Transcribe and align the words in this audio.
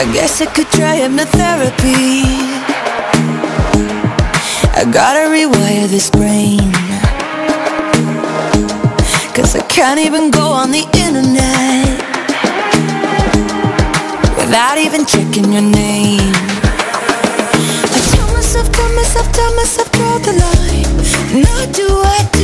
I 0.00 0.04
guess 0.12 0.40
I 0.40 0.46
could 0.46 0.70
try 0.70 1.00
hypnotherapy. 1.00 2.22
I 4.76 4.84
gotta 4.92 5.26
rewire 5.28 5.88
this 5.88 6.08
brain 6.08 6.67
Cause 9.38 9.54
I 9.54 9.60
can't 9.68 10.00
even 10.00 10.32
go 10.32 10.50
on 10.50 10.72
the 10.72 10.82
internet 10.98 11.86
Without 14.36 14.78
even 14.78 15.06
checking 15.06 15.52
your 15.52 15.62
name. 15.62 16.34
I 17.94 17.98
tell 18.10 18.32
myself, 18.34 18.72
tell 18.72 18.92
myself, 18.96 19.30
tell 19.32 19.54
myself, 19.54 19.92
draw 19.92 20.18
the 20.18 20.32
line. 20.32 21.42
Not 21.42 21.72
do 21.72 21.86
I 21.86 22.37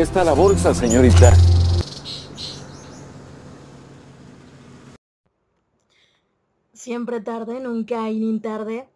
Está 0.00 0.24
la 0.24 0.32
bolsa, 0.32 0.72
señorita. 0.72 1.30
Siempre 6.72 7.20
tarde, 7.20 7.60
nunca 7.60 8.04
hay 8.04 8.18
ni 8.18 8.40
tarde. 8.40 8.88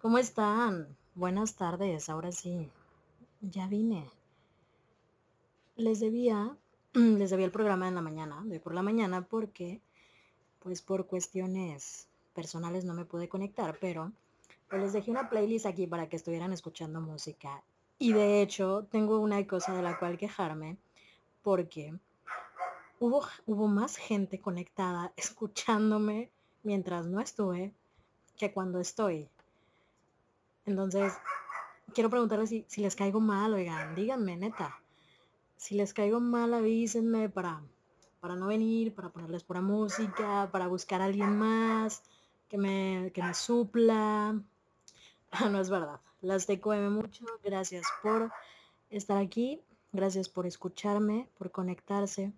¿Cómo 0.00 0.16
están? 0.18 0.96
Buenas 1.16 1.56
tardes, 1.56 2.08
ahora 2.08 2.30
sí. 2.30 2.70
Ya 3.40 3.66
vine. 3.66 4.08
Les 5.74 5.98
debía, 5.98 6.56
les 6.92 7.30
debía 7.30 7.46
el 7.46 7.50
programa 7.50 7.88
en 7.88 7.96
la 7.96 8.00
mañana, 8.00 8.40
de 8.44 8.60
por 8.60 8.74
la 8.74 8.82
mañana, 8.82 9.22
porque, 9.22 9.80
pues 10.60 10.82
por 10.82 11.06
cuestiones 11.06 12.06
personales 12.32 12.84
no 12.84 12.94
me 12.94 13.04
pude 13.04 13.28
conectar, 13.28 13.76
pero 13.80 14.12
pues 14.70 14.82
les 14.82 14.92
dejé 14.92 15.10
una 15.10 15.28
playlist 15.28 15.66
aquí 15.66 15.88
para 15.88 16.08
que 16.08 16.14
estuvieran 16.14 16.52
escuchando 16.52 17.00
música. 17.00 17.60
Y 17.98 18.12
de 18.12 18.42
hecho, 18.42 18.86
tengo 18.90 19.18
una 19.18 19.44
cosa 19.46 19.74
de 19.74 19.82
la 19.82 19.98
cual 19.98 20.16
quejarme, 20.16 20.76
porque 21.42 21.98
hubo, 23.00 23.26
hubo 23.46 23.66
más 23.66 23.96
gente 23.96 24.40
conectada 24.40 25.12
escuchándome 25.16 26.30
mientras 26.62 27.06
no 27.06 27.20
estuve 27.20 27.72
que 28.36 28.52
cuando 28.52 28.78
estoy. 28.78 29.28
Entonces, 30.64 31.12
quiero 31.92 32.10
preguntarles 32.10 32.50
si, 32.50 32.64
si 32.68 32.82
les 32.82 32.94
caigo 32.94 33.20
mal, 33.20 33.54
oigan, 33.54 33.94
díganme, 33.94 34.36
neta. 34.36 34.78
Si 35.56 35.74
les 35.74 35.92
caigo 35.92 36.20
mal, 36.20 36.54
avísenme 36.54 37.28
para, 37.28 37.60
para 38.20 38.36
no 38.36 38.46
venir, 38.46 38.94
para 38.94 39.08
ponerles 39.08 39.42
pura 39.42 39.60
música, 39.60 40.48
para 40.52 40.68
buscar 40.68 41.00
a 41.00 41.06
alguien 41.06 41.36
más 41.36 42.02
que 42.48 42.58
me, 42.58 43.10
que 43.12 43.22
me 43.22 43.34
supla. 43.34 44.40
No 45.50 45.60
es 45.60 45.68
verdad. 45.68 46.00
Las 46.20 46.46
TQM 46.46 46.90
mucho. 46.90 47.24
Gracias 47.44 47.86
por 48.02 48.30
estar 48.90 49.18
aquí. 49.18 49.60
Gracias 49.92 50.28
por 50.28 50.46
escucharme, 50.46 51.28
por 51.38 51.50
conectarse. 51.50 52.32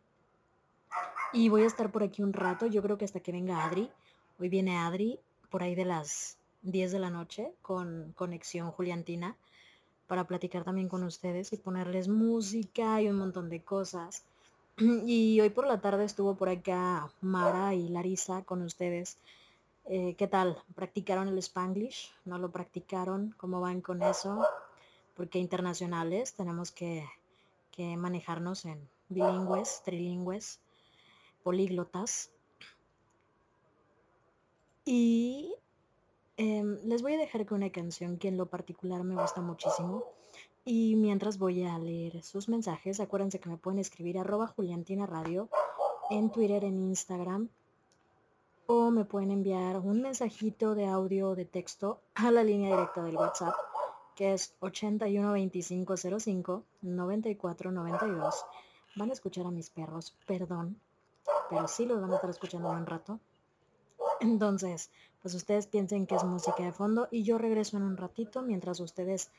Y 1.32 1.48
voy 1.48 1.62
a 1.62 1.66
estar 1.66 1.90
por 1.90 2.02
aquí 2.02 2.22
un 2.22 2.32
rato. 2.32 2.66
Yo 2.66 2.82
creo 2.82 2.98
que 2.98 3.04
hasta 3.04 3.20
que 3.20 3.32
venga 3.32 3.64
Adri. 3.64 3.90
Hoy 4.38 4.48
viene 4.48 4.76
Adri 4.76 5.18
por 5.50 5.62
ahí 5.62 5.74
de 5.74 5.84
las 5.84 6.36
10 6.62 6.92
de 6.92 6.98
la 6.98 7.10
noche 7.10 7.52
con 7.62 8.12
Conexión 8.16 8.70
Juliantina 8.70 9.36
para 10.06 10.24
platicar 10.24 10.64
también 10.64 10.88
con 10.88 11.04
ustedes 11.04 11.52
y 11.52 11.56
ponerles 11.56 12.08
música 12.08 13.00
y 13.00 13.08
un 13.08 13.16
montón 13.16 13.48
de 13.48 13.62
cosas. 13.62 14.24
Y 15.06 15.40
hoy 15.40 15.50
por 15.50 15.66
la 15.66 15.80
tarde 15.80 16.04
estuvo 16.04 16.34
por 16.34 16.48
acá 16.48 17.10
Mara 17.20 17.74
y 17.74 17.88
Larisa 17.88 18.42
con 18.42 18.62
ustedes. 18.62 19.18
Eh, 19.92 20.14
¿Qué 20.14 20.28
tal? 20.28 20.56
¿Practicaron 20.76 21.26
el 21.26 21.38
Spanglish? 21.38 22.12
¿No 22.24 22.38
lo 22.38 22.52
practicaron? 22.52 23.34
¿Cómo 23.36 23.60
van 23.60 23.80
con 23.80 24.02
eso? 24.02 24.46
Porque 25.16 25.40
internacionales 25.40 26.32
tenemos 26.34 26.70
que, 26.70 27.04
que 27.72 27.96
manejarnos 27.96 28.66
en 28.66 28.88
bilingües, 29.08 29.82
trilingües, 29.84 30.60
políglotas. 31.42 32.30
Y 34.84 35.56
em, 36.36 36.78
les 36.84 37.02
voy 37.02 37.14
a 37.14 37.18
dejar 37.18 37.44
con 37.44 37.56
una 37.56 37.72
canción 37.72 38.16
que 38.16 38.28
en 38.28 38.36
lo 38.36 38.46
particular 38.46 39.02
me 39.02 39.20
gusta 39.20 39.40
muchísimo. 39.40 40.04
Y 40.64 40.94
mientras 40.94 41.36
voy 41.36 41.64
a 41.64 41.76
leer 41.80 42.22
sus 42.22 42.48
mensajes, 42.48 43.00
acuérdense 43.00 43.40
que 43.40 43.48
me 43.48 43.56
pueden 43.56 43.80
escribir 43.80 44.20
arroba 44.20 44.46
Juliantina 44.46 45.06
Radio 45.06 45.48
en 46.10 46.30
Twitter, 46.30 46.62
en 46.62 46.80
Instagram, 46.80 47.50
o 48.72 48.92
me 48.92 49.04
pueden 49.04 49.32
enviar 49.32 49.80
un 49.80 50.00
mensajito 50.00 50.76
de 50.76 50.86
audio 50.86 51.30
o 51.30 51.34
de 51.34 51.44
texto 51.44 51.98
a 52.14 52.30
la 52.30 52.44
línea 52.44 52.70
directa 52.70 53.02
del 53.02 53.16
WhatsApp, 53.16 53.56
que 54.14 54.32
es 54.32 54.54
812505 54.60 56.62
9492. 56.80 58.46
Van 58.94 59.10
a 59.10 59.12
escuchar 59.12 59.46
a 59.46 59.50
mis 59.50 59.70
perros, 59.70 60.14
perdón, 60.24 60.78
pero 61.50 61.66
sí 61.66 61.84
los 61.84 62.00
van 62.00 62.12
a 62.12 62.14
estar 62.14 62.30
escuchando 62.30 62.70
un 62.70 62.86
rato. 62.86 63.18
Entonces, 64.20 64.92
pues 65.20 65.34
ustedes 65.34 65.66
piensen 65.66 66.06
que 66.06 66.14
es 66.14 66.22
música 66.22 66.62
de 66.62 66.70
fondo 66.70 67.08
y 67.10 67.24
yo 67.24 67.38
regreso 67.38 67.76
en 67.76 67.82
un 67.82 67.96
ratito 67.96 68.40
mientras 68.40 68.78
ustedes 68.78 69.32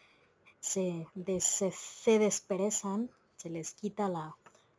se, 0.60 1.08
se, 1.40 2.20
desperezan, 2.20 3.10
se 3.38 3.50
les 3.50 3.76
quita 3.76 4.10
la, 4.10 4.36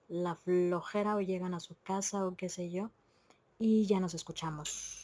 la 0.08 0.34
flojera 0.34 1.16
o 1.16 1.22
llegan 1.22 1.54
a 1.54 1.60
su 1.60 1.74
casa 1.84 2.26
o 2.26 2.36
qué 2.36 2.50
sé 2.50 2.70
yo, 2.70 2.90
y 3.62 3.86
ya 3.86 4.00
nos 4.00 4.14
escuchamos. 4.14 4.98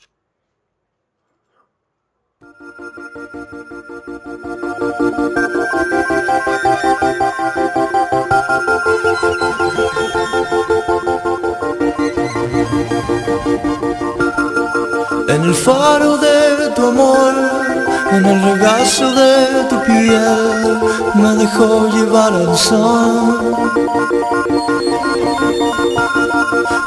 En 15.28 15.42
el 15.44 15.54
faro 15.54 16.16
de 16.18 16.70
tu 16.74 16.86
amor 16.86 17.68
en 18.10 18.24
el 18.24 18.42
regazo 18.42 19.12
de 19.14 19.64
tu 19.68 19.76
piel 19.84 20.78
me 21.14 21.36
dejó 21.36 21.88
llevar 21.88 22.32
al 22.32 22.56
sol. 22.56 23.54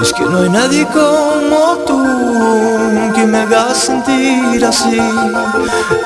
Es 0.02 0.14
que 0.14 0.24
no 0.26 0.40
hay 0.40 0.50
nadie 0.50 0.86
como 0.88 1.78
tú 1.86 2.04
que 3.14 3.26
me 3.26 3.40
haga 3.40 3.74
sentir 3.74 4.66
así 4.66 5.00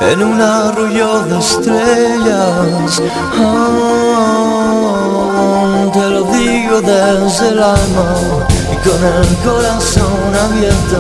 en 0.02 0.24
un 0.24 0.42
arroyo 0.42 1.24
de 1.26 1.40
estrellas. 1.40 3.02
Ah, 3.38 3.86
te 5.94 6.10
lo 6.10 6.24
digo 6.24 6.82
desde 6.82 7.50
el 7.50 7.60
alma 7.60 8.16
y 8.74 8.76
con 8.88 9.04
el 9.04 9.28
corazón 9.44 10.36
abierto 10.46 11.00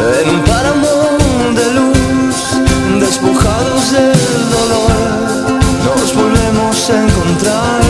en 0.00 0.28
un 0.30 0.40
páramo 0.44 1.18
de 1.54 1.66
luz, 1.74 2.36
despojados 3.00 3.92
del 3.92 4.50
dolor, 4.50 4.92
nos 5.84 6.14
volvemos 6.14 6.90
a 6.90 7.04
encontrar. 7.04 7.89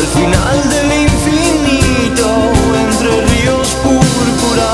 Al 0.00 0.06
final 0.06 0.70
del 0.70 1.02
infinito, 1.02 2.26
entre 2.74 3.20
ríos 3.26 3.68
púrpura, 3.82 4.72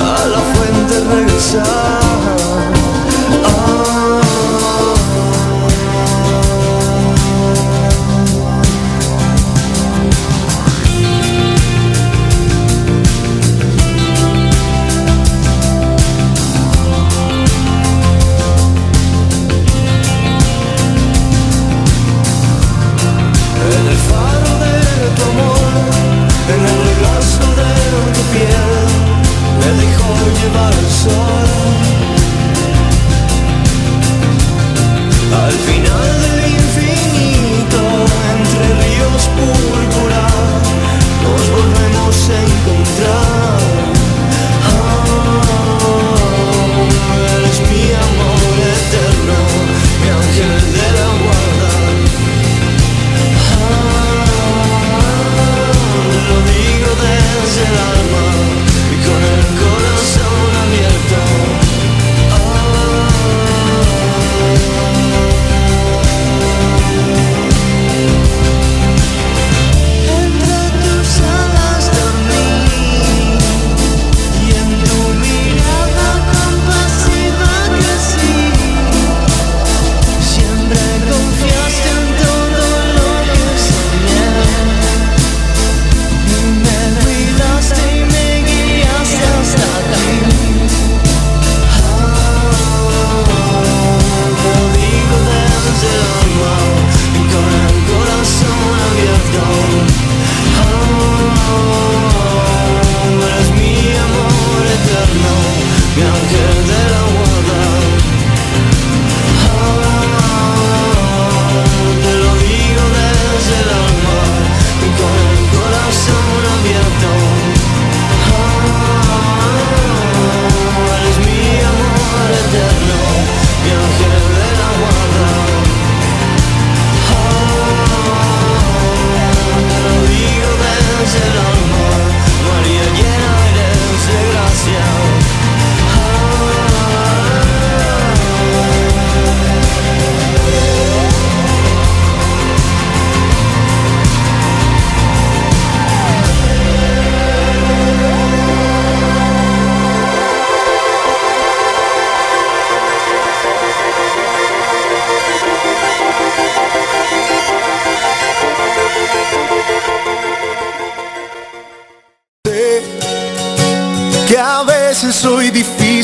a 0.00 0.26
la 0.26 0.40
fuente 0.54 1.00
regresar. 1.14 2.41
Soy 31.02 31.82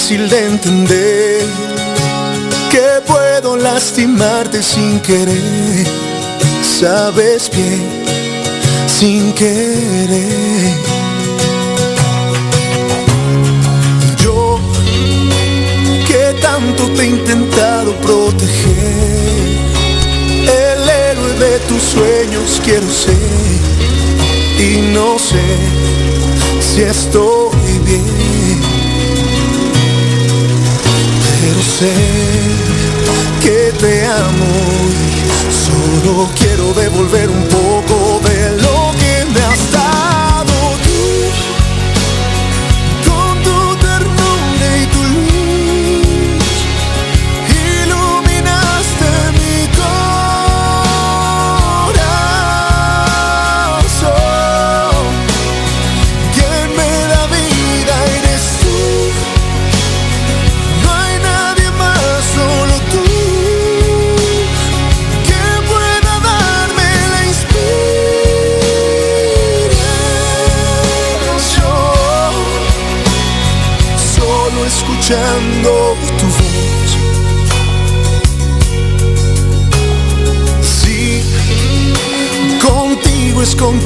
difícil 0.09 0.29
de 0.29 0.47
entender. 0.47 1.47
¿Qué 2.71 3.01
puedo 3.07 3.29
puedo 3.41 3.57
lastimarte 3.57 4.63
sin 4.63 5.01
querer, 5.01 5.87
sabes 6.63 7.51
bien, 7.51 8.05
sin 8.87 9.33
querer. 9.33 10.75
Yo 14.23 14.59
que 16.07 16.41
tanto 16.41 16.89
te 16.91 17.03
he 17.03 17.07
intentado 17.07 17.93
proteger, 17.97 19.59
el 20.43 20.89
héroe 20.89 21.33
de 21.35 21.59
tus 21.69 21.83
sueños 21.83 22.61
quiero 22.65 22.89
ser 22.91 23.17
y 24.59 24.93
no 24.93 25.19
sé 25.19 25.45
si 26.61 26.83
estoy 26.83 27.48
quiero 36.35 36.73
devolver 36.73 37.29
un 37.29 37.48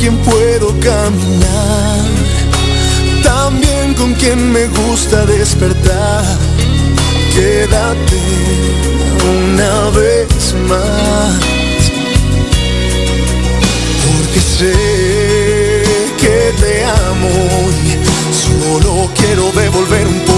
quien 0.03 0.17
puedo 0.19 0.69
caminar 0.81 2.01
también 3.23 3.95
con 3.95 4.13
quien 4.15 4.51
me 4.51 4.67
gusta 4.67 5.25
despertar. 5.27 6.25
Quédate 7.33 8.21
una 9.31 9.91
vez 9.91 10.55
más, 10.69 11.39
porque 14.05 14.41
sé 14.41 14.73
que 16.21 16.53
te 16.61 16.85
amo 16.85 17.71
y 17.71 17.95
solo 18.35 19.09
quiero 19.15 19.53
devolver 19.53 20.09
un 20.09 20.19
poco 20.23 20.32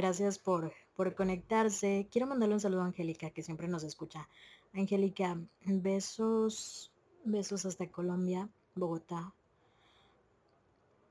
Gracias, 0.00 0.38
por, 0.38 0.72
por 0.96 1.14
conectarse. 1.14 2.08
Quiero 2.10 2.26
mandarle 2.26 2.54
un 2.54 2.60
saludo 2.60 2.80
a 2.80 2.86
Angélica, 2.86 3.28
que 3.28 3.42
siempre 3.42 3.68
nos 3.68 3.84
escucha. 3.84 4.26
Angélica, 4.72 5.38
besos, 5.66 6.90
besos 7.22 7.66
hasta 7.66 7.86
Colombia, 7.86 8.48
Bogotá. 8.74 9.34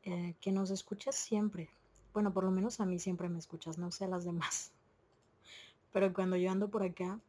Eh, 0.05 0.33
que 0.41 0.51
nos 0.51 0.71
escuchas 0.71 1.13
siempre. 1.13 1.69
Bueno, 2.15 2.33
por 2.33 2.43
lo 2.43 2.49
menos 2.49 2.79
a 2.79 2.87
mí 2.87 2.97
siempre 2.97 3.29
me 3.29 3.37
escuchas, 3.37 3.77
no 3.77 3.91
sé 3.91 4.05
a 4.05 4.07
las 4.07 4.25
demás. 4.25 4.71
Pero 5.93 6.11
cuando 6.11 6.35
yo 6.35 6.49
ando 6.49 6.67
por 6.69 6.81
acá, 6.81 7.19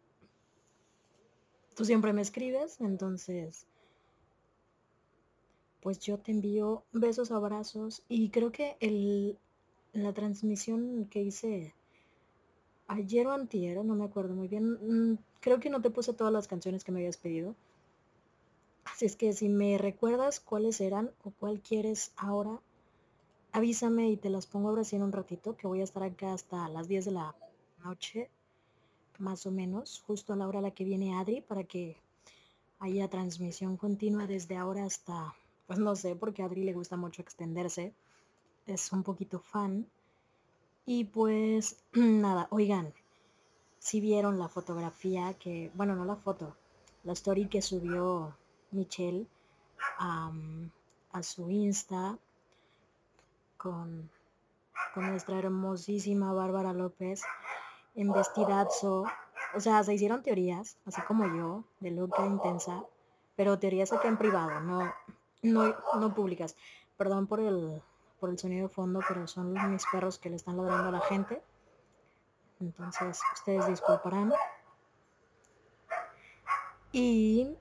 tú 1.77 1.85
siempre 1.85 2.15
me 2.15 2.23
escribes, 2.23 2.81
entonces, 2.81 3.67
pues 5.83 6.01
yo 6.01 6.17
te 6.17 6.33
envío 6.33 6.85
besos, 6.93 7.31
abrazos 7.31 8.03
y 8.09 8.31
creo 8.31 8.51
que 8.51 8.79
el, 8.81 9.39
la 9.93 10.13
transmisión 10.13 11.07
que 11.11 11.23
hice 11.23 11.75
ayer 12.87 13.27
o 13.27 13.33
antier, 13.33 13.85
no 13.85 13.95
me 13.95 14.05
acuerdo 14.05 14.35
muy 14.35 14.49
bien, 14.49 15.13
mm, 15.13 15.19
creo 15.41 15.61
que 15.61 15.71
no 15.71 15.81
te 15.81 15.91
puse 15.91 16.13
todas 16.13 16.33
las 16.33 16.49
canciones 16.49 16.85
que 16.85 16.93
me 16.93 17.01
habías 17.01 17.17
pedido. 17.17 17.55
Así 18.85 19.07
es 19.07 19.17
que 19.17 19.33
si 19.33 19.49
me 19.49 19.79
recuerdas 19.79 20.41
cuáles 20.41 20.81
eran 20.81 21.11
o 21.25 21.31
cuál 21.39 21.61
quieres 21.61 22.13
ahora, 22.17 22.61
avísame 23.53 24.11
y 24.11 24.17
te 24.17 24.31
las 24.31 24.47
pongo 24.47 24.69
ahora 24.69 24.85
sí 24.85 24.97
en 24.97 25.03
un 25.03 25.13
ratito, 25.13 25.57
que 25.57 25.67
voy 25.67 25.81
a 25.81 25.85
estar 25.85 26.03
acá 26.03 26.33
hasta 26.33 26.69
las 26.69 26.89
10 26.89 27.05
de 27.05 27.13
la 27.13 27.35
noche, 27.85 28.29
más 29.19 29.47
o 29.47 29.51
menos, 29.51 30.03
justo 30.07 30.33
a 30.33 30.37
la 30.37 30.49
hora 30.49 30.59
a 30.59 30.63
la 30.63 30.71
que 30.73 30.85
viene 30.85 31.15
Adri, 31.15 31.41
para 31.41 31.65
que 31.65 31.97
haya 32.81 33.09
transmisión 33.09 33.77
continua 33.77 34.27
desde 34.27 34.57
ahora 34.57 34.85
hasta, 34.85 35.35
pues 35.67 35.79
no 35.79 35.95
sé, 35.95 36.17
porque 36.17 36.43
Adri 36.43 36.65
le 36.65 36.73
gusta 36.73 36.97
mucho 36.97 37.23
extenderse, 37.23 37.93
es 38.75 38.93
un 38.93 39.03
poquito 39.03 39.41
fan. 39.41 39.87
Y 40.87 41.05
pues 41.05 41.77
nada, 41.93 42.49
oigan, 42.51 42.93
si 43.79 44.01
vieron 44.01 44.39
la 44.39 44.49
fotografía 44.49 45.35
que, 45.35 45.71
bueno, 45.75 45.95
no 45.97 46.05
la 46.05 46.17
foto, 46.17 46.57
la 47.05 47.13
story 47.13 47.49
que 47.49 47.63
subió 47.63 48.37
Michelle 48.71 49.27
a 49.99 51.23
su 51.23 51.51
Insta 51.51 52.19
con, 53.57 54.11
con 54.95 55.11
nuestra 55.11 55.39
hermosísima 55.39 56.33
Bárbara 56.33 56.73
López 56.73 57.23
en 57.95 58.13
vestidazo. 58.13 59.05
O 59.55 59.61
sea, 59.61 59.83
se 59.83 59.95
hicieron 59.95 60.23
teorías, 60.23 60.77
así 60.87 61.01
como 61.03 61.27
yo, 61.27 61.65
de 61.81 61.91
loca 61.91 62.25
intensa, 62.25 62.85
pero 63.37 63.59
teorías 63.59 63.93
acá 63.93 64.09
en 64.09 64.17
privado, 64.17 64.61
no, 64.61 64.93
no, 65.43 65.75
no 65.99 66.15
públicas. 66.15 66.57
Perdón 66.97 67.27
por 67.27 67.41
el, 67.41 67.83
por 68.21 68.31
el 68.31 68.39
sonido 68.39 68.69
de 68.69 68.75
fondo, 68.75 69.01
pero 69.09 69.27
son 69.27 69.53
mis 69.73 69.85
perros 69.91 70.19
que 70.19 70.31
le 70.31 70.37
están 70.37 70.57
ladrando 70.57 70.91
a 70.91 70.93
la 70.93 71.01
gente. 71.01 71.43
Entonces, 72.61 73.21
ustedes 73.35 73.67
disculparán. 73.67 74.33
Y 76.93 77.57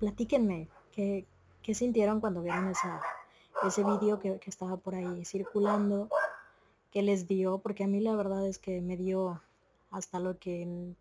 platíquenme, 0.00 0.68
¿qué, 0.90 1.26
qué 1.62 1.74
sintieron 1.74 2.20
cuando 2.20 2.42
vieron 2.42 2.68
esa, 2.68 3.00
ese 3.66 3.84
vídeo 3.84 4.18
que, 4.18 4.38
que 4.38 4.50
estaba 4.50 4.76
por 4.76 4.94
ahí 4.94 5.24
circulando, 5.24 6.08
que 6.90 7.02
les 7.02 7.28
dio, 7.28 7.58
porque 7.58 7.84
a 7.84 7.86
mí 7.86 8.00
la 8.00 8.16
verdad 8.16 8.46
es 8.46 8.58
que 8.58 8.80
me 8.80 8.96
dio 8.96 9.40
hasta 9.90 10.18
lo 10.18 10.38
que 10.38 10.94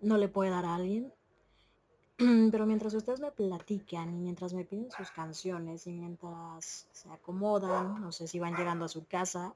no 0.00 0.18
le 0.18 0.28
puede 0.28 0.50
dar 0.50 0.64
a 0.64 0.74
alguien. 0.74 1.12
Pero 2.50 2.66
mientras 2.66 2.94
ustedes 2.94 3.20
me 3.20 3.32
platican 3.32 4.14
y 4.14 4.20
mientras 4.20 4.54
me 4.54 4.64
piden 4.64 4.90
sus 4.90 5.10
canciones 5.10 5.86
y 5.86 5.92
mientras 5.92 6.86
se 6.92 7.10
acomodan, 7.10 8.00
no 8.00 8.12
sé 8.12 8.28
si 8.28 8.38
van 8.38 8.54
llegando 8.54 8.84
a 8.84 8.88
su 8.88 9.06
casa, 9.06 9.54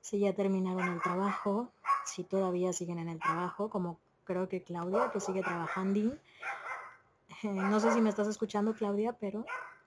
si 0.00 0.20
ya 0.20 0.32
terminaron 0.32 0.88
el 0.88 1.02
trabajo, 1.02 1.72
si 2.04 2.24
todavía 2.24 2.72
siguen 2.72 2.98
en 2.98 3.08
el 3.08 3.18
trabajo, 3.18 3.68
como 3.68 3.98
creo 4.24 4.48
que 4.48 4.62
Claudia, 4.62 5.10
que 5.12 5.20
sigue 5.20 5.42
trabajando. 5.42 6.16
no 7.42 7.80
sé 7.80 7.92
si 7.92 8.00
me 8.00 8.10
estás 8.10 8.28
escuchando, 8.28 8.74
Claudia, 8.74 9.12
pero 9.12 9.44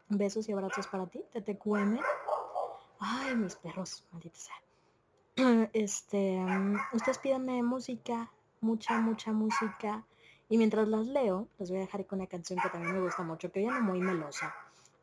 besos 0.09 0.49
y 0.49 0.51
abrazos 0.51 0.87
para 0.87 1.05
ti, 1.07 1.23
TTQM. 1.31 1.99
Ay, 2.99 3.35
mis 3.35 3.55
perros, 3.55 4.03
maldita 4.11 4.37
sea. 4.37 4.55
Este, 5.73 6.39
mm, 6.39 6.75
ustedes 6.93 7.17
pídanme 7.19 7.63
música, 7.63 8.29
mucha, 8.59 8.99
mucha 8.99 9.31
música. 9.31 10.05
Y 10.51 10.57
mientras 10.57 10.89
las 10.89 11.07
leo, 11.07 11.47
les 11.59 11.69
voy 11.69 11.77
a 11.77 11.83
dejar 11.83 12.05
con 12.05 12.19
una 12.19 12.27
canción 12.27 12.59
que 12.61 12.67
también 12.67 12.93
me 12.93 13.01
gusta 13.01 13.23
mucho, 13.23 13.49
que 13.53 13.61
ando 13.61 13.79
muy 13.79 14.01
melosa. 14.01 14.53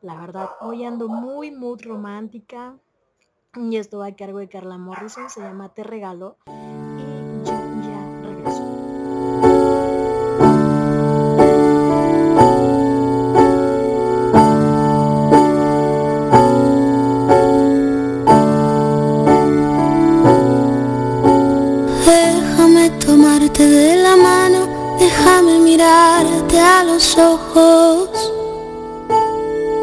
La 0.02 0.21
verdad, 0.21 0.50
hoy 0.61 0.85
ando 0.85 1.09
muy, 1.09 1.50
muy 1.50 1.78
romántica. 1.81 2.76
Y 3.55 3.78
esto 3.78 4.00
va 4.00 4.09
a 4.09 4.14
cargo 4.14 4.40
de 4.40 4.50
Carla 4.50 4.76
Morrison, 4.76 5.31
se 5.31 5.40
llama 5.40 5.71
Te 5.71 5.85
Regalo. 5.85 6.37
Ojos. 27.18 28.32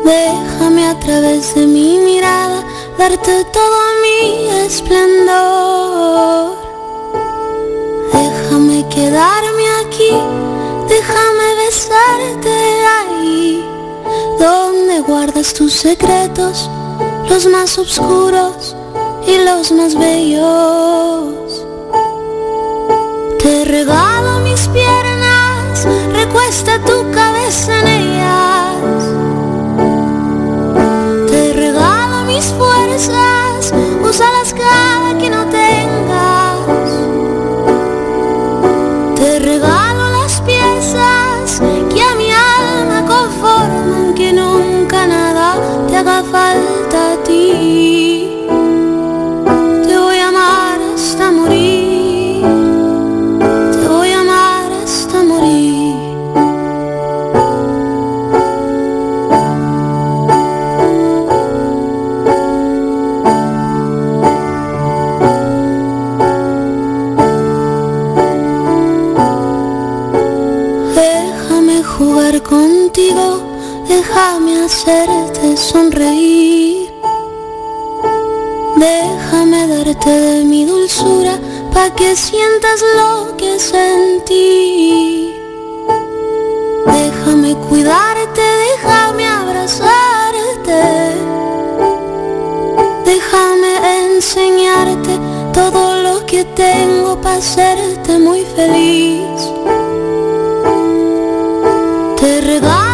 Déjame 0.03 0.87
a 0.87 0.99
través 0.99 1.53
de 1.55 1.65
mi 1.65 1.97
mirada 1.97 2.63
darte 2.97 3.43
todo 3.45 3.79
mi 4.01 4.47
esplendor. 4.65 6.55
Déjame 8.13 8.87
quedarme 8.89 9.65
aquí, 9.81 10.11
déjame 10.87 11.47
besarte 11.65 12.55
ahí, 12.99 13.65
donde 14.39 15.01
guardas 15.01 15.53
tus 15.53 15.73
secretos, 15.73 16.69
los 17.29 17.45
más 17.47 17.77
oscuros 17.77 18.75
y 19.27 19.37
los 19.43 19.71
más 19.71 19.95
bellos. 19.95 21.65
Te 23.39 23.65
regalo 23.65 24.39
mis 24.39 24.67
piernas, 24.69 25.87
recuesta 26.13 26.79
tu 26.85 27.11
cabeza 27.11 27.24
en 27.47 28.44
sonreír. 75.75 76.89
Déjame 78.87 79.61
darte 79.73 80.11
de 80.25 80.35
mi 80.51 80.61
dulzura 80.71 81.35
pa' 81.73 81.89
que 81.97 82.09
sientas 82.27 82.79
lo 82.99 83.35
que 83.39 83.51
sentí. 83.73 85.35
Déjame 86.99 87.51
cuidarte, 87.67 88.45
déjame 88.67 89.23
abrazarte. 89.41 90.81
Déjame 93.11 93.71
enseñarte 94.03 95.13
todo 95.59 95.83
lo 96.05 96.15
que 96.29 96.41
tengo 96.65 97.11
para 97.23 97.39
hacerte 97.43 98.11
muy 98.27 98.41
feliz. 98.55 99.39
Te 102.19 102.31
regalo 102.51 102.84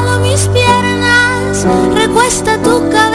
recuesta 2.41 2.57
tu 2.63 2.89
cabeza 2.89 3.10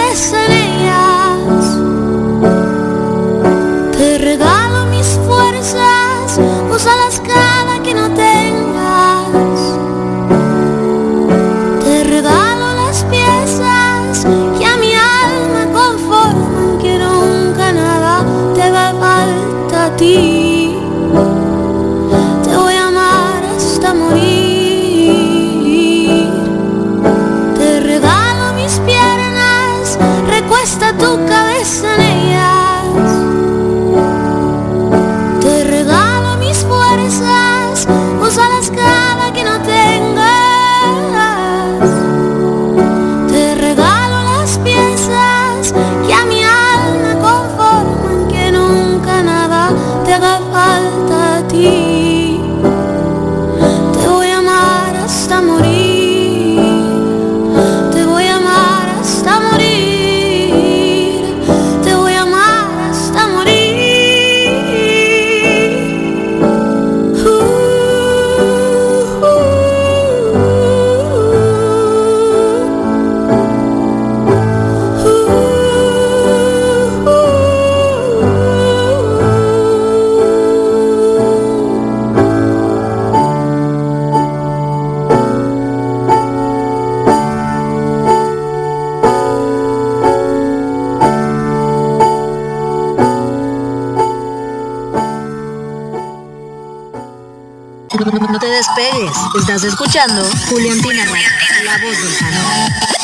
escuchando 99.68 100.28
Julián 100.48 100.80
Pinarra, 100.80 101.18
la 101.64 101.78
voz 101.78 101.96
del 102.02 102.16
canal. 102.18 102.95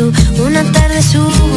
Una 0.00 0.62
tarde 0.70 1.02
subo 1.02 1.47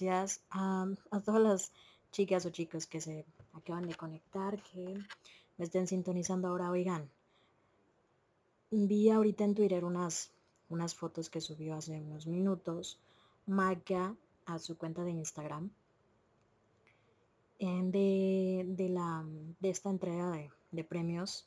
gracias 0.00 0.40
a, 0.50 0.86
todas 1.22 1.42
las 1.42 1.72
chicas 2.12 2.46
o 2.46 2.50
chicos 2.50 2.86
que 2.86 2.98
se 2.98 3.26
acaban 3.52 3.86
de 3.86 3.94
conectar, 3.94 4.58
que 4.62 4.96
me 5.58 5.64
estén 5.64 5.86
sintonizando 5.86 6.48
ahora. 6.48 6.70
Oigan, 6.70 7.10
vi 8.70 9.10
ahorita 9.10 9.44
en 9.44 9.54
Twitter 9.54 9.84
unas, 9.84 10.30
unas 10.70 10.94
fotos 10.94 11.28
que 11.28 11.42
subió 11.42 11.74
hace 11.74 12.00
unos 12.00 12.26
minutos 12.26 12.98
Maca 13.44 14.14
a 14.46 14.58
su 14.58 14.78
cuenta 14.78 15.04
de 15.04 15.10
Instagram 15.10 15.70
en 17.58 17.92
de, 17.92 18.64
de, 18.66 18.88
la, 18.88 19.26
de 19.60 19.68
esta 19.68 19.90
entrega 19.90 20.30
de, 20.30 20.50
de 20.70 20.84
premios, 20.84 21.44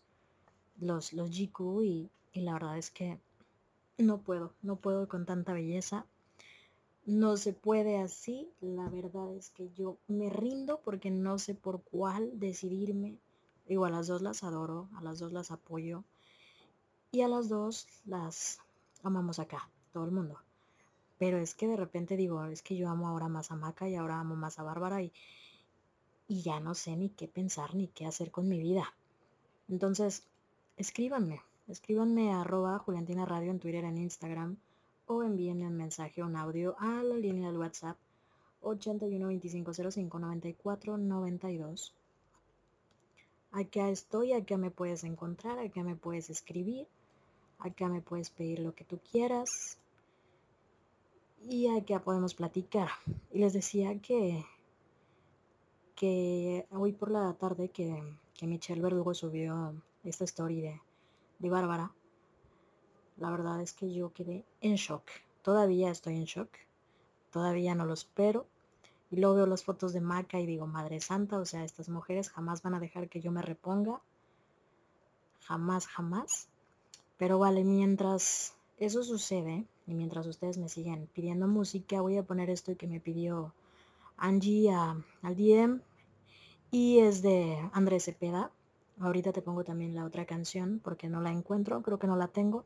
los, 0.79 1.13
los 1.13 1.31
GQ, 1.31 1.83
y 1.83 2.09
la 2.35 2.53
verdad 2.53 2.77
es 2.77 2.91
que 2.91 3.17
no 3.97 4.19
puedo, 4.19 4.53
no 4.61 4.75
puedo 4.75 5.07
con 5.07 5.25
tanta 5.25 5.53
belleza. 5.53 6.05
No 7.05 7.37
se 7.37 7.53
puede 7.53 7.99
así. 7.99 8.49
La 8.61 8.89
verdad 8.89 9.31
es 9.35 9.51
que 9.51 9.69
yo 9.73 9.97
me 10.07 10.29
rindo 10.31 10.79
porque 10.83 11.11
no 11.11 11.37
sé 11.37 11.53
por 11.53 11.83
cuál 11.83 12.39
decidirme. 12.39 13.19
Digo, 13.67 13.85
a 13.85 13.91
las 13.91 14.07
dos 14.07 14.23
las 14.23 14.43
adoro, 14.43 14.89
a 14.95 15.03
las 15.03 15.19
dos 15.19 15.31
las 15.31 15.51
apoyo. 15.51 16.03
Y 17.11 17.21
a 17.21 17.27
las 17.27 17.47
dos 17.47 17.87
las 18.05 18.59
amamos 19.03 19.37
acá, 19.37 19.69
todo 19.93 20.05
el 20.05 20.11
mundo. 20.11 20.39
Pero 21.19 21.37
es 21.37 21.53
que 21.53 21.67
de 21.67 21.77
repente 21.77 22.17
digo, 22.17 22.43
es 22.45 22.63
que 22.63 22.75
yo 22.75 22.89
amo 22.89 23.07
ahora 23.07 23.29
más 23.29 23.51
a 23.51 23.55
Maca 23.55 23.87
y 23.87 23.95
ahora 23.95 24.19
amo 24.19 24.35
más 24.35 24.57
a 24.57 24.63
Bárbara 24.63 25.01
y, 25.03 25.13
y 26.27 26.41
ya 26.41 26.59
no 26.59 26.73
sé 26.73 26.97
ni 26.97 27.09
qué 27.09 27.27
pensar 27.27 27.75
ni 27.75 27.87
qué 27.87 28.07
hacer 28.07 28.31
con 28.31 28.49
mi 28.49 28.59
vida. 28.59 28.93
Entonces, 29.69 30.23
escríbanme, 30.75 31.41
escríbanme 31.67 32.33
a 32.33 32.41
arroba 32.41 32.79
Juliantina 32.79 33.25
Radio 33.25 33.51
en 33.51 33.59
Twitter, 33.59 33.85
en 33.85 33.99
Instagram 33.99 34.57
o 35.07 35.23
envíenme 35.23 35.67
un 35.67 35.77
mensaje 35.77 36.21
o 36.21 36.25
un 36.25 36.35
audio 36.35 36.75
a 36.79 37.03
la 37.03 37.15
línea 37.15 37.47
del 37.47 37.57
WhatsApp 37.57 37.97
81 38.61 39.27
25 39.27 39.73
05 39.73 40.19
94 40.19 40.97
92. 40.97 41.93
Acá 43.51 43.89
estoy, 43.89 44.33
acá 44.33 44.57
me 44.57 44.71
puedes 44.71 45.03
encontrar, 45.03 45.59
acá 45.59 45.83
me 45.83 45.95
puedes 45.95 46.29
escribir, 46.29 46.87
acá 47.59 47.87
me 47.87 48.01
puedes 48.01 48.29
pedir 48.29 48.59
lo 48.59 48.73
que 48.73 48.83
tú 48.83 48.99
quieras 49.11 49.77
y 51.47 51.67
acá 51.67 51.99
podemos 51.99 52.33
platicar. 52.33 52.89
Y 53.31 53.39
les 53.39 53.53
decía 53.53 54.01
que, 54.01 54.43
que 55.95 56.65
hoy 56.71 56.91
por 56.91 57.11
la 57.11 57.33
tarde 57.33 57.69
que, 57.69 58.03
que 58.33 58.47
Michelle 58.47 58.81
Verdugo 58.81 59.13
subió 59.13 59.73
esta 60.03 60.25
story 60.25 60.61
de, 60.61 60.81
de 61.39 61.49
Bárbara, 61.49 61.91
la 63.17 63.29
verdad 63.29 63.61
es 63.61 63.73
que 63.73 63.93
yo 63.93 64.11
quedé 64.13 64.43
en 64.61 64.75
shock. 64.75 65.03
Todavía 65.41 65.91
estoy 65.91 66.15
en 66.15 66.25
shock. 66.25 66.49
Todavía 67.31 67.75
no 67.75 67.85
lo 67.85 67.93
espero. 67.93 68.45
Y 69.11 69.17
luego 69.17 69.35
veo 69.35 69.45
las 69.45 69.63
fotos 69.63 69.93
de 69.93 70.01
Maca 70.01 70.39
y 70.39 70.45
digo, 70.45 70.67
Madre 70.67 70.99
Santa, 70.99 71.37
o 71.37 71.45
sea, 71.45 71.63
estas 71.63 71.89
mujeres 71.89 72.29
jamás 72.29 72.61
van 72.61 72.73
a 72.73 72.79
dejar 72.79 73.07
que 73.07 73.21
yo 73.21 73.31
me 73.31 73.41
reponga. 73.41 74.01
Jamás, 75.41 75.87
jamás. 75.87 76.47
Pero 77.17 77.39
vale, 77.39 77.63
mientras 77.63 78.55
eso 78.77 79.03
sucede, 79.03 79.65
Y 79.87 79.93
mientras 79.93 80.25
ustedes 80.25 80.57
me 80.57 80.67
siguen 80.67 81.07
pidiendo 81.13 81.47
música, 81.47 82.01
voy 82.01 82.17
a 82.17 82.23
poner 82.23 82.49
esto 82.49 82.75
que 82.75 82.87
me 82.87 82.99
pidió 82.99 83.53
Angie 84.17 84.71
al 84.71 85.35
DM. 85.35 85.79
Y 86.71 86.99
es 86.99 87.21
de 87.21 87.69
Andrés 87.71 88.05
Cepeda. 88.05 88.51
Ahorita 88.99 89.31
te 89.31 89.41
pongo 89.41 89.63
también 89.63 89.93
la 89.93 90.05
otra 90.05 90.25
canción 90.25 90.81
porque 90.83 91.07
no 91.07 91.21
la 91.21 91.31
encuentro, 91.31 91.81
creo 91.83 91.99
que 91.99 92.07
no 92.07 92.15
la 92.15 92.27
tengo. 92.27 92.65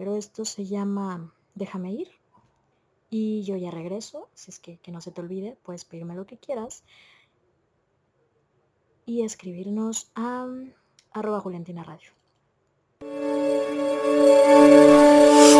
Pero 0.00 0.16
esto 0.16 0.46
se 0.46 0.64
llama 0.64 1.30
Déjame 1.54 1.92
ir. 1.92 2.08
Y 3.10 3.42
yo 3.42 3.56
ya 3.56 3.70
regreso, 3.70 4.30
si 4.32 4.50
es 4.50 4.58
que, 4.58 4.80
no 4.90 5.02
se 5.02 5.10
te 5.10 5.20
olvide, 5.20 5.58
puedes 5.62 5.84
pedirme 5.84 6.14
lo 6.14 6.24
que 6.24 6.38
quieras. 6.38 6.84
Y 9.04 9.24
escribirnos 9.24 10.10
a 10.14 10.46
arroba 11.12 11.40
Juliantina 11.40 11.84
Radio. 11.84 12.12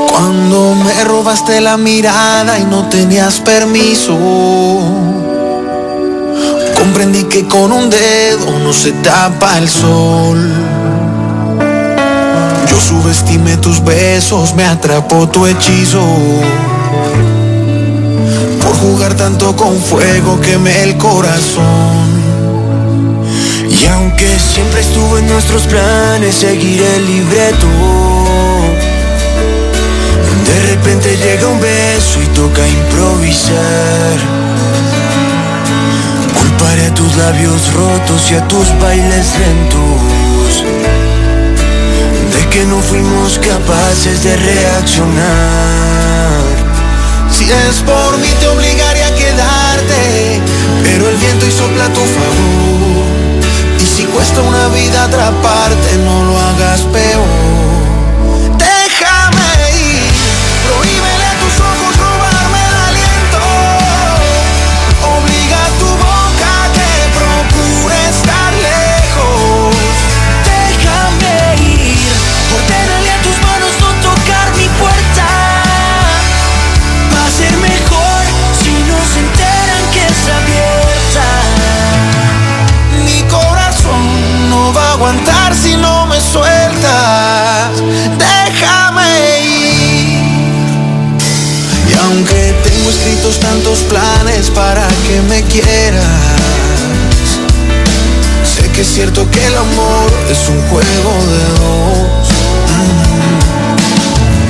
Cuando 0.08 0.74
me 0.86 1.04
robaste 1.04 1.60
la 1.60 1.76
mirada 1.76 2.58
y 2.58 2.64
no 2.64 2.88
tenías 2.88 3.42
permiso, 3.42 4.16
comprendí 6.78 7.24
que 7.24 7.46
con 7.46 7.72
un 7.72 7.90
dedo 7.90 8.58
no 8.60 8.72
se 8.72 8.92
tapa 8.92 9.58
el 9.58 9.68
sol. 9.68 10.59
Yo 12.80 12.86
subestimé 12.86 13.56
tus 13.58 13.84
besos, 13.84 14.54
me 14.54 14.64
atrapó 14.64 15.28
tu 15.28 15.46
hechizo. 15.46 16.02
Por 18.62 18.76
jugar 18.76 19.14
tanto 19.14 19.54
con 19.54 19.78
fuego 19.78 20.40
quemé 20.40 20.84
el 20.84 20.96
corazón. 20.96 22.22
Y 23.68 23.86
aunque 23.86 24.28
siempre 24.38 24.80
estuvo 24.80 25.18
en 25.18 25.28
nuestros 25.28 25.62
planes 25.64 26.34
seguir 26.34 26.82
el 26.82 27.06
libreto, 27.06 27.66
de 30.46 30.70
repente 30.70 31.16
llega 31.16 31.48
un 31.48 31.60
beso 31.60 32.22
y 32.22 32.26
toca 32.28 32.66
improvisar. 32.66 34.16
Culparé 36.38 36.86
a 36.86 36.94
tus 36.94 37.16
labios 37.16 37.72
rotos 37.74 38.30
y 38.30 38.34
a 38.36 38.48
tus 38.48 38.68
bailes 38.80 39.26
lentos 39.38 40.99
que 42.50 42.64
no 42.66 42.80
fuimos 42.80 43.38
capaces 43.38 44.24
de 44.24 44.36
reaccionar. 44.36 45.20
Si 47.30 47.44
es 47.44 47.76
por 47.82 48.18
mí 48.18 48.28
te 48.40 48.48
obligaría 48.48 49.06
a 49.06 49.14
quedarte, 49.14 50.40
pero 50.82 51.08
el 51.08 51.16
viento 51.16 51.46
y 51.46 51.50
sopla 51.52 51.84
a 51.86 51.92
tu 51.92 52.00
favor. 52.00 53.06
Y 53.78 53.86
si 53.86 54.04
cuesta 54.04 54.40
una 54.42 54.68
vida 54.68 55.04
atraparte, 55.04 55.96
no 56.04 56.24
lo 56.24 56.38
hagas 56.38 56.80
peor. 56.92 57.69
Déjame 88.18 89.40
ir. 89.40 90.18
Y 91.88 91.94
aunque 92.04 92.54
tengo 92.64 92.90
escritos 92.90 93.40
tantos 93.40 93.80
planes 93.80 94.50
para 94.50 94.86
que 95.06 95.20
me 95.28 95.42
quieras, 95.44 96.04
sé 98.44 98.70
que 98.70 98.82
es 98.82 98.88
cierto 98.88 99.30
que 99.30 99.44
el 99.46 99.56
amor 99.56 100.10
es 100.30 100.48
un 100.48 100.60
juego 100.68 101.12
de 101.32 101.44
dos. 101.60 102.28
Mm. 102.76 103.20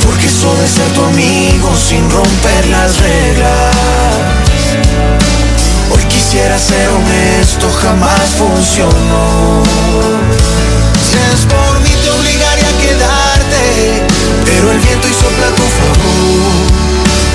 Porque 0.05 0.27
eso 0.27 0.55
ser 0.67 0.89
tu 0.95 1.05
amigo 1.05 1.71
sin 1.89 2.11
romper 2.11 2.67
las 2.69 2.99
reglas. 2.99 3.77
Hoy 5.93 6.05
quisiera 6.05 6.59
ser 6.59 6.89
honesto, 6.89 7.69
jamás 7.83 8.31
funcionó. 8.39 9.63
Si 11.11 11.17
es 11.17 11.45
por 11.47 11.81
mí 11.81 11.91
te 12.03 12.11
obligaría 12.11 12.69
a 12.69 12.73
quedarte, 12.81 13.20
pero 14.61 14.73
el 14.73 14.79
viento 14.81 15.09
y 15.09 15.15
sopla 15.15 15.47
a 15.47 15.55
tu 15.55 15.63
favor. 15.63 16.53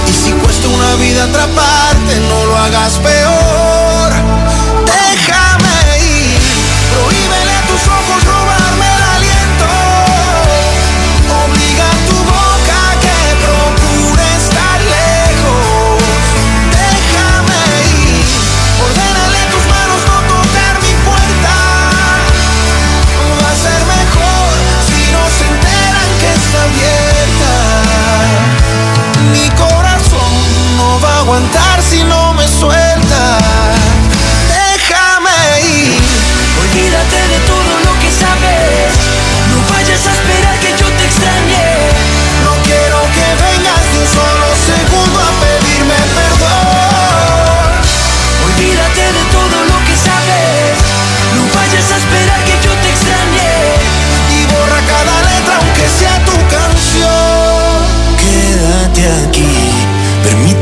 Y 0.08 0.14
si 0.14 0.32
cuesta 0.34 0.68
una 0.68 0.96
vida 0.96 1.24
atraparte, 1.24 2.20
no 2.30 2.46
lo 2.46 2.56
hagas 2.56 3.00
peor. 3.00 3.65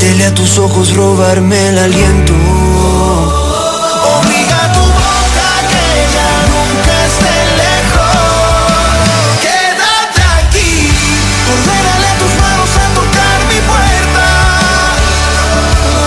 Permítele 0.04 0.26
a 0.26 0.34
tus 0.34 0.58
ojos 0.58 0.96
robarme 0.96 1.70
el 1.70 1.78
aliento. 1.78 2.34
Obliga 2.34 4.66
a 4.66 4.74
tu 4.74 4.82
boca 4.82 5.50
que 5.72 5.86
ya 6.16 6.32
nunca 6.52 6.94
esté 7.08 7.36
lejos. 7.64 8.18
Quédate 9.46 10.22
aquí. 10.42 10.74
Ordénale 11.54 12.06
a 12.06 12.16
tus 12.20 12.34
manos 12.44 12.72
a 12.84 12.86
tocar 13.00 13.38
mi 13.48 13.60
puerta. 13.72 14.26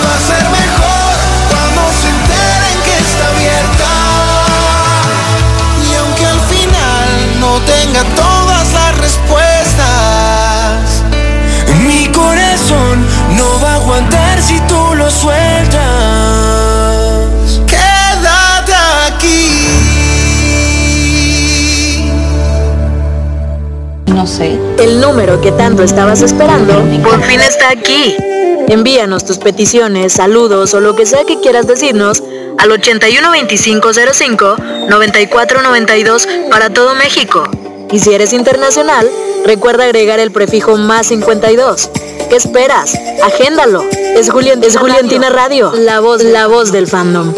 Va 0.05 0.13
a 0.13 0.21
ser 0.29 0.45
mejor 0.61 1.13
cuando 1.49 1.81
se 1.99 2.07
enteren 2.17 2.77
que 2.85 2.95
está 3.01 3.25
abierta. 3.33 3.91
Y 5.89 5.91
aunque 5.95 6.25
al 6.27 6.41
final 6.41 7.09
no 7.39 7.51
tenga 7.61 8.03
todas 8.15 8.73
las 8.73 8.95
respuestas, 8.99 9.46
si 14.47 14.59
tú 14.61 14.95
lo 14.95 15.11
sueltas. 15.11 15.81
Quédate 17.67 18.73
aquí. 19.07 19.57
No 24.05 24.25
sé. 24.25 24.57
El 24.79 25.01
número 25.01 25.41
que 25.41 25.51
tanto 25.51 25.83
estabas 25.83 26.21
esperando 26.21 26.73
por 27.03 27.21
fin 27.23 27.41
está 27.41 27.71
aquí. 27.71 28.15
Envíanos 28.69 29.25
tus 29.25 29.37
peticiones, 29.37 30.13
saludos 30.13 30.73
o 30.73 30.79
lo 30.79 30.95
que 30.95 31.05
sea 31.05 31.25
que 31.25 31.41
quieras 31.41 31.67
decirnos 31.67 32.23
al 32.57 32.71
812505 32.71 34.55
9492 34.89 36.27
para 36.49 36.69
todo 36.69 36.95
México. 36.95 37.43
Y 37.91 37.99
si 37.99 38.13
eres 38.13 38.31
internacional, 38.33 39.09
recuerda 39.45 39.85
agregar 39.85 40.19
el 40.19 40.31
prefijo 40.31 40.77
más 40.77 41.07
52. 41.07 41.89
¿Qué 42.29 42.35
esperas? 42.35 42.97
Agéndalo. 43.23 43.85
Es, 44.17 44.31
Julián, 44.31 44.63
es 44.63 44.75
Juliantina 44.75 45.29
Radio, 45.29 45.71
la 45.75 45.99
voz, 45.99 46.23
la 46.23 46.47
voz 46.47 46.71
del 46.71 46.87
fandom. 46.87 47.31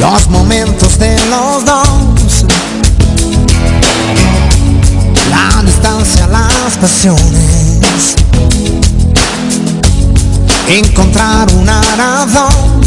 Los 0.00 0.28
momentos 0.30 0.98
de 0.98 1.16
los 1.30 1.64
dos, 1.64 2.44
la 5.30 5.62
distancia, 5.62 6.26
las 6.26 6.76
pasiones, 6.80 8.16
encontrar 10.66 11.46
una 11.54 11.80
razón. 11.96 12.82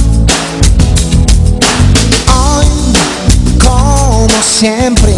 Hoy, 2.36 2.66
como 3.64 4.44
siempre, 4.44 5.16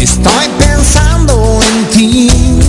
estoy 0.00 0.48
pensando 0.58 1.60
en 1.62 1.90
ti. 1.90 2.65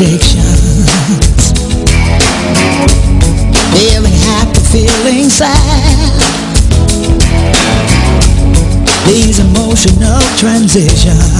Contradictions. 0.00 1.52
Feeling 3.74 4.12
happy, 4.12 4.60
feeling 4.72 5.28
sad. 5.28 5.50
These 9.06 9.40
emotional 9.40 10.20
transitions. 10.38 11.39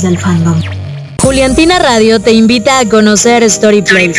Del 0.00 0.18
fandom. 0.18 0.58
Juliantina 1.20 1.78
Radio 1.78 2.18
te 2.18 2.32
invita 2.32 2.78
a 2.78 2.88
conocer 2.88 3.48
StoryPlace, 3.48 4.14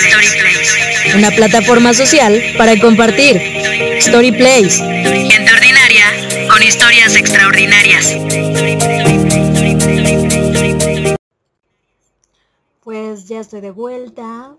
una 1.17 1.31
plataforma 1.31 1.93
social 1.93 2.39
para 2.57 2.79
compartir. 2.79 3.41
StoryPlace. 3.99 4.77
Gente 5.29 5.51
ordinaria 5.51 6.47
con 6.47 6.61
historias 6.61 7.15
extraordinarias. 7.15 8.15
Pues 12.83 13.27
ya 13.27 13.39
estoy 13.39 13.61
de 13.61 13.71
vuelta. 13.71 14.51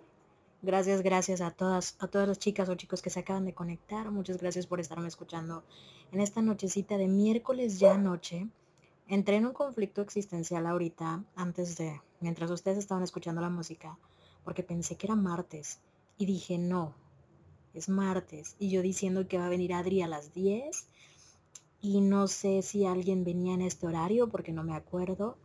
Gracias, 0.63 1.03
gracias 1.03 1.41
a 1.41 1.53
todas, 1.53 1.95
a 2.01 2.09
todas 2.09 2.27
las 2.27 2.39
chicas 2.41 2.69
o 2.69 2.75
chicos 2.75 3.03
que 3.03 3.11
se 3.11 3.21
acaban 3.21 3.45
de 3.45 3.55
conectar. 3.55 4.11
Muchas 4.11 4.39
gracias 4.39 4.67
por 4.67 4.81
estarme 4.81 5.07
escuchando 5.07 5.63
en 6.11 6.21
esta 6.21 6.43
nochecita 6.43 6.99
de 6.99 7.07
miércoles 7.07 7.79
ya 7.79 7.97
noche. 7.97 8.49
Entré 9.07 9.37
en 9.37 9.47
un 9.47 9.53
conflicto 9.53 10.01
existencial 10.03 10.67
ahorita, 10.67 11.25
antes 11.37 11.77
de, 11.77 12.01
mientras 12.21 12.51
ustedes 12.51 12.79
estaban 12.79 13.03
escuchando 13.03 13.41
la 13.41 13.51
música, 13.51 13.99
porque 14.45 14.63
pensé 14.63 14.97
que 14.97 15.07
era 15.07 15.17
martes. 15.17 15.81
Y 16.17 16.27
dije, 16.27 16.59
no, 16.59 16.95
es 17.75 17.89
martes. 17.89 18.57
Y 18.59 18.71
yo 18.71 18.83
diciendo 18.83 19.29
que 19.29 19.39
va 19.39 19.47
a 19.47 19.51
venir 19.51 19.75
Adri 19.75 20.03
a 20.03 20.09
las 20.09 20.33
10. 20.33 20.87
Y 21.81 22.01
no 22.01 22.29
sé 22.29 22.63
si 22.63 22.87
alguien 22.87 23.25
venía 23.25 23.55
en 23.55 23.61
este 23.63 23.87
horario, 23.87 24.29
porque 24.29 24.53
no 24.53 24.65
me 24.65 24.75
acuerdo. 24.75 25.37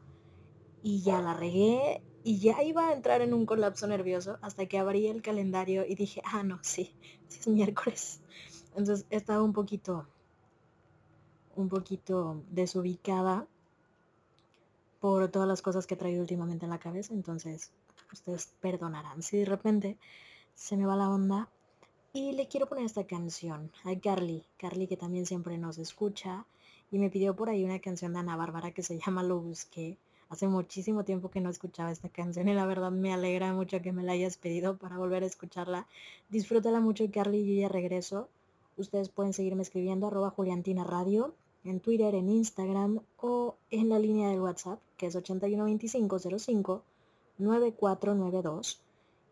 y 0.81 1.01
ya 1.01 1.21
la 1.21 1.33
regué 1.33 2.01
y 2.23 2.39
ya 2.39 2.61
iba 2.63 2.89
a 2.89 2.93
entrar 2.93 3.21
en 3.21 3.33
un 3.33 3.45
colapso 3.45 3.87
nervioso 3.87 4.37
hasta 4.41 4.65
que 4.65 4.77
abrí 4.77 5.07
el 5.07 5.21
calendario 5.21 5.85
y 5.85 5.95
dije, 5.95 6.21
ah, 6.25 6.43
no, 6.43 6.59
sí, 6.61 6.95
sí 7.27 7.39
es 7.39 7.47
miércoles. 7.47 8.21
Entonces 8.75 9.05
estaba 9.09 9.41
un 9.41 9.53
poquito, 9.53 10.07
un 11.61 11.69
poquito 11.69 12.41
desubicada 12.49 13.47
por 14.99 15.29
todas 15.29 15.47
las 15.47 15.61
cosas 15.61 15.87
que 15.87 15.93
he 15.93 15.97
traído 15.97 16.21
últimamente 16.21 16.65
en 16.65 16.71
la 16.71 16.79
cabeza. 16.79 17.13
Entonces, 17.13 17.71
ustedes 18.11 18.53
perdonarán 18.59 19.21
si 19.21 19.37
de 19.37 19.45
repente 19.45 19.97
se 20.55 20.77
me 20.77 20.85
va 20.85 20.95
la 20.95 21.09
onda. 21.09 21.49
Y 22.11 22.31
le 22.31 22.47
quiero 22.47 22.67
poner 22.67 22.85
esta 22.85 23.05
canción 23.05 23.71
a 23.83 23.97
Carly, 23.99 24.43
Carly 24.57 24.87
que 24.87 24.97
también 24.97 25.25
siempre 25.25 25.57
nos 25.57 25.77
escucha 25.77 26.45
y 26.91 26.97
me 26.97 27.11
pidió 27.11 27.35
por 27.35 27.49
ahí 27.49 27.63
una 27.63 27.79
canción 27.79 28.13
de 28.13 28.19
Ana 28.19 28.35
Bárbara 28.35 28.71
que 28.71 28.81
se 28.81 28.97
llama 28.97 29.21
Lo 29.21 29.39
Busqué. 29.39 29.97
Hace 30.29 30.47
muchísimo 30.47 31.03
tiempo 31.05 31.29
que 31.29 31.39
no 31.39 31.49
escuchaba 31.49 31.91
esta 31.91 32.09
canción 32.09 32.47
y 32.49 32.53
la 32.53 32.65
verdad 32.65 32.91
me 32.91 33.13
alegra 33.13 33.53
mucho 33.53 33.81
que 33.81 33.91
me 33.91 34.03
la 34.03 34.13
hayas 34.13 34.37
pedido 34.37 34.77
para 34.77 34.97
volver 34.97 35.23
a 35.23 35.27
escucharla. 35.27 35.87
Disfrútala 36.29 36.79
mucho 36.79 37.05
Carly, 37.11 37.45
yo 37.45 37.61
ya 37.61 37.69
regreso. 37.69 38.27
Ustedes 38.75 39.09
pueden 39.09 39.33
seguirme 39.33 39.61
escribiendo 39.61 40.07
arroba 40.07 40.31
Juliantina 40.31 40.83
Radio 40.83 41.35
en 41.63 41.79
Twitter, 41.79 42.15
en 42.15 42.29
Instagram 42.29 43.01
o 43.17 43.55
en 43.71 43.89
la 43.89 43.99
línea 43.99 44.29
del 44.29 44.41
WhatsApp 44.41 44.79
que 44.97 45.07
es 45.07 45.15
812505 45.15 46.83
9492. 47.39 48.81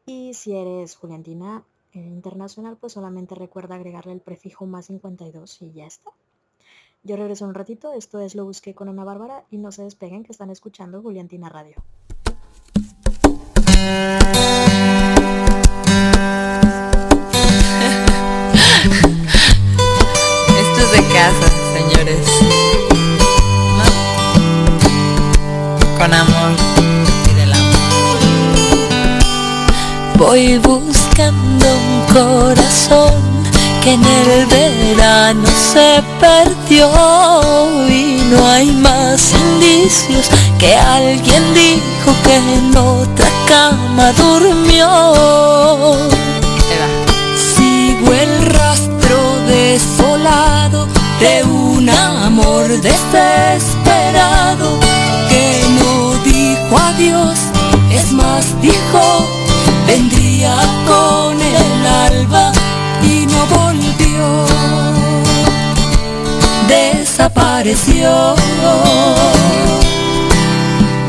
Y 0.05 0.33
si 0.33 0.55
eres 0.55 0.95
Juliantina 0.95 1.63
eh, 1.93 1.99
internacional, 1.99 2.77
pues 2.77 2.93
solamente 2.93 3.35
recuerda 3.35 3.75
agregarle 3.75 4.13
el 4.13 4.21
prefijo 4.21 4.65
más 4.65 4.87
52 4.87 5.61
y 5.61 5.73
ya 5.73 5.85
está. 5.85 6.11
Yo 7.03 7.17
regreso 7.17 7.45
un 7.45 7.53
ratito, 7.53 7.93
esto 7.93 8.19
es 8.19 8.33
Lo 8.33 8.45
Busqué 8.45 8.73
con 8.73 8.89
Ana 8.89 9.03
Bárbara 9.03 9.45
y 9.51 9.57
no 9.57 9.71
se 9.71 9.83
despeguen 9.83 10.23
que 10.23 10.31
están 10.31 10.49
escuchando 10.49 11.01
Juliantina 11.01 11.49
Radio. 11.49 11.83
Esto 20.57 20.81
es 20.81 20.91
de 20.91 21.13
casa, 21.13 21.45
Con 25.97 26.13
amor 26.13 26.51
y 27.29 27.33
del 27.33 27.51
amor. 27.51 28.19
Voy 30.15 30.57
buscando 30.59 31.65
un 31.65 32.05
corazón 32.13 33.13
que 33.83 33.93
en 33.93 34.03
el 34.03 34.45
verano 34.45 35.47
se 35.73 36.03
perdió 36.19 36.87
y 37.89 38.21
no 38.29 38.47
hay 38.47 38.71
más 38.73 39.33
indicios 39.33 40.29
que 40.59 40.75
alguien 40.75 41.53
dijo 41.55 42.13
que 42.23 42.35
en 42.35 42.77
otra 42.77 43.29
cama 43.47 44.11
durmió. 44.13 44.87
Amor 52.39 52.67
desesperado 52.67 54.69
que 55.27 55.59
no 55.79 56.13
dijo 56.23 56.77
adiós, 56.77 57.39
es 57.91 58.11
más 58.11 58.61
dijo 58.61 59.27
vendría 59.87 60.55
con 60.85 61.41
el 61.41 61.87
alba 61.87 62.51
y 63.01 63.25
no 63.25 63.43
volvió, 63.57 64.45
desapareció. 66.67 68.35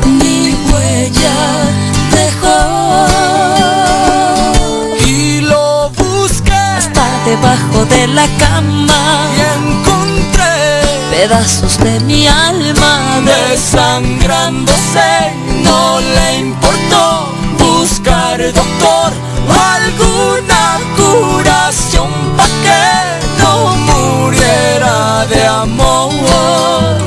Ni 0.05 0.55
huella 0.67 1.37
dejó 2.11 2.59
Y 5.05 5.41
lo 5.41 5.89
busqué. 5.91 6.53
Hasta 6.53 7.05
debajo 7.25 7.85
de 7.85 8.07
la 8.07 8.27
cama. 8.37 9.27
Y 9.37 9.39
pedazos 11.19 11.77
de 11.79 11.99
mi 12.01 12.27
alma 12.27 12.93
desangrándose. 13.25 15.11
No 15.63 15.99
le 15.99 16.37
importó 16.47 17.33
buscar 17.57 18.37
doctor 18.61 19.11
o 19.49 19.53
alguna 19.77 20.63
curación 20.99 22.09
pa' 22.37 22.51
que 22.65 22.85
no 23.41 23.53
muriera 23.89 25.25
de 25.33 25.41
amor. 25.45 26.97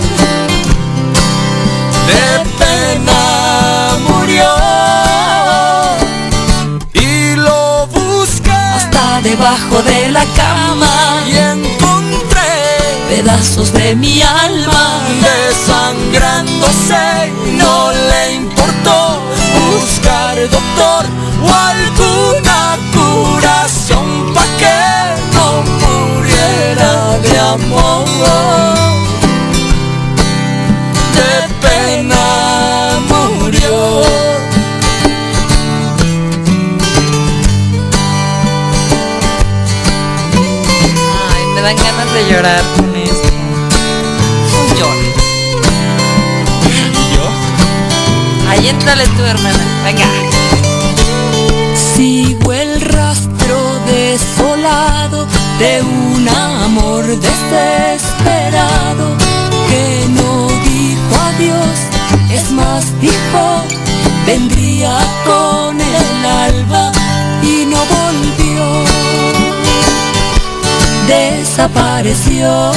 De 2.10 2.26
pena 2.60 3.22
murió 4.08 4.52
y 6.92 7.36
lo 7.36 7.86
busqué 7.86 8.52
hasta 8.76 9.22
debajo 9.22 9.76
de 9.90 10.10
la 10.10 10.24
cama 10.40 10.92
y 11.26 11.61
pedazos 13.14 13.72
de 13.74 13.94
mi 13.94 14.22
alma. 14.22 14.84
Desangrándose 15.28 17.04
no 17.60 17.92
le 18.10 18.34
importó 18.42 19.20
buscar 19.60 20.34
doctor 20.48 21.04
o 21.44 21.48
alguna 21.72 22.60
curación 22.96 24.32
pa' 24.34 24.50
que 24.60 24.80
no 25.34 25.46
muriera 25.82 27.18
de 27.26 27.38
amor. 27.56 28.06
De 31.18 31.32
pena 31.64 32.24
murió. 33.10 33.76
Ay, 41.34 41.42
me 41.54 41.60
dan 41.60 41.76
ganas 41.76 42.08
de 42.14 42.20
llorar 42.30 42.91
Ahí 48.53 48.68
entrale 48.68 49.05
tú, 49.16 49.24
hermana. 49.24 49.59
Venga. 49.84 50.07
Sigo 51.74 52.53
el 52.53 52.80
rastro 52.80 53.59
desolado 53.86 55.26
de 55.59 55.82
un 55.82 56.28
amor 56.28 57.05
desesperado 57.07 59.16
que 59.68 60.07
no 60.18 60.48
dijo 60.68 61.14
adiós, 61.30 61.78
es 62.30 62.50
más 62.50 62.84
dijo 63.00 63.64
vendría 64.26 64.98
con 65.24 65.80
el 65.80 66.26
alba 66.26 66.92
y 67.42 67.64
no 67.66 67.78
volvió, 67.96 68.64
desapareció. 71.07 72.72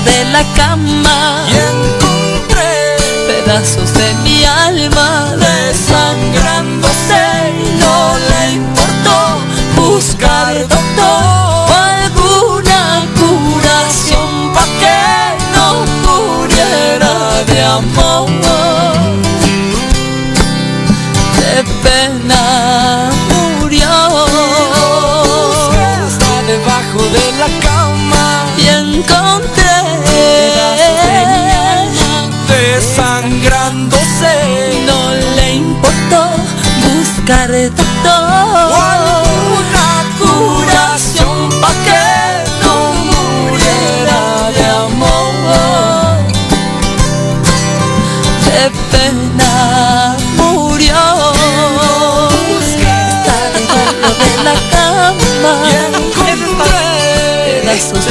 Debajo 0.00 0.04
de 0.04 0.24
la 0.30 0.44
cama. 0.54 1.46
Y 1.48 1.56
encontré 1.56 2.96
pedazos 3.26 3.92
de 3.94 4.14
mi 4.22 4.44
alma 4.44 5.34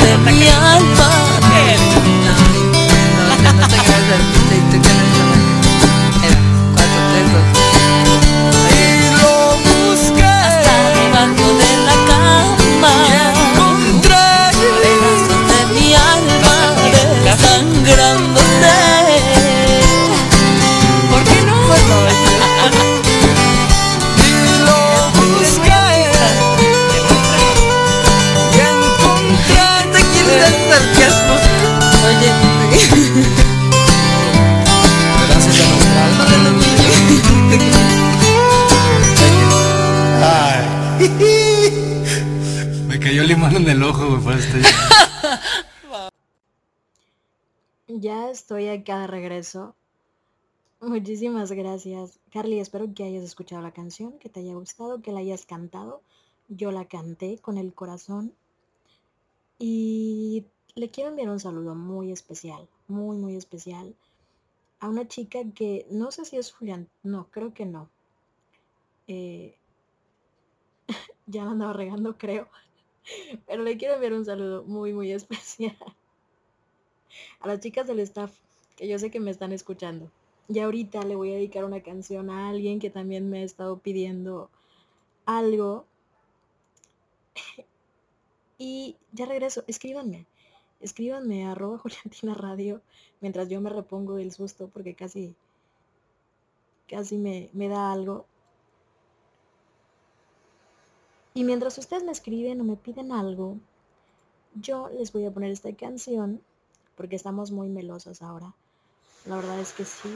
de 0.10 0.69
Ya 47.92 48.30
estoy 48.30 48.68
acá 48.68 49.00
de 49.00 49.08
regreso. 49.08 49.74
Muchísimas 50.80 51.52
gracias. 51.52 52.20
Carly, 52.32 52.60
espero 52.60 52.94
que 52.94 53.04
hayas 53.04 53.24
escuchado 53.24 53.64
la 53.64 53.72
canción, 53.72 54.20
que 54.20 54.30
te 54.30 54.42
haya 54.42 54.54
gustado, 54.54 55.02
que 55.02 55.12
la 55.12 55.22
hayas 55.22 55.48
cantado. 55.48 56.04
Yo 56.50 56.72
la 56.72 56.86
canté 56.86 57.40
con 57.40 57.58
el 57.58 57.74
corazón. 57.74 58.32
Y 59.58 60.46
le 60.76 60.92
quiero 60.92 61.10
enviar 61.10 61.30
un 61.30 61.40
saludo 61.40 61.74
muy 61.74 62.12
especial, 62.12 62.70
muy, 62.88 63.18
muy 63.18 63.36
especial 63.36 63.96
a 64.80 64.88
una 64.88 65.08
chica 65.08 65.40
que 65.54 65.86
no 65.90 66.12
sé 66.12 66.26
si 66.26 66.38
es 66.38 66.52
Julián, 66.52 66.88
no, 67.04 67.28
creo 67.32 67.54
que 67.54 67.66
no. 67.66 67.90
Eh, 69.08 69.58
ya 71.28 71.44
la 71.44 71.52
andaba 71.52 71.74
regando, 71.74 72.18
creo. 72.18 72.48
Pero 73.48 73.64
le 73.64 73.78
quiero 73.78 73.96
enviar 73.96 74.14
un 74.14 74.26
saludo 74.26 74.64
muy, 74.64 74.94
muy 74.94 75.12
especial 75.12 75.78
a 77.40 77.48
las 77.48 77.60
chicas 77.60 77.88
del 77.88 78.00
staff, 78.00 78.32
que 78.76 78.88
yo 78.88 79.00
sé 79.00 79.12
que 79.12 79.20
me 79.20 79.32
están 79.32 79.52
escuchando. 79.52 80.12
Y 80.48 80.60
ahorita 80.60 81.04
le 81.04 81.16
voy 81.16 81.32
a 81.32 81.36
dedicar 81.36 81.64
una 81.64 81.82
canción 81.82 82.30
a 82.30 82.50
alguien 82.50 82.80
que 82.80 82.90
también 82.90 83.30
me 83.30 83.40
ha 83.40 83.44
estado 83.44 83.78
pidiendo 83.78 84.50
algo. 85.26 85.86
Y 88.62 88.98
ya 89.14 89.26
regreso, 89.26 89.64
escríbanme. 89.68 90.26
Escríbanme 90.82 91.46
a 91.46 91.54
arroba 91.54 91.78
Juliantina 91.78 92.34
Radio 92.34 92.82
mientras 93.22 93.48
yo 93.48 93.62
me 93.62 93.70
repongo 93.70 94.16
del 94.16 94.34
susto 94.34 94.70
porque 94.74 94.96
casi, 94.96 95.34
casi 96.90 97.18
me, 97.18 97.50
me 97.54 97.70
da 97.70 97.92
algo. 97.94 98.26
Y 101.40 101.46
mientras 101.46 101.78
ustedes 101.78 102.04
me 102.04 102.12
escriben 102.12 102.60
o 102.60 102.66
me 102.66 102.76
piden 102.76 103.14
algo, 103.14 103.56
yo 104.56 104.90
les 104.90 105.14
voy 105.14 105.26
a 105.26 105.32
poner 105.32 105.52
esta 105.52 105.74
canción 105.74 106.42
porque 106.98 107.16
estamos 107.16 107.50
muy 107.52 107.70
melosas 107.70 108.22
ahora. 108.22 108.54
La 109.26 109.38
verdad 109.38 109.58
es 109.62 109.72
que 109.72 109.86
sí, 109.86 110.10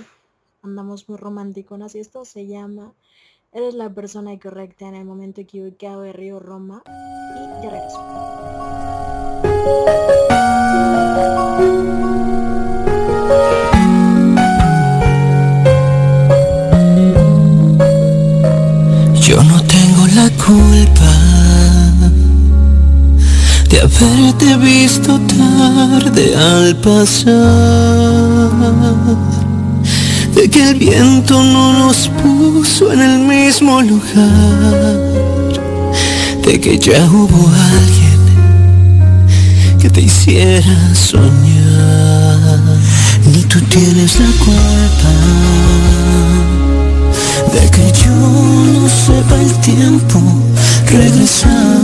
andamos 0.63 1.07
muy 1.07 1.17
románticos 1.17 1.95
y 1.95 1.99
esto 1.99 2.25
se 2.25 2.45
llama 2.45 2.91
Eres 3.53 3.73
la 3.73 3.89
persona 3.89 4.37
correcta 4.37 4.85
en 4.85 4.95
el 4.95 5.05
momento 5.05 5.39
equivocado 5.39 6.01
de 6.01 6.11
Río 6.11 6.41
Roma 6.41 6.83
y 6.87 7.63
ya 7.63 7.69
regreso. 7.69 8.01
Culpa 20.45 21.13
de 23.69 23.79
haberte 23.79 24.57
visto 24.57 25.19
tarde 25.21 26.35
al 26.35 26.75
pasar, 26.77 27.31
de 30.35 30.49
que 30.49 30.69
el 30.69 30.75
viento 30.75 31.41
no 31.41 31.73
nos 31.79 32.09
puso 32.21 32.91
en 32.91 33.01
el 33.01 33.19
mismo 33.19 33.81
lugar, 33.81 34.99
de 36.45 36.59
que 36.59 36.77
ya 36.77 37.05
hubo 37.05 37.49
alguien 37.77 38.19
que 39.79 39.89
te 39.89 40.01
hiciera 40.01 40.93
soñar, 40.93 42.59
ni 43.31 43.43
tú 43.43 43.61
tienes 43.61 44.19
la 44.19 44.31
culpa 44.45 45.13
de 47.53 47.69
que 47.69 47.91
yo 48.03 48.11
no 48.11 48.89
sepa 48.89 49.35
el 49.41 49.53
tiempo 49.61 50.21
regresar 50.87 51.81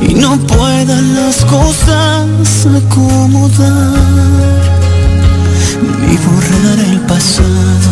y 0.00 0.14
no 0.14 0.38
puedan 0.38 1.14
las 1.14 1.44
cosas 1.44 2.26
acomodar 2.66 4.60
ni 6.06 6.16
borrar 6.16 6.78
el 6.90 7.00
pasado 7.00 7.90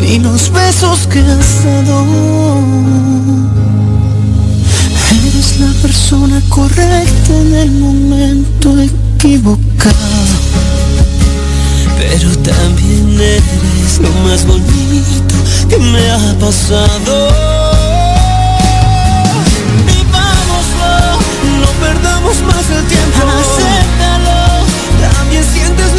ni 0.00 0.18
los 0.18 0.50
besos 0.50 1.06
que 1.08 1.20
has 1.20 1.64
dado. 1.64 2.06
Eres 5.26 5.60
la 5.60 5.72
persona 5.82 6.40
correcta 6.48 7.34
en 7.34 7.54
el 7.54 7.70
momento 7.72 8.74
equivocado 8.80 10.69
pero 12.00 12.30
también 12.38 13.20
eres 13.20 13.98
lo 14.00 14.08
más 14.24 14.46
bonito 14.46 15.34
que 15.68 15.76
me 15.76 16.10
ha 16.10 16.38
pasado. 16.38 17.28
Vivámoslo, 19.86 20.92
no 21.60 21.68
perdamos 21.84 22.40
más 22.42 22.70
el 22.70 22.84
tiempo. 22.86 23.18
Acéptalo, 23.40 24.64
también 25.14 25.44
sientes 25.44 25.89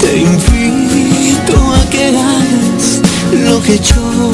te 0.00 0.18
invito 0.18 1.74
a 1.74 1.90
que 1.90 2.08
hagas 2.08 3.00
lo 3.32 3.60
que 3.62 3.78
yo. 3.78 4.32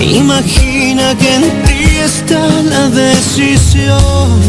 Imagina 0.00 1.14
que 1.16 1.34
en 1.36 1.42
ti 1.64 1.96
está 2.04 2.40
la 2.62 2.88
decisión. 2.88 4.40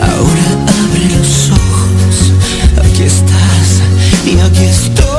Ahora 0.00 0.48
abre 0.80 1.04
los 1.18 1.50
ojos, 1.50 2.32
aquí 2.78 3.02
estás 3.02 3.82
y 4.26 4.38
aquí 4.40 4.64
estoy. 4.64 5.11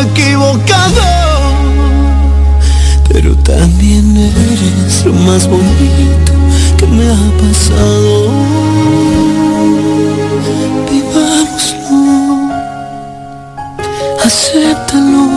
Equivocado. 0.00 1.02
Pero 3.08 3.36
también 3.36 4.16
eres 4.16 5.04
lo 5.04 5.12
más 5.12 5.46
bonito 5.48 6.32
que 6.76 6.86
me 6.86 7.06
ha 7.06 7.30
pasado. 7.42 8.30
Vivámoslo, 10.90 12.50
acéptalo. 14.24 15.33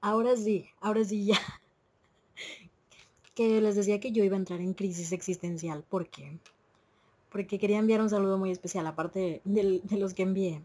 Ahora 0.00 0.36
sí, 0.36 0.66
ahora 0.80 1.04
sí 1.04 1.24
ya. 1.24 1.38
Que 3.34 3.60
les 3.60 3.74
decía 3.74 3.98
que 3.98 4.12
yo 4.12 4.22
iba 4.22 4.36
a 4.36 4.38
entrar 4.38 4.60
en 4.60 4.72
crisis 4.72 5.10
existencial. 5.10 5.82
¿Por 5.82 6.06
qué? 6.10 6.38
Porque 7.30 7.58
quería 7.58 7.78
enviar 7.78 8.02
un 8.02 8.10
saludo 8.10 8.38
muy 8.38 8.52
especial, 8.52 8.86
aparte 8.86 9.40
de, 9.44 9.82
los 9.90 10.14
que 10.14 10.22
envié. 10.22 10.62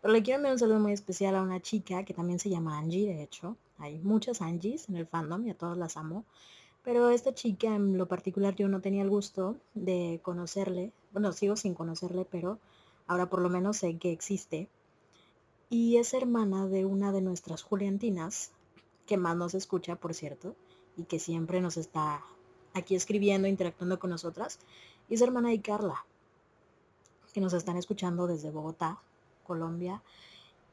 Pero 0.00 0.14
le 0.14 0.22
quiero 0.22 0.36
enviar 0.36 0.52
un 0.52 0.58
saludo 0.60 0.78
muy 0.78 0.92
especial 0.92 1.34
a 1.34 1.42
una 1.42 1.60
chica 1.60 2.04
que 2.04 2.14
también 2.14 2.38
se 2.38 2.48
llama 2.48 2.78
Angie, 2.78 3.06
de 3.06 3.22
hecho. 3.24 3.56
Hay 3.82 3.98
muchas 3.98 4.40
Angies 4.40 4.88
en 4.88 4.94
el 4.94 5.08
fandom 5.08 5.44
y 5.44 5.50
a 5.50 5.58
todas 5.58 5.76
las 5.76 5.96
amo. 5.96 6.24
Pero 6.84 7.10
esta 7.10 7.34
chica 7.34 7.74
en 7.74 7.98
lo 7.98 8.06
particular 8.06 8.54
yo 8.54 8.68
no 8.68 8.80
tenía 8.80 9.02
el 9.02 9.10
gusto 9.10 9.56
de 9.74 10.20
conocerle. 10.22 10.92
Bueno, 11.12 11.32
sigo 11.32 11.56
sin 11.56 11.74
conocerle, 11.74 12.24
pero 12.24 12.60
ahora 13.08 13.26
por 13.26 13.42
lo 13.42 13.48
menos 13.48 13.78
sé 13.78 13.98
que 13.98 14.12
existe. 14.12 14.68
Y 15.68 15.96
es 15.96 16.14
hermana 16.14 16.68
de 16.68 16.84
una 16.84 17.10
de 17.10 17.22
nuestras 17.22 17.62
Juliantinas, 17.62 18.52
que 19.04 19.16
más 19.16 19.36
nos 19.36 19.54
escucha, 19.54 19.96
por 19.96 20.14
cierto, 20.14 20.54
y 20.96 21.04
que 21.04 21.18
siempre 21.18 21.60
nos 21.60 21.76
está 21.76 22.22
aquí 22.74 22.94
escribiendo, 22.94 23.48
interactuando 23.48 23.98
con 23.98 24.10
nosotras. 24.10 24.60
Y 25.08 25.14
es 25.14 25.22
hermana 25.22 25.48
de 25.48 25.60
Carla, 25.60 26.04
que 27.32 27.40
nos 27.40 27.52
están 27.52 27.76
escuchando 27.78 28.28
desde 28.28 28.50
Bogotá, 28.50 29.00
Colombia. 29.44 30.02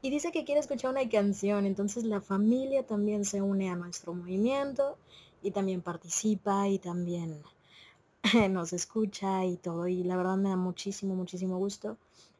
Y 0.02 0.08
dice 0.08 0.32
que 0.32 0.44
quiere 0.44 0.60
escuchar 0.60 0.92
una 0.92 1.06
canción, 1.08 1.66
entonces 1.66 2.04
la 2.04 2.22
familia 2.22 2.86
también 2.86 3.26
se 3.26 3.42
une 3.42 3.68
a 3.68 3.76
nuestro 3.76 4.14
movimiento 4.14 4.96
y 5.42 5.50
también 5.50 5.82
participa 5.82 6.68
y 6.68 6.78
también 6.78 7.42
nos 8.50 8.72
escucha 8.72 9.44
y 9.44 9.56
todo. 9.56 9.88
Y 9.88 10.02
la 10.04 10.16
verdad 10.16 10.38
me 10.38 10.48
da 10.48 10.56
muchísimo, 10.56 11.14
muchísimo 11.14 11.58
gusto. 11.58 11.98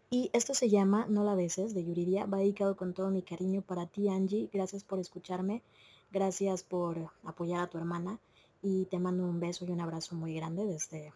Y 0.09 0.31
esto 0.33 0.55
se 0.55 0.69
llama 0.69 1.07
No 1.09 1.23
la 1.23 1.35
beses 1.35 1.75
de 1.75 1.85
Yuridia. 1.85 2.27
Va 2.27 2.39
dedicado 2.39 2.77
con 2.77 2.95
todo 2.95 3.11
mi 3.11 3.23
cariño 3.23 3.63
para 3.63 3.87
ti, 3.87 4.09
Angie. 4.09 4.49
Gracias 4.53 4.83
por 4.83 4.99
escucharme. 4.99 5.63
Gracias 6.11 6.63
por 6.63 7.11
apoyar 7.25 7.61
a 7.61 7.67
tu 7.69 7.79
hermana. 7.79 8.19
Y 8.63 8.87
te 8.87 8.99
mando 8.99 9.25
un 9.25 9.39
beso 9.39 9.65
y 9.65 9.71
un 9.71 9.81
abrazo 9.81 10.17
muy 10.17 10.35
grande 10.35 10.65
desde 10.65 11.13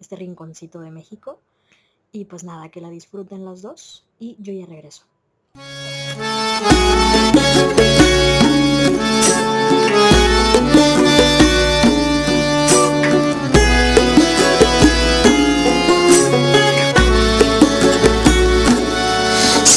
este 0.00 0.16
rinconcito 0.16 0.80
de 0.80 0.90
México. 0.90 1.40
Y 2.10 2.24
pues 2.24 2.44
nada, 2.44 2.70
que 2.70 2.80
la 2.80 2.88
disfruten 2.88 3.44
las 3.44 3.62
dos. 3.62 4.04
Y 4.18 4.36
yo 4.38 4.52
ya 4.52 4.64
regreso. 4.64 5.04
Sé 6.18 6.24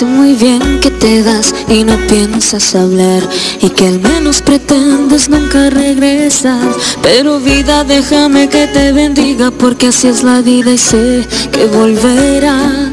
muy 0.06 0.34
bien 0.34 0.80
que 0.80 0.89
te 0.89 1.22
das 1.22 1.54
y 1.68 1.84
no 1.84 1.96
piensas 2.08 2.74
hablar 2.74 3.22
y 3.62 3.70
que 3.70 3.88
al 3.88 4.00
menos 4.00 4.42
pretendes 4.42 5.30
nunca 5.30 5.70
regresar. 5.70 6.68
Pero 7.04 7.39
vida, 7.39 7.84
déjame 7.84 8.50
que 8.50 8.66
te 8.66 8.92
bendiga 8.92 9.52
porque 9.52 9.88
así 9.88 10.08
es 10.08 10.24
la 10.24 10.42
vida 10.42 10.72
y 10.72 10.78
sé 10.80 11.28
que 11.52 11.66
volverás. 11.68 12.91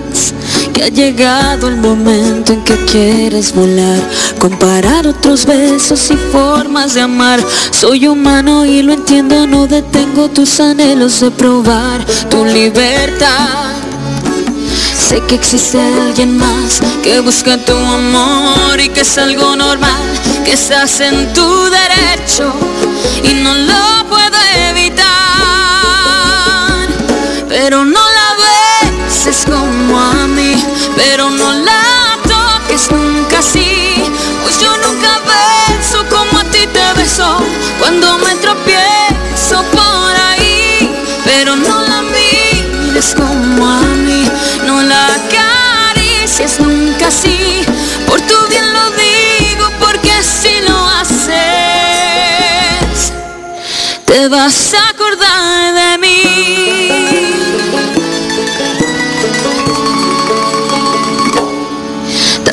Que 0.78 0.84
ha 0.84 0.88
llegado 0.90 1.66
el 1.66 1.76
momento 1.76 2.52
en 2.52 2.62
que 2.62 2.76
quieres 2.84 3.52
volar, 3.52 4.00
comparar 4.38 5.08
otros 5.08 5.44
besos 5.44 6.08
y 6.12 6.16
formas 6.16 6.94
de 6.94 7.00
amar. 7.00 7.40
Soy 7.72 8.06
humano 8.06 8.64
y 8.64 8.82
lo 8.82 8.92
entiendo, 8.92 9.44
no 9.48 9.66
detengo 9.66 10.28
tus 10.28 10.60
anhelos 10.60 11.18
de 11.20 11.32
probar 11.32 12.06
tu 12.30 12.44
libertad. 12.44 13.72
Sé 14.96 15.20
que 15.26 15.34
existe 15.34 15.80
alguien 15.80 16.38
más 16.38 16.80
que 17.02 17.18
busca 17.18 17.58
tu 17.58 17.72
amor 17.74 18.78
y 18.78 18.88
que 18.90 19.00
es 19.00 19.18
algo 19.18 19.56
normal, 19.56 20.00
que 20.44 20.52
estás 20.52 21.00
en 21.00 21.32
tu 21.32 21.64
derecho 21.64 22.52
y 23.24 23.34
no 23.42 23.52
lo 23.52 24.08
puedo 24.08 24.38
evitar. 24.70 25.08
Pero 27.48 27.84
no 27.84 28.07
cuando 37.88 38.18
me 38.18 38.34
tropiezo 38.34 39.62
por 39.72 40.14
ahí, 40.28 40.94
pero 41.24 41.56
no 41.56 41.80
la 41.80 42.02
mires 42.02 43.14
como 43.14 43.66
a 43.66 43.80
mí, 43.80 44.30
no 44.66 44.82
la 44.82 45.06
acaricias 45.14 46.60
nunca 46.60 47.06
así, 47.06 47.64
por 48.06 48.20
tu 48.20 48.34
bien 48.50 48.70
lo 48.74 48.90
digo 48.90 49.70
porque 49.80 50.12
así 50.12 50.60
lo 50.68 50.86
haces, 51.00 51.32
te 54.04 54.28
vas 54.28 54.74
a 54.74 54.97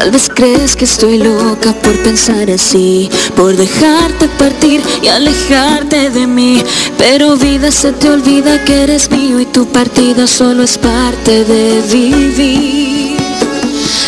Tal 0.06 0.12
vez 0.12 0.30
crees 0.30 0.76
que 0.76 0.86
estoy 0.86 1.18
loca 1.18 1.74
por 1.82 1.98
pensar 2.04 2.52
así, 2.52 3.10
por 3.36 3.58
dejarte 3.58 4.28
partir 4.38 4.80
y 5.02 5.08
alejarte 5.08 6.12
de 6.12 6.28
mí. 6.28 6.64
Pero 7.00 7.36
vida 7.38 7.72
se 7.72 7.92
te 7.92 8.12
olvida 8.12 8.64
que 8.66 8.84
eres 8.84 9.10
mío 9.10 9.40
y 9.40 9.48
tu 9.48 9.66
partida 9.66 10.28
solo 10.28 10.62
es 10.62 10.78
parte 10.78 11.44
de 11.46 11.82
vivir. 11.92 13.18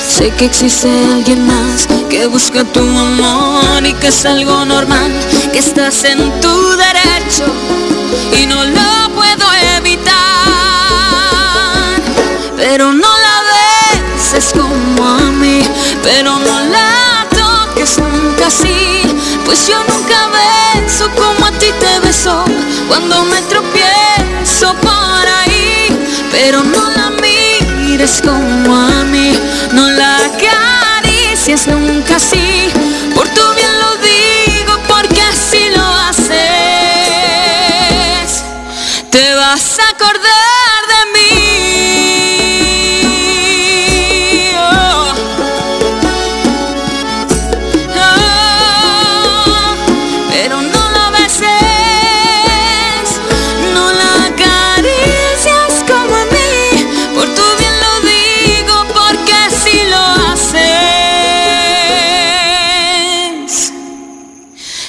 Sé 0.07 0.29
que 0.37 0.45
existe 0.45 0.87
alguien 0.87 1.47
más 1.47 1.87
que 2.11 2.27
busca 2.27 2.63
tu 2.63 2.81
amor 2.81 3.83
y 3.83 3.93
que 3.93 4.09
es 4.09 4.23
algo 4.27 4.65
normal, 4.65 5.11
que 5.51 5.57
estás 5.57 6.03
en 6.03 6.19
tu 6.39 6.55
derecho 6.77 7.45
y 8.39 8.45
no 8.45 8.63
lo 8.65 9.15
puedo 9.15 9.47
evitar. 9.79 10.13
Pero 12.55 12.93
no 12.93 13.16
pero 16.07 16.39
no 16.39 16.59
la 16.61 17.27
toques 17.31 17.97
nunca 17.97 18.47
así, 18.47 19.01
pues 19.43 19.67
yo 19.67 19.77
nunca 19.89 20.29
beso 20.37 21.11
como 21.11 21.45
a 21.45 21.51
ti 21.51 21.67
te 21.81 21.99
beso 21.99 22.45
cuando 22.87 23.25
me 23.25 23.41
tropiezo 23.41 24.73
por 24.75 25.25
ahí, 25.39 25.89
pero 26.31 26.63
no 26.63 26.89
la 26.91 27.09
mires 27.09 28.21
como 28.23 28.73
a 28.73 29.03
mí, 29.03 29.37
no 29.73 29.89
la 29.89 30.15
acaricias 30.27 31.67
nunca 31.67 32.15
así, 32.15 32.69
por 33.13 33.27
tu 33.27 33.41
bien 33.55 33.76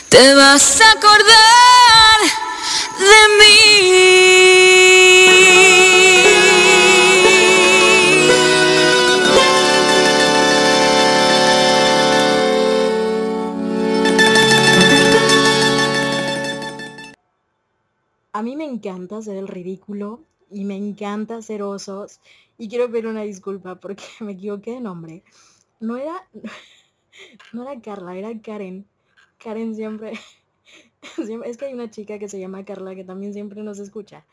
Te 0.09 0.34
vas 0.34 0.80
a 0.80 0.92
acordar 0.92 2.20
de 2.98 3.28
mí. 3.38 3.48
A 18.32 18.42
mí 18.42 18.56
me 18.56 18.64
encanta 18.64 19.18
hacer 19.18 19.36
el 19.36 19.46
ridículo 19.46 20.20
y 20.50 20.64
me 20.64 20.76
encanta 20.76 21.36
hacer 21.36 21.62
osos. 21.62 22.20
Y 22.56 22.68
quiero 22.68 22.90
pedir 22.90 23.09
una 23.09 23.22
disculpa 23.22 23.74
porque 23.74 24.04
me 24.20 24.32
equivoqué 24.32 24.72
de 24.72 24.80
nombre. 24.80 25.22
No 25.80 25.96
era, 25.98 26.26
no 27.52 27.68
era 27.68 27.80
Carla, 27.82 28.16
era 28.16 28.30
Karen. 28.40 28.86
Karen 29.43 29.74
siempre, 29.74 30.12
siempre- 31.24 31.51
es 31.51 31.57
que 31.57 31.66
hay 31.66 31.74
una 31.74 31.91
chica 31.91 32.18
que 32.18 32.28
se 32.28 32.41
llama 32.41 32.64
Carla 32.64 32.95
que 32.95 33.05
también 33.05 33.32
siempre 33.32 33.62
nos 33.62 33.78
escucha. 33.78 34.24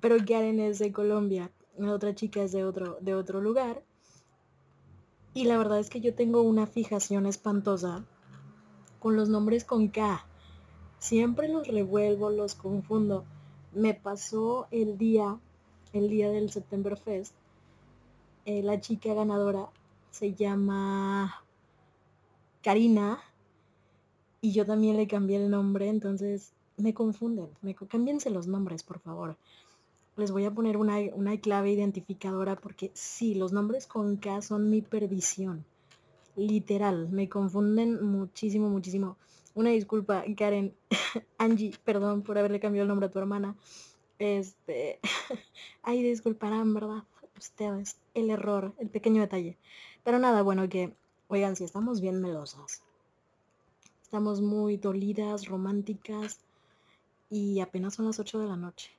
Pero 0.00 0.16
Karen 0.18 0.60
es 0.60 0.78
de 0.78 0.92
Colombia, 0.92 1.50
la 1.76 1.92
otra 1.92 2.14
chica 2.14 2.42
es 2.42 2.52
de 2.52 2.64
otro, 2.64 2.98
de 3.00 3.14
otro 3.14 3.40
lugar. 3.40 3.82
Y 5.34 5.44
la 5.44 5.56
verdad 5.56 5.78
es 5.78 5.88
que 5.88 6.00
yo 6.00 6.14
tengo 6.14 6.42
una 6.42 6.66
fijación 6.66 7.24
espantosa 7.26 8.04
con 8.98 9.16
los 9.16 9.28
nombres 9.28 9.64
con 9.64 9.88
K. 9.88 10.26
Siempre 10.98 11.48
los 11.48 11.66
revuelvo, 11.66 12.30
los 12.30 12.54
confundo. 12.54 13.24
Me 13.72 13.94
pasó 13.94 14.68
el 14.70 14.98
día, 14.98 15.38
el 15.92 16.08
día 16.10 16.30
del 16.30 16.50
September 16.50 16.96
Fest. 16.96 17.34
eh, 18.44 18.62
la 18.62 18.80
chica 18.80 19.14
ganadora 19.14 19.68
se 20.10 20.34
llama 20.34 21.42
Karina 22.62 23.20
y 24.42 24.52
yo 24.52 24.66
también 24.66 24.96
le 24.96 25.06
cambié 25.06 25.36
el 25.36 25.50
nombre, 25.50 25.88
entonces 25.88 26.52
me 26.76 26.92
confunden. 26.92 27.48
Me, 27.62 27.76
cámbiense 27.76 28.28
los 28.28 28.48
nombres, 28.48 28.82
por 28.82 28.98
favor. 28.98 29.36
Les 30.16 30.32
voy 30.32 30.44
a 30.44 30.50
poner 30.50 30.76
una, 30.76 30.98
una 31.14 31.40
clave 31.40 31.70
identificadora 31.70 32.56
porque 32.56 32.90
sí, 32.92 33.34
los 33.36 33.52
nombres 33.52 33.86
con 33.86 34.16
K 34.16 34.42
son 34.42 34.68
mi 34.68 34.82
perdición. 34.82 35.64
Literal, 36.34 37.08
me 37.08 37.28
confunden 37.28 38.04
muchísimo, 38.04 38.68
muchísimo. 38.68 39.16
Una 39.54 39.70
disculpa, 39.70 40.24
Karen, 40.36 40.74
Angie, 41.38 41.72
perdón 41.84 42.22
por 42.22 42.36
haberle 42.36 42.58
cambiado 42.58 42.82
el 42.82 42.88
nombre 42.88 43.06
a 43.06 43.10
tu 43.10 43.20
hermana. 43.20 43.54
Este, 44.18 44.98
ay, 45.84 46.02
disculparán, 46.02 46.74
¿verdad? 46.74 47.04
Ustedes, 47.38 47.96
el 48.14 48.28
error, 48.30 48.74
el 48.78 48.88
pequeño 48.88 49.20
detalle. 49.20 49.56
Pero 50.02 50.18
nada, 50.18 50.42
bueno, 50.42 50.68
que, 50.68 50.96
oigan, 51.28 51.54
si 51.54 51.62
estamos 51.62 52.00
bien 52.00 52.20
melosas. 52.20 52.82
Estamos 54.12 54.42
muy 54.42 54.76
dolidas, 54.76 55.46
románticas 55.46 56.38
y 57.30 57.60
apenas 57.60 57.94
son 57.94 58.04
las 58.04 58.20
8 58.20 58.40
de 58.40 58.46
la 58.46 58.58
noche. 58.58 58.90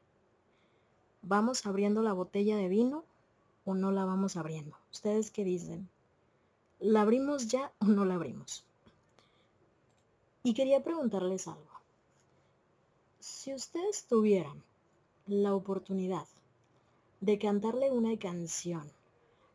¿Vamos 1.21 1.67
abriendo 1.67 2.01
la 2.01 2.13
botella 2.13 2.57
de 2.57 2.67
vino 2.67 3.03
o 3.63 3.75
no 3.75 3.91
la 3.91 4.05
vamos 4.05 4.37
abriendo? 4.37 4.75
¿Ustedes 4.91 5.29
qué 5.29 5.43
dicen? 5.43 5.87
¿La 6.79 7.01
abrimos 7.01 7.47
ya 7.47 7.71
o 7.77 7.85
no 7.85 8.05
la 8.05 8.15
abrimos? 8.15 8.65
Y 10.41 10.55
quería 10.55 10.83
preguntarles 10.83 11.47
algo. 11.47 11.79
Si 13.19 13.53
ustedes 13.53 14.05
tuvieran 14.05 14.63
la 15.27 15.53
oportunidad 15.53 16.25
de 17.21 17.37
cantarle 17.37 17.91
una 17.91 18.17
canción 18.17 18.91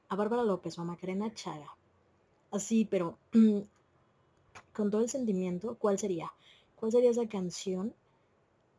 a 0.09 0.15
Bárbara 0.15 0.45
López 0.45 0.79
o 0.79 0.83
a 0.83 0.85
Macarena 0.85 1.35
Chaga, 1.35 1.75
así, 2.53 2.85
pero 2.85 3.19
con 4.73 4.91
todo 4.91 5.03
el 5.03 5.09
sentimiento, 5.09 5.77
¿cuál 5.79 5.99
sería? 5.99 6.33
¿Cuál 6.77 6.93
sería 6.93 7.11
esa 7.11 7.29
canción 7.29 7.95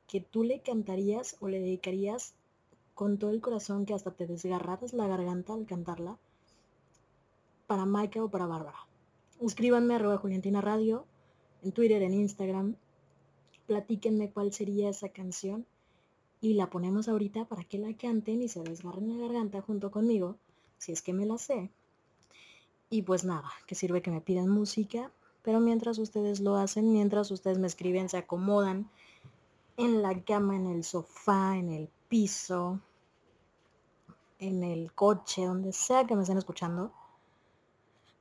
que 0.08 0.22
tú 0.22 0.44
le 0.44 0.62
cantarías 0.62 1.38
o 1.40 1.48
le 1.48 1.60
dedicarías 1.60 2.34
con 2.96 3.18
todo 3.18 3.32
el 3.32 3.42
corazón 3.42 3.86
que 3.86 3.94
hasta 3.94 4.12
te 4.12 4.28
desgarraras 4.28 4.94
la 4.94 5.08
garganta 5.08 5.54
al 5.54 5.66
cantarla 5.66 6.18
para 7.68 7.86
Maika 7.86 8.24
o 8.24 8.30
para 8.30 8.48
Bárbara? 8.48 8.88
Escríbanme 9.42 9.96
a 9.96 10.18
Juliantina 10.18 10.62
Radio 10.62 11.06
en 11.64 11.72
Twitter, 11.72 12.02
en 12.02 12.14
Instagram. 12.14 12.76
Platíquenme 13.68 14.32
cuál 14.32 14.52
sería 14.52 14.90
esa 14.90 15.10
canción 15.10 15.66
y 16.42 16.54
la 16.54 16.70
ponemos 16.70 17.08
ahorita 17.08 17.46
para 17.46 17.64
que 17.64 17.78
la 17.78 17.94
canten 17.96 18.42
y 18.42 18.48
se 18.48 18.64
desgarren 18.64 19.10
la 19.10 19.28
garganta 19.28 19.62
junto 19.62 19.92
conmigo, 19.92 20.38
si 20.78 20.92
es 20.92 21.02
que 21.02 21.14
me 21.14 21.26
la 21.26 21.38
sé. 21.38 21.70
Y 22.90 23.04
pues 23.04 23.24
nada, 23.24 23.52
que 23.68 23.76
sirve 23.76 24.02
que 24.02 24.12
me 24.12 24.22
pidan 24.22 24.50
música, 24.50 25.12
pero 25.44 25.60
mientras 25.60 25.98
ustedes 25.98 26.40
lo 26.40 26.56
hacen, 26.56 26.92
mientras 26.92 27.32
ustedes 27.32 27.58
me 27.58 27.68
escriben, 27.68 28.10
se 28.10 28.18
acomodan 28.18 28.90
en 29.78 30.02
la 30.02 30.22
cama, 30.24 30.56
en 30.56 30.68
el 30.68 30.84
sofá, 30.84 31.58
en 31.58 31.70
el 31.70 31.90
piso, 32.08 32.80
en 34.40 34.64
el 34.64 34.92
coche, 34.94 35.46
donde 35.46 35.74
sea 35.74 36.06
que 36.06 36.16
me 36.16 36.24
estén 36.24 36.38
escuchando, 36.38 36.92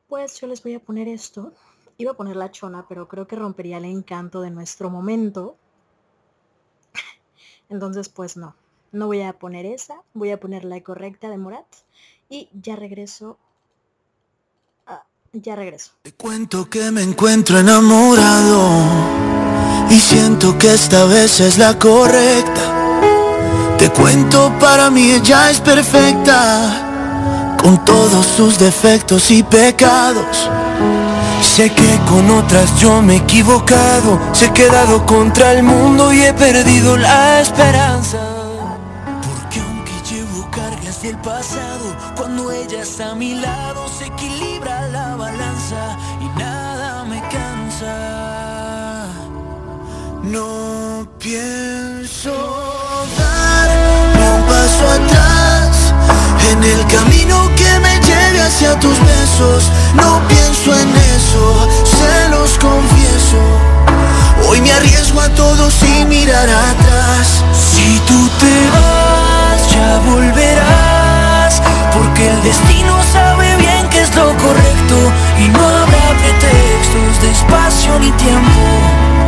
pues 0.09 0.41
yo 0.41 0.47
les 0.47 0.63
voy 0.63 0.75
a 0.75 0.81
poner 0.81 1.09
esto 1.09 1.53
Iba 2.01 2.13
a 2.13 2.17
poner 2.17 2.37
la 2.37 2.53
chona, 2.53 2.87
pero 2.89 3.09
creo 3.09 3.27
que 3.27 3.35
rompería 3.35 3.79
el 3.79 3.85
encanto 3.85 4.41
de 4.41 4.51
nuestro 4.51 4.89
momento. 4.89 5.57
Entonces, 7.69 8.09
pues 8.09 8.37
no. 8.37 8.55
No 8.93 9.09
voy 9.09 9.23
a 9.23 9.33
poner 9.33 9.67
esa, 9.67 10.01
voy 10.15 10.31
a 10.31 10.39
poner 10.39 10.65
la 10.65 10.81
correcta 10.81 11.29
de 11.29 11.39
Morat. 11.39 11.67
Y 12.29 12.49
ya 12.53 12.77
regreso. 12.77 13.37
Ya 15.33 15.55
regreso. 15.55 15.91
Te 16.03 16.13
cuento 16.13 16.69
que 16.71 16.91
me 16.91 17.03
encuentro 17.03 17.59
enamorado. 17.59 18.59
Y 19.91 19.99
siento 20.01 20.59
que 20.59 20.73
esta 20.73 21.05
vez 21.05 21.41
es 21.41 21.59
la 21.59 21.79
correcta. 21.79 23.77
Te 23.79 23.91
cuento, 23.91 24.53
para 24.59 24.91
mí 24.91 25.11
ella 25.11 25.51
es 25.51 25.61
perfecta. 25.61 27.57
Con 27.63 27.85
todos 27.85 28.27
sus 28.27 28.59
defectos 28.59 29.31
y 29.31 29.43
pecados. 29.43 30.49
Sé 31.43 31.71
que 31.71 31.99
con 32.09 32.31
otras 32.31 32.79
yo 32.79 33.03
me 33.03 33.15
he 33.15 33.17
equivocado, 33.17 34.19
se 34.33 34.47
he 34.47 34.53
quedado 34.53 35.05
contra 35.07 35.53
el 35.53 35.63
mundo 35.63 36.13
y 36.13 36.23
he 36.23 36.33
perdido 36.33 36.97
la 36.97 37.41
esperanza. 37.41 38.19
Porque 39.23 39.61
aunque 39.61 39.93
llevo 40.09 40.49
cargas 40.51 41.03
del 41.03 41.17
pasado, 41.19 41.97
cuando 42.17 42.51
ella 42.53 42.83
está 42.83 43.11
a 43.11 43.15
mi 43.15 43.35
lado 43.35 43.89
se 43.89 44.07
equilibra 44.07 44.78
No 50.31 51.09
pienso 51.19 52.31
dar 53.17 53.69
un 54.15 54.43
paso 54.47 54.85
atrás 54.91 55.95
en 56.51 56.63
el 56.63 56.87
camino 56.87 57.49
que 57.57 57.79
me 57.81 57.99
lleve 58.01 58.43
hacia 58.43 58.79
tus 58.79 58.99
besos. 59.01 59.71
No 59.95 60.21
pienso 60.29 60.79
en 60.79 60.91
eso, 61.17 61.69
se 61.85 62.29
los 62.29 62.59
confieso. 62.59 63.41
Hoy 64.47 64.61
me 64.61 64.71
arriesgo 64.71 65.19
a 65.23 65.31
todo 65.31 65.71
sin 65.71 66.11
mirar 66.11 66.47
atrás. 66.47 67.43
Si 67.55 67.99
tú 68.01 68.29
te 68.39 68.55
vas, 68.77 69.73
ya 69.73 69.99
volverás. 70.11 71.63
Porque 71.95 72.29
el 72.29 72.43
destino 72.43 72.95
sabe 73.15 73.57
bien 73.57 73.89
que 73.89 74.03
es 74.03 74.15
lo 74.15 74.37
correcto. 74.37 74.97
Y 75.39 75.49
no 75.49 75.67
habrá 75.67 76.09
pretextos 76.21 77.23
de 77.23 77.31
espacio 77.31 77.99
ni 77.99 78.11
tiempo. 78.13 79.28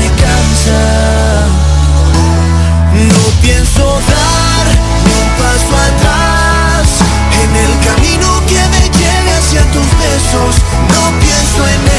No 10.33 11.19
pienso 11.19 11.67
en 11.67 11.90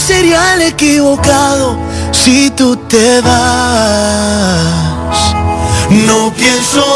sería 0.00 0.54
el 0.54 0.62
equivocado 0.62 1.76
si 2.12 2.50
tú 2.50 2.76
te 2.76 3.20
vas. 3.20 4.70
No 5.90 6.32
pienso 6.32 6.89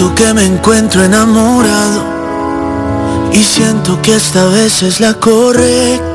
Que 0.00 0.32
me 0.32 0.44
encuentro 0.44 1.04
enamorado 1.04 2.04
y 3.32 3.42
siento 3.42 4.00
que 4.00 4.16
esta 4.16 4.46
vez 4.46 4.82
es 4.82 4.98
la 4.98 5.12
correcta. 5.14 6.09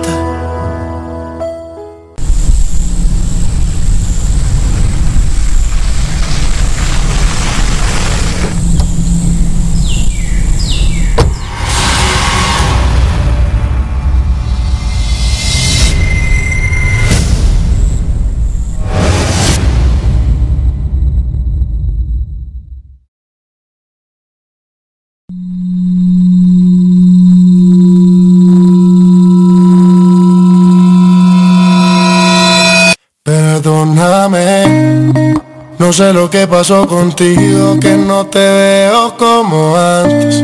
Sé 35.96 36.12
lo 36.12 36.30
que 36.30 36.46
pasó 36.46 36.86
contigo, 36.86 37.80
que 37.80 37.96
no 37.96 38.26
te 38.26 38.40
veo 38.40 39.16
como 39.16 39.78
antes. 39.78 40.44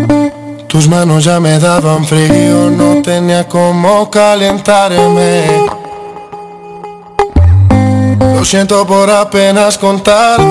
Tus 0.68 0.88
manos 0.88 1.26
ya 1.26 1.42
me 1.42 1.60
daban 1.60 2.06
frío, 2.06 2.70
no 2.70 3.02
tenía 3.02 3.46
como 3.50 4.10
calentarme. 4.10 5.68
Lo 8.34 8.46
siento 8.46 8.88
por 8.88 9.10
apenas 9.10 9.78
contarte, 9.78 10.46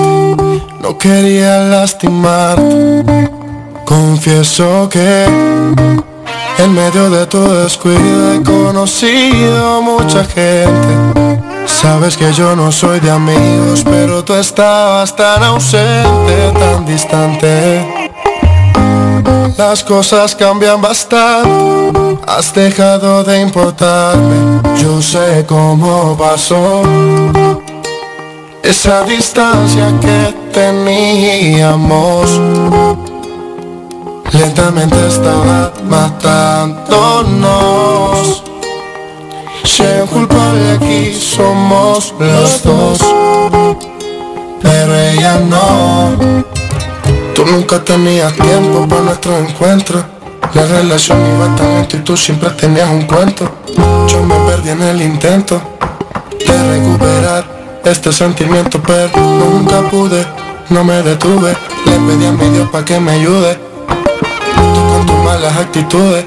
no 0.81 0.95
quería 0.99 1.57
lastimarte. 1.61 3.03
Confieso 3.83 4.87
que 4.87 5.25
en 6.59 6.73
medio 6.75 7.09
de 7.09 7.25
tu 7.25 7.41
descuido 7.41 8.33
he 8.35 8.43
conocido 8.43 9.81
mucha 9.81 10.23
gente. 10.25 11.20
Sabes 11.81 12.15
que 12.15 12.31
yo 12.31 12.55
no 12.55 12.71
soy 12.71 12.99
de 12.99 13.09
amigos, 13.09 13.83
pero 13.83 14.23
tú 14.23 14.35
estabas 14.35 15.15
tan 15.15 15.41
ausente, 15.41 16.51
tan 16.53 16.85
distante. 16.85 18.13
Las 19.57 19.83
cosas 19.83 20.35
cambian 20.35 20.79
bastante, 20.79 22.19
has 22.27 22.53
dejado 22.53 23.23
de 23.23 23.41
importarme. 23.41 24.61
Yo 24.79 25.01
sé 25.01 25.43
cómo 25.47 26.15
pasó 26.15 26.83
esa 28.61 29.01
distancia 29.01 29.91
que 29.99 30.35
teníamos. 30.53 32.29
Lentamente 34.31 35.07
estaba 35.07 35.73
matándonos. 35.89 38.50
Un 39.79 40.07
culpable 40.07 40.71
aquí 40.71 41.13
somos 41.13 42.13
los 42.19 42.61
dos. 42.61 42.99
Pero 44.61 44.95
ella 44.95 45.39
no. 45.39 46.43
Tú 47.33 47.45
nunca 47.45 47.81
tenías 47.81 48.33
tiempo 48.33 48.85
para 48.87 49.01
nuestro 49.01 49.37
encuentro. 49.37 50.03
La 50.53 50.65
relación 50.65 51.19
iba 51.35 51.55
tan 51.55 51.73
lento 51.75 51.97
y 51.97 51.99
tú 52.01 52.17
siempre 52.17 52.49
tenías 52.49 52.89
un 52.89 53.03
cuento. 53.03 53.49
Yo 54.07 54.21
me 54.23 54.35
perdí 54.45 54.71
en 54.71 54.81
el 54.81 55.01
intento 55.01 55.61
De 56.45 56.71
recuperar 56.73 57.45
este 57.85 58.11
sentimiento 58.11 58.81
Pero 58.85 59.09
nunca 59.15 59.81
pude, 59.89 60.25
no 60.69 60.83
me 60.83 61.01
detuve. 61.01 61.55
Le 61.85 61.93
pedí 61.93 62.25
a 62.25 62.31
mi 62.33 62.49
Dios 62.49 62.69
pa' 62.69 62.83
que 62.83 62.99
me 62.99 63.11
ayude. 63.13 63.57
Tú 64.73 64.93
con 64.93 65.05
tus 65.05 65.17
malas 65.23 65.55
actitudes 65.55 66.25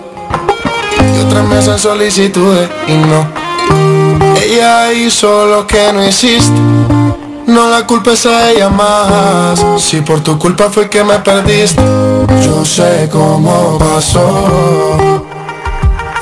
y 1.14 1.20
otras 1.20 1.46
mesas 1.46 1.80
solicitudes 1.80 2.68
y 2.86 2.92
no. 2.92 3.26
Ella 4.40 4.92
hizo 4.92 5.46
lo 5.46 5.66
que 5.66 5.90
no 5.92 6.04
hiciste. 6.04 6.52
No 7.46 7.68
la 7.68 7.86
culpes 7.86 8.24
a 8.26 8.50
ella 8.50 8.68
más. 8.70 9.64
Si 9.78 10.00
por 10.00 10.20
tu 10.20 10.38
culpa 10.38 10.70
fue 10.70 10.88
que 10.88 11.04
me 11.04 11.18
perdiste 11.18 11.82
Yo 12.42 12.64
sé 12.64 13.10
cómo 13.12 13.76
pasó. 13.78 15.22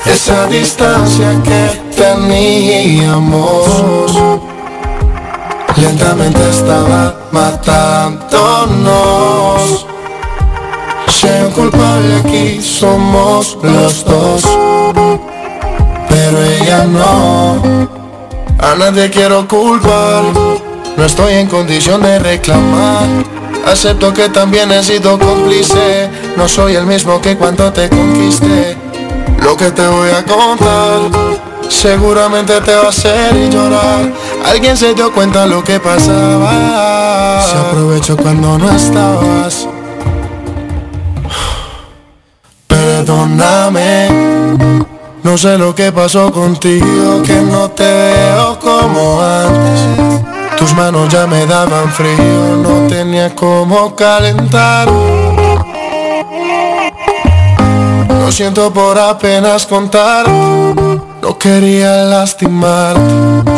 Esa 0.05 0.47
distancia 0.47 1.41
que 1.43 1.81
teníamos 1.95 3.63
Lentamente 5.77 6.49
estaba 6.49 7.15
matándonos 7.31 9.85
un 11.45 11.51
culpable 11.51 12.15
aquí 12.15 12.61
somos 12.61 13.57
los 13.61 14.05
dos 14.05 14.43
Pero 16.09 16.43
ella 16.43 16.85
no. 16.85 17.87
A 18.59 18.75
nadie 18.75 19.09
quiero 19.09 19.47
culpar 19.47 20.23
No 20.97 21.05
estoy 21.05 21.33
en 21.33 21.47
condición 21.47 22.01
de 22.01 22.19
reclamar. 22.19 23.07
Acepto 23.65 24.13
que 24.13 24.29
también 24.29 24.71
he 24.71 24.83
sido 24.83 25.17
cómplice 25.17 26.09
No 26.35 26.47
soy 26.47 26.75
el 26.75 26.85
mismo 26.85 27.21
que 27.21 27.37
cuando 27.37 27.71
te 27.71 27.89
conquisté. 27.89 28.77
Lo 29.41 29.55
que 29.57 29.71
te 29.71 29.87
voy 29.87 30.09
a 30.09 30.23
contar 30.23 31.43
Seguramente 31.69 32.59
te 32.61 32.75
va 32.75 32.83
a 32.83 32.89
hacer 32.89 33.49
llorar. 33.49 34.11
Alguien 34.45 34.77
se 34.77 34.93
dio 34.93 35.11
cuenta 35.11 35.45
lo 35.45 35.63
que 35.63 35.79
pasaba. 35.79 37.41
Se 37.41 37.57
aprovechó 37.57 38.15
cuando 38.15 38.57
no 38.57 38.69
estabas 38.69 39.67
Perdóname, 43.05 44.07
no 45.23 45.37
sé 45.37 45.57
lo 45.57 45.75
que 45.75 45.91
pasó 45.91 46.31
contigo, 46.31 47.21
que 47.21 47.35
no 47.41 47.69
te 47.69 47.83
veo 47.83 48.57
como 48.61 49.21
antes. 49.21 50.55
Tus 50.57 50.73
manos 50.73 51.09
ya 51.09 51.27
me 51.27 51.45
daban 51.45 51.91
frío, 51.91 52.61
no 52.63 52.87
tenía 52.87 53.35
como 53.35 53.93
calentar. 53.93 54.87
Lo 58.07 58.31
siento 58.31 58.71
por 58.71 58.97
apenas 58.97 59.65
contar, 59.65 60.25
no 60.29 61.37
quería 61.37 62.05
lastimarte. 62.05 63.01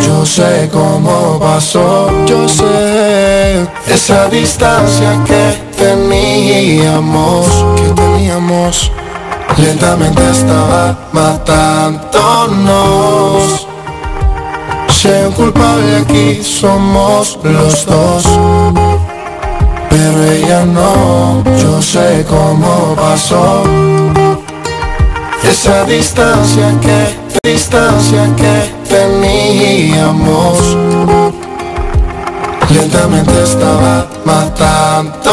Yo 0.08 0.26
sé 0.26 0.72
cómo 0.74 1.38
pasó, 1.40 2.10
yo 2.26 2.50
sé 2.50 3.68
esa 3.86 4.28
distancia 4.28 5.24
que 5.24 5.62
teníamos, 5.78 7.46
que 7.76 7.90
teníamos. 7.94 8.92
Lentamente 9.58 10.22
estaba 10.32 10.98
matándonos. 11.14 12.06
Si 14.90 15.08
hay 15.08 15.26
un 15.26 15.32
culpable 15.34 15.96
aquí 15.98 16.44
somos 16.44 17.40
los 17.42 17.86
dos. 17.86 18.26
Pero 19.90 20.24
ella 20.24 20.66
no, 20.66 21.42
yo 21.58 21.82
sé 21.82 22.26
cómo 22.28 22.96
pasó. 22.96 23.64
Esa 25.42 25.86
distancia 25.86 26.78
que, 26.82 27.16
distancia 27.50 28.28
que 28.36 28.74
teníamos. 28.90 30.60
Lentamente 32.70 33.44
estaba 33.44 34.06
matándonos 34.26 35.26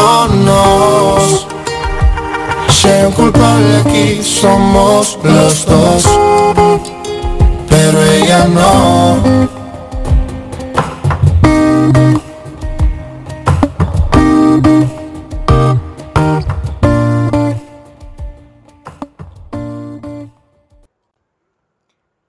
un 2.85 3.13
culpable 3.13 3.77
aquí 3.77 4.21
somos 4.21 5.17
los 5.23 5.65
dos 5.65 6.03
Pero 7.69 8.01
ella 8.01 8.47
no 8.47 9.53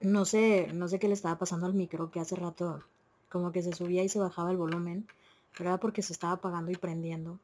No 0.01 0.23
sé, 0.23 0.69
no 0.73 0.87
sé 0.87 0.97
qué 0.99 1.07
le 1.07 1.13
estaba 1.13 1.37
pasando 1.37 1.65
al 1.65 1.73
micro, 1.73 2.09
que 2.09 2.19
hace 2.19 2.35
rato 2.35 2.81
como 3.29 3.51
que 3.51 3.61
se 3.61 3.73
subía 3.73 4.01
y 4.03 4.09
se 4.09 4.19
bajaba 4.19 4.51
el 4.51 4.57
volumen, 4.57 5.07
pero 5.57 5.69
era 5.71 5.79
porque 5.79 6.01
se 6.01 6.13
estaba 6.13 6.33
apagando 6.33 6.71
y 6.71 6.75
prendiendo. 6.75 7.37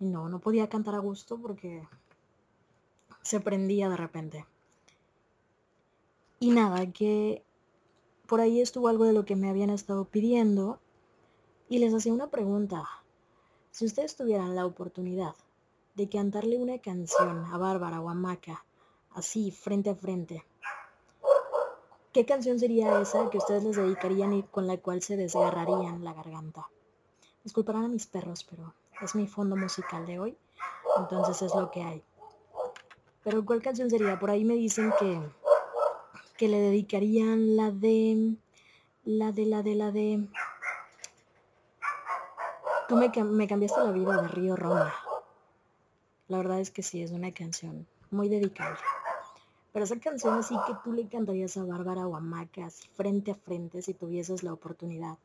Y 0.00 0.06
no, 0.06 0.28
no 0.28 0.40
podía 0.40 0.68
cantar 0.68 0.96
a 0.96 0.98
gusto 0.98 1.38
porque 1.38 1.86
se 3.22 3.40
prendía 3.40 3.88
de 3.88 3.96
repente. 3.96 4.46
Y 6.40 6.50
nada, 6.50 6.90
que 6.92 7.42
por 8.26 8.40
ahí 8.40 8.60
estuvo 8.60 8.88
algo 8.88 9.04
de 9.04 9.12
lo 9.12 9.24
que 9.24 9.36
me 9.36 9.48
habían 9.48 9.70
estado 9.70 10.04
pidiendo 10.04 10.80
y 11.68 11.78
les 11.78 11.94
hacía 11.94 12.12
una 12.12 12.28
pregunta. 12.28 12.82
Si 13.70 13.86
ustedes 13.86 14.16
tuvieran 14.16 14.54
la 14.54 14.66
oportunidad 14.66 15.34
de 15.94 16.08
cantarle 16.08 16.58
una 16.58 16.78
canción 16.78 17.44
a 17.46 17.58
Bárbara 17.58 18.00
o 18.00 18.10
a 18.10 18.14
Maca, 18.14 18.64
así, 19.14 19.50
frente 19.50 19.90
a 19.90 19.94
frente, 19.94 20.44
¿qué 22.12 22.26
canción 22.26 22.58
sería 22.58 23.00
esa 23.00 23.30
que 23.30 23.38
ustedes 23.38 23.62
les 23.62 23.76
dedicarían 23.76 24.32
y 24.32 24.42
con 24.42 24.66
la 24.66 24.78
cual 24.78 25.02
se 25.02 25.16
desgarrarían 25.16 26.04
la 26.04 26.12
garganta? 26.12 26.68
Disculparán 27.44 27.84
a 27.84 27.88
mis 27.88 28.06
perros, 28.06 28.44
pero 28.48 28.74
es 29.00 29.14
mi 29.14 29.26
fondo 29.26 29.56
musical 29.56 30.06
de 30.06 30.18
hoy. 30.18 30.36
Entonces 30.96 31.40
es 31.42 31.54
lo 31.54 31.70
que 31.70 31.82
hay. 31.82 32.02
Pero 33.24 33.44
¿cuál 33.44 33.62
canción 33.62 33.88
sería? 33.88 34.18
Por 34.18 34.30
ahí 34.30 34.44
me 34.44 34.54
dicen 34.54 34.92
que, 34.98 35.20
que 36.36 36.48
le 36.48 36.58
dedicarían 36.58 37.56
la 37.56 37.70
de... 37.70 38.36
La 39.04 39.32
de, 39.32 39.46
la 39.46 39.62
de, 39.62 39.74
la 39.74 39.90
de... 39.90 40.28
Tú 42.88 42.96
me, 42.96 43.10
me 43.24 43.48
cambiaste 43.48 43.80
la 43.80 43.90
vida 43.90 44.22
de 44.22 44.28
Río 44.28 44.54
Roma. 44.54 44.94
La 46.28 46.38
verdad 46.38 46.60
es 46.60 46.70
que 46.70 46.82
sí, 46.82 47.02
es 47.02 47.10
una 47.10 47.32
canción 47.32 47.86
muy 48.10 48.28
dedicable. 48.28 48.78
Pero 49.72 49.84
esa 49.84 49.98
canción 49.98 50.34
así 50.38 50.54
que 50.66 50.74
tú 50.84 50.92
le 50.92 51.08
cantarías 51.08 51.56
a 51.56 51.64
Bárbara 51.64 52.06
o 52.06 52.14
a 52.14 52.20
Maca, 52.20 52.66
así 52.66 52.86
frente 52.94 53.30
a 53.30 53.34
frente, 53.34 53.82
si 53.82 53.94
tuvieses 53.94 54.42
la 54.42 54.52
oportunidad. 54.52 55.16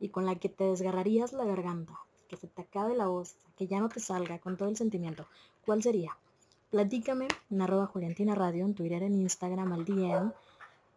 Y 0.00 0.10
con 0.10 0.26
la 0.26 0.34
que 0.34 0.48
te 0.48 0.64
desgarrarías 0.64 1.32
la 1.32 1.44
garganta, 1.44 1.98
que 2.28 2.36
se 2.36 2.48
te 2.48 2.62
acabe 2.62 2.94
la 2.94 3.06
voz, 3.06 3.36
que 3.56 3.66
ya 3.66 3.80
no 3.80 3.88
te 3.88 4.00
salga 4.00 4.38
con 4.38 4.56
todo 4.56 4.68
el 4.68 4.76
sentimiento. 4.76 5.26
¿Cuál 5.64 5.82
sería? 5.82 6.16
Platícame 6.70 7.28
en 7.50 7.62
arroba 7.62 7.86
Juliantina 7.86 8.34
Radio, 8.34 8.66
en 8.66 8.74
Twitter, 8.74 9.02
en 9.02 9.14
Instagram, 9.14 9.72
al 9.72 9.86
DM. 9.86 10.32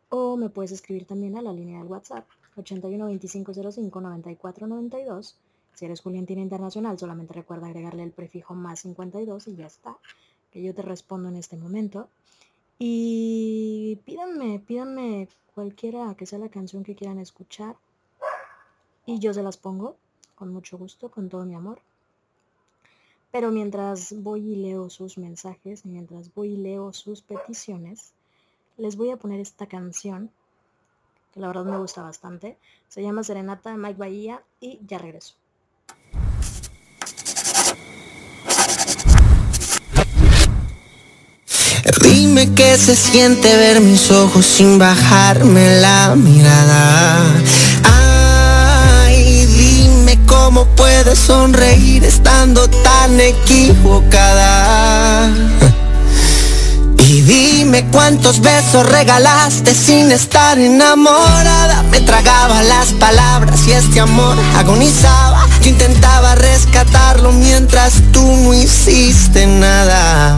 O 0.09 0.35
me 0.35 0.49
puedes 0.49 0.73
escribir 0.73 1.05
también 1.05 1.37
a 1.37 1.41
la 1.41 1.53
línea 1.53 1.79
del 1.79 1.87
WhatsApp, 1.87 2.27
81 2.57 3.05
25 3.05 3.53
05 3.53 4.01
94 4.01 4.67
92. 4.67 5.37
Si 5.73 5.85
eres 5.85 6.01
Juliantina 6.01 6.41
Internacional, 6.41 6.99
solamente 6.99 7.33
recuerda 7.33 7.67
agregarle 7.67 8.03
el 8.03 8.11
prefijo 8.11 8.53
más 8.53 8.81
52 8.81 9.47
y 9.47 9.55
ya 9.55 9.67
está. 9.67 9.97
Que 10.51 10.61
yo 10.61 10.75
te 10.75 10.81
respondo 10.81 11.29
en 11.29 11.37
este 11.37 11.55
momento. 11.55 12.09
Y 12.77 13.97
pídanme, 14.05 14.59
pídanme 14.59 15.29
cualquiera 15.55 16.13
que 16.15 16.25
sea 16.25 16.39
la 16.39 16.49
canción 16.49 16.83
que 16.83 16.95
quieran 16.95 17.19
escuchar. 17.19 17.77
Y 19.05 19.19
yo 19.19 19.33
se 19.33 19.43
las 19.43 19.55
pongo 19.55 19.95
con 20.35 20.51
mucho 20.51 20.77
gusto, 20.77 21.09
con 21.09 21.29
todo 21.29 21.45
mi 21.45 21.55
amor. 21.55 21.79
Pero 23.31 23.49
mientras 23.49 24.13
voy 24.17 24.53
y 24.53 24.55
leo 24.57 24.89
sus 24.89 25.17
mensajes, 25.17 25.85
mientras 25.85 26.33
voy 26.33 26.49
y 26.49 26.57
leo 26.57 26.91
sus 26.91 27.21
peticiones, 27.21 28.11
les 28.77 28.97
voy 28.97 29.11
a 29.11 29.17
poner 29.17 29.39
esta 29.39 29.67
canción, 29.67 30.29
que 31.33 31.39
la 31.39 31.47
verdad 31.47 31.63
me 31.63 31.77
gusta 31.77 32.01
bastante. 32.01 32.57
Se 32.89 33.01
llama 33.01 33.23
Serenata 33.23 33.71
de 33.71 33.77
Mike 33.77 33.97
Bahía 33.97 34.43
y 34.59 34.79
ya 34.85 34.97
regreso. 34.97 35.35
Dime 42.03 42.53
qué 42.53 42.77
se 42.77 42.95
siente 42.95 43.55
ver 43.55 43.79
mis 43.79 44.11
ojos 44.11 44.45
sin 44.45 44.77
bajarme 44.77 45.79
la 45.79 46.15
mirada. 46.17 47.41
Cómo 50.53 50.65
puedes 50.75 51.17
sonreír 51.17 52.03
estando 52.03 52.67
tan 52.67 53.21
equivocada. 53.21 55.29
Y 56.97 57.21
dime 57.21 57.85
cuántos 57.85 58.41
besos 58.41 58.85
regalaste 58.85 59.73
sin 59.73 60.11
estar 60.11 60.59
enamorada. 60.59 61.83
Me 61.83 62.01
tragaba 62.01 62.61
las 62.63 62.87
palabras 62.87 63.65
y 63.65 63.71
este 63.71 64.01
amor 64.01 64.35
agonizaba. 64.57 65.47
Yo 65.61 65.69
intentaba 65.69 66.35
rescatarlo 66.35 67.31
mientras 67.31 67.93
tú 68.11 68.21
no 68.21 68.53
hiciste 68.53 69.47
nada. 69.47 70.37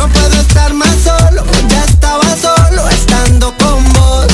No 0.00 0.08
puedo 0.08 0.40
estar 0.40 0.72
más 0.72 0.96
solo, 1.04 1.44
ya 1.68 1.84
estaba 1.84 2.24
solo 2.34 2.88
estando 2.88 3.54
con 3.58 3.84
vos. 3.92 4.28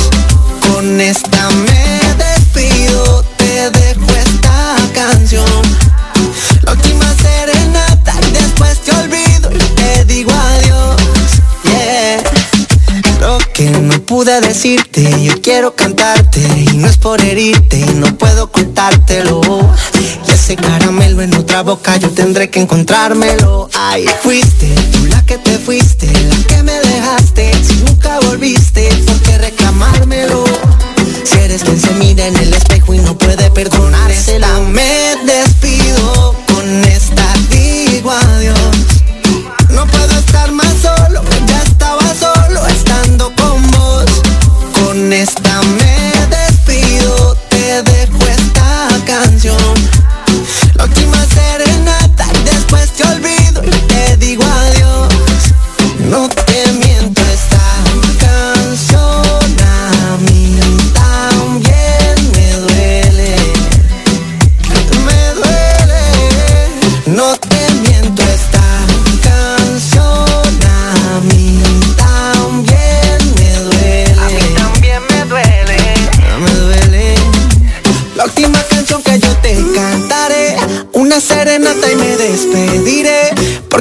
Con 0.69 1.01
esta 1.01 1.51
me 1.51 1.99
despido, 2.15 3.25
te 3.37 3.69
dejo 3.71 4.07
esta 4.15 4.77
canción. 4.95 5.63
La 6.63 6.71
última 6.71 7.13
serenata 7.17 8.15
después 8.33 8.79
te 8.79 8.93
olvido 8.93 9.51
y 9.53 9.59
te 9.75 10.05
digo 10.05 10.31
adiós. 10.31 11.01
Yeah. 11.65 12.23
Lo 13.21 13.39
que 13.53 13.69
no 13.69 14.01
pude 14.03 14.41
decirte, 14.41 15.21
yo 15.21 15.43
quiero 15.43 15.75
cantarte 15.75 16.43
y 16.59 16.77
no 16.77 16.87
es 16.87 16.97
por 16.97 17.21
herirte, 17.21 17.85
no 17.97 18.17
puedo 18.17 18.53
contártelo. 18.53 19.41
Ese 20.47 20.55
caramelo 20.55 21.23
en 21.23 21.35
otra 21.35 21.65
boca 21.65 21.97
yo 21.97 22.09
tendré 22.11 22.49
que 22.51 22.61
encontrármelo. 22.61 23.69
Ay, 23.75 24.07
fuiste 24.23 24.73
tú 24.93 25.05
la 25.07 25.21
que 25.27 25.39
te 25.39 25.59
fuiste, 25.59 26.07
la 26.07 26.37
que 26.47 26.63
me 26.63 26.73
dejaste. 26.73 27.51
Si 27.65 27.75
nunca 27.79 28.21
volviste, 28.21 28.89
¿por 29.07 29.17
qué 29.23 29.39
reclamármelo? 29.39 30.45
Si 31.25 31.37
eres 31.39 31.65
quien 31.65 31.81
se 31.81 31.91
mira 31.95 32.29
en 32.29 32.37
el 32.37 32.55
espejo 32.55 32.95
y 32.95 32.99
no 32.99 33.19
puede 33.19 33.51
perdonársela, 33.51 34.61
me 34.61 35.17
despido. 35.25 36.37
Con 36.47 36.85
esta 36.85 37.27
digo 37.51 38.13
adiós. 38.13 38.59
No 39.71 39.85
puedo 39.89 40.17
estar 40.17 40.53
más 40.53 40.75
solo, 40.81 41.25
ya 41.49 41.61
estaba 41.65 42.15
solo 42.15 42.65
estando 42.69 43.33
con 43.35 43.69
vos. 43.73 44.23
Con 44.79 45.13
esta 45.13 45.46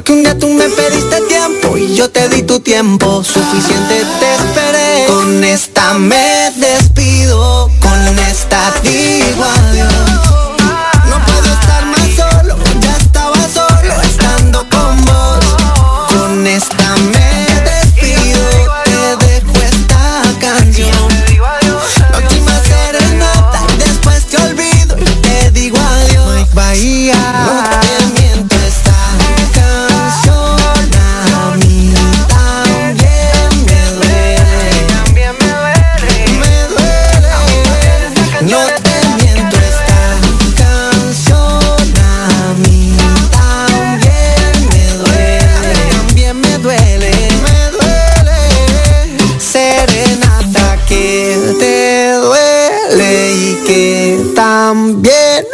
Porque 0.06 0.20
un 0.20 0.24
día 0.24 0.38
tú 0.38 0.47
me 0.49 0.70
pediste 0.70 1.20
tiempo 1.22 1.76
y 1.76 1.95
yo 1.95 2.12
te 2.12 2.30
di 2.30 2.43
tu 2.43 2.60
tiempo, 2.60 3.24
suficiente 3.24 4.06
te 4.20 4.36
esperé. 4.36 5.06
Con 5.08 5.43
esta 5.43 5.95
me 5.95 6.51
despido, 6.58 7.72
con 7.82 8.20
esta 8.20 8.72
digo 8.84 9.43
adiós. 9.43 10.45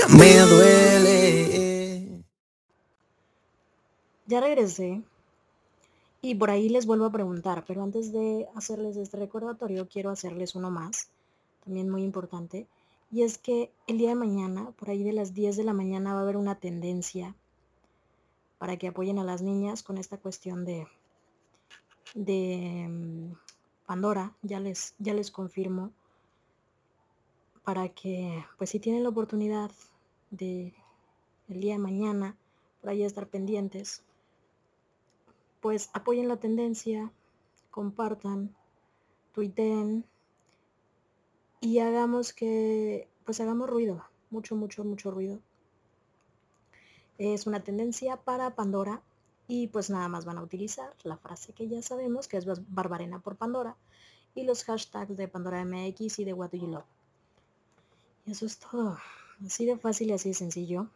También 0.01 0.17
me 0.17 0.38
duele. 0.39 2.24
Ya 4.28 4.39
regresé. 4.39 5.01
Y 6.22 6.36
por 6.36 6.51
ahí 6.51 6.69
les 6.69 6.86
vuelvo 6.86 7.05
a 7.05 7.11
preguntar, 7.11 7.65
pero 7.67 7.82
antes 7.82 8.11
de 8.13 8.47
hacerles 8.55 8.95
este 8.95 9.17
recordatorio, 9.17 9.88
quiero 9.88 10.11
hacerles 10.11 10.53
uno 10.55 10.69
más, 10.69 11.09
también 11.65 11.89
muy 11.89 12.03
importante. 12.03 12.67
Y 13.11 13.24
es 13.24 13.38
que 13.38 13.72
el 13.88 13.97
día 13.97 14.09
de 14.09 14.15
mañana, 14.15 14.72
por 14.78 14.89
ahí 14.89 15.03
de 15.03 15.13
las 15.13 15.34
10 15.34 15.57
de 15.57 15.63
la 15.63 15.74
mañana, 15.74 16.13
va 16.13 16.19
a 16.19 16.24
haber 16.24 16.38
una 16.38 16.55
tendencia 16.55 17.36
para 18.59 18.78
que 18.78 18.88
apoyen 18.88 19.17
a 19.17 19.24
las 19.24 19.41
niñas 19.41 19.82
con 19.82 19.97
esta 19.97 20.17
cuestión 20.17 20.63
de, 20.63 20.88
de 22.13 22.88
mm, 22.88 23.34
Pandora, 23.88 24.36
ya 24.43 24.59
les, 24.59 24.93
ya 24.99 25.13
les 25.13 25.32
confirmo, 25.32 25.91
para 27.64 27.89
que, 27.89 28.43
pues 28.57 28.70
si 28.70 28.80
tienen 28.80 29.03
la 29.03 29.09
oportunidad 29.09 29.72
de 30.30 30.74
el 31.49 31.62
día 31.62 31.74
de 31.74 31.80
mañana, 31.80 32.38
por 32.80 32.89
ahí 32.89 33.03
estar 33.03 33.28
pendientes, 33.28 34.03
pues 35.59 35.89
apoyen 35.93 36.28
la 36.28 36.38
tendencia, 36.38 37.12
compartan, 37.70 38.55
tuiteen 39.34 40.05
y 41.59 41.80
hagamos 41.80 42.34
que, 42.34 43.07
pues 43.26 43.39
hagamos 43.39 43.70
ruido, 43.70 44.03
mucho, 44.30 44.55
mucho, 44.55 44.84
mucho 44.84 45.12
ruido. 45.12 45.39
Es 47.18 47.45
una 47.45 47.64
tendencia 47.64 48.18
para 48.18 48.55
Pandora 48.55 49.01
y 49.47 49.68
pues 49.68 49.89
nada 49.89 50.07
más 50.07 50.26
van 50.26 50.38
a 50.39 50.43
utilizar 50.43 50.95
la 51.03 51.18
frase 51.18 51.53
que 51.53 51.68
ya 51.68 51.82
sabemos 51.82 52.28
que 52.28 52.38
es 52.38 52.45
Barbarena 52.74 53.20
por 53.20 53.36
Pandora 53.36 53.76
y 54.34 54.43
los 54.43 54.64
hashtags 54.64 55.18
de 55.18 55.28
Pandora 55.28 55.64
MX 55.64 56.20
y 56.20 56.26
de 56.26 56.34
What 56.34 56.51
Do 56.51 56.57
You 56.57 56.68
Love. 56.68 57.01
Y 58.26 58.32
eso 58.32 58.45
es 58.45 58.57
todo. 58.57 58.97
Así 59.45 59.65
de 59.65 59.78
fácil 59.78 60.09
y 60.09 60.13
así 60.13 60.30
de 60.30 60.36
sencillo. 60.36 60.88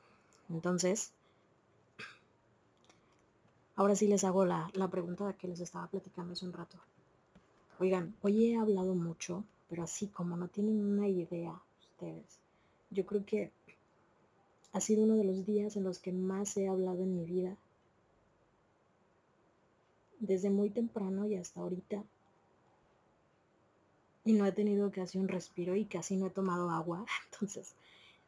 Entonces, 0.50 1.12
ahora 3.76 3.96
sí 3.96 4.08
les 4.08 4.24
hago 4.24 4.46
la, 4.46 4.70
la 4.74 4.88
pregunta 4.88 5.34
que 5.34 5.48
les 5.48 5.60
estaba 5.60 5.88
platicando 5.88 6.34
hace 6.34 6.46
un 6.46 6.54
rato. 6.54 6.78
Oigan, 7.80 8.16
hoy 8.22 8.46
he 8.46 8.58
hablado 8.58 8.96
mucho, 8.96 9.44
pero 9.70 9.84
así 9.84 10.08
como 10.08 10.38
no 10.38 10.48
tienen 10.48 10.80
una 10.80 11.08
idea 11.08 11.60
ustedes. 11.80 12.40
Yo 12.92 13.06
creo 13.06 13.26
que 13.26 13.52
ha 14.74 14.80
sido 14.80 15.04
uno 15.04 15.16
de 15.16 15.24
los 15.24 15.46
días 15.46 15.76
en 15.76 15.84
los 15.84 16.00
que 16.00 16.12
más 16.12 16.56
he 16.58 16.68
hablado 16.68 17.04
en 17.04 17.18
mi 17.18 17.26
vida. 17.26 17.56
Desde 20.20 20.50
muy 20.50 20.70
temprano 20.70 21.26
y 21.28 21.36
hasta 21.36 21.60
ahorita. 21.62 22.04
Y 24.26 24.34
no 24.34 24.46
he 24.46 24.52
tenido 24.52 24.92
casi 24.92 25.20
un 25.20 25.28
respiro 25.28 25.76
y 25.76 25.86
casi 25.86 26.18
no 26.18 26.28
he 26.28 26.32
tomado 26.32 26.72
agua. 26.72 27.06
Entonces, 27.32 27.76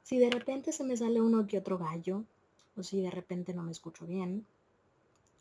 si 0.03 0.17
de 0.19 0.29
repente 0.29 0.71
se 0.71 0.83
me 0.83 0.95
sale 0.95 1.19
uno 1.19 1.47
que 1.47 1.57
otro 1.57 1.77
gallo, 1.77 2.23
o 2.77 2.83
si 2.83 3.01
de 3.01 3.11
repente 3.11 3.53
no 3.53 3.63
me 3.63 3.71
escucho 3.71 4.05
bien, 4.05 4.45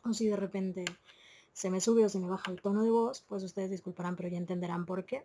o 0.03 0.13
si 0.13 0.27
de 0.27 0.35
repente 0.35 0.83
se 1.53 1.69
me 1.69 1.79
sube 1.79 2.05
o 2.05 2.09
se 2.09 2.19
me 2.19 2.27
baja 2.27 2.51
el 2.51 2.61
tono 2.61 2.83
de 2.83 2.89
voz, 2.89 3.23
pues 3.29 3.43
ustedes 3.43 3.69
disculparán, 3.69 4.15
pero 4.15 4.29
ya 4.29 4.37
entenderán 4.37 4.85
por 4.85 5.05
qué. 5.05 5.23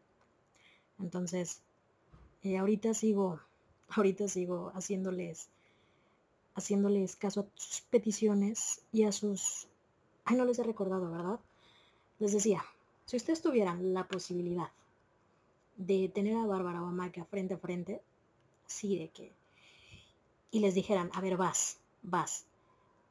Entonces, 1.00 1.62
ahorita 2.44 2.94
sigo, 2.94 3.40
ahorita 3.88 4.28
sigo 4.28 4.70
haciéndoles, 4.74 5.48
haciéndoles 6.54 7.16
caso 7.16 7.40
a 7.40 7.46
sus 7.54 7.80
peticiones 7.82 8.82
y 8.92 9.04
a 9.04 9.12
sus... 9.12 9.66
Ay, 10.24 10.36
no 10.36 10.44
les 10.44 10.58
he 10.58 10.62
recordado, 10.62 11.10
¿verdad? 11.10 11.40
Les 12.18 12.32
decía, 12.32 12.62
si 13.06 13.16
ustedes 13.16 13.42
tuvieran 13.42 13.92
la 13.92 14.06
posibilidad 14.06 14.68
de 15.76 16.08
tener 16.08 16.36
a 16.36 16.46
Bárbara 16.46 16.82
Obamaca 16.82 17.24
frente 17.24 17.54
a 17.54 17.58
frente, 17.58 18.02
sí, 18.66 18.98
de 18.98 19.08
que... 19.08 19.32
Y 20.50 20.60
les 20.60 20.74
dijeran, 20.74 21.10
a 21.14 21.20
ver, 21.20 21.36
vas, 21.36 21.78
vas, 22.02 22.44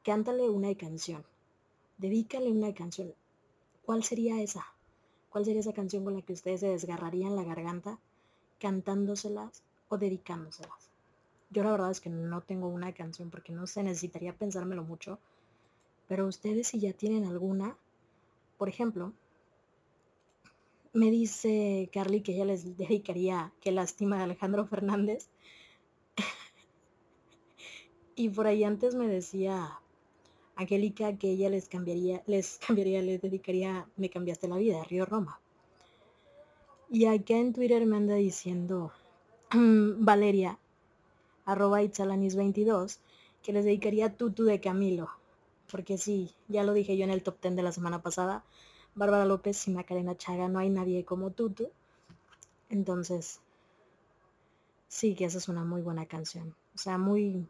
cántale 0.04 0.48
una 0.48 0.74
canción 0.76 1.24
dedícale 2.02 2.50
una 2.50 2.74
canción. 2.74 3.14
¿Cuál 3.84 4.02
sería 4.02 4.42
esa? 4.42 4.66
¿Cuál 5.30 5.44
sería 5.44 5.60
esa 5.60 5.72
canción 5.72 6.04
con 6.04 6.14
la 6.14 6.22
que 6.22 6.32
ustedes 6.32 6.60
se 6.60 6.68
desgarrarían 6.68 7.36
la 7.36 7.44
garganta 7.44 7.98
cantándoselas 8.58 9.62
o 9.88 9.98
dedicándoselas? 9.98 10.90
Yo 11.50 11.62
la 11.62 11.70
verdad 11.70 11.92
es 11.92 12.00
que 12.00 12.10
no 12.10 12.40
tengo 12.40 12.66
una 12.66 12.92
canción 12.92 13.30
porque 13.30 13.52
no 13.52 13.68
sé, 13.68 13.84
necesitaría 13.84 14.34
pensármelo 14.34 14.82
mucho. 14.82 15.20
Pero 16.08 16.26
ustedes 16.26 16.66
si 16.68 16.80
ya 16.80 16.92
tienen 16.92 17.24
alguna, 17.24 17.76
por 18.58 18.68
ejemplo, 18.68 19.12
me 20.92 21.10
dice 21.10 21.88
Carly 21.92 22.22
que 22.22 22.32
ella 22.32 22.44
les 22.44 22.76
dedicaría 22.76 23.52
Que 23.60 23.72
lástima 23.72 24.18
de 24.18 24.24
Alejandro 24.24 24.66
Fernández. 24.66 25.28
y 28.14 28.28
por 28.28 28.46
ahí 28.46 28.64
antes 28.64 28.94
me 28.94 29.08
decía 29.08 29.80
Angélica 30.56 31.16
que 31.16 31.30
ella 31.30 31.48
les 31.48 31.68
cambiaría, 31.68 32.22
les 32.26 32.58
cambiaría, 32.58 33.00
les 33.02 33.22
dedicaría 33.22 33.88
Me 33.96 34.10
cambiaste 34.10 34.48
la 34.48 34.56
vida, 34.56 34.84
Río 34.84 35.06
Roma. 35.06 35.40
Y 36.90 37.06
acá 37.06 37.38
en 37.38 37.54
Twitter 37.54 37.86
me 37.86 37.96
anda 37.96 38.16
diciendo 38.16 38.92
Valeria, 39.54 40.58
arroba 41.46 41.82
Itzalanis22, 41.82 42.98
que 43.42 43.52
les 43.54 43.64
dedicaría 43.64 44.14
Tutu 44.14 44.44
de 44.44 44.60
Camilo. 44.60 45.08
Porque 45.70 45.96
sí, 45.96 46.34
ya 46.48 46.64
lo 46.64 46.74
dije 46.74 46.98
yo 46.98 47.04
en 47.04 47.10
el 47.10 47.22
top 47.22 47.40
10 47.40 47.56
de 47.56 47.62
la 47.62 47.72
semana 47.72 48.02
pasada, 48.02 48.44
Bárbara 48.94 49.24
López 49.24 49.66
y 49.68 49.70
Macarena 49.70 50.16
Chaga, 50.16 50.48
no 50.48 50.58
hay 50.58 50.70
nadie 50.70 51.04
como 51.04 51.30
Tutu. 51.30 51.70
Entonces, 52.68 53.40
sí 54.88 55.14
que 55.14 55.26
esa 55.26 55.38
es 55.38 55.48
una 55.48 55.64
muy 55.64 55.82
buena 55.82 56.06
canción. 56.06 56.54
O 56.74 56.78
sea, 56.78 56.98
muy, 56.98 57.46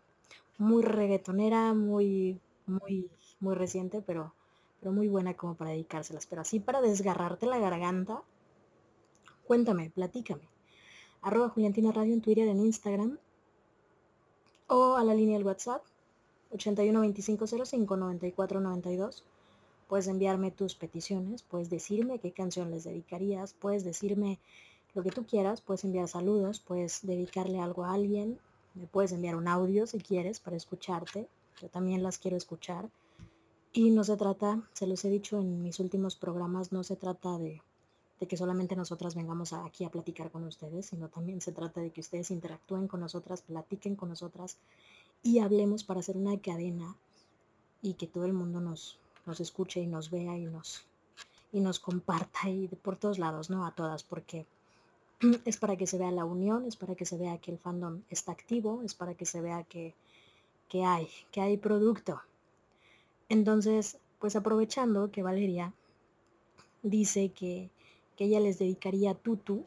muy 0.58 0.82
reggaetonera, 0.82 1.74
muy 1.74 2.40
muy, 2.66 3.10
muy 3.40 3.54
reciente, 3.54 4.02
pero, 4.02 4.32
pero 4.80 4.92
muy 4.92 5.08
buena 5.08 5.34
como 5.34 5.54
para 5.54 5.70
dedicárselas. 5.70 6.26
Pero 6.26 6.42
así 6.42 6.60
para 6.60 6.80
desgarrarte 6.80 7.46
la 7.46 7.58
garganta, 7.58 8.22
cuéntame, 9.46 9.90
platícame. 9.90 10.42
Arroba 11.22 11.50
Juliantina 11.50 11.92
Radio 11.92 12.14
en 12.14 12.20
Twitter, 12.20 12.48
en 12.48 12.60
Instagram 12.60 13.18
o 14.68 14.96
a 14.96 15.04
la 15.04 15.14
línea 15.14 15.36
del 15.36 15.46
WhatsApp 15.46 15.82
81 16.52 17.00
25 17.00 17.46
05 17.46 17.96
94 17.96 18.60
92. 18.60 19.24
Puedes 19.88 20.06
enviarme 20.08 20.50
tus 20.50 20.74
peticiones, 20.74 21.42
puedes 21.42 21.68
decirme 21.70 22.18
qué 22.18 22.32
canción 22.32 22.70
les 22.70 22.84
dedicarías, 22.84 23.52
puedes 23.54 23.84
decirme 23.84 24.38
lo 24.94 25.02
que 25.02 25.10
tú 25.10 25.24
quieras, 25.26 25.60
puedes 25.60 25.84
enviar 25.84 26.08
saludos, 26.08 26.60
puedes 26.60 27.06
dedicarle 27.06 27.60
algo 27.60 27.84
a 27.84 27.94
alguien, 27.94 28.38
me 28.74 28.86
puedes 28.86 29.12
enviar 29.12 29.36
un 29.36 29.48
audio 29.48 29.86
si 29.86 29.98
quieres 29.98 30.40
para 30.40 30.56
escucharte, 30.56 31.28
yo 31.60 31.68
también 31.68 32.02
las 32.02 32.18
quiero 32.18 32.36
escuchar. 32.36 32.88
Y 33.72 33.90
no 33.90 34.04
se 34.04 34.16
trata, 34.16 34.62
se 34.74 34.86
los 34.86 35.04
he 35.04 35.08
dicho 35.08 35.40
en 35.40 35.62
mis 35.62 35.80
últimos 35.80 36.16
programas, 36.16 36.72
no 36.72 36.84
se 36.84 36.96
trata 36.96 37.38
de, 37.38 37.62
que 38.28 38.36
solamente 38.36 38.76
nosotras 38.76 39.14
vengamos 39.14 39.52
aquí 39.52 39.84
a 39.84 39.90
platicar 39.90 40.30
con 40.30 40.44
ustedes, 40.44 40.86
sino 40.86 41.08
también 41.08 41.40
se 41.40 41.52
trata 41.52 41.80
de 41.80 41.90
que 41.90 42.00
ustedes 42.00 42.30
interactúen 42.30 42.86
con 42.86 43.00
nosotras, 43.00 43.42
platiquen 43.42 43.96
con 43.96 44.10
nosotras 44.10 44.58
y 45.22 45.38
hablemos 45.38 45.84
para 45.84 46.00
hacer 46.00 46.16
una 46.16 46.38
cadena 46.38 46.96
y 47.80 47.94
que 47.94 48.06
todo 48.06 48.26
el 48.26 48.32
mundo 48.32 48.60
nos, 48.60 48.98
nos 49.26 49.40
escuche 49.40 49.80
y 49.80 49.86
nos 49.86 50.10
vea 50.10 50.36
y 50.36 50.44
nos, 50.44 50.84
y 51.52 51.60
nos 51.60 51.78
comparta 51.78 52.48
y 52.48 52.68
por 52.68 52.96
todos 52.96 53.18
lados, 53.18 53.50
¿no? 53.50 53.66
A 53.66 53.74
todas, 53.74 54.02
porque 54.02 54.46
es 55.44 55.56
para 55.56 55.76
que 55.76 55.86
se 55.86 55.98
vea 55.98 56.10
la 56.10 56.24
unión, 56.24 56.66
es 56.66 56.76
para 56.76 56.94
que 56.94 57.06
se 57.06 57.18
vea 57.18 57.38
que 57.38 57.50
el 57.50 57.58
fandom 57.58 58.02
está 58.10 58.32
activo, 58.32 58.82
es 58.84 58.94
para 58.94 59.14
que 59.14 59.26
se 59.26 59.40
vea 59.40 59.64
que 59.64 59.94
que 60.72 60.86
hay, 60.86 61.06
que 61.30 61.42
hay 61.42 61.58
producto. 61.58 62.22
Entonces, 63.28 63.98
pues 64.20 64.36
aprovechando 64.36 65.10
que 65.10 65.22
Valeria 65.22 65.74
dice 66.82 67.28
que, 67.28 67.68
que 68.16 68.24
ella 68.24 68.40
les 68.40 68.58
dedicaría 68.58 69.12
Tutu, 69.12 69.66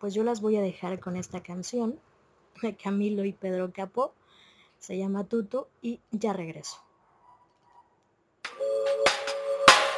pues 0.00 0.14
yo 0.14 0.24
las 0.24 0.40
voy 0.40 0.56
a 0.56 0.62
dejar 0.62 0.98
con 0.98 1.14
esta 1.14 1.42
canción 1.42 2.00
de 2.62 2.74
Camilo 2.74 3.26
y 3.26 3.32
Pedro 3.32 3.70
Capó. 3.70 4.14
Se 4.78 4.96
llama 4.96 5.24
Tutu 5.24 5.66
y 5.82 6.00
ya 6.10 6.32
regreso. 6.32 6.78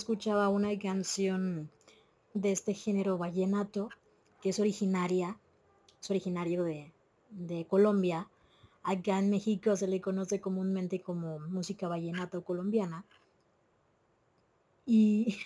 escuchaba 0.00 0.48
una 0.48 0.76
canción 0.78 1.68
de 2.32 2.52
este 2.52 2.72
género 2.72 3.18
vallenato, 3.18 3.90
que 4.40 4.48
es 4.48 4.58
originaria, 4.58 5.36
es 6.00 6.10
originario 6.10 6.64
de, 6.64 6.90
de 7.28 7.66
Colombia. 7.66 8.26
Acá 8.82 9.18
en 9.18 9.28
México 9.28 9.76
se 9.76 9.88
le 9.88 10.00
conoce 10.00 10.40
comúnmente 10.40 11.02
como 11.02 11.38
música 11.38 11.86
vallenato 11.86 12.42
colombiana. 12.42 13.04
Y, 14.86 15.36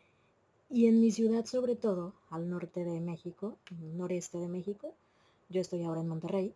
y 0.70 0.86
en 0.86 0.98
mi 1.02 1.10
ciudad 1.10 1.44
sobre 1.44 1.76
todo, 1.76 2.14
al 2.30 2.48
norte 2.48 2.86
de 2.86 3.00
México, 3.00 3.58
noreste 3.98 4.38
de 4.38 4.48
México, 4.48 4.94
yo 5.50 5.60
estoy 5.60 5.82
ahora 5.82 6.00
en 6.00 6.08
Monterrey, 6.08 6.54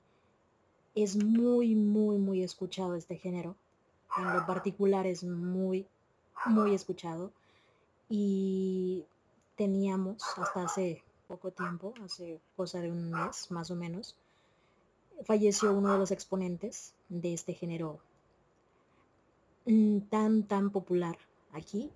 es 0.94 1.22
muy, 1.22 1.74
muy, 1.74 2.16
muy 2.16 2.42
escuchado 2.42 2.94
este 2.94 3.18
género. 3.18 3.54
En 4.16 4.32
lo 4.32 4.46
particular 4.46 5.06
es 5.06 5.24
muy, 5.24 5.86
muy 6.46 6.74
escuchado. 6.74 7.30
Y 8.08 9.04
teníamos 9.56 10.22
hasta 10.36 10.64
hace 10.64 11.02
poco 11.26 11.50
tiempo, 11.50 11.94
hace 12.04 12.40
cosa 12.56 12.80
de 12.80 12.90
un 12.90 13.10
mes 13.10 13.50
más 13.50 13.70
o 13.70 13.76
menos, 13.76 14.16
falleció 15.24 15.72
uno 15.72 15.92
de 15.92 15.98
los 15.98 16.10
exponentes 16.10 16.94
de 17.08 17.32
este 17.34 17.54
género 17.54 17.98
mm, 19.66 20.00
tan, 20.10 20.42
tan 20.44 20.70
popular 20.70 21.16
aquí, 21.52 21.90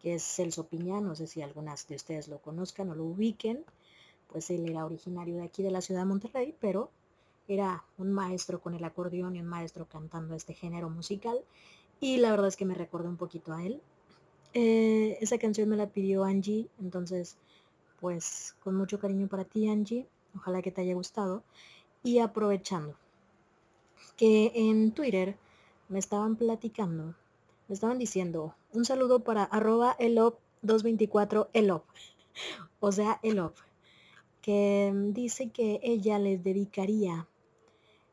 que 0.00 0.14
es 0.14 0.22
Celso 0.22 0.66
Piña, 0.66 1.00
no 1.00 1.14
sé 1.14 1.26
si 1.26 1.42
algunas 1.42 1.86
de 1.88 1.96
ustedes 1.96 2.28
lo 2.28 2.38
conozcan 2.38 2.90
o 2.90 2.94
lo 2.94 3.04
ubiquen, 3.04 3.64
pues 4.28 4.50
él 4.50 4.68
era 4.68 4.86
originario 4.86 5.36
de 5.36 5.44
aquí 5.44 5.62
de 5.62 5.70
la 5.70 5.80
ciudad 5.80 6.02
de 6.02 6.06
Monterrey, 6.06 6.56
pero 6.60 6.90
era 7.48 7.84
un 7.98 8.12
maestro 8.12 8.60
con 8.60 8.74
el 8.74 8.84
acordeón 8.84 9.36
y 9.36 9.40
un 9.40 9.48
maestro 9.48 9.86
cantando 9.86 10.34
este 10.34 10.54
género 10.54 10.88
musical 10.88 11.44
y 12.00 12.16
la 12.16 12.30
verdad 12.30 12.48
es 12.48 12.56
que 12.56 12.64
me 12.64 12.74
recordó 12.74 13.08
un 13.08 13.16
poquito 13.16 13.52
a 13.52 13.64
él. 13.64 13.80
Eh, 14.54 15.18
esa 15.20 15.38
canción 15.38 15.68
me 15.68 15.76
la 15.76 15.88
pidió 15.88 16.24
Angie, 16.24 16.68
entonces 16.80 17.36
pues 18.00 18.56
con 18.64 18.74
mucho 18.74 18.98
cariño 18.98 19.28
para 19.28 19.44
ti 19.44 19.68
Angie, 19.68 20.08
ojalá 20.34 20.62
que 20.62 20.72
te 20.72 20.80
haya 20.80 20.94
gustado 20.94 21.44
y 22.02 22.18
aprovechando 22.18 22.96
que 24.16 24.52
en 24.54 24.92
Twitter 24.92 25.36
me 25.88 25.98
estaban 25.98 26.36
platicando, 26.36 27.14
me 27.68 27.74
estaban 27.74 27.98
diciendo 27.98 28.54
un 28.72 28.84
saludo 28.84 29.20
para 29.20 29.44
arroba 29.44 29.96
elop224 29.98 31.48
elop, 31.52 31.84
o 32.80 32.90
sea 32.90 33.20
elop, 33.22 33.54
que 34.42 34.92
dice 35.12 35.50
que 35.50 35.78
ella 35.82 36.18
les 36.18 36.42
dedicaría 36.42 37.28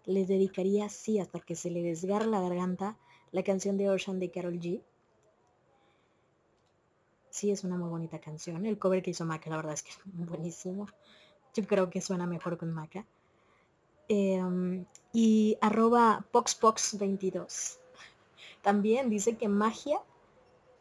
les 0.05 0.27
dedicaría 0.27 0.85
así 0.85 1.19
hasta 1.19 1.39
que 1.39 1.55
se 1.55 1.69
le 1.69 1.81
desgarra 1.81 2.27
la 2.27 2.41
garganta 2.41 2.97
la 3.31 3.43
canción 3.43 3.77
de 3.77 3.89
Ocean 3.89 4.19
de 4.19 4.31
Carol 4.31 4.59
G. 4.59 4.81
Sí, 7.29 7.51
es 7.51 7.63
una 7.63 7.77
muy 7.77 7.89
bonita 7.89 8.19
canción. 8.19 8.65
El 8.65 8.79
cover 8.79 9.03
que 9.03 9.11
hizo 9.11 9.25
Maca, 9.25 9.49
la 9.49 9.57
verdad 9.57 9.73
es 9.73 9.83
que 9.83 9.91
es 9.91 9.99
buenísimo. 10.05 10.87
Yo 11.53 11.65
creo 11.65 11.89
que 11.89 12.01
suena 12.01 12.25
mejor 12.27 12.57
con 12.57 12.73
Maca. 12.73 13.05
Em, 14.07 14.85
y 15.13 15.57
arroba 15.61 16.25
PoxPox22. 16.31 17.77
También 18.61 19.09
dice 19.09 19.37
que 19.37 19.47
magia 19.47 19.99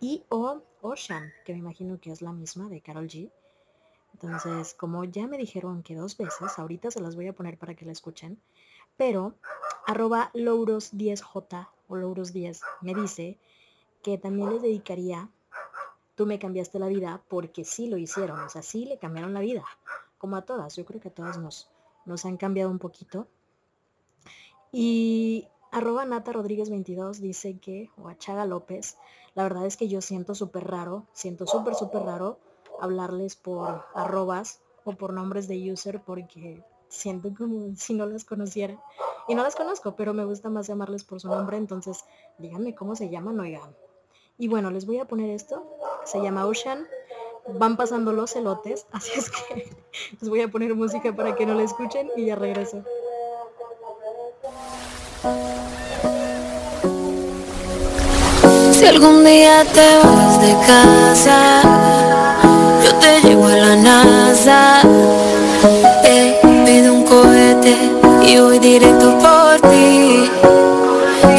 y 0.00 0.24
o 0.28 0.62
Ocean, 0.82 1.32
que 1.44 1.52
me 1.52 1.58
imagino 1.58 2.00
que 2.00 2.10
es 2.10 2.22
la 2.22 2.32
misma 2.32 2.68
de 2.68 2.80
Carol 2.80 3.08
G. 3.08 3.30
Entonces, 4.14 4.74
como 4.74 5.04
ya 5.04 5.26
me 5.26 5.36
dijeron 5.36 5.82
que 5.82 5.94
dos 5.94 6.16
veces, 6.16 6.58
ahorita 6.58 6.90
se 6.90 7.00
las 7.00 7.16
voy 7.16 7.28
a 7.28 7.34
poner 7.34 7.58
para 7.58 7.74
que 7.74 7.84
la 7.84 7.92
escuchen 7.92 8.40
pero 8.96 9.34
arroba 9.86 10.30
louros10j 10.34 11.68
o 11.88 11.96
louros10 11.96 12.62
me 12.80 12.94
dice 12.94 13.38
que 14.02 14.18
también 14.18 14.50
les 14.50 14.62
dedicaría 14.62 15.30
Tú 16.16 16.24
me 16.24 16.38
cambiaste 16.38 16.78
la 16.78 16.88
vida 16.88 17.22
porque 17.28 17.62
sí 17.64 17.88
lo 17.88 17.98
hicieron, 17.98 18.42
o 18.42 18.48
sea, 18.48 18.62
sí 18.62 18.86
le 18.86 18.98
cambiaron 18.98 19.34
la 19.34 19.40
vida, 19.40 19.64
como 20.16 20.36
a 20.36 20.42
todas, 20.46 20.74
yo 20.74 20.86
creo 20.86 20.98
que 20.98 21.08
a 21.08 21.14
todas 21.14 21.36
nos, 21.36 21.68
nos 22.06 22.24
han 22.24 22.38
cambiado 22.38 22.70
un 22.70 22.78
poquito. 22.78 23.28
Y 24.72 25.46
arroba 25.70 26.06
Nata 26.06 26.32
Rodríguez 26.32 26.70
22 26.70 27.20
dice 27.20 27.58
que, 27.58 27.90
o 27.98 28.08
a 28.08 28.16
Chaga 28.16 28.46
López, 28.46 28.96
la 29.34 29.42
verdad 29.42 29.66
es 29.66 29.76
que 29.76 29.88
yo 29.88 30.00
siento 30.00 30.34
súper 30.34 30.64
raro, 30.64 31.04
siento 31.12 31.46
súper, 31.46 31.74
súper 31.74 32.02
raro 32.04 32.38
hablarles 32.80 33.36
por 33.36 33.84
arrobas 33.94 34.62
o 34.84 34.92
por 34.94 35.12
nombres 35.12 35.48
de 35.48 35.70
user 35.70 36.02
porque 36.02 36.64
siento 36.88 37.34
como 37.36 37.76
si 37.76 37.92
no 37.92 38.06
las 38.06 38.24
conociera. 38.24 38.82
Y 39.28 39.34
no 39.34 39.42
las 39.42 39.56
conozco, 39.56 39.96
pero 39.96 40.14
me 40.14 40.24
gusta 40.24 40.50
más 40.50 40.68
llamarles 40.68 41.02
por 41.04 41.20
su 41.20 41.28
nombre, 41.28 41.56
entonces 41.56 42.04
díganme 42.38 42.74
cómo 42.74 42.94
se 42.94 43.08
llaman, 43.10 43.40
oigan. 43.40 43.74
Y 44.38 44.48
bueno, 44.48 44.70
les 44.70 44.86
voy 44.86 44.98
a 44.98 45.06
poner 45.06 45.30
esto, 45.30 45.64
se 46.04 46.20
llama 46.20 46.46
Ocean, 46.46 46.86
van 47.58 47.76
pasando 47.76 48.12
los 48.12 48.36
elotes, 48.36 48.86
así 48.92 49.18
es 49.18 49.30
que 49.30 49.74
les 50.20 50.28
voy 50.28 50.42
a 50.42 50.48
poner 50.48 50.74
música 50.74 51.14
para 51.14 51.34
que 51.34 51.46
no 51.46 51.54
la 51.54 51.64
escuchen 51.64 52.10
y 52.16 52.26
ya 52.26 52.36
regreso. 52.36 52.84
Si 58.72 58.84
algún 58.84 59.24
día 59.24 59.64
te 59.72 59.96
vas 60.04 60.40
de 60.40 60.52
casa, 60.66 61.62
yo 62.84 62.94
te 63.00 63.26
llevo 63.26 63.46
a 63.46 63.56
la 63.56 63.76
NASA. 63.76 64.82
Eh, 66.04 66.38
pido 66.64 66.92
un 66.92 67.04
cohete 67.04 67.95
y 68.26 68.38
voy 68.38 68.58
directo 68.58 69.18
por 69.18 69.70
ti. 69.70 70.30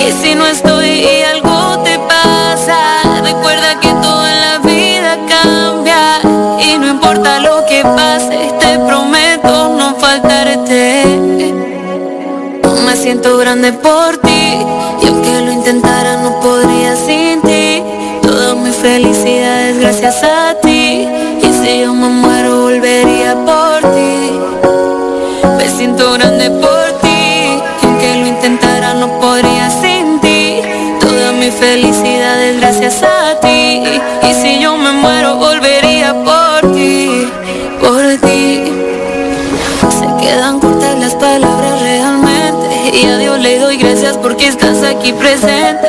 Y 0.06 0.12
si 0.12 0.36
no 0.36 0.46
estoy 0.46 0.88
y 0.88 1.22
algo 1.24 1.80
te 1.84 2.00
pasa, 2.00 2.78
recuerda 3.24 3.80
que 3.80 3.90
todo 3.90 4.26
en 4.28 4.40
la 4.42 4.58
vida 4.60 5.18
cambia. 5.28 6.20
Y 6.60 6.78
no 6.78 6.88
importa 6.88 7.40
lo 7.40 7.66
que 7.66 7.84
pase, 7.84 8.54
te 8.60 8.80
prometo 8.80 9.76
no 9.78 9.96
faltarte. 9.96 11.04
Me 12.86 12.96
siento 12.96 13.38
grande 13.38 13.74
por 13.74 14.18
ti 14.18 14.66
y 15.02 15.08
aunque 15.08 15.42
lo 15.42 15.52
intentara 15.52 16.22
no 16.24 16.40
podría 16.40 16.96
sin 16.96 17.42
ti. 17.42 17.84
Toda 18.22 18.56
mi 18.56 18.72
felicidad 18.72 19.70
es 19.70 19.80
gracias 19.80 20.24
a 20.24 20.37
Toda 31.78 31.90
mi 31.90 31.94
felicidad 31.94 32.42
es 32.42 32.60
gracias 32.60 33.04
a 33.04 33.40
ti. 33.40 33.84
Y 34.24 34.34
si 34.34 34.60
yo 34.60 34.78
me 34.78 34.94
muero 34.94 35.36
volvería 35.36 36.14
por 36.14 36.74
ti, 36.74 37.30
por 37.80 38.02
ti. 38.28 38.64
Se 40.00 40.26
quedan 40.26 40.60
cortas 40.60 40.98
las 41.00 41.14
palabras 41.16 41.82
realmente. 41.82 42.98
Y 42.98 43.06
a 43.06 43.18
Dios 43.18 43.40
le 43.40 43.60
doy 43.60 43.78
gracias 43.78 44.18
porque 44.18 44.48
estás 44.48 44.82
aquí 44.84 45.14
presente. 45.14 45.88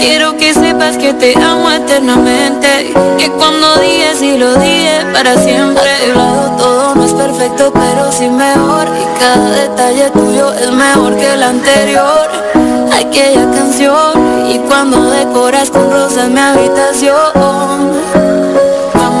Quiero 0.00 0.36
que 0.36 0.52
sepas 0.52 0.96
que 0.96 1.14
te 1.14 1.34
amo 1.36 1.70
eternamente. 1.70 2.92
Que 3.16 3.30
cuando 3.30 3.76
digas 3.76 4.20
y 4.22 4.36
lo 4.36 4.54
dije 4.56 4.98
para 5.12 5.36
siempre. 5.38 5.90
A 5.90 6.12
tu 6.12 6.18
lado 6.18 6.56
todo 6.56 6.94
no 6.96 7.04
es 7.04 7.12
perfecto 7.12 7.72
pero 7.72 8.10
sí 8.10 8.28
mejor. 8.28 8.88
Y 8.88 9.20
cada 9.20 9.50
detalle 9.50 10.10
tuyo 10.10 10.52
es 10.54 10.70
mejor 10.72 11.16
que 11.16 11.32
el 11.34 11.42
anterior 11.42 12.69
Aquella 12.92 13.50
canción 13.50 14.48
Y 14.50 14.58
cuando 14.60 15.10
decoras 15.10 15.70
con 15.70 15.90
rosas 15.90 16.28
mi 16.28 16.40
habitación 16.40 17.90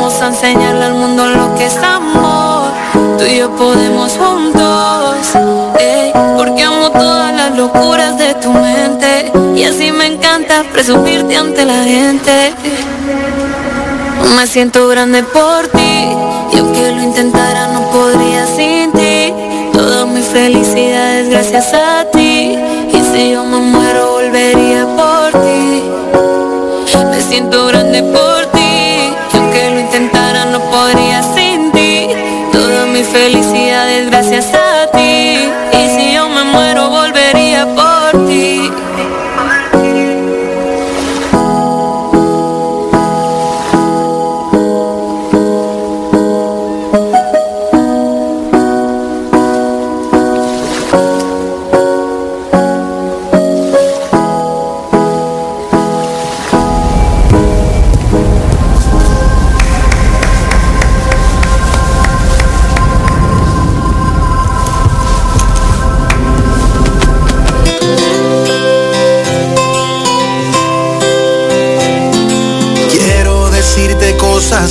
Vamos 0.00 0.22
a 0.22 0.28
enseñarle 0.28 0.84
al 0.84 0.94
mundo 0.94 1.26
lo 1.26 1.54
que 1.56 1.66
es 1.66 1.76
amor. 1.76 2.70
Tú 3.18 3.24
y 3.24 3.38
yo 3.38 3.50
podemos 3.50 4.12
juntos. 4.12 5.34
ey, 5.78 6.12
porque 6.36 6.62
amo 6.62 6.90
todas 6.90 7.34
las 7.34 7.56
locuras 7.56 8.16
de 8.16 8.34
tu 8.34 8.50
mente. 8.50 9.30
Y 9.54 9.64
así 9.64 9.92
me 9.92 10.06
encanta 10.06 10.64
presumirte 10.72 11.36
ante 11.36 11.64
la 11.64 11.84
gente. 11.84 12.52
Me 14.36 14.46
siento 14.46 14.88
grande 14.88 15.22
por 15.22 15.68
ti. 15.68 16.16
Y 16.52 16.58
aunque 16.58 16.92
lo 16.92 17.02
intentara, 17.02 17.68
no 17.68 17.82
podría 17.90 18.46
sin 18.46 18.92
ti. 18.92 19.34
Toda 19.72 20.06
mi 20.06 20.22
felicidad 20.22 21.20
es 21.20 21.28
gracias 21.28 21.74
a 21.74 22.04
ti. 22.10 22.29
Si 23.12 23.32
yo 23.32 23.44
me 23.44 23.58
muero, 23.58 24.12
volvería 24.12 24.86
por 24.86 25.32
ti. 25.42 25.82
Me 27.10 27.20
siento 27.20 27.66
grande 27.66 28.02
por 28.02 28.46
ti 28.52 28.60
Y 28.60 29.36
aunque 29.36 29.70
lo 29.70 29.80
intentara 29.80 30.44
no 30.46 30.60
podría 30.70 31.22
sin 31.22 31.72
ti 31.72 32.08
Toda 32.52 32.86
mi 32.86 33.02
felicidad 33.02 33.90
es 33.90 34.10
gracias 34.10 34.54
a 34.54 34.69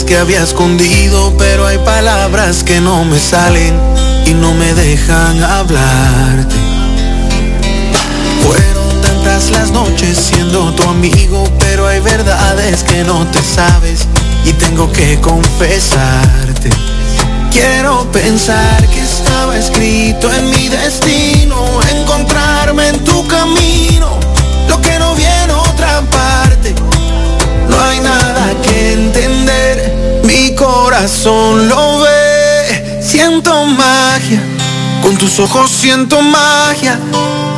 que 0.10 0.18
había 0.18 0.42
escondido, 0.42 1.36
pero 1.38 1.68
hay 1.68 1.78
palabras 1.78 2.64
que 2.64 2.82
no 2.82 3.06
me 3.06 3.20
salen 3.20 3.80
y 4.26 4.34
no 4.34 4.56
me 4.56 4.74
dejan 4.74 5.44
hablarte. 5.44 6.56
Fueron 8.44 9.02
tantas 9.04 9.52
las 9.52 9.70
noches 9.70 10.18
siendo 10.18 10.74
tu 10.74 10.82
amigo, 10.90 11.44
pero 11.60 11.86
hay 11.86 12.00
verdades 12.00 12.84
que 12.84 13.04
no 13.04 13.24
te 13.28 13.40
sabes 13.44 14.08
y 14.46 14.54
tengo 14.54 14.92
que 14.92 15.22
confesarte. 15.22 16.72
Quiero 17.52 18.12
pensar 18.12 18.84
que 18.88 19.02
estaba 19.02 19.56
escrito 19.56 20.34
en 20.34 20.50
mi 20.50 20.70
destino, 20.70 21.56
encontrarme 22.02 22.88
en 22.88 23.04
tu 23.04 23.28
camino, 23.28 24.20
lo 24.68 24.82
que 24.82 24.98
no 24.98 25.14
viene 25.14 25.54
otra 25.54 26.02
parte. 26.10 26.74
No 27.70 27.80
hay 27.80 28.00
nada 28.00 28.52
que 28.64 28.94
entender, 28.94 29.99
mi 30.30 30.54
corazón 30.54 31.68
lo 31.68 32.02
ve, 32.02 33.02
siento 33.02 33.66
magia, 33.66 34.40
con 35.02 35.18
tus 35.18 35.40
ojos 35.40 35.72
siento 35.72 36.22
magia, 36.22 37.00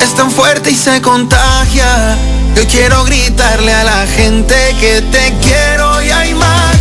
es 0.01 0.15
tan 0.15 0.31
fuerte 0.31 0.71
y 0.71 0.75
se 0.75 1.01
contagia. 1.01 2.17
Yo 2.55 2.65
quiero 2.67 3.03
gritarle 3.03 3.73
a 3.73 3.83
la 3.83 4.07
gente 4.07 4.55
que 4.79 5.01
te 5.01 5.33
quiero 5.41 6.01
y 6.01 6.11
hay 6.11 6.33
magia, 6.33 6.80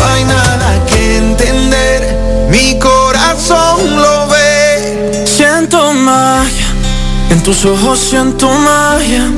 No 0.00 0.06
hay 0.06 0.24
nada 0.24 0.86
que 0.86 1.18
entender, 1.18 2.48
mi 2.48 2.78
corazón 2.78 4.00
lo 4.00 4.28
ve. 4.28 5.24
Siento 5.26 5.92
magia, 5.92 6.68
en 7.28 7.42
tus 7.42 7.66
ojos 7.66 7.98
siento 7.98 8.48
magia. 8.48 9.30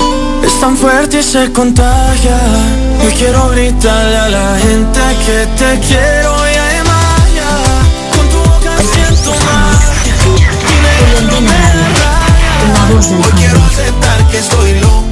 Es 0.47 0.61
tan 0.61 0.77
fuerte 0.77 1.19
y 1.19 1.23
se 1.25 1.53
contagia. 1.53 2.39
Yo 3.03 3.11
quiero 3.19 3.49
gritarle 3.51 4.17
a 4.17 4.29
la 4.29 4.59
gente 4.59 5.01
que 5.27 5.39
te 5.59 5.81
quiero 5.89 6.31
y 6.53 6.55
hay 6.65 6.79
magia. 6.95 7.51
Con 8.15 8.29
tu 8.29 8.39
boca 8.49 8.73
siento 8.93 9.31
magia. 9.51 10.15
Y 10.71 10.77
negando 10.87 11.41
me 11.41 11.61
da 11.79 11.89
rabia. 12.03 12.53
Hoy 12.99 13.33
quiero 13.37 13.61
aceptar 13.65 14.29
que 14.31 14.39
estoy 14.39 14.81
loco 14.81 15.12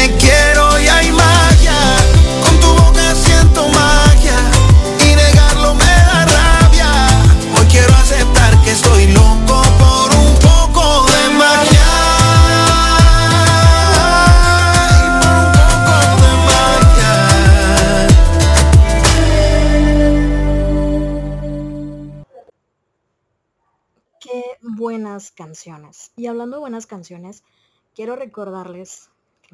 Qué 24.21 24.59
buenas 24.61 25.31
canciones. 25.31 26.11
Y 26.15 26.27
hablando 26.27 26.57
de 26.57 26.61
buenas 26.61 26.85
canciones, 26.85 27.43
quiero 27.95 28.15
recordarles, 28.15 29.09
que 29.41 29.49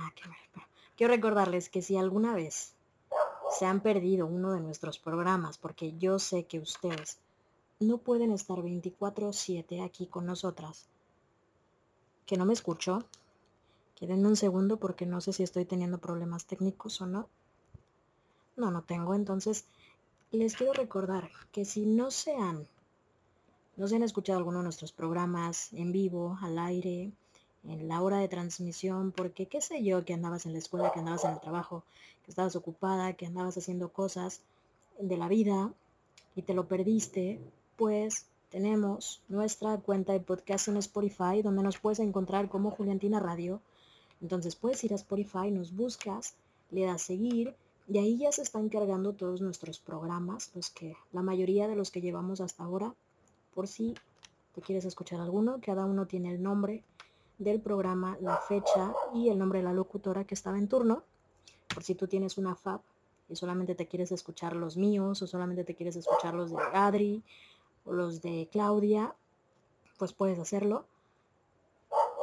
quiero 0.97 1.13
recordarles 1.13 1.69
que 1.69 1.81
si 1.81 1.95
alguna 1.95 2.35
vez 2.35 2.75
se 3.57 3.65
han 3.65 3.79
perdido 3.79 4.25
uno 4.25 4.51
de 4.51 4.59
nuestros 4.59 4.99
programas, 4.99 5.57
porque 5.57 5.97
yo 5.97 6.19
sé 6.19 6.47
que 6.47 6.59
ustedes 6.59 7.19
no 7.79 7.99
pueden 7.99 8.33
estar 8.33 8.61
24/7 8.61 9.81
aquí 9.81 10.05
con 10.05 10.25
nosotras, 10.25 10.89
que 12.25 12.35
no 12.35 12.43
me 12.43 12.51
escucho, 12.51 13.05
que 13.95 14.05
denme 14.05 14.27
un 14.27 14.35
segundo 14.35 14.75
porque 14.75 15.05
no 15.05 15.21
sé 15.21 15.31
si 15.31 15.43
estoy 15.43 15.63
teniendo 15.63 15.97
problemas 15.99 16.45
técnicos 16.45 16.99
o 16.99 17.05
no. 17.05 17.29
No, 18.57 18.69
no 18.69 18.83
tengo, 18.83 19.15
entonces 19.15 19.65
les 20.31 20.57
quiero 20.57 20.73
recordar 20.73 21.29
que 21.53 21.63
si 21.63 21.85
no 21.85 22.11
se 22.11 22.35
han 22.35 22.67
no 23.77 23.87
se 23.87 23.95
han 23.95 24.03
escuchado 24.03 24.39
alguno 24.39 24.57
de 24.57 24.63
nuestros 24.63 24.91
programas 24.91 25.71
en 25.71 25.91
vivo, 25.91 26.37
al 26.41 26.57
aire, 26.57 27.11
en 27.63 27.87
la 27.87 28.01
hora 28.01 28.17
de 28.17 28.27
transmisión, 28.27 29.11
porque 29.11 29.45
qué 29.45 29.61
sé 29.61 29.83
yo, 29.83 30.03
que 30.03 30.13
andabas 30.13 30.45
en 30.45 30.53
la 30.53 30.59
escuela, 30.59 30.91
que 30.91 30.99
andabas 30.99 31.23
en 31.25 31.31
el 31.31 31.39
trabajo, 31.39 31.83
que 32.25 32.31
estabas 32.31 32.55
ocupada, 32.55 33.13
que 33.13 33.27
andabas 33.27 33.57
haciendo 33.57 33.89
cosas 33.89 34.41
de 34.99 35.15
la 35.17 35.27
vida 35.27 35.71
y 36.35 36.41
te 36.41 36.53
lo 36.53 36.67
perdiste, 36.67 37.39
pues 37.75 38.25
tenemos 38.49 39.21
nuestra 39.27 39.77
cuenta 39.77 40.13
de 40.13 40.21
podcast 40.21 40.69
en 40.69 40.77
Spotify, 40.77 41.41
donde 41.43 41.63
nos 41.63 41.77
puedes 41.77 41.99
encontrar 41.99 42.49
como 42.49 42.71
Juliantina 42.71 43.19
Radio. 43.19 43.61
Entonces 44.21 44.55
puedes 44.55 44.83
ir 44.83 44.93
a 44.93 44.95
Spotify, 44.95 45.51
nos 45.51 45.75
buscas, 45.75 46.35
le 46.71 46.85
das 46.85 47.03
seguir 47.03 47.55
y 47.87 47.99
ahí 47.99 48.17
ya 48.17 48.31
se 48.31 48.41
están 48.41 48.69
cargando 48.69 49.13
todos 49.13 49.41
nuestros 49.41 49.79
programas, 49.79 50.51
los 50.55 50.71
que, 50.71 50.95
la 51.11 51.21
mayoría 51.21 51.67
de 51.67 51.75
los 51.75 51.91
que 51.91 52.01
llevamos 52.01 52.41
hasta 52.41 52.63
ahora, 52.63 52.95
por 53.57 53.67
si 53.67 53.95
te 54.53 54.61
quieres 54.61 54.85
escuchar 54.85 55.19
alguno, 55.19 55.59
cada 55.65 55.85
uno 55.85 56.05
tiene 56.05 56.29
el 56.29 56.43
nombre 56.43 56.83
del 57.39 57.59
programa, 57.59 58.15
la 58.21 58.37
fecha 58.37 58.93
y 59.15 59.29
el 59.29 59.39
nombre 59.39 59.57
de 59.57 59.65
la 59.65 59.73
locutora 59.73 60.25
que 60.25 60.35
estaba 60.35 60.59
en 60.59 60.67
turno. 60.67 61.01
Por 61.73 61.81
si 61.81 61.95
tú 61.95 62.05
tienes 62.07 62.37
una 62.37 62.53
FAB 62.53 62.81
y 63.29 63.35
solamente 63.35 63.73
te 63.73 63.87
quieres 63.87 64.11
escuchar 64.11 64.55
los 64.55 64.77
míos 64.77 65.23
o 65.23 65.25
solamente 65.25 65.63
te 65.63 65.73
quieres 65.73 65.95
escuchar 65.95 66.35
los 66.35 66.51
de 66.51 66.59
Adri 66.71 67.23
o 67.83 67.93
los 67.93 68.21
de 68.21 68.47
Claudia, 68.51 69.15
pues 69.97 70.13
puedes 70.13 70.37
hacerlo. 70.37 70.85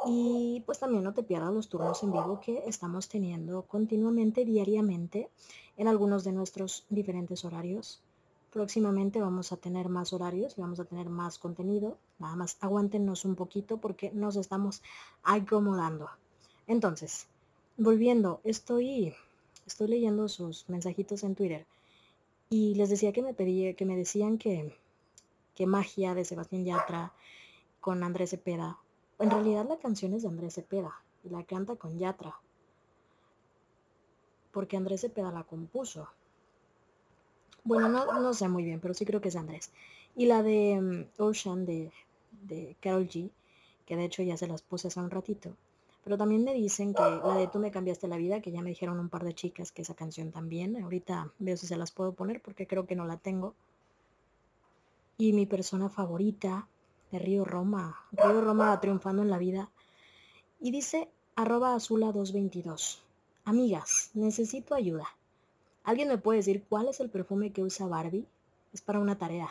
Y 0.06 0.62
pues 0.66 0.78
también 0.78 1.02
no 1.02 1.14
te 1.14 1.24
pierdas 1.24 1.52
los 1.52 1.68
turnos 1.68 2.00
en 2.04 2.12
vivo 2.12 2.38
que 2.38 2.62
estamos 2.68 3.08
teniendo 3.08 3.62
continuamente, 3.62 4.44
diariamente, 4.44 5.30
en 5.76 5.88
algunos 5.88 6.22
de 6.22 6.30
nuestros 6.30 6.86
diferentes 6.90 7.44
horarios. 7.44 8.03
Próximamente 8.54 9.20
vamos 9.20 9.50
a 9.50 9.56
tener 9.56 9.88
más 9.88 10.12
horarios 10.12 10.56
y 10.56 10.60
vamos 10.60 10.78
a 10.78 10.84
tener 10.84 11.08
más 11.10 11.40
contenido. 11.40 11.98
Nada 12.20 12.36
más 12.36 12.56
aguántenos 12.60 13.24
un 13.24 13.34
poquito 13.34 13.78
porque 13.78 14.12
nos 14.12 14.36
estamos 14.36 14.80
acomodando. 15.24 16.08
Entonces, 16.68 17.26
volviendo, 17.76 18.40
estoy, 18.44 19.12
estoy 19.66 19.88
leyendo 19.88 20.28
sus 20.28 20.68
mensajitos 20.68 21.24
en 21.24 21.34
Twitter 21.34 21.66
y 22.48 22.76
les 22.76 22.90
decía 22.90 23.12
que 23.12 23.22
me 23.22 23.34
pedí, 23.34 23.74
que 23.74 23.84
me 23.84 23.96
decían 23.96 24.38
que, 24.38 24.72
que 25.56 25.66
magia 25.66 26.14
de 26.14 26.24
Sebastián 26.24 26.64
Yatra 26.64 27.12
con 27.80 28.04
Andrés 28.04 28.30
Cepeda. 28.30 28.78
En 29.18 29.32
realidad 29.32 29.66
la 29.68 29.78
canción 29.78 30.14
es 30.14 30.22
de 30.22 30.28
Andrés 30.28 30.54
Cepeda 30.54 31.02
y 31.24 31.30
la 31.30 31.42
canta 31.42 31.74
con 31.74 31.98
Yatra. 31.98 32.38
Porque 34.52 34.76
Andrés 34.76 35.00
Cepeda 35.00 35.32
la 35.32 35.42
compuso. 35.42 36.06
Bueno, 37.64 37.88
no, 37.88 38.20
no 38.20 38.34
sé 38.34 38.48
muy 38.48 38.64
bien, 38.64 38.80
pero 38.80 38.94
sí 38.94 39.04
creo 39.04 39.20
que 39.20 39.28
es 39.28 39.36
Andrés. 39.36 39.70
Y 40.16 40.26
la 40.26 40.42
de 40.42 40.80
mm, 40.80 41.22
Ocean 41.22 41.64
de, 41.64 41.90
de 42.42 42.76
Carol 42.80 43.08
G, 43.08 43.30
que 43.86 43.96
de 43.96 44.04
hecho 44.04 44.22
ya 44.22 44.36
se 44.36 44.46
las 44.46 44.62
puse 44.62 44.88
hace 44.88 45.00
un 45.00 45.10
ratito. 45.10 45.56
Pero 46.04 46.18
también 46.18 46.44
me 46.44 46.52
dicen 46.52 46.92
que 46.92 47.02
la 47.02 47.36
de 47.36 47.48
Tú 47.48 47.58
me 47.58 47.70
cambiaste 47.70 48.08
la 48.08 48.18
vida, 48.18 48.40
que 48.40 48.52
ya 48.52 48.60
me 48.60 48.68
dijeron 48.68 49.00
un 49.00 49.08
par 49.08 49.24
de 49.24 49.34
chicas 49.34 49.72
que 49.72 49.80
esa 49.82 49.94
canción 49.94 50.30
también. 50.30 50.82
Ahorita 50.82 51.32
veo 51.38 51.56
si 51.56 51.66
se 51.66 51.78
las 51.78 51.90
puedo 51.90 52.12
poner 52.12 52.42
porque 52.42 52.66
creo 52.66 52.86
que 52.86 52.94
no 52.94 53.06
la 53.06 53.16
tengo. 53.16 53.54
Y 55.16 55.32
mi 55.32 55.46
persona 55.46 55.88
favorita 55.88 56.68
de 57.10 57.18
Río 57.18 57.46
Roma. 57.46 57.98
Río 58.12 58.42
Roma 58.42 58.78
triunfando 58.80 59.22
en 59.22 59.30
la 59.30 59.38
vida. 59.38 59.70
Y 60.60 60.70
dice 60.70 61.08
arroba 61.36 61.74
azula 61.74 62.12
222. 62.12 63.02
Amigas, 63.46 64.10
necesito 64.12 64.74
ayuda. 64.74 65.08
¿Alguien 65.84 66.08
me 66.08 66.16
puede 66.16 66.38
decir 66.38 66.64
cuál 66.66 66.88
es 66.88 67.00
el 67.00 67.10
perfume 67.10 67.52
que 67.52 67.62
usa 67.62 67.86
Barbie? 67.86 68.26
Es 68.72 68.80
para 68.80 69.00
una 69.00 69.18
tarea. 69.18 69.50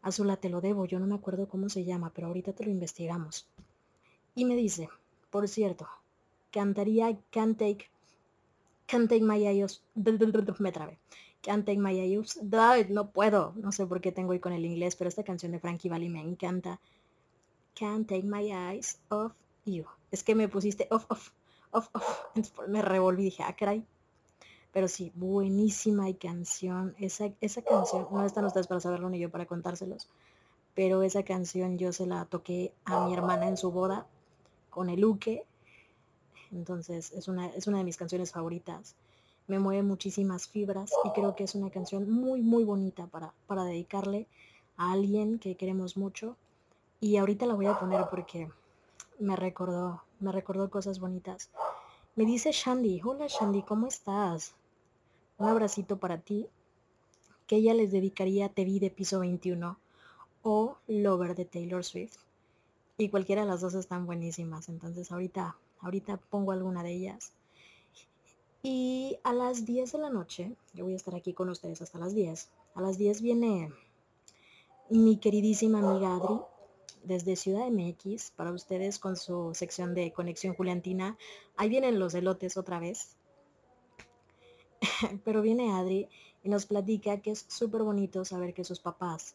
Azula, 0.00 0.36
te 0.36 0.48
lo 0.48 0.60
debo, 0.60 0.84
yo 0.84 1.00
no 1.00 1.06
me 1.06 1.16
acuerdo 1.16 1.48
cómo 1.48 1.68
se 1.68 1.84
llama, 1.84 2.12
pero 2.14 2.28
ahorita 2.28 2.52
te 2.52 2.64
lo 2.64 2.70
investigamos. 2.70 3.48
Y 4.36 4.44
me 4.44 4.54
dice, 4.54 4.88
por 5.30 5.48
cierto, 5.48 5.88
cantaría 6.52 7.18
Can't 7.30 7.58
Take, 7.58 7.88
Can't 8.86 9.08
Take 9.08 9.24
My 9.24 9.44
Eyes, 9.44 9.82
me 10.60 10.72
trabé. 10.72 10.98
Can't 11.42 11.66
Take 11.66 11.80
My 11.80 11.98
Eyes, 11.98 12.38
no 12.90 13.10
puedo, 13.10 13.54
no 13.56 13.72
sé 13.72 13.86
por 13.86 14.00
qué 14.00 14.12
tengo 14.12 14.30
hoy 14.30 14.38
con 14.38 14.52
el 14.52 14.64
inglés, 14.64 14.94
pero 14.94 15.08
esta 15.08 15.24
canción 15.24 15.50
de 15.50 15.58
Frankie 15.58 15.88
Valli 15.88 16.08
me 16.08 16.20
encanta. 16.20 16.80
Can't 17.74 18.08
Take 18.08 18.22
My 18.22 18.52
Eyes 18.52 19.00
Off 19.08 19.32
You. 19.64 19.84
Es 20.12 20.22
que 20.22 20.36
me 20.36 20.48
pusiste 20.48 20.86
off, 20.90 21.06
off, 21.08 21.30
off, 21.72 21.88
off. 21.92 22.20
Me 22.68 22.82
revolví 22.82 23.22
y 23.22 23.24
dije, 23.26 23.42
ah, 23.42 23.56
caray, 23.56 23.84
pero 24.74 24.88
sí, 24.88 25.12
buenísima 25.14 26.10
y 26.10 26.14
canción. 26.14 26.96
Esa, 26.98 27.30
esa 27.40 27.62
canción, 27.62 28.08
no 28.10 28.26
están 28.26 28.44
ustedes 28.44 28.66
para 28.66 28.80
saberlo 28.80 29.08
ni 29.08 29.20
yo 29.20 29.30
para 29.30 29.46
contárselos, 29.46 30.08
pero 30.74 31.04
esa 31.04 31.22
canción 31.22 31.78
yo 31.78 31.92
se 31.92 32.06
la 32.06 32.24
toqué 32.24 32.74
a 32.84 33.06
mi 33.06 33.14
hermana 33.14 33.46
en 33.46 33.56
su 33.56 33.70
boda 33.70 34.04
con 34.70 34.90
el 34.90 35.04
uke. 35.04 35.46
Entonces 36.50 37.12
es 37.12 37.28
una, 37.28 37.46
es 37.50 37.68
una 37.68 37.78
de 37.78 37.84
mis 37.84 37.96
canciones 37.96 38.32
favoritas. 38.32 38.96
Me 39.46 39.60
mueve 39.60 39.84
muchísimas 39.84 40.48
fibras 40.48 40.90
y 41.04 41.10
creo 41.10 41.36
que 41.36 41.44
es 41.44 41.54
una 41.54 41.70
canción 41.70 42.10
muy, 42.10 42.42
muy 42.42 42.64
bonita 42.64 43.06
para, 43.06 43.32
para 43.46 43.62
dedicarle 43.62 44.26
a 44.76 44.90
alguien 44.90 45.38
que 45.38 45.54
queremos 45.54 45.96
mucho. 45.96 46.36
Y 47.00 47.16
ahorita 47.18 47.46
la 47.46 47.54
voy 47.54 47.66
a 47.66 47.78
poner 47.78 48.06
porque 48.10 48.50
me 49.20 49.36
recordó, 49.36 50.02
me 50.18 50.32
recordó 50.32 50.68
cosas 50.68 50.98
bonitas. 50.98 51.48
Me 52.16 52.24
dice 52.24 52.50
Shandy, 52.50 53.00
hola 53.04 53.26
Shandy, 53.28 53.62
¿cómo 53.62 53.86
estás? 53.86 54.56
Un 55.38 55.48
abracito 55.48 55.98
para 55.98 56.18
ti, 56.18 56.46
que 57.46 57.56
ella 57.56 57.74
les 57.74 57.92
dedicaría 57.92 58.48
Te 58.48 58.64
vi 58.64 58.78
de 58.78 58.90
piso 58.90 59.20
21 59.20 59.78
o 60.42 60.76
Lover 60.86 61.34
de 61.34 61.44
Taylor 61.44 61.84
Swift. 61.84 62.16
Y 62.96 63.08
cualquiera 63.08 63.42
de 63.42 63.48
las 63.48 63.60
dos 63.60 63.74
están 63.74 64.06
buenísimas, 64.06 64.68
entonces 64.68 65.10
ahorita, 65.10 65.56
ahorita 65.80 66.16
pongo 66.16 66.52
alguna 66.52 66.82
de 66.82 66.92
ellas. 66.92 67.32
Y 68.62 69.18
a 69.24 69.32
las 69.32 69.66
10 69.66 69.92
de 69.92 69.98
la 69.98 70.10
noche, 70.10 70.56
yo 70.72 70.84
voy 70.84 70.94
a 70.94 70.96
estar 70.96 71.14
aquí 71.14 71.34
con 71.34 71.48
ustedes 71.48 71.82
hasta 71.82 71.98
las 71.98 72.14
10. 72.14 72.48
A 72.74 72.80
las 72.80 72.96
10 72.96 73.20
viene 73.20 73.72
mi 74.88 75.18
queridísima 75.18 75.80
amiga 75.80 76.16
Adri 76.16 76.40
desde 77.02 77.36
Ciudad 77.36 77.68
MX 77.70 78.30
para 78.30 78.52
ustedes 78.52 78.98
con 78.98 79.16
su 79.16 79.54
sección 79.54 79.94
de 79.94 80.12
Conexión 80.12 80.54
Juliantina. 80.54 81.18
Ahí 81.56 81.68
vienen 81.68 81.98
los 81.98 82.14
elotes 82.14 82.56
otra 82.56 82.78
vez. 82.78 83.16
pero 85.24 85.42
viene 85.42 85.72
Adri 85.72 86.08
y 86.42 86.48
nos 86.48 86.66
platica 86.66 87.20
que 87.20 87.32
es 87.32 87.44
súper 87.48 87.82
bonito 87.82 88.24
saber 88.24 88.54
que 88.54 88.64
sus 88.64 88.80
papás 88.80 89.34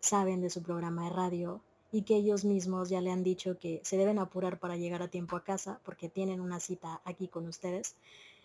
saben 0.00 0.40
de 0.40 0.50
su 0.50 0.62
programa 0.62 1.04
de 1.04 1.10
radio 1.10 1.60
y 1.90 2.02
que 2.02 2.16
ellos 2.16 2.44
mismos 2.44 2.88
ya 2.88 3.00
le 3.00 3.10
han 3.10 3.24
dicho 3.24 3.58
que 3.58 3.80
se 3.82 3.96
deben 3.96 4.18
apurar 4.18 4.58
para 4.58 4.76
llegar 4.76 5.02
a 5.02 5.08
tiempo 5.08 5.36
a 5.36 5.44
casa 5.44 5.80
porque 5.84 6.08
tienen 6.08 6.40
una 6.40 6.60
cita 6.60 7.00
aquí 7.04 7.28
con 7.28 7.46
ustedes. 7.46 7.96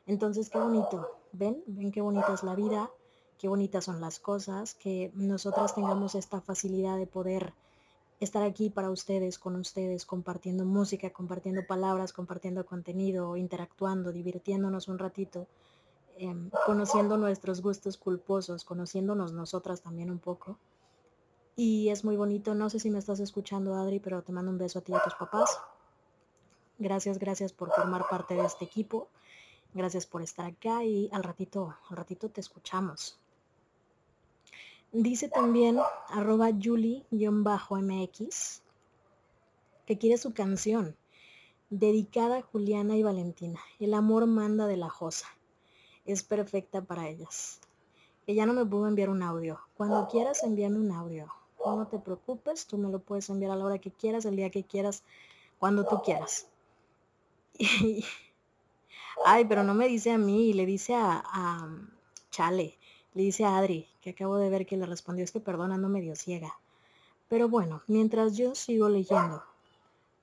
Entonces, 0.08 0.50
qué 0.50 0.60
bonito. 0.60 1.10
¿Ven? 1.34 1.64
¿Ven 1.68 1.92
qué 1.92 2.02
bonita 2.02 2.34
es 2.34 2.44
la 2.44 2.56
vida? 2.56 2.90
Qué 3.38 3.48
bonitas 3.48 3.86
son 3.86 4.00
las 4.00 4.20
cosas, 4.20 4.74
que 4.74 5.12
nosotras 5.16 5.76
tengamos 5.76 6.16
esta 6.16 6.40
facilidad 6.40 6.98
de 6.98 7.08
poder 7.08 7.54
estar 8.20 8.44
aquí 8.44 8.70
para 8.70 8.90
ustedes, 8.90 9.38
con 9.38 9.56
ustedes, 9.58 10.06
compartiendo 10.06 10.64
música, 10.66 11.10
compartiendo 11.10 11.66
palabras, 11.68 12.14
compartiendo 12.14 12.66
contenido, 12.66 13.36
interactuando, 13.36 14.14
divirtiéndonos 14.14 14.88
un 14.88 15.00
ratito. 15.00 15.48
Em, 16.18 16.50
conociendo 16.66 17.18
nuestros 17.18 17.62
gustos 17.62 17.98
culposos, 17.98 18.64
conociéndonos 18.64 19.34
nosotras 19.34 19.82
también 19.82 20.12
un 20.12 20.20
poco. 20.20 20.58
Y 21.56 21.90
es 21.90 22.04
muy 22.04 22.16
bonito, 22.16 22.56
no 22.56 22.70
sé 22.70 22.80
si 22.80 22.90
me 22.90 23.00
estás 23.00 23.20
escuchando 23.20 23.76
Adri, 23.76 24.00
pero 24.00 24.22
te 24.22 24.32
mando 24.32 24.52
un 24.52 24.58
beso 24.58 24.80
a 24.80 24.82
ti 24.82 24.92
y 24.92 24.96
a 24.96 25.04
tus 25.04 25.16
papás. 25.16 25.60
Gracias, 26.78 27.20
gracias 27.20 27.52
por 27.52 27.72
formar 27.72 28.08
parte 28.10 28.36
de 28.36 28.46
este 28.46 28.66
equipo. 28.66 29.08
Gracias 29.74 30.06
por 30.06 30.22
estar 30.22 30.46
acá 30.46 30.84
y 30.84 31.10
al 31.12 31.24
ratito, 31.24 31.76
al 31.90 31.98
ratito 31.98 32.30
te 32.30 32.42
escuchamos. 32.42 33.18
Dice 34.92 35.30
también 35.30 35.80
arroba 36.10 36.50
Julie-MX 36.52 38.62
que 39.88 39.98
quiere 39.98 40.18
su 40.18 40.34
canción 40.34 40.96
dedicada 41.72 42.38
a 42.38 42.42
Juliana 42.44 42.96
y 42.96 43.04
Valentina. 43.04 43.60
El 43.80 43.96
amor 43.96 44.28
manda 44.28 44.68
de 44.68 44.78
la 44.78 44.90
Josa 44.90 45.28
es 46.06 46.24
perfecta 46.24 46.82
para 46.82 47.08
ellas. 47.08 47.60
Ella 48.28 48.46
no 48.46 48.54
me 48.54 48.66
pudo 48.66 48.88
enviar 48.88 49.10
un 49.10 49.22
audio. 49.22 49.60
Cuando 49.76 50.08
quieras, 50.08 50.44
envíame 50.44 50.78
un 50.78 50.92
audio. 50.92 51.28
No 51.66 51.88
te 51.88 52.00
preocupes, 52.00 52.66
tú 52.66 52.78
me 52.78 52.90
lo 52.90 53.00
puedes 53.00 53.30
enviar 53.30 53.52
a 53.52 53.56
la 53.56 53.66
hora 53.66 53.78
que 53.80 53.92
quieras, 53.92 54.26
el 54.26 54.36
día 54.36 54.50
que 54.50 54.64
quieras, 54.64 55.04
cuando 55.60 55.86
tú 55.86 56.02
quieras. 56.04 56.48
ay, 59.26 59.46
pero 59.46 59.64
no 59.64 59.74
me 59.74 59.88
dice 59.88 60.12
a 60.12 60.18
mí, 60.18 60.54
le 60.54 60.66
dice 60.66 60.96
a, 60.96 61.24
a 61.26 61.70
Chale, 62.32 62.78
le 63.14 63.24
dice 63.24 63.46
a 63.46 63.58
Adri, 63.58 63.88
que 64.02 64.12
acabo 64.12 64.38
de 64.38 64.50
ver 64.50 64.66
que 64.66 64.76
le 64.76 64.86
respondió, 64.86 65.24
es 65.24 65.32
que 65.32 65.40
perdona, 65.40 65.78
no 65.78 65.88
medio 65.88 66.16
ciega. 66.16 66.58
Pero 67.30 67.48
bueno, 67.48 67.82
mientras 67.88 68.36
yo 68.36 68.56
sigo 68.56 68.90
leyendo, 68.90 69.44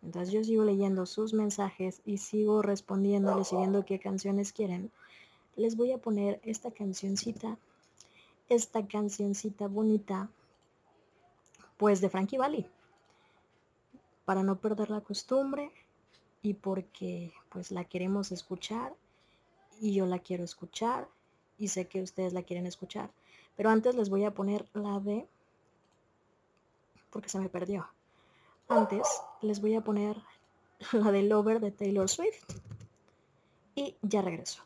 mientras 0.02 0.30
yo 0.30 0.44
sigo 0.44 0.64
leyendo 0.64 1.06
sus 1.06 1.32
mensajes 1.32 2.02
y 2.04 2.18
sigo 2.18 2.62
respondiéndoles 2.62 3.52
y 3.52 3.56
viendo 3.56 3.84
qué 3.84 3.98
canciones 3.98 4.52
quieren, 4.52 4.90
les 5.60 5.76
voy 5.76 5.92
a 5.92 5.98
poner 5.98 6.40
esta 6.42 6.70
cancioncita, 6.70 7.58
esta 8.48 8.86
cancioncita 8.86 9.68
bonita, 9.68 10.30
pues 11.76 12.00
de 12.00 12.08
Frankie 12.08 12.38
Valli, 12.38 12.66
para 14.24 14.42
no 14.42 14.56
perder 14.56 14.90
la 14.90 15.02
costumbre 15.02 15.70
y 16.42 16.54
porque 16.54 17.32
pues 17.50 17.70
la 17.70 17.84
queremos 17.84 18.32
escuchar 18.32 18.94
y 19.80 19.92
yo 19.92 20.06
la 20.06 20.18
quiero 20.18 20.44
escuchar 20.44 21.08
y 21.58 21.68
sé 21.68 21.86
que 21.86 22.02
ustedes 22.02 22.32
la 22.32 22.42
quieren 22.42 22.66
escuchar. 22.66 23.10
Pero 23.56 23.68
antes 23.68 23.94
les 23.94 24.08
voy 24.08 24.24
a 24.24 24.32
poner 24.32 24.66
la 24.72 24.98
de, 24.98 25.26
porque 27.10 27.28
se 27.28 27.38
me 27.38 27.50
perdió. 27.50 27.86
Antes 28.68 29.06
les 29.42 29.60
voy 29.60 29.74
a 29.74 29.82
poner 29.82 30.16
la 30.92 31.12
de 31.12 31.22
Lover 31.22 31.60
de 31.60 31.70
Taylor 31.70 32.08
Swift 32.08 32.44
y 33.74 33.96
ya 34.00 34.22
regreso. 34.22 34.62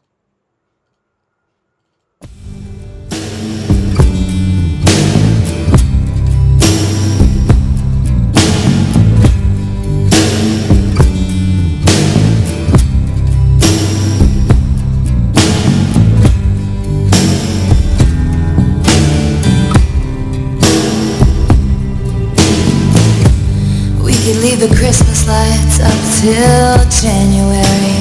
Lights 25.26 25.80
up 25.80 26.00
till 26.20 26.76
January. 27.00 27.96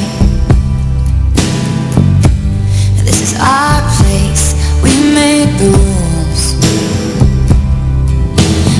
This 3.05 3.21
is 3.21 3.33
our 3.39 3.81
place, 3.97 4.55
we 4.83 4.91
make 5.13 5.49
the 5.57 5.69
rules. 5.71 6.43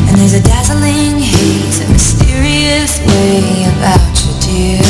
And 0.08 0.18
there's 0.18 0.34
a 0.34 0.44
dazzling 0.44 1.20
haze, 1.20 1.82
a 1.86 1.92
mysterious 1.92 3.00
way 3.08 3.64
about 3.72 4.12
you, 4.20 4.32
dear. 4.44 4.84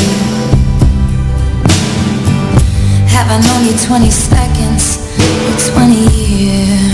Have 3.14 3.30
I 3.30 3.38
known 3.46 3.66
you 3.66 3.78
20 3.86 4.10
seconds 4.10 4.98
or 5.46 5.72
20 5.72 5.94
years? 5.94 6.93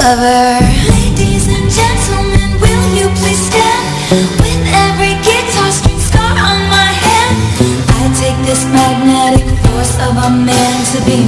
Lover. 0.00 0.64
Ladies 0.96 1.44
and 1.48 1.68
gentlemen, 1.68 2.48
will 2.60 2.86
you 2.96 3.06
please 3.20 3.42
stand 3.52 3.84
with 4.40 4.60
every 4.84 5.14
guitar 5.20 5.70
string 5.70 6.00
scar 6.00 6.32
on 6.50 6.58
my 6.72 6.90
hand? 7.04 7.36
I 8.00 8.02
take 8.16 8.38
this 8.48 8.64
magnetic 8.72 9.48
force 9.64 9.94
of 10.06 10.16
a 10.16 10.30
man 10.32 10.76
to 10.92 10.98
be 11.04 11.18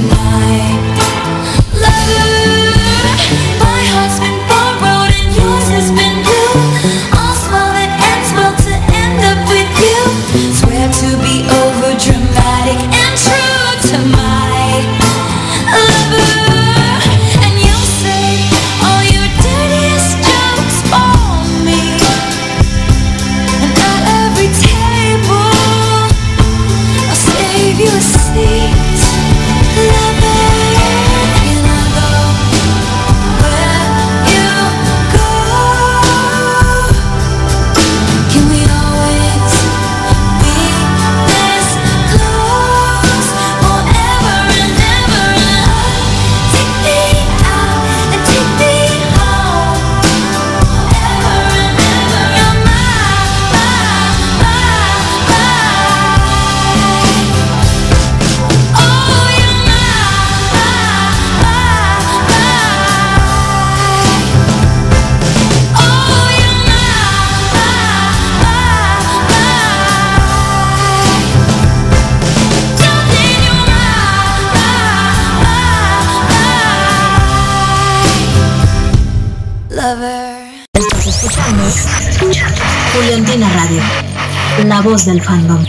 voz 84.93 85.05
del 85.05 85.21
fandom. 85.21 85.63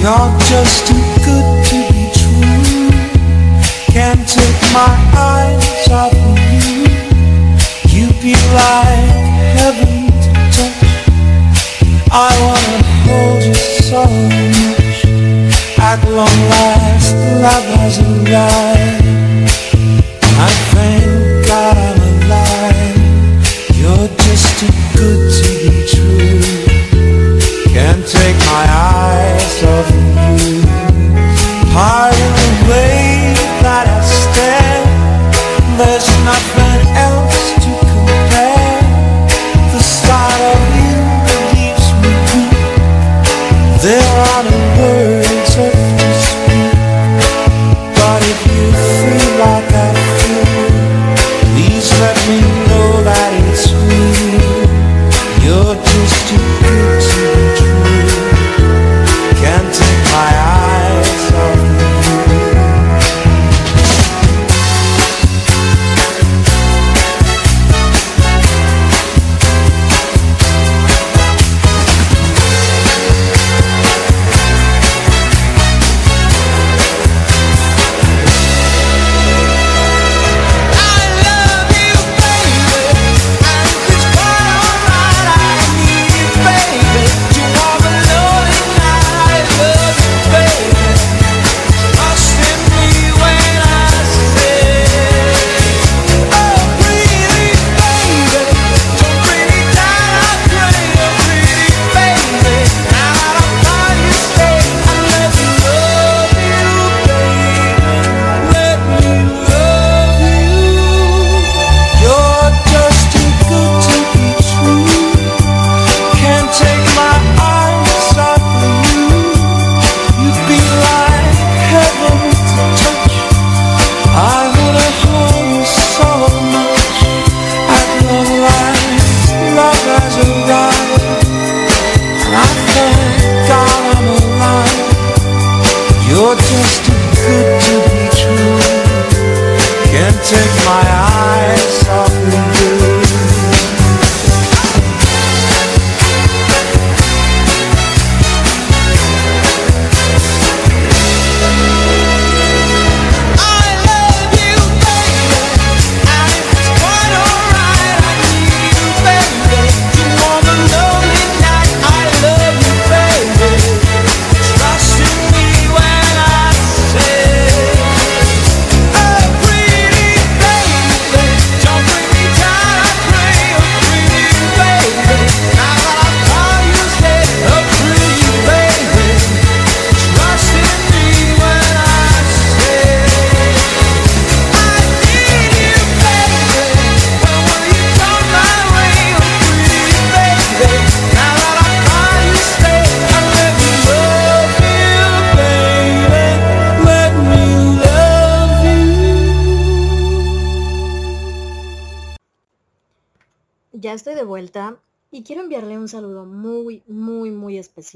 You're 0.00 0.32
just 0.50 0.86
too 0.86 1.04
good 1.24 1.48
to 1.68 1.76
be 1.92 2.04
true. 2.12 2.90
Can't 3.94 4.28
take 4.28 4.60
my 4.74 4.94
eyes 5.16 5.88
off 5.90 6.12
of 6.12 6.38
you. 6.52 6.84
You 7.96 8.36
like 8.52 9.16
heaven 9.56 10.12
to 10.22 10.30
touch. 10.52 10.82
I 12.12 12.30
wanna 12.42 12.55
At 15.78 16.02
long 16.04 16.38
last, 16.50 17.14
love 17.42 17.64
has 17.78 17.98
arrived. 18.00 19.05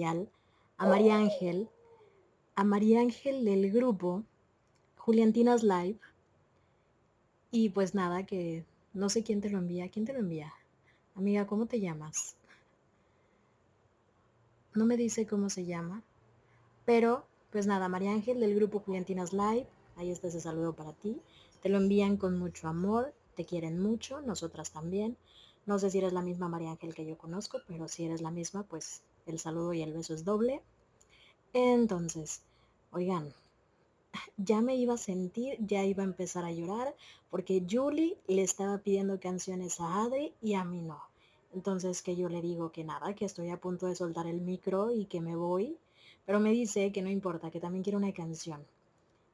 A 0.05 0.87
María 0.87 1.17
Ángel, 1.17 1.69
a 2.55 2.65
María 2.65 3.01
Ángel 3.01 3.45
del 3.45 3.71
grupo 3.71 4.25
Juliantinas 4.97 5.63
Live. 5.63 5.99
Y 7.51 7.71
pues 7.71 7.95
nada, 7.95 8.25
que 8.25 8.65
no 8.95 9.09
sé 9.09 9.23
quién 9.23 9.41
te 9.41 9.51
lo 9.51 9.59
envía. 9.59 9.89
¿Quién 9.89 10.07
te 10.07 10.13
lo 10.13 10.21
envía? 10.21 10.53
Amiga, 11.15 11.47
¿cómo 11.47 11.67
te 11.67 11.81
llamas? 11.81 12.37
No 14.75 14.87
me 14.87 14.97
dice 14.97 15.27
cómo 15.27 15.51
se 15.51 15.67
llama. 15.67 16.03
Pero, 16.87 17.27
pues 17.51 17.67
nada, 17.67 17.89
María 17.89 18.13
Ángel 18.13 18.41
del 18.41 18.55
grupo 18.55 18.81
Juliantinas 18.81 19.33
Live. 19.33 19.67
Ahí 19.97 20.11
está 20.11 20.29
ese 20.29 20.41
saludo 20.41 20.73
para 20.73 20.93
ti. 20.93 21.21
Te 21.63 21.69
lo 21.69 21.77
envían 21.79 22.17
con 22.17 22.39
mucho 22.39 22.69
amor. 22.69 23.13
Te 23.35 23.45
quieren 23.45 23.81
mucho. 23.81 24.21
Nosotras 24.23 24.71
también. 24.71 25.17
No 25.67 25.79
sé 25.79 25.91
si 25.91 25.99
eres 25.99 26.13
la 26.13 26.23
misma 26.23 26.49
María 26.49 26.71
Ángel 26.71 26.95
que 26.95 27.05
yo 27.05 27.19
conozco, 27.19 27.59
pero 27.67 27.87
si 27.87 28.05
eres 28.05 28.23
la 28.23 28.31
misma, 28.31 28.63
pues 28.63 29.03
el 29.27 29.39
saludo 29.39 29.73
y 29.73 29.83
el 29.83 29.93
beso 29.93 30.15
es 30.15 30.25
doble. 30.25 30.63
Entonces, 31.53 32.43
oigan, 32.93 33.33
ya 34.37 34.61
me 34.61 34.77
iba 34.77 34.95
a 34.95 34.99
sentir, 34.99 35.57
ya 35.61 35.85
iba 35.85 36.03
a 36.03 36.07
empezar 36.07 36.45
a 36.45 36.53
llorar, 36.53 36.95
porque 37.31 37.65
Julie 37.69 38.17
le 38.27 38.43
estaba 38.43 38.79
pidiendo 38.79 39.21
canciones 39.21 39.81
a 39.81 40.03
Adri 40.03 40.33
y 40.43 40.55
a 40.55 40.65
mí 40.65 40.81
no. 40.83 41.01
Entonces 41.55 42.03
que 42.03 42.17
yo 42.17 42.29
le 42.29 42.43
digo 42.43 42.71
que 42.71 42.85
nada, 42.85 43.15
que 43.15 43.25
estoy 43.25 43.51
a 43.51 43.61
punto 43.61 43.87
de 43.87 43.97
soltar 43.97 44.27
el 44.27 44.41
micro 44.41 44.93
y 44.93 45.07
que 45.07 45.21
me 45.21 45.37
voy, 45.37 45.77
pero 46.27 46.39
me 46.41 46.51
dice 46.51 46.93
que 46.93 47.03
no 47.03 47.11
importa, 47.11 47.51
que 47.51 47.61
también 47.61 47.83
quiere 47.83 47.97
una 47.97 48.13
canción, 48.13 48.65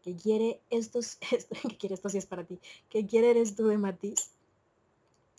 que 0.03 0.17
quiere 0.17 0.61
estos, 0.71 1.17
que 1.69 1.77
quiere 1.77 1.95
esto 1.95 2.09
si 2.09 2.19
es 2.19 2.27
para 2.27 2.45
ti, 2.45 2.59
que 2.89 3.07
quiere 3.07 3.31
eres 3.31 3.55
tú 3.55 3.67
de 3.67 3.79
Matiz. 3.79 4.31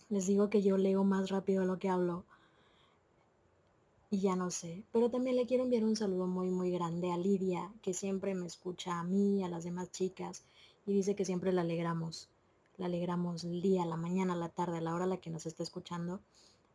Les 0.08 0.26
digo 0.26 0.48
que 0.48 0.62
yo 0.62 0.78
leo 0.78 1.04
más 1.04 1.30
rápido 1.30 1.64
lo 1.64 1.78
que 1.78 1.88
hablo 1.88 2.24
y 4.10 4.20
ya 4.20 4.36
no 4.36 4.50
sé. 4.50 4.84
Pero 4.92 5.10
también 5.10 5.36
le 5.36 5.46
quiero 5.46 5.64
enviar 5.64 5.84
un 5.84 5.96
saludo 5.96 6.26
muy 6.26 6.50
muy 6.50 6.70
grande 6.70 7.12
a 7.12 7.18
Lidia, 7.18 7.72
que 7.82 7.94
siempre 7.94 8.34
me 8.34 8.46
escucha 8.46 8.98
a 8.98 9.04
mí, 9.04 9.42
a 9.44 9.48
las 9.48 9.64
demás 9.64 9.90
chicas, 9.90 10.42
y 10.86 10.92
dice 10.92 11.14
que 11.14 11.24
siempre 11.24 11.52
la 11.52 11.62
alegramos. 11.62 12.28
La 12.76 12.86
alegramos 12.86 13.44
el 13.44 13.60
día, 13.60 13.84
la 13.84 13.96
mañana, 13.96 14.36
la 14.36 14.48
tarde, 14.48 14.78
a 14.78 14.80
la 14.80 14.94
hora 14.94 15.04
a 15.04 15.08
la 15.08 15.16
que 15.18 15.30
nos 15.30 15.46
está 15.46 15.62
escuchando. 15.62 16.20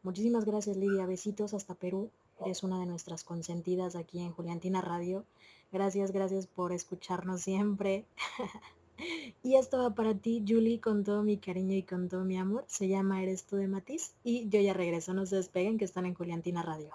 Muchísimas 0.03 0.45
gracias 0.45 0.76
Lidia, 0.77 1.05
besitos 1.05 1.53
hasta 1.53 1.76
Perú. 1.76 2.10
Eres 2.41 2.64
una 2.64 2.80
de 2.80 2.85
nuestras 2.85 3.23
consentidas 3.23 3.95
aquí 3.95 4.19
en 4.19 4.34
Juliantina 4.34 4.81
Radio. 4.81 5.23
Gracias, 5.72 6.11
gracias 6.11 6.45
por 6.45 6.73
escucharnos 6.73 7.41
siempre. 7.41 8.05
y 9.43 9.55
esto 9.55 9.77
va 9.77 9.95
para 9.95 10.15
ti, 10.15 10.43
Julie, 10.47 10.79
con 10.79 11.03
todo 11.03 11.23
mi 11.23 11.37
cariño 11.37 11.75
y 11.75 11.83
con 11.83 12.09
todo 12.09 12.23
mi 12.23 12.37
amor. 12.37 12.65
Se 12.67 12.87
llama 12.87 13.21
Eres 13.21 13.45
tú 13.45 13.57
de 13.57 13.67
Matiz. 13.67 14.13
Y 14.23 14.49
yo 14.49 14.59
ya 14.61 14.73
regreso, 14.73 15.13
no 15.13 15.25
se 15.25 15.37
despeguen 15.37 15.77
que 15.77 15.85
están 15.85 16.05
en 16.05 16.13
Juliantina 16.13 16.63
Radio. 16.63 16.91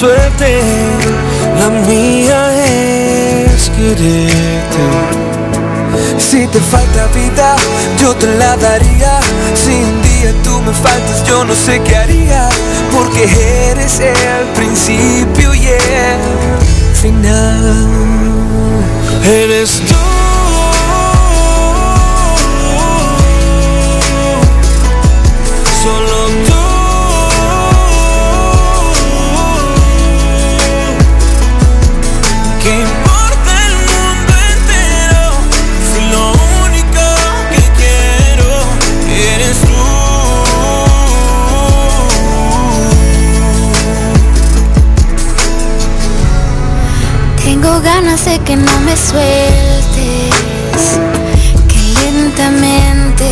Suerte, 0.00 0.60
la 1.58 1.68
mía 1.86 2.40
es 2.64 3.68
quererte. 3.76 4.86
Si 6.18 6.46
te 6.46 6.58
falta 6.58 7.06
vida, 7.08 7.56
yo 8.00 8.14
te 8.14 8.26
la 8.38 8.56
daría. 8.56 9.20
Si 9.54 9.72
un 9.72 10.00
día 10.00 10.32
tú 10.42 10.62
me 10.62 10.72
faltas, 10.72 11.22
yo 11.24 11.44
no 11.44 11.54
sé 11.54 11.80
qué 11.82 11.96
haría. 11.96 12.48
Porque 12.90 13.24
eres 13.70 14.00
el 14.00 14.46
principio 14.54 15.19
sueltes, 49.00 50.30
que 51.68 51.80
lentamente 52.00 53.26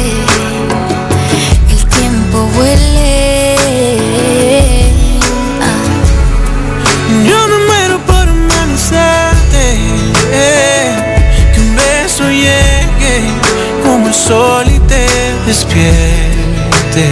el 1.71 1.85
tiempo 1.87 2.49
huele. 2.57 3.57
Ah. 5.61 5.83
Yo 7.29 7.49
no 7.49 7.59
muero 7.67 7.99
por 8.07 8.29
amanecerte, 8.29 9.65
eh, 10.33 10.97
que 11.55 11.61
un 11.61 11.77
beso 11.77 12.25
llegue 12.31 13.23
como 13.85 14.09
el 14.09 14.15
sol 14.15 14.67
y 14.67 14.79
te 14.81 15.07
despierte. 15.47 17.05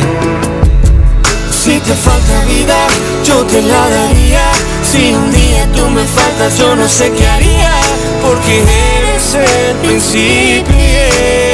Si 1.51 1.79
te 1.81 1.95
falta 1.95 2.45
vida, 2.47 2.87
yo 3.25 3.45
te 3.45 3.61
la 3.61 3.89
daría. 3.89 4.51
Si 4.91 5.13
un 5.13 5.31
día 5.31 5.67
tú 5.75 5.89
me 5.91 6.05
faltas, 6.05 6.57
yo 6.59 6.75
no 6.77 6.89
sé 6.89 7.13
qué 7.13 7.27
haría 7.27 7.77
porque 8.23 8.63
eres 8.99 9.35
el 9.35 9.77
principio 9.77 11.46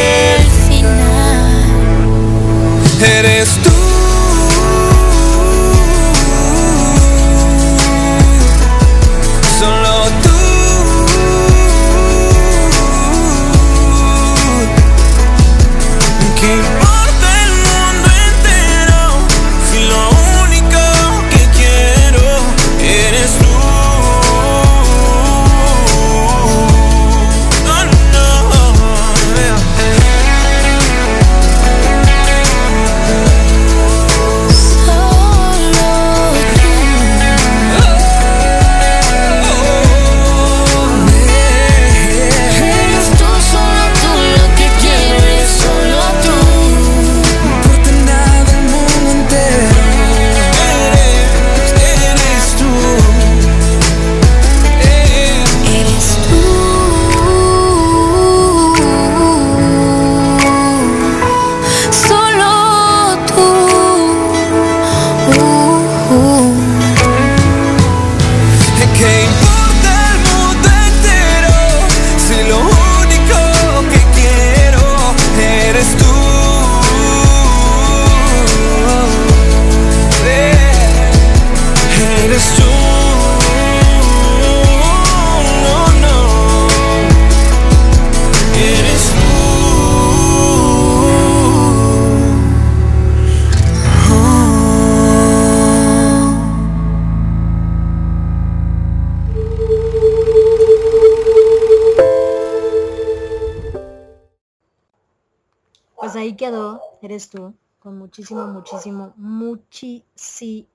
eres 107.12 107.28
tú, 107.28 107.55
con 107.78 107.98
muchísimo, 107.98 108.47
muchísimo, 108.47 109.12
muchísimo, 109.16 110.66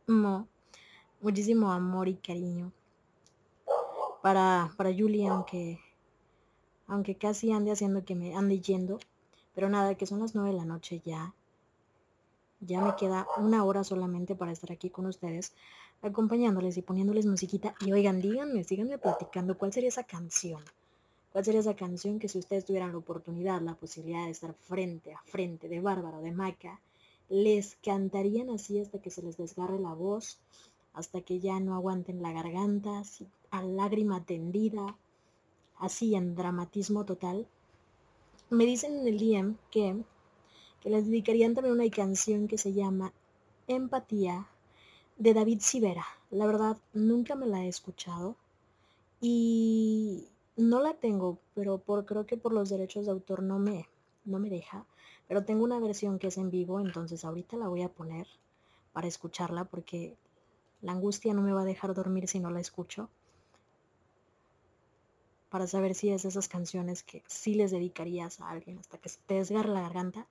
muchísimo 1.19 1.71
amor 1.71 2.07
y 2.07 2.15
cariño. 2.15 2.71
Para, 4.21 4.71
para 4.77 4.91
Julie, 4.91 5.27
aunque, 5.27 5.79
aunque 6.85 7.15
casi 7.15 7.51
ande 7.51 7.71
haciendo 7.71 8.05
que 8.05 8.13
me 8.13 8.35
ande 8.35 8.59
yendo, 8.59 8.99
pero 9.55 9.67
nada, 9.67 9.95
que 9.95 10.05
son 10.05 10.19
las 10.19 10.35
nueve 10.35 10.51
de 10.51 10.57
la 10.57 10.65
noche 10.65 11.01
ya. 11.03 11.33
Ya 12.59 12.81
me 12.81 12.95
queda 12.95 13.25
una 13.37 13.63
hora 13.63 13.83
solamente 13.83 14.35
para 14.35 14.51
estar 14.51 14.71
aquí 14.71 14.91
con 14.91 15.07
ustedes, 15.07 15.53
acompañándoles 16.03 16.77
y 16.77 16.83
poniéndoles 16.83 17.25
musiquita. 17.25 17.73
Y 17.81 17.91
oigan, 17.93 18.21
díganme, 18.21 18.63
síganme 18.63 18.99
platicando 18.99 19.57
cuál 19.57 19.73
sería 19.73 19.89
esa 19.89 20.03
canción. 20.03 20.63
¿Cuál 21.37 21.45
sería 21.45 21.61
esa 21.61 21.75
canción 21.75 22.17
que 22.17 22.29
si 22.29 22.39
ustedes 22.39 22.65
tuvieran 22.65 22.93
la 22.93 22.97
oportunidad, 22.97 23.61
la 23.61 23.75
posibilidad 23.75 24.25
de 24.25 24.31
estar 24.31 24.55
frente 24.55 25.13
a 25.13 25.21
frente 25.21 25.69
de 25.69 25.79
Bárbara 25.79 26.17
o 26.17 26.23
de 26.23 26.31
Maca, 26.31 26.81
les 27.29 27.75
cantarían 27.83 28.49
así 28.49 28.79
hasta 28.79 28.99
que 28.99 29.11
se 29.11 29.21
les 29.21 29.37
desgarre 29.37 29.77
la 29.77 29.93
voz, 29.93 30.39
hasta 30.93 31.21
que 31.21 31.39
ya 31.39 31.59
no 31.59 31.75
aguanten 31.75 32.23
la 32.23 32.31
garganta, 32.31 32.97
así, 32.97 33.27
a 33.51 33.61
lágrima 33.61 34.25
tendida, 34.25 34.97
así 35.77 36.15
en 36.15 36.33
dramatismo 36.33 37.05
total? 37.05 37.45
Me 38.49 38.65
dicen 38.65 38.97
en 38.97 39.07
el 39.07 39.19
DM 39.19 39.57
que, 39.69 39.95
que 40.81 40.89
les 40.89 41.05
dedicarían 41.05 41.53
también 41.53 41.75
una 41.75 41.87
canción 41.91 42.47
que 42.47 42.57
se 42.57 42.73
llama 42.73 43.13
Empatía 43.67 44.47
de 45.17 45.35
David 45.35 45.59
Sivera. 45.61 46.07
La 46.31 46.47
verdad, 46.47 46.77
nunca 46.93 47.35
me 47.35 47.45
la 47.45 47.63
he 47.63 47.67
escuchado 47.67 48.35
y 49.21 50.29
no 50.57 50.81
la 50.81 50.95
tengo, 50.95 51.37
pero 51.53 51.77
por 51.77 52.05
creo 52.05 52.25
que 52.25 52.37
por 52.37 52.51
los 52.53 52.69
derechos 52.69 53.05
de 53.05 53.11
autor 53.11 53.43
no 53.43 53.59
me 53.59 53.87
no 54.25 54.39
me 54.39 54.49
deja, 54.49 54.85
pero 55.27 55.45
tengo 55.45 55.63
una 55.63 55.79
versión 55.79 56.19
que 56.19 56.27
es 56.27 56.37
en 56.37 56.51
vivo, 56.51 56.79
entonces 56.79 57.23
ahorita 57.23 57.57
la 57.57 57.69
voy 57.69 57.81
a 57.81 57.89
poner 57.89 58.27
para 58.91 59.07
escucharla 59.07 59.63
porque 59.63 60.17
la 60.81 60.91
angustia 60.91 61.33
no 61.33 61.41
me 61.41 61.53
va 61.53 61.61
a 61.61 61.65
dejar 61.65 61.93
dormir 61.93 62.27
si 62.27 62.39
no 62.39 62.51
la 62.51 62.59
escucho. 62.59 63.09
Para 65.49 65.65
saber 65.65 65.95
si 65.95 66.09
es 66.09 66.23
de 66.23 66.29
esas 66.29 66.49
canciones 66.49 67.03
que 67.03 67.23
sí 67.25 67.53
les 67.53 67.71
dedicarías 67.71 68.41
a 68.41 68.49
alguien 68.49 68.79
hasta 68.79 68.97
que 68.97 69.09
te 69.25 69.35
desgarre 69.35 69.69
la 69.69 69.81
garganta, 69.81 70.27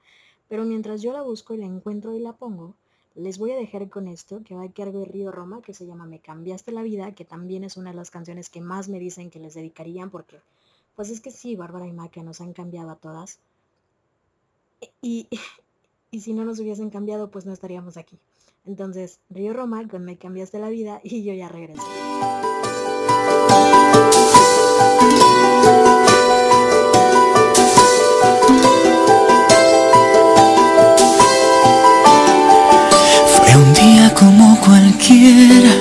pero 0.49 0.65
mientras 0.65 1.01
yo 1.01 1.13
la 1.13 1.23
busco 1.23 1.55
y 1.55 1.59
la 1.59 1.67
encuentro 1.67 2.15
y 2.15 2.21
la 2.21 2.35
pongo, 2.35 2.75
les 3.17 3.39
voy 3.39 3.51
a 3.51 3.57
dejar 3.57 3.89
con 3.89 4.09
esto 4.09 4.43
que 4.45 4.55
va 4.55 4.65
a 4.65 4.73
cargo 4.73 5.01
de 5.01 5.07
Río 5.07 5.33
Roma, 5.33 5.63
que 5.63 5.75
se 5.75 5.87
llama 5.87 6.07
Me 6.07 6.21
cambiaste 6.21 6.71
la 6.71 6.83
vida, 6.83 7.13
que 7.15 7.25
también 7.25 7.65
es 7.65 7.77
una 7.77 7.91
de 7.91 7.97
las 7.97 8.11
canciones 8.11 8.51
que 8.51 8.61
más 8.61 8.89
me 8.89 8.99
dicen 8.99 9.31
que 9.31 9.41
les 9.41 9.55
dedicarían, 9.55 10.11
porque 10.11 10.41
pues 10.95 11.11
es 11.11 11.21
que 11.21 11.31
sí, 11.31 11.57
Bárbara 11.57 11.87
y 11.87 11.93
Maca 11.93 12.23
nos 12.23 12.41
han 12.41 12.53
cambiado 12.53 12.91
a 12.91 12.97
todas. 12.97 13.39
Y, 15.01 15.29
y 16.11 16.21
si 16.21 16.33
no 16.33 16.45
nos 16.45 16.59
hubiesen 16.61 16.91
cambiado, 16.91 17.31
pues 17.31 17.47
no 17.47 17.53
estaríamos 17.53 17.97
aquí. 17.97 18.19
Entonces, 18.67 19.21
Río 19.31 19.53
Roma 19.53 19.87
con 19.89 20.05
Me 20.05 20.19
cambiaste 20.19 20.59
la 20.59 20.69
vida 20.69 21.01
y 21.03 21.23
yo 21.23 21.33
ya 21.33 21.49
regreso. 21.49 22.06
Como 34.19 34.59
cualquiera, 34.61 35.75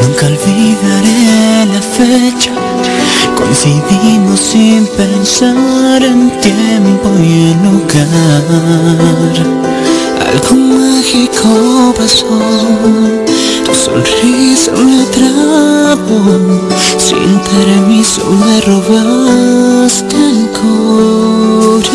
nunca 0.00 0.26
olvidaré 0.26 1.66
la 1.72 1.80
fecha. 1.80 2.50
Coincidimos 3.36 4.40
sin 4.40 4.86
pensar 4.88 6.02
en 6.02 6.30
tiempo 6.40 7.08
y 7.22 7.52
en 7.52 7.62
lugar. 7.64 8.44
Algo 10.28 10.54
mágico 10.56 11.94
pasó, 11.96 12.40
tu 13.64 13.72
sonrisa 13.74 14.72
me 14.72 15.02
atrapó. 15.02 16.20
Sin 16.98 17.40
permiso 17.52 18.22
me 18.30 18.60
robaste 18.62 20.16
el 20.16 20.40
corazón. 20.60 21.88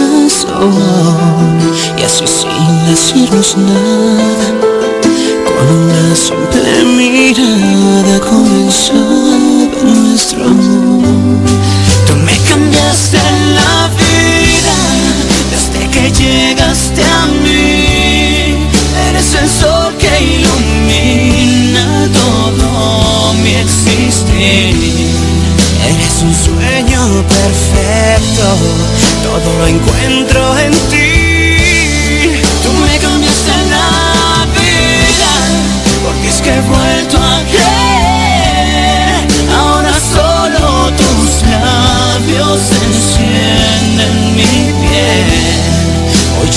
Y 1.98 2.03
así 2.03 2.26
sin 2.26 2.86
decirnos 2.88 3.57
nada, 3.57 4.48
con 5.64 5.76
una 5.76 6.15
simple 6.15 6.84
mirada 6.84 8.19
comenzaba 8.19 9.38
nuestro 9.84 10.45
amor. 10.45 11.40
Tú 12.06 12.14
me 12.26 12.38
cambiaste 12.49 13.18
la 13.60 13.90
vida 14.02 14.77
desde 15.52 15.81
que 15.94 16.11
llegaste 16.11 17.02
a 17.03 17.26
mí. 17.44 18.68
Eres 19.10 19.34
el 19.41 19.49
sol 19.49 19.94
que 20.02 20.14
ilumina 20.35 21.85
todo 22.19 23.34
mi 23.41 23.56
existir. 23.56 24.76
Eres 25.91 26.15
un 26.27 26.34
sueño 26.48 27.02
perfecto, 27.38 28.45
todo 29.23 29.49
lo 29.60 29.68
encuentro 29.68 30.60
en 30.60 30.72
ti. 30.90 31.02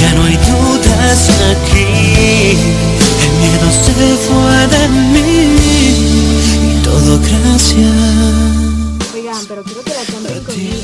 Ya 0.00 0.12
no 0.12 0.24
hay 0.24 0.36
dudas 0.36 1.30
aquí, 1.52 1.86
el 3.22 3.32
miedo 3.40 3.68
se 3.84 3.92
fue 4.26 4.58
de 4.74 4.88
mí 5.12 5.40
y 6.70 6.82
todo 6.84 7.18
gracias. 7.18 7.96
Oigan, 9.14 9.44
pero 9.48 9.62
quiero 9.62 9.82
que 9.82 9.90
la 9.90 10.04
canten 10.12 10.44
conmigo. 10.44 10.76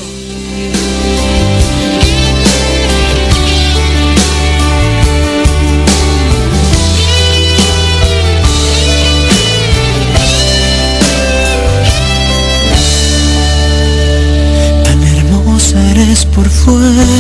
Tan 14.84 15.02
hermosa 15.02 15.76
eres 15.90 16.24
por 16.24 16.48
fuera 16.48 17.11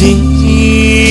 a 0.00 0.14
ti. 0.38 1.07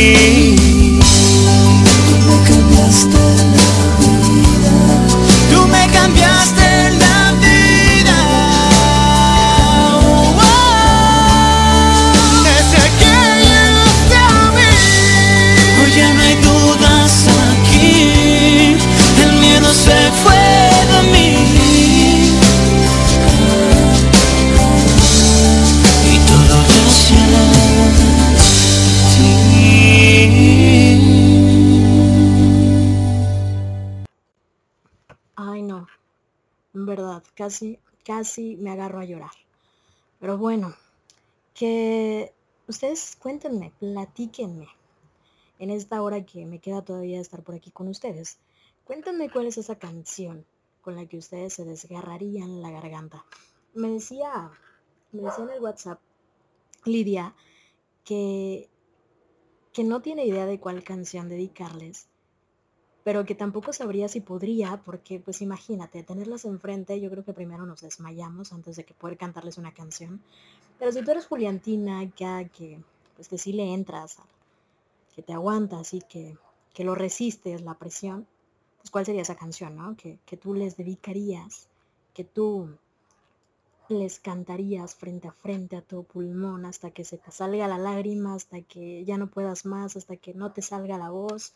Casi, 38.07 38.55
me 38.55 38.71
agarro 38.71 39.01
a 39.01 39.05
llorar. 39.05 39.35
Pero 40.19 40.37
bueno, 40.37 40.73
que 41.53 42.33
ustedes 42.65 43.17
cuéntenme, 43.17 43.73
platíquenme. 43.79 44.69
En 45.59 45.71
esta 45.71 46.01
hora 46.01 46.25
que 46.25 46.45
me 46.45 46.59
queda 46.59 46.83
todavía 46.83 47.19
estar 47.19 47.43
por 47.43 47.55
aquí 47.55 47.69
con 47.69 47.89
ustedes, 47.89 48.39
cuéntenme 48.85 49.29
cuál 49.29 49.47
es 49.47 49.57
esa 49.57 49.77
canción 49.77 50.45
con 50.81 50.95
la 50.95 51.05
que 51.05 51.17
ustedes 51.17 51.53
se 51.53 51.65
desgarrarían 51.65 52.61
la 52.61 52.71
garganta. 52.71 53.25
Me 53.73 53.89
decía, 53.89 54.51
me 55.11 55.23
decía 55.23 55.43
en 55.43 55.49
el 55.49 55.61
WhatsApp 55.61 55.99
Lidia 56.85 57.35
que, 58.05 58.69
que 59.73 59.83
no 59.83 60.01
tiene 60.01 60.25
idea 60.25 60.45
de 60.45 60.61
cuál 60.61 60.81
canción 60.83 61.27
dedicarles, 61.27 62.07
pero 63.07 63.25
que 63.25 63.35
tampoco 63.35 63.71
sabría 63.71 64.09
si 64.09 64.19
podría, 64.19 64.81
porque 64.83 65.17
pues 65.17 65.41
imagínate, 65.41 66.03
tenerlas 66.03 66.43
enfrente, 66.43 66.99
yo 66.99 67.09
creo 67.09 67.23
que 67.23 67.31
primero 67.31 67.65
nos 67.65 67.79
desmayamos 67.79 68.51
antes 68.51 68.75
de 68.75 68.83
que 68.83 68.93
poder 68.93 69.15
cantarles 69.15 69.57
una 69.57 69.73
canción. 69.73 70.19
Pero 70.77 70.91
si 70.91 71.01
tú 71.01 71.11
eres 71.11 71.25
Juliantina, 71.25 72.03
ya 72.17 72.43
que 72.49 72.81
pues 73.15 73.29
que 73.29 73.37
sí 73.37 73.53
le 73.53 73.73
entras, 73.73 74.17
que 75.15 75.21
te 75.21 75.31
aguantas 75.31 75.93
y 75.93 76.01
que, 76.01 76.37
que 76.73 76.83
lo 76.83 76.95
resistes 76.95 77.61
la 77.61 77.75
presión, 77.75 78.27
pues 78.79 78.91
cuál 78.91 79.05
sería 79.05 79.21
esa 79.21 79.37
canción, 79.37 79.77
¿no? 79.77 79.95
Que, 79.95 80.17
que 80.25 80.35
tú 80.35 80.53
les 80.53 80.75
dedicarías, 80.75 81.69
que 82.13 82.25
tú 82.25 82.67
les 83.87 84.19
cantarías 84.19 84.95
frente 84.95 85.29
a 85.29 85.31
frente 85.31 85.77
a 85.77 85.81
tu 85.81 86.03
pulmón 86.03 86.65
hasta 86.65 86.91
que 86.91 87.05
se 87.05 87.17
te 87.17 87.31
salga 87.31 87.69
la 87.69 87.77
lágrima, 87.77 88.35
hasta 88.35 88.61
que 88.63 89.05
ya 89.05 89.17
no 89.17 89.27
puedas 89.27 89.65
más, 89.65 89.95
hasta 89.95 90.17
que 90.17 90.33
no 90.33 90.51
te 90.51 90.61
salga 90.61 90.97
la 90.97 91.09
voz, 91.09 91.53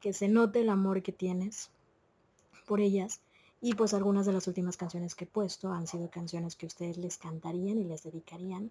que 0.00 0.12
se 0.12 0.28
note 0.28 0.60
el 0.60 0.68
amor 0.68 1.02
que 1.02 1.12
tienes 1.12 1.70
por 2.66 2.80
ellas. 2.80 3.20
Y 3.60 3.74
pues 3.74 3.94
algunas 3.94 4.26
de 4.26 4.32
las 4.32 4.46
últimas 4.46 4.76
canciones 4.76 5.14
que 5.14 5.24
he 5.24 5.28
puesto 5.28 5.72
han 5.72 5.86
sido 5.86 6.10
canciones 6.10 6.56
que 6.56 6.66
ustedes 6.66 6.98
les 6.98 7.16
cantarían 7.16 7.78
y 7.78 7.84
les 7.84 8.02
dedicarían. 8.02 8.70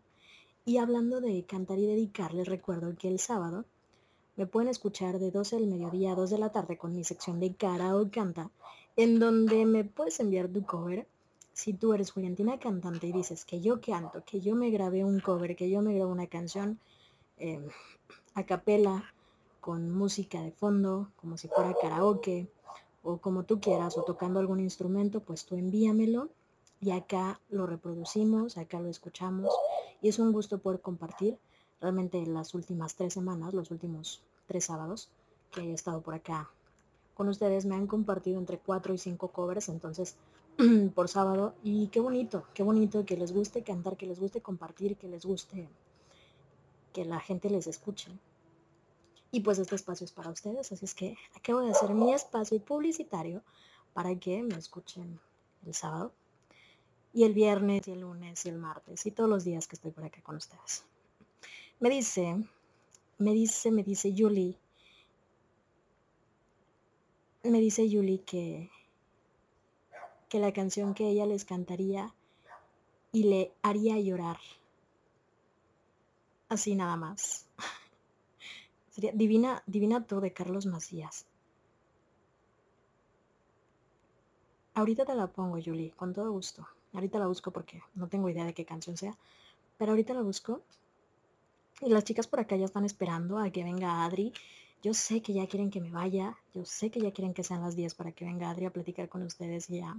Y 0.63 0.77
hablando 0.77 1.21
de 1.21 1.43
cantar 1.43 1.79
y 1.79 1.85
dedicar, 1.85 2.33
les 2.33 2.47
recuerdo 2.47 2.95
que 2.97 3.07
el 3.07 3.19
sábado 3.19 3.65
me 4.35 4.45
pueden 4.45 4.69
escuchar 4.69 5.19
de 5.19 5.31
12 5.31 5.57
del 5.57 5.67
mediodía 5.67 6.11
a 6.11 6.15
2 6.15 6.29
de 6.29 6.37
la 6.37 6.51
tarde 6.51 6.77
con 6.77 6.95
mi 6.95 7.03
sección 7.03 7.39
de 7.39 7.53
cara 7.53 7.95
o 7.95 8.09
canta, 8.09 8.49
en 8.95 9.19
donde 9.19 9.65
me 9.65 9.83
puedes 9.83 10.19
enviar 10.19 10.49
tu 10.49 10.65
cover. 10.65 11.07
Si 11.53 11.73
tú 11.73 11.93
eres 11.93 12.11
Juliantina 12.11 12.59
cantante 12.59 13.07
y 13.07 13.13
dices 13.13 13.45
que 13.45 13.61
yo 13.61 13.79
canto, 13.79 14.23
que 14.25 14.41
yo 14.41 14.55
me 14.55 14.71
grabé 14.71 15.05
un 15.05 15.21
cover, 15.21 15.55
que 15.55 15.69
yo 15.69 15.81
me 15.81 15.93
grabé 15.93 16.11
una 16.11 16.27
canción 16.27 16.79
eh, 17.37 17.65
a 18.33 18.43
capela, 18.43 19.13
con 19.65 19.89
música 19.89 20.43
de 20.43 20.51
fondo, 20.51 21.09
como 21.15 21.37
si 21.37 21.47
fuera 21.47 21.73
karaoke, 21.81 22.47
o 23.01 23.17
como 23.17 23.45
tú 23.45 23.59
quieras, 23.59 23.97
o 23.97 24.03
tocando 24.03 24.39
algún 24.39 24.59
instrumento, 24.59 25.21
pues 25.21 25.43
tú 25.43 25.55
envíamelo 25.55 26.29
y 26.79 26.91
acá 26.91 27.39
lo 27.49 27.65
reproducimos, 27.65 28.59
acá 28.59 28.79
lo 28.79 28.89
escuchamos 28.89 29.49
y 30.03 30.09
es 30.09 30.19
un 30.19 30.31
gusto 30.31 30.59
poder 30.59 30.81
compartir. 30.81 31.39
Realmente 31.81 32.23
las 32.27 32.53
últimas 32.53 32.93
tres 32.93 33.15
semanas, 33.15 33.55
los 33.55 33.71
últimos 33.71 34.21
tres 34.45 34.65
sábados 34.65 35.09
que 35.51 35.61
he 35.61 35.73
estado 35.73 35.99
por 36.01 36.13
acá 36.13 36.51
con 37.15 37.27
ustedes, 37.27 37.65
me 37.65 37.73
han 37.73 37.87
compartido 37.87 38.37
entre 38.37 38.59
cuatro 38.59 38.93
y 38.93 38.99
cinco 38.99 39.29
covers, 39.29 39.69
entonces 39.69 40.15
por 40.93 41.09
sábado 41.09 41.55
y 41.63 41.87
qué 41.87 41.99
bonito, 41.99 42.43
qué 42.53 42.61
bonito 42.61 43.03
que 43.03 43.17
les 43.17 43.33
guste 43.33 43.63
cantar, 43.63 43.97
que 43.97 44.05
les 44.05 44.19
guste 44.19 44.41
compartir, 44.41 44.95
que 44.95 45.07
les 45.07 45.25
guste 45.25 45.67
que 46.93 47.03
la 47.03 47.19
gente 47.19 47.49
les 47.49 47.65
escuche. 47.65 48.11
Y 49.35 49.41
pues 49.41 49.59
este 49.59 49.75
espacio 49.75 50.05
es 50.05 50.13
para 50.13 50.29
ustedes, 50.29 50.71
así 50.71 50.85
es 50.85 50.95
que 50.95 51.17
acabo 51.35 51.59
de 51.59 51.71
hacer 51.71 51.93
mi 51.93 52.13
espacio 52.13 52.57
publicitario 52.63 53.43
para 53.93 54.17
que 54.17 54.41
me 54.41 54.55
escuchen 54.55 55.19
el 55.65 55.73
sábado 55.73 56.13
y 57.11 57.25
el 57.25 57.33
viernes 57.33 57.85
y 57.85 57.91
el 57.91 57.99
lunes 57.99 58.45
y 58.45 58.49
el 58.49 58.57
martes 58.57 59.05
y 59.05 59.11
todos 59.11 59.29
los 59.29 59.43
días 59.43 59.67
que 59.67 59.75
estoy 59.75 59.91
por 59.91 60.05
acá 60.05 60.21
con 60.21 60.37
ustedes. 60.37 60.85
Me 61.81 61.89
dice, 61.89 62.47
me 63.17 63.33
dice, 63.33 63.71
me 63.71 63.83
dice 63.83 64.13
Julie, 64.17 64.57
me 67.43 67.59
dice 67.59 67.89
Julie 67.91 68.21
que, 68.21 68.71
que 70.29 70.39
la 70.39 70.53
canción 70.53 70.93
que 70.93 71.09
ella 71.09 71.25
les 71.25 71.43
cantaría 71.43 72.15
y 73.11 73.23
le 73.23 73.51
haría 73.63 73.99
llorar. 73.99 74.37
Así 76.47 76.73
nada 76.73 76.95
más. 76.95 77.47
Sería 78.95 79.11
Divina, 79.11 79.61
Divina 79.65 80.07
tú 80.07 80.21
de 80.21 80.31
Carlos 80.31 80.65
Macías. 80.65 81.25
Ahorita 84.73 85.03
te 85.03 85.13
la 85.15 85.27
pongo, 85.27 85.57
Julie, 85.61 85.91
con 85.91 86.13
todo 86.13 86.31
gusto. 86.31 86.65
Ahorita 86.93 87.19
la 87.19 87.27
busco 87.27 87.51
porque 87.51 87.81
no 87.93 88.07
tengo 88.07 88.29
idea 88.29 88.45
de 88.45 88.53
qué 88.53 88.63
canción 88.63 88.95
sea. 88.95 89.17
Pero 89.77 89.91
ahorita 89.91 90.13
la 90.13 90.21
busco. 90.21 90.61
Y 91.81 91.89
las 91.89 92.05
chicas 92.05 92.25
por 92.25 92.39
acá 92.39 92.55
ya 92.55 92.63
están 92.63 92.85
esperando 92.85 93.37
a 93.37 93.49
que 93.49 93.65
venga 93.65 94.05
Adri. 94.05 94.31
Yo 94.81 94.93
sé 94.93 95.21
que 95.21 95.33
ya 95.33 95.45
quieren 95.45 95.71
que 95.71 95.81
me 95.81 95.91
vaya. 95.91 96.37
Yo 96.53 96.63
sé 96.63 96.89
que 96.89 97.01
ya 97.01 97.11
quieren 97.11 97.33
que 97.33 97.43
sean 97.43 97.63
las 97.63 97.75
10 97.75 97.95
para 97.95 98.13
que 98.13 98.23
venga 98.23 98.49
Adri 98.49 98.65
a 98.65 98.71
platicar 98.71 99.09
con 99.09 99.23
ustedes 99.23 99.69
y 99.69 99.81
a 99.81 99.97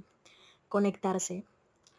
conectarse 0.70 1.44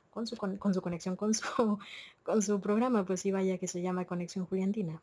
con 0.10 0.26
su, 0.26 0.36
con, 0.36 0.58
con 0.58 0.74
su 0.74 0.82
conexión, 0.82 1.16
con 1.16 1.36
su, 1.36 1.46
con 2.24 2.42
su 2.42 2.60
programa. 2.60 3.06
Pues 3.06 3.22
sí, 3.22 3.32
vaya 3.32 3.60
que 3.60 3.68
se 3.68 3.84
llama 3.84 4.06
Conexión 4.06 4.48
Juliantina. 4.48 5.00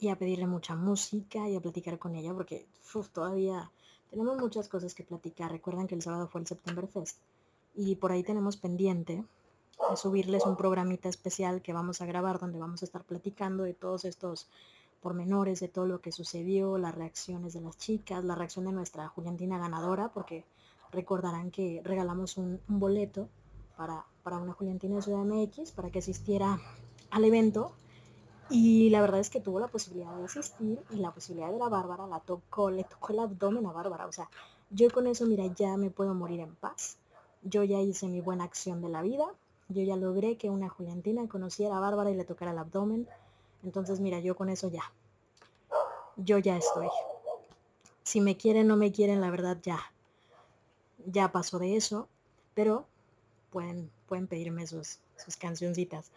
Y 0.00 0.08
a 0.08 0.16
pedirle 0.16 0.46
mucha 0.46 0.74
música 0.74 1.48
y 1.48 1.56
a 1.56 1.60
platicar 1.60 1.98
con 1.98 2.16
ella 2.16 2.32
porque 2.32 2.66
todavía 3.12 3.70
tenemos 4.10 4.38
muchas 4.38 4.68
cosas 4.68 4.94
que 4.94 5.04
platicar. 5.04 5.52
Recuerdan 5.52 5.86
que 5.86 5.94
el 5.94 6.02
sábado 6.02 6.26
fue 6.26 6.40
el 6.40 6.46
September 6.46 6.88
Fest. 6.88 7.18
Y 7.74 7.96
por 7.96 8.10
ahí 8.10 8.22
tenemos 8.22 8.56
pendiente 8.56 9.24
de 9.90 9.96
subirles 9.96 10.44
un 10.46 10.56
programita 10.56 11.08
especial 11.08 11.62
que 11.62 11.72
vamos 11.72 12.00
a 12.00 12.06
grabar 12.06 12.38
donde 12.38 12.58
vamos 12.58 12.82
a 12.82 12.86
estar 12.86 13.04
platicando 13.04 13.62
de 13.62 13.74
todos 13.74 14.04
estos 14.04 14.48
pormenores 15.00 15.60
de 15.60 15.68
todo 15.68 15.86
lo 15.86 16.00
que 16.00 16.12
sucedió, 16.12 16.76
las 16.78 16.94
reacciones 16.94 17.54
de 17.54 17.60
las 17.60 17.78
chicas, 17.78 18.24
la 18.24 18.34
reacción 18.34 18.66
de 18.66 18.72
nuestra 18.72 19.08
Juliantina 19.08 19.58
ganadora, 19.58 20.08
porque 20.12 20.44
recordarán 20.92 21.50
que 21.50 21.80
regalamos 21.84 22.36
un, 22.36 22.60
un 22.68 22.78
boleto 22.80 23.28
para, 23.76 24.04
para 24.22 24.38
una 24.38 24.52
Juliantina 24.52 24.96
de 24.96 25.02
Ciudad 25.02 25.24
MX 25.24 25.72
para 25.72 25.90
que 25.90 26.00
asistiera 26.00 26.60
al 27.10 27.24
evento. 27.24 27.72
Y 28.50 28.90
la 28.90 29.00
verdad 29.00 29.20
es 29.20 29.30
que 29.30 29.40
tuvo 29.40 29.60
la 29.60 29.68
posibilidad 29.68 30.14
de 30.16 30.24
asistir 30.24 30.80
y 30.90 30.96
la 30.96 31.12
posibilidad 31.12 31.52
de 31.52 31.58
la 31.58 31.68
Bárbara 31.68 32.08
la 32.08 32.18
tocó, 32.18 32.70
le 32.70 32.82
tocó 32.82 33.12
el 33.12 33.20
abdomen 33.20 33.64
a 33.66 33.72
Bárbara. 33.72 34.06
O 34.06 34.12
sea, 34.12 34.28
yo 34.70 34.90
con 34.90 35.06
eso, 35.06 35.24
mira, 35.24 35.46
ya 35.46 35.76
me 35.76 35.90
puedo 35.90 36.14
morir 36.14 36.40
en 36.40 36.54
paz. 36.56 36.96
Yo 37.42 37.62
ya 37.62 37.78
hice 37.80 38.08
mi 38.08 38.20
buena 38.20 38.44
acción 38.44 38.82
de 38.82 38.88
la 38.88 39.02
vida. 39.02 39.24
Yo 39.68 39.82
ya 39.82 39.94
logré 39.94 40.36
que 40.36 40.50
una 40.50 40.68
Juliantina 40.68 41.28
conociera 41.28 41.76
a 41.76 41.80
Bárbara 41.80 42.10
y 42.10 42.16
le 42.16 42.24
tocara 42.24 42.50
el 42.50 42.58
abdomen. 42.58 43.06
Entonces, 43.62 44.00
mira, 44.00 44.18
yo 44.18 44.34
con 44.34 44.48
eso 44.48 44.68
ya. 44.68 44.82
Yo 46.16 46.38
ya 46.38 46.56
estoy. 46.56 46.88
Si 48.02 48.20
me 48.20 48.36
quieren, 48.36 48.66
no 48.66 48.76
me 48.76 48.90
quieren, 48.90 49.20
la 49.20 49.30
verdad 49.30 49.58
ya. 49.62 49.78
Ya 51.06 51.30
pasó 51.30 51.60
de 51.60 51.76
eso. 51.76 52.08
Pero 52.54 52.84
pueden, 53.50 53.90
pueden 54.08 54.26
pedirme 54.26 54.66
sus, 54.66 54.98
sus 55.16 55.36
cancioncitas. 55.36 56.10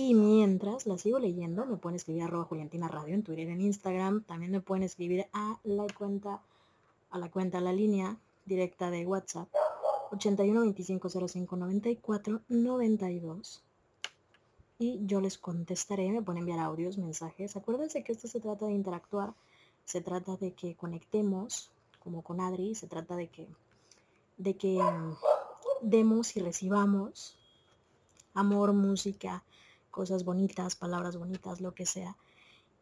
Y 0.00 0.14
mientras 0.14 0.86
las 0.86 1.00
sigo 1.00 1.18
leyendo, 1.18 1.66
me 1.66 1.76
pueden 1.76 1.96
escribir 1.96 2.22
arroba 2.22 2.44
Juliantina 2.44 2.86
Radio 2.86 3.16
en 3.16 3.24
Twitter, 3.24 3.48
en 3.48 3.60
Instagram. 3.60 4.22
También 4.22 4.52
me 4.52 4.60
pueden 4.60 4.84
escribir 4.84 5.26
a 5.32 5.58
la 5.64 5.88
cuenta, 5.92 6.40
a 7.10 7.18
la 7.18 7.28
cuenta, 7.28 7.58
a 7.58 7.60
la 7.60 7.72
línea 7.72 8.16
directa 8.46 8.92
de 8.92 9.04
WhatsApp 9.04 9.48
81 10.12 10.60
25 10.60 11.08
05 11.08 11.56
94 11.56 12.40
92 12.48 13.60
y 14.78 15.00
yo 15.04 15.20
les 15.20 15.36
contestaré, 15.36 16.12
me 16.12 16.22
pueden 16.22 16.42
enviar 16.42 16.60
audios, 16.60 16.96
mensajes. 16.96 17.56
Acuérdense 17.56 18.04
que 18.04 18.12
esto 18.12 18.28
se 18.28 18.38
trata 18.38 18.66
de 18.66 18.74
interactuar, 18.74 19.34
se 19.84 20.00
trata 20.00 20.36
de 20.36 20.52
que 20.52 20.76
conectemos, 20.76 21.72
como 21.98 22.22
con 22.22 22.40
Adri, 22.40 22.76
se 22.76 22.86
trata 22.86 23.16
de 23.16 23.26
que, 23.26 23.48
de 24.36 24.54
que 24.54 24.80
mm, 24.80 25.16
demos 25.82 26.36
y 26.36 26.40
recibamos 26.40 27.36
amor, 28.32 28.72
música, 28.72 29.42
cosas 29.98 30.24
bonitas, 30.24 30.76
palabras 30.76 31.16
bonitas, 31.16 31.60
lo 31.60 31.74
que 31.74 31.84
sea. 31.84 32.16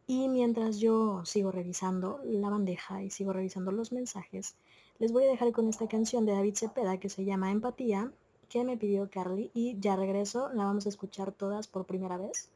Y 0.05 0.29
mientras 0.29 0.77
yo 0.77 1.25
sigo 1.25 1.49
revisando 1.51 2.21
la 2.23 2.51
bandeja 2.51 3.01
y 3.01 3.09
sigo 3.09 3.33
revisando 3.33 3.71
los 3.71 3.91
mensajes, 3.91 4.53
les 4.99 5.11
voy 5.11 5.23
a 5.23 5.31
dejar 5.31 5.51
con 5.51 5.67
esta 5.67 5.87
canción 5.87 6.27
de 6.27 6.33
David 6.33 6.53
Cepeda 6.55 6.99
que 6.99 7.09
se 7.09 7.25
llama 7.25 7.49
Empatía, 7.49 8.11
que 8.49 8.63
me 8.63 8.77
pidió 8.77 9.09
Carly 9.09 9.49
y 9.55 9.79
ya 9.79 9.95
regreso, 9.95 10.49
la 10.53 10.65
vamos 10.65 10.85
a 10.85 10.89
escuchar 10.89 11.31
todas 11.31 11.65
por 11.65 11.85
primera 11.85 12.17
vez, 12.17 12.49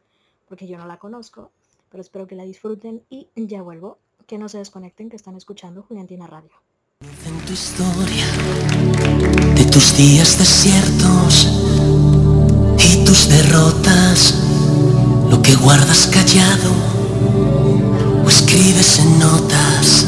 porque 0.47 0.67
yo 0.67 0.77
no 0.77 0.85
la 0.85 0.99
conozco, 0.99 1.49
pero 1.89 2.01
espero 2.01 2.27
que 2.27 2.35
la 2.35 2.43
disfruten 2.43 3.01
y 3.09 3.29
ya 3.35 3.63
vuelvo, 3.63 3.97
que 4.27 4.38
no 4.38 4.47
se 4.47 4.59
desconecten, 4.59 5.09
que 5.09 5.15
están 5.15 5.38
escuchando 5.38 5.81
Juliantina 5.81 6.27
Radio. 6.27 6.51
En 7.25 7.38
de 9.55 9.65
tus 9.71 9.97
días 9.97 10.38
desiertos 10.38 11.47
y 12.83 13.05
tus 13.05 13.29
derrotas, 13.29 14.40
que 15.51 15.57
guardas 15.57 16.07
callado 16.07 16.71
o 18.23 18.29
escribes 18.29 18.99
en 18.99 19.19
notas. 19.19 20.05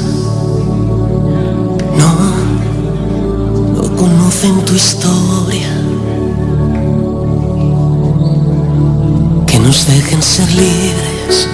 No, 1.99 2.11
no 3.75 3.95
conocen 3.97 4.63
tu 4.63 4.73
historia. 4.73 5.67
Que 9.45 9.59
nos 9.59 9.85
dejen 9.85 10.23
ser 10.23 10.49
libres, 10.49 11.49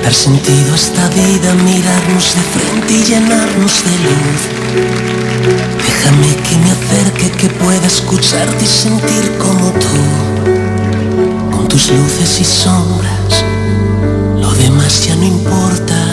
dar 0.00 0.14
sentido 0.14 0.72
a 0.72 0.76
esta 0.76 1.08
vida, 1.08 1.54
mirarnos 1.64 2.26
de 2.36 2.42
frente 2.54 2.92
y 2.92 3.02
llenarnos 3.02 3.74
de 3.86 3.94
luz. 4.06 4.40
Déjame 5.86 6.36
que 6.44 6.56
me 6.62 6.70
acerque, 6.70 7.30
que 7.32 7.48
pueda 7.48 7.86
escucharte 7.88 8.64
y 8.64 8.68
sentir 8.68 9.36
como 9.38 9.72
tú, 9.72 10.37
tus 11.68 11.90
luces 11.90 12.40
y 12.40 12.44
sombras. 12.44 13.44
Lo 14.40 14.50
demás 14.54 15.06
ya 15.06 15.16
no 15.16 15.24
importa. 15.24 16.07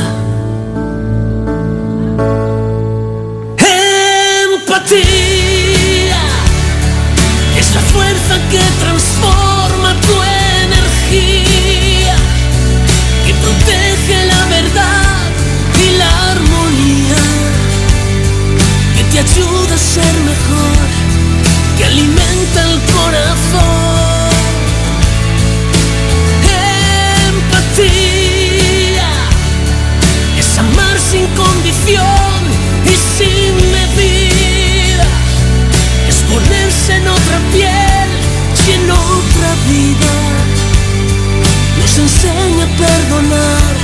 Perdonar, 42.78 43.76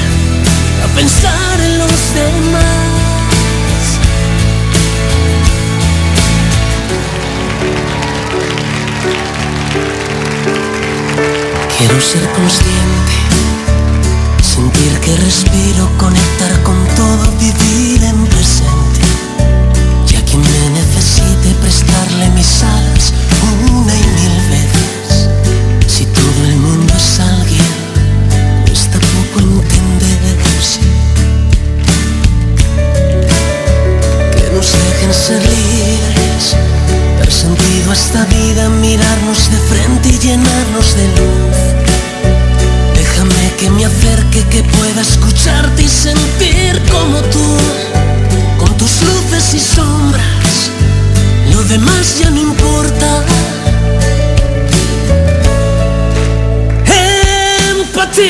a 0.84 0.88
pensar 0.96 1.60
en 1.60 1.78
los 1.78 2.14
demás. 2.14 3.02
Quiero 11.78 12.00
ser 12.00 12.30
consciente, 12.34 13.14
sentir 14.44 15.00
que 15.00 15.18
respiro, 15.18 15.90
conectar 15.98 16.64
con 16.64 16.78
todo, 16.96 17.32
vivir 17.40 18.04
en 18.04 18.26
presente. 18.28 19.02
Y 20.12 20.16
a 20.16 20.26
quien 20.26 20.42
me 20.42 20.80
necesite 20.80 21.56
prestarle 21.62 22.30
mis 22.36 22.64
alas 22.64 23.14
una 23.72 23.96
y 23.96 24.06
mil 24.20 24.50
veces. 24.50 24.71
Dejen 35.12 35.14
ser 35.14 35.42
libres, 35.42 36.56
dar 37.20 37.32
sentido 37.32 37.92
a 37.92 37.94
esta 37.94 38.26
vida, 38.26 38.70
mirarnos 38.70 39.52
de 39.52 39.58
frente 39.58 40.10
y 40.10 40.20
llenarnos 40.20 40.96
de 40.96 41.08
luz. 41.08 41.56
Déjame 42.96 43.54
que 43.58 43.70
me 43.72 43.86
acerque, 43.86 44.44
que 44.50 44.64
pueda 44.64 45.02
escucharte 45.02 45.84
y 45.84 45.88
sentir 45.88 46.82
como 46.90 47.18
tú, 47.34 47.58
con 48.58 48.78
tus 48.78 49.02
luces 49.02 49.54
y 49.54 49.60
sombras. 49.60 50.72
Lo 51.54 51.64
demás 51.64 52.20
ya 52.20 52.30
no 52.30 52.42
importa. 52.42 53.26
Empatía 57.72 58.30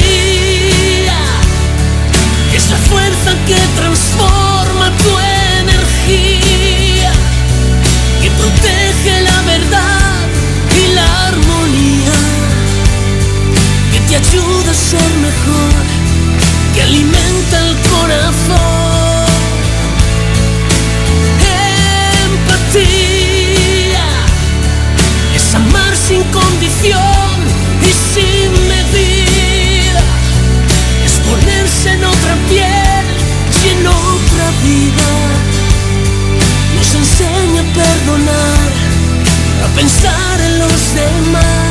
es 2.55 2.69
la 2.69 2.77
fuerza 2.77 3.35
que 3.45 3.59
transforma 3.75 4.40
te 14.11 14.17
ayuda 14.17 14.71
a 14.71 14.73
ser 14.73 15.11
mejor, 15.21 15.71
que 16.75 16.81
alimenta 16.81 17.59
el 17.65 17.77
corazón. 17.93 19.25
Empatía 22.25 24.07
es 25.33 25.55
amar 25.55 25.95
sin 25.95 26.23
condición 26.23 27.31
y 27.87 27.91
sin 28.13 28.51
medida, 28.67 30.03
es 31.05 31.13
ponerse 31.29 31.93
en 31.93 32.03
otra 32.03 32.35
piel 32.49 33.05
y 33.63 33.69
en 33.69 33.87
otra 33.87 34.45
vida. 34.61 35.09
Nos 36.75 36.95
enseña 36.95 37.61
a 37.61 37.73
perdonar, 37.79 38.71
a 39.63 39.67
pensar 39.73 40.41
en 40.41 40.59
los 40.59 40.81
demás. 40.95 41.70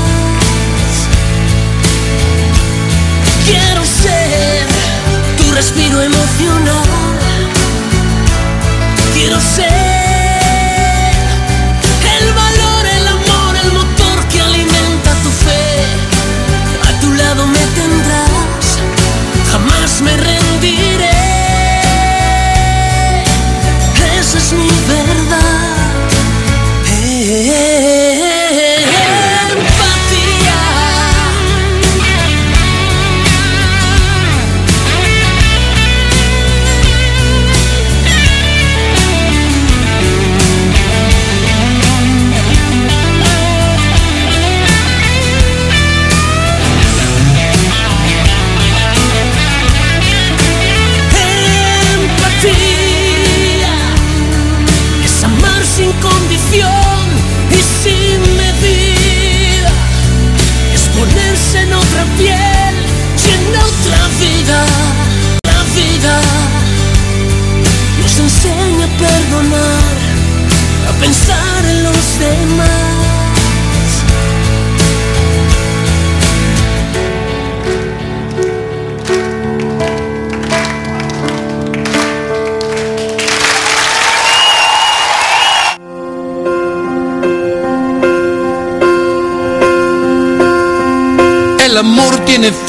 Respiro 5.61 6.01
emocional. 6.01 6.83
Quiero 9.13 9.39
ser 9.39 9.90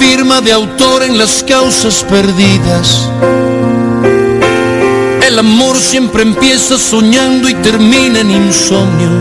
firma 0.01 0.41
de 0.41 0.51
autor 0.51 1.03
en 1.03 1.15
las 1.15 1.43
causas 1.43 2.03
perdidas. 2.03 3.07
El 5.27 5.37
amor 5.37 5.77
siempre 5.77 6.23
empieza 6.23 6.79
soñando 6.79 7.47
y 7.47 7.53
termina 7.53 8.21
en 8.21 8.31
insomnio. 8.31 9.11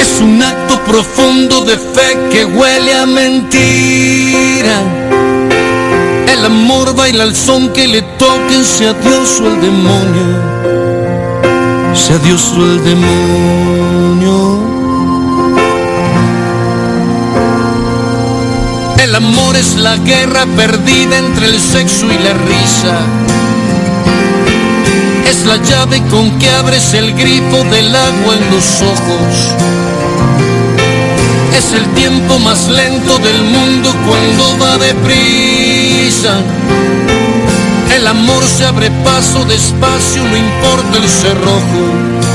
Es 0.00 0.20
un 0.20 0.42
acto 0.42 0.82
profundo 0.84 1.60
de 1.64 1.78
fe 1.78 2.18
que 2.32 2.44
huele 2.44 2.92
a 2.92 3.06
mentira. 3.06 4.82
El 6.26 6.44
amor 6.44 6.92
baila 6.96 7.22
al 7.22 7.36
son 7.36 7.72
que 7.72 7.86
le 7.86 8.02
toquen, 8.02 8.64
sea 8.64 8.94
Dios 8.94 9.40
o 9.40 9.46
el 9.46 9.60
demonio. 9.60 10.26
Sea 11.94 12.18
Dios 12.18 12.52
o 12.58 12.64
el 12.64 12.82
demonio. 12.82 14.69
El 19.10 19.16
amor 19.16 19.56
es 19.56 19.74
la 19.74 19.96
guerra 19.96 20.46
perdida 20.56 21.18
entre 21.18 21.46
el 21.46 21.58
sexo 21.58 22.06
y 22.06 22.16
la 22.22 22.32
risa. 22.32 22.96
Es 25.28 25.44
la 25.46 25.56
llave 25.56 26.00
con 26.02 26.38
que 26.38 26.48
abres 26.48 26.94
el 26.94 27.12
grifo 27.14 27.64
del 27.72 27.92
agua 27.96 28.36
en 28.36 28.54
los 28.54 28.82
ojos. 28.82 29.34
Es 31.58 31.72
el 31.72 31.86
tiempo 31.96 32.38
más 32.38 32.68
lento 32.68 33.18
del 33.18 33.42
mundo 33.42 33.92
cuando 34.06 34.64
va 34.64 34.78
deprisa. 34.78 36.36
El 37.92 38.06
amor 38.06 38.44
se 38.44 38.64
abre 38.64 38.92
paso 39.02 39.44
despacio, 39.44 40.22
no 40.22 40.36
importa 40.36 40.98
el 40.98 41.08
cerrojo. 41.08 42.29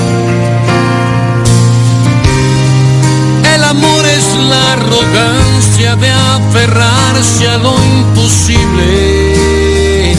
La 4.38 4.74
arrogancia 4.74 5.96
de 5.96 6.12
aferrarse 6.12 7.48
a 7.48 7.58
lo 7.58 7.74
imposible. 7.84 10.12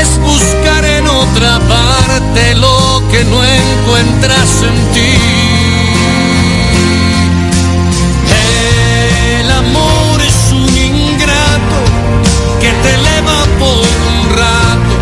Es 0.00 0.18
buscar 0.20 0.84
en 0.84 1.06
otra 1.06 1.58
parte 1.60 2.54
lo 2.54 3.02
que 3.10 3.24
no 3.24 3.42
encuentras 3.44 4.62
en 4.62 4.92
ti. 4.94 5.14
El 9.40 9.50
amor 9.50 10.20
es 10.20 10.52
un 10.52 10.76
ingrato 10.76 11.78
que 12.60 12.70
te 12.82 12.94
eleva 12.94 13.46
por 13.58 13.86
un 14.10 14.28
rato 14.36 14.94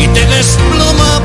y 0.00 0.08
te 0.08 0.26
desploma 0.26 1.15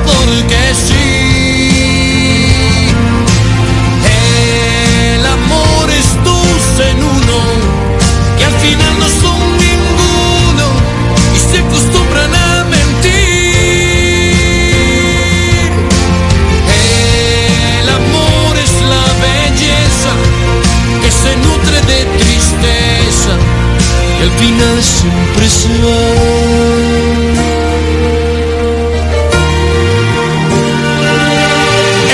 final 24.41 24.77
siempre 24.81 25.47
se 25.49 25.69
va. 25.85 26.01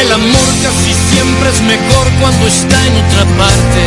El 0.02 0.12
amor 0.12 0.50
casi 0.64 0.92
siempre 1.12 1.48
es 1.50 1.62
mejor 1.62 2.06
cuando 2.20 2.48
está 2.48 2.78
en 2.88 2.94
otra 3.04 3.24
parte. 3.42 3.82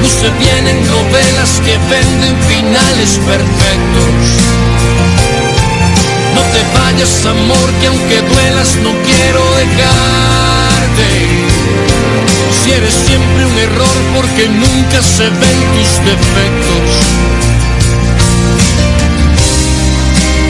Luce 0.00 0.28
bien 0.38 0.64
en 0.68 0.80
novelas 0.96 1.50
que 1.64 1.74
venden 1.92 2.34
finales 2.52 3.10
perfectos. 3.32 4.12
No 6.36 6.42
te 6.52 6.62
vayas 6.78 7.26
amor 7.26 7.68
que 7.80 7.86
aunque 7.88 8.18
duelas 8.32 8.76
no 8.84 8.92
quiero 9.06 9.42
dejarte. 9.62 11.55
Si 12.52 12.72
eres 12.72 12.94
siempre 13.06 13.46
un 13.46 13.58
error 13.58 13.96
porque 14.14 14.48
nunca 14.48 15.02
se 15.02 15.24
ven 15.24 15.58
tus 15.74 15.90
defectos. 16.04 16.88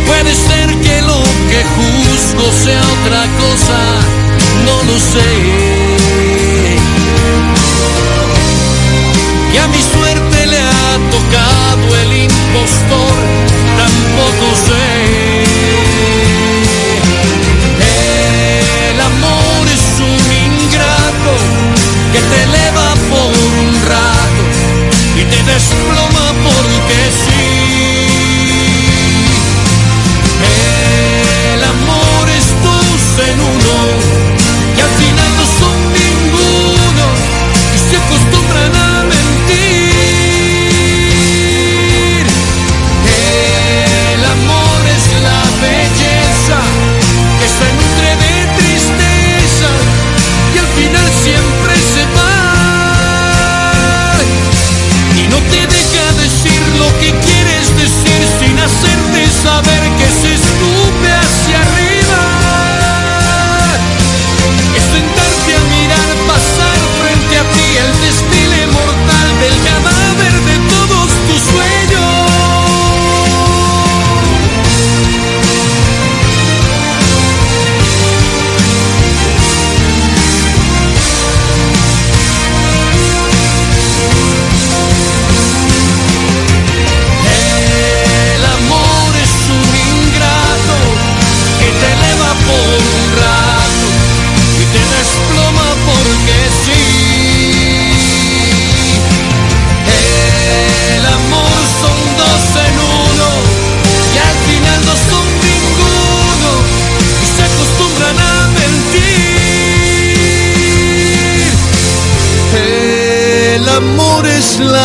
Puede 0.06 0.34
ser 0.34 0.68
que 0.80 1.02
lo 1.02 1.22
que 1.50 1.60
juzgo 1.76 2.46
sea 2.64 2.82
otra 2.96 3.22
cosa, 3.42 3.78
no 4.64 4.76
lo 4.90 4.98
sé. 4.98 5.32
Que 9.52 9.58
a 9.60 9.68
mi 9.68 9.82
suerte 9.82 10.46
le 10.46 10.58
ha 10.58 10.98
tocado 11.10 11.96
el 12.02 12.12
impostor, 12.24 13.16
tampoco 13.76 14.46
sé. 14.66 14.85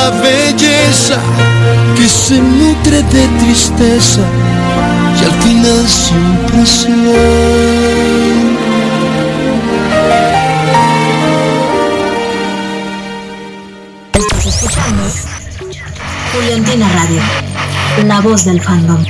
La 0.02 0.10
belleza 0.22 1.20
que 1.96 2.08
se 2.08 2.38
nutre 2.42 3.04
de 3.14 3.24
tristeza 3.40 4.24
y 5.18 5.22
al 5.30 5.36
final 5.44 5.82
siempre 5.88 6.66
se 6.66 6.90
va. 7.06 7.22
Estás 14.14 14.46
escuchando 14.48 15.04
Juliantina 16.34 16.88
Radio, 17.00 17.22
la 18.08 18.22
voz 18.22 18.46
del 18.46 18.60
fandom. 18.60 19.04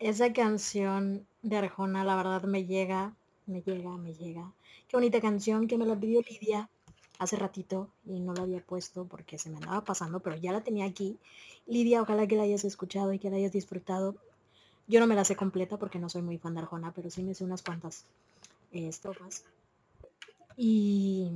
Esa 0.00 0.32
canción 0.34 1.26
de 1.42 1.56
Arjona, 1.56 2.04
la 2.04 2.16
verdad 2.16 2.42
me 2.42 2.66
llega, 2.66 3.14
me 3.46 3.62
llega, 3.62 3.90
me 3.96 4.12
llega. 4.12 4.52
Qué 4.86 4.96
bonita 4.98 5.18
canción 5.20 5.66
que 5.66 5.78
me 5.78 5.86
la 5.86 5.96
pidió 5.96 6.20
Lidia 6.20 6.68
hace 7.18 7.36
ratito 7.36 7.88
y 8.06 8.20
no 8.20 8.32
la 8.32 8.42
había 8.42 8.60
puesto 8.60 9.04
porque 9.04 9.38
se 9.38 9.50
me 9.50 9.56
andaba 9.56 9.84
pasando, 9.84 10.20
pero 10.20 10.36
ya 10.36 10.52
la 10.52 10.62
tenía 10.62 10.86
aquí. 10.86 11.18
Lidia, 11.66 12.02
ojalá 12.02 12.26
que 12.26 12.36
la 12.36 12.44
hayas 12.44 12.64
escuchado 12.64 13.12
y 13.12 13.18
que 13.18 13.30
la 13.30 13.36
hayas 13.36 13.52
disfrutado. 13.52 14.14
Yo 14.86 15.00
no 15.00 15.06
me 15.06 15.14
la 15.14 15.24
sé 15.24 15.36
completa 15.36 15.76
porque 15.76 15.98
no 15.98 16.08
soy 16.08 16.22
muy 16.22 16.38
fan 16.38 16.54
de 16.54 16.60
Arjona, 16.60 16.92
pero 16.92 17.10
sí 17.10 17.22
me 17.22 17.34
sé 17.34 17.44
unas 17.44 17.62
cuantas 17.62 18.04
eh, 18.72 18.88
estrofas. 18.88 19.44
y, 20.56 21.30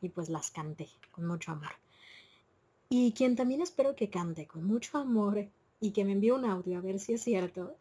y 0.00 0.08
pues 0.08 0.28
las 0.28 0.50
canté 0.50 0.88
con 1.12 1.26
mucho 1.26 1.52
amor. 1.52 1.72
Y 2.88 3.12
quien 3.12 3.36
también 3.36 3.60
espero 3.60 3.94
que 3.94 4.08
cante 4.08 4.46
con 4.46 4.64
mucho 4.64 4.96
amor 4.98 5.46
y 5.80 5.90
que 5.90 6.04
me 6.04 6.12
envíe 6.12 6.30
un 6.30 6.44
audio 6.44 6.78
a 6.78 6.80
ver 6.80 6.98
si 6.98 7.12
es 7.12 7.22
cierto, 7.22 7.76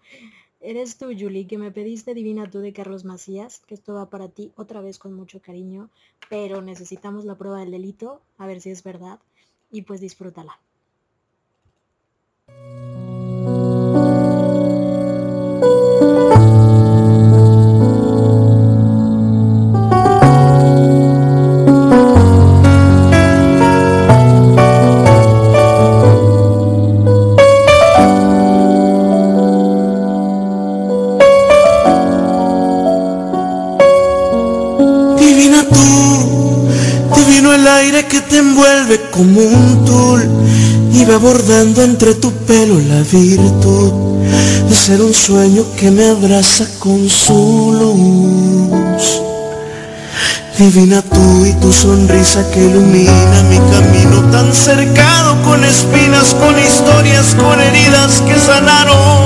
eres 0.60 0.98
tú, 0.98 1.08
Julie, 1.18 1.48
que 1.48 1.58
me 1.58 1.72
pediste 1.72 2.14
Divina 2.14 2.50
tú 2.50 2.60
de 2.60 2.74
Carlos 2.74 3.06
Macías, 3.06 3.62
que 3.68 3.76
esto 3.76 3.94
va 3.94 4.10
para 4.10 4.30
ti 4.30 4.52
otra 4.56 4.82
vez 4.82 5.00
con 5.00 5.14
mucho 5.14 5.42
cariño, 5.42 5.90
pero 6.30 6.62
necesitamos 6.62 7.26
la 7.26 7.36
prueba 7.36 7.60
del 7.60 7.72
delito, 7.72 8.22
a 8.38 8.48
ver 8.48 8.62
si 8.62 8.72
es 8.72 8.84
verdad, 8.84 9.20
y 9.72 9.84
pues 9.84 10.02
disfrútala. 10.02 10.60
Te 38.30 38.38
envuelve 38.38 39.10
como 39.12 39.41
un 39.41 39.86
tul 39.86 40.30
y 40.94 41.06
va 41.06 41.18
bordando 41.18 41.84
entre 41.84 42.16
tu 42.16 42.32
pelo 42.32 42.80
la 42.80 43.02
virtud 43.02 43.94
de 44.68 44.76
ser 44.76 45.02
un 45.02 45.14
sueño 45.14 45.64
que 45.78 45.91
me 45.91 46.10
abraza 46.10 46.66
con 46.80 47.10
su 47.10 47.74
luz. 47.80 49.22
Divina 50.58 51.02
tú 51.02 51.45
y 51.45 51.54
tu 51.54 51.72
sonrisa 51.72 52.49
que 52.52 52.66
ilumina 52.66 53.44
mi 53.49 53.58
camino 53.72 54.22
tan 54.32 54.54
cercado 54.54 55.41
con 55.44 55.64
espinas, 55.64 56.34
con 56.34 56.58
historias, 56.58 57.36
con 57.36 57.62
heridas 57.62 58.22
que 58.22 58.40
sanaron. 58.40 59.16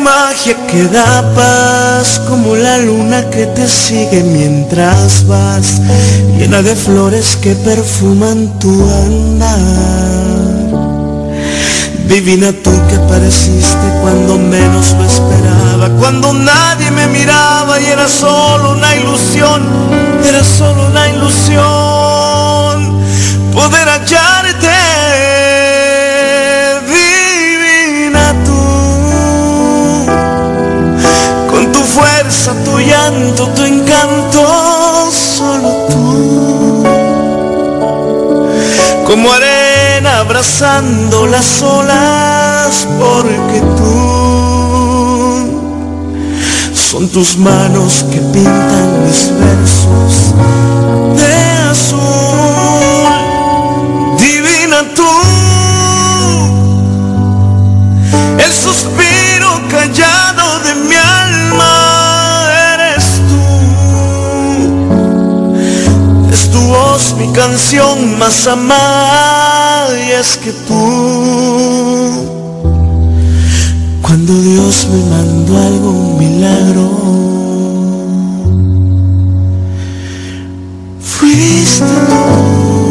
Magia 0.00 0.56
que 0.66 0.84
da 0.84 1.22
paz, 1.34 2.20
como 2.28 2.56
la 2.56 2.78
luna 2.78 3.28
que 3.30 3.46
te 3.46 3.68
sigue 3.68 4.22
mientras 4.22 5.26
vas, 5.26 5.80
llena 6.38 6.62
de 6.62 6.74
flores 6.74 7.36
que 7.36 7.54
perfuman 7.54 8.58
tu 8.58 8.72
andar. 9.04 10.60
Divina 12.06 12.52
tú 12.52 12.72
que 12.88 12.96
apareciste 12.96 13.86
cuando 14.02 14.38
menos 14.38 14.92
lo 14.98 15.04
esperaba, 15.04 15.88
cuando 15.98 16.32
nadie 16.32 16.90
me 16.90 17.06
miraba 17.06 17.80
y 17.80 17.86
era 17.86 18.08
solo 18.08 18.72
una 18.72 18.96
ilusión, 18.96 19.62
era 20.24 20.42
solo 20.42 20.86
una 20.88 21.08
ilusión 21.08 23.00
poder 23.52 23.88
hallarte. 23.88 24.69
Tu 33.48 33.62
encanto, 33.64 35.10
solo 35.10 35.86
tú 35.88 36.84
como 39.06 39.32
arena 39.32 40.20
abrazando 40.20 41.26
las 41.26 41.62
olas, 41.62 42.86
porque 42.98 43.60
tú 43.76 44.30
son 46.74 47.08
tus 47.08 47.36
manos 47.36 48.04
que 48.12 48.18
pintan 48.18 49.04
mis 49.04 49.32
versos 49.36 50.34
de 51.16 51.32
azul. 51.70 52.09
Canción 67.32 68.18
más 68.18 68.46
amada 68.46 69.98
y 69.98 70.10
es 70.12 70.36
que 70.36 70.52
tú. 70.52 72.30
Cuando 74.02 74.32
Dios 74.42 74.88
me 74.90 75.04
mandó 75.10 75.56
algo 75.56 75.90
un 75.90 76.18
milagro 76.18 76.90
fuiste 81.00 81.84
Divina 81.84 82.89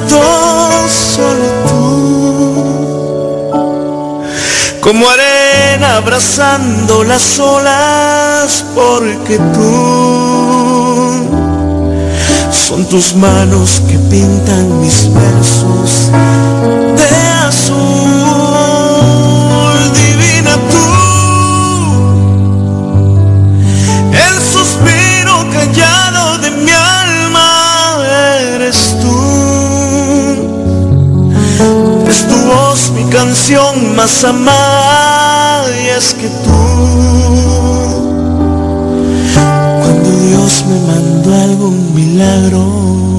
tu 0.00 0.16
encanto, 0.16 0.88
solo 0.88 1.46
tú. 1.68 1.84
Como 4.80 5.08
arena 5.08 5.96
abrazando 5.96 7.04
las 7.04 7.38
olas, 7.38 8.64
porque 8.74 9.38
tú 9.38 10.74
son 12.50 12.86
tus 12.88 13.14
manos 13.14 13.82
que 13.88 13.98
pintan 13.98 14.80
mis 14.80 15.12
versos 15.12 16.10
más 33.94 34.24
es 35.96 36.14
que 36.14 36.28
tú. 36.28 36.60
Cuando 39.34 40.10
Dios 40.10 40.64
me 40.68 40.78
mandó 40.80 41.34
algún 41.34 41.94
milagro. 41.94 43.13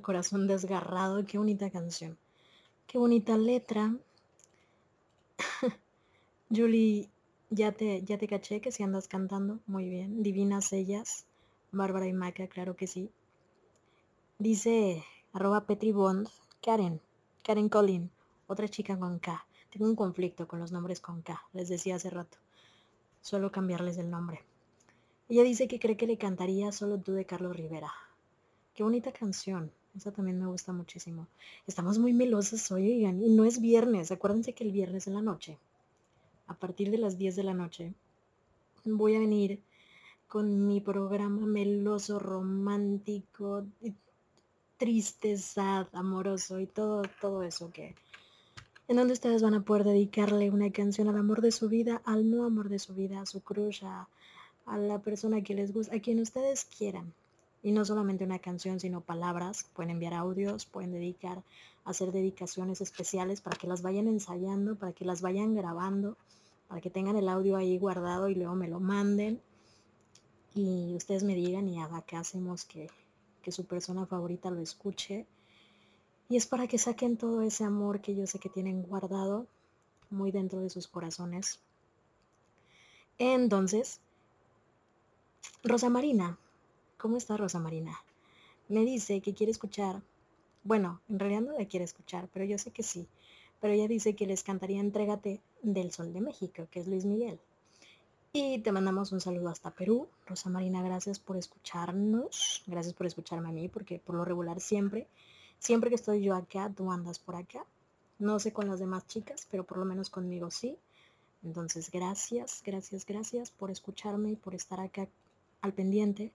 Corazón 0.00 0.46
desgarrado. 0.46 1.24
Qué 1.26 1.38
bonita 1.38 1.70
canción. 1.70 2.16
Qué 2.86 2.98
bonita 2.98 3.36
letra. 3.36 3.94
Julie, 6.50 7.08
ya 7.50 7.72
te, 7.72 8.02
ya 8.02 8.18
te 8.18 8.28
caché 8.28 8.60
que 8.60 8.72
si 8.72 8.82
andas 8.82 9.08
cantando. 9.08 9.58
Muy 9.66 9.88
bien. 9.88 10.22
Divinas 10.22 10.72
ellas. 10.72 11.24
Bárbara 11.72 12.06
y 12.06 12.12
Maca, 12.12 12.48
claro 12.48 12.76
que 12.76 12.86
sí. 12.86 13.10
Dice 14.38 15.04
arroba 15.32 15.66
Petri 15.66 15.92
Bond. 15.92 16.28
Karen. 16.62 17.00
Karen 17.44 17.68
Collin. 17.68 18.10
Otra 18.46 18.68
chica 18.68 18.98
con 18.98 19.18
K. 19.18 19.46
Tengo 19.70 19.86
un 19.86 19.94
conflicto 19.94 20.48
con 20.48 20.58
los 20.58 20.72
nombres 20.72 21.00
con 21.00 21.22
K. 21.22 21.40
Les 21.52 21.68
decía 21.68 21.96
hace 21.96 22.10
rato. 22.10 22.38
Suelo 23.22 23.52
cambiarles 23.52 23.98
el 23.98 24.10
nombre. 24.10 24.40
Ella 25.28 25.44
dice 25.44 25.68
que 25.68 25.78
cree 25.78 25.96
que 25.96 26.08
le 26.08 26.18
cantaría 26.18 26.72
Solo 26.72 26.98
tú 26.98 27.12
de 27.12 27.24
Carlos 27.24 27.56
Rivera. 27.56 27.92
Qué 28.74 28.82
bonita 28.82 29.12
canción. 29.12 29.70
Esa 29.96 30.12
también 30.12 30.38
me 30.38 30.46
gusta 30.46 30.72
muchísimo. 30.72 31.26
Estamos 31.66 31.98
muy 31.98 32.12
melosas 32.12 32.70
hoy, 32.70 32.90
oigan, 32.92 33.20
y 33.22 33.28
no 33.28 33.44
es 33.44 33.60
viernes. 33.60 34.12
Acuérdense 34.12 34.52
que 34.52 34.64
el 34.64 34.72
viernes 34.72 35.06
en 35.06 35.14
la 35.14 35.22
noche, 35.22 35.58
a 36.46 36.54
partir 36.54 36.90
de 36.90 36.98
las 36.98 37.18
10 37.18 37.36
de 37.36 37.42
la 37.42 37.54
noche, 37.54 37.92
voy 38.84 39.16
a 39.16 39.18
venir 39.18 39.60
con 40.28 40.68
mi 40.68 40.80
programa 40.80 41.44
meloso, 41.44 42.20
romántico, 42.20 43.66
triste, 44.78 45.36
sad, 45.36 45.88
amoroso 45.92 46.60
y 46.60 46.66
todo, 46.66 47.02
todo 47.20 47.42
eso 47.42 47.70
que... 47.72 47.94
En 48.86 48.96
donde 48.96 49.12
ustedes 49.12 49.42
van 49.42 49.54
a 49.54 49.62
poder 49.62 49.84
dedicarle 49.84 50.50
una 50.50 50.70
canción 50.72 51.08
al 51.08 51.16
amor 51.16 51.42
de 51.42 51.52
su 51.52 51.68
vida, 51.68 52.00
al 52.04 52.28
no 52.28 52.44
amor 52.44 52.68
de 52.68 52.80
su 52.80 52.94
vida, 52.94 53.20
a 53.20 53.26
su 53.26 53.40
crush, 53.40 53.84
a, 53.84 54.08
a 54.66 54.78
la 54.78 54.98
persona 54.98 55.42
que 55.42 55.54
les 55.54 55.72
gusta, 55.72 55.94
a 55.94 56.00
quien 56.00 56.20
ustedes 56.20 56.64
quieran. 56.64 57.12
Y 57.62 57.72
no 57.72 57.84
solamente 57.84 58.24
una 58.24 58.38
canción, 58.38 58.80
sino 58.80 59.00
palabras. 59.00 59.66
Pueden 59.74 59.90
enviar 59.90 60.14
audios, 60.14 60.64
pueden 60.64 60.92
dedicar, 60.92 61.42
hacer 61.84 62.12
dedicaciones 62.12 62.80
especiales 62.80 63.40
para 63.40 63.56
que 63.56 63.66
las 63.66 63.82
vayan 63.82 64.08
ensayando, 64.08 64.76
para 64.76 64.92
que 64.92 65.04
las 65.04 65.20
vayan 65.20 65.54
grabando, 65.54 66.16
para 66.68 66.80
que 66.80 66.90
tengan 66.90 67.16
el 67.16 67.28
audio 67.28 67.56
ahí 67.56 67.78
guardado 67.78 68.28
y 68.28 68.34
luego 68.34 68.54
me 68.54 68.68
lo 68.68 68.80
manden. 68.80 69.40
Y 70.54 70.94
ustedes 70.96 71.22
me 71.22 71.34
digan 71.34 71.68
y 71.68 71.80
haga 71.80 72.02
que 72.02 72.16
hacemos 72.16 72.64
que, 72.64 72.88
que 73.42 73.52
su 73.52 73.66
persona 73.66 74.06
favorita 74.06 74.50
lo 74.50 74.60
escuche. 74.60 75.26
Y 76.28 76.36
es 76.36 76.46
para 76.46 76.66
que 76.66 76.78
saquen 76.78 77.16
todo 77.16 77.42
ese 77.42 77.64
amor 77.64 78.00
que 78.00 78.14
yo 78.14 78.26
sé 78.26 78.38
que 78.38 78.48
tienen 78.48 78.82
guardado 78.82 79.46
muy 80.10 80.30
dentro 80.30 80.60
de 80.60 80.70
sus 80.70 80.88
corazones. 80.88 81.60
Entonces, 83.18 84.00
Rosa 85.62 85.90
Marina, 85.90 86.38
¿cómo 87.00 87.16
está 87.16 87.36
Rosa 87.36 87.58
Marina? 87.58 87.98
Me 88.68 88.84
dice 88.84 89.20
que 89.20 89.32
quiere 89.34 89.50
escuchar, 89.50 90.02
bueno, 90.62 91.00
en 91.08 91.18
realidad 91.18 91.40
no 91.40 91.58
la 91.58 91.64
quiere 91.66 91.84
escuchar, 91.84 92.28
pero 92.32 92.44
yo 92.44 92.58
sé 92.58 92.70
que 92.70 92.82
sí. 92.82 93.08
Pero 93.60 93.74
ella 93.74 93.88
dice 93.88 94.14
que 94.14 94.26
les 94.26 94.42
cantaría 94.42 94.80
Entrégate 94.80 95.40
del 95.62 95.92
Sol 95.92 96.12
de 96.12 96.20
México, 96.20 96.66
que 96.70 96.80
es 96.80 96.86
Luis 96.86 97.04
Miguel. 97.04 97.38
Y 98.32 98.60
te 98.60 98.70
mandamos 98.70 99.12
un 99.12 99.20
saludo 99.20 99.48
hasta 99.48 99.70
Perú. 99.70 100.08
Rosa 100.26 100.50
Marina, 100.50 100.82
gracias 100.82 101.18
por 101.18 101.36
escucharnos. 101.36 102.62
Gracias 102.66 102.94
por 102.94 103.06
escucharme 103.06 103.48
a 103.48 103.52
mí, 103.52 103.68
porque 103.68 103.98
por 103.98 104.14
lo 104.14 104.24
regular 104.24 104.60
siempre, 104.60 105.08
siempre 105.58 105.90
que 105.90 105.96
estoy 105.96 106.22
yo 106.22 106.34
acá, 106.34 106.70
tú 106.74 106.92
andas 106.92 107.18
por 107.18 107.34
acá. 107.36 107.64
No 108.18 108.38
sé 108.38 108.52
con 108.52 108.68
las 108.68 108.78
demás 108.78 109.06
chicas, 109.06 109.46
pero 109.50 109.64
por 109.64 109.78
lo 109.78 109.84
menos 109.84 110.10
conmigo 110.10 110.50
sí. 110.50 110.76
Entonces, 111.42 111.90
gracias, 111.90 112.62
gracias, 112.64 113.04
gracias 113.04 113.50
por 113.50 113.70
escucharme 113.70 114.32
y 114.32 114.36
por 114.36 114.54
estar 114.54 114.80
acá 114.80 115.08
al 115.62 115.72
pendiente. 115.72 116.32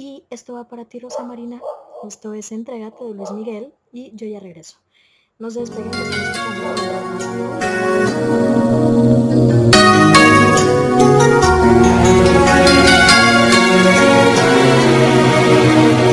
Y 0.00 0.24
esto 0.30 0.54
va 0.54 0.66
para 0.66 0.86
ti, 0.86 0.98
Rosa 0.98 1.22
Marina. 1.24 1.60
Esto 2.08 2.32
es 2.32 2.52
Entrégate 2.52 3.04
de 3.04 3.12
Luis 3.12 3.30
Miguel 3.32 3.74
y 3.92 4.16
yo 4.16 4.26
ya 4.26 4.40
regreso. 4.40 4.78
Nos 5.38 5.52
despeguen. 5.52 5.90
¿Cómo 15.90 16.09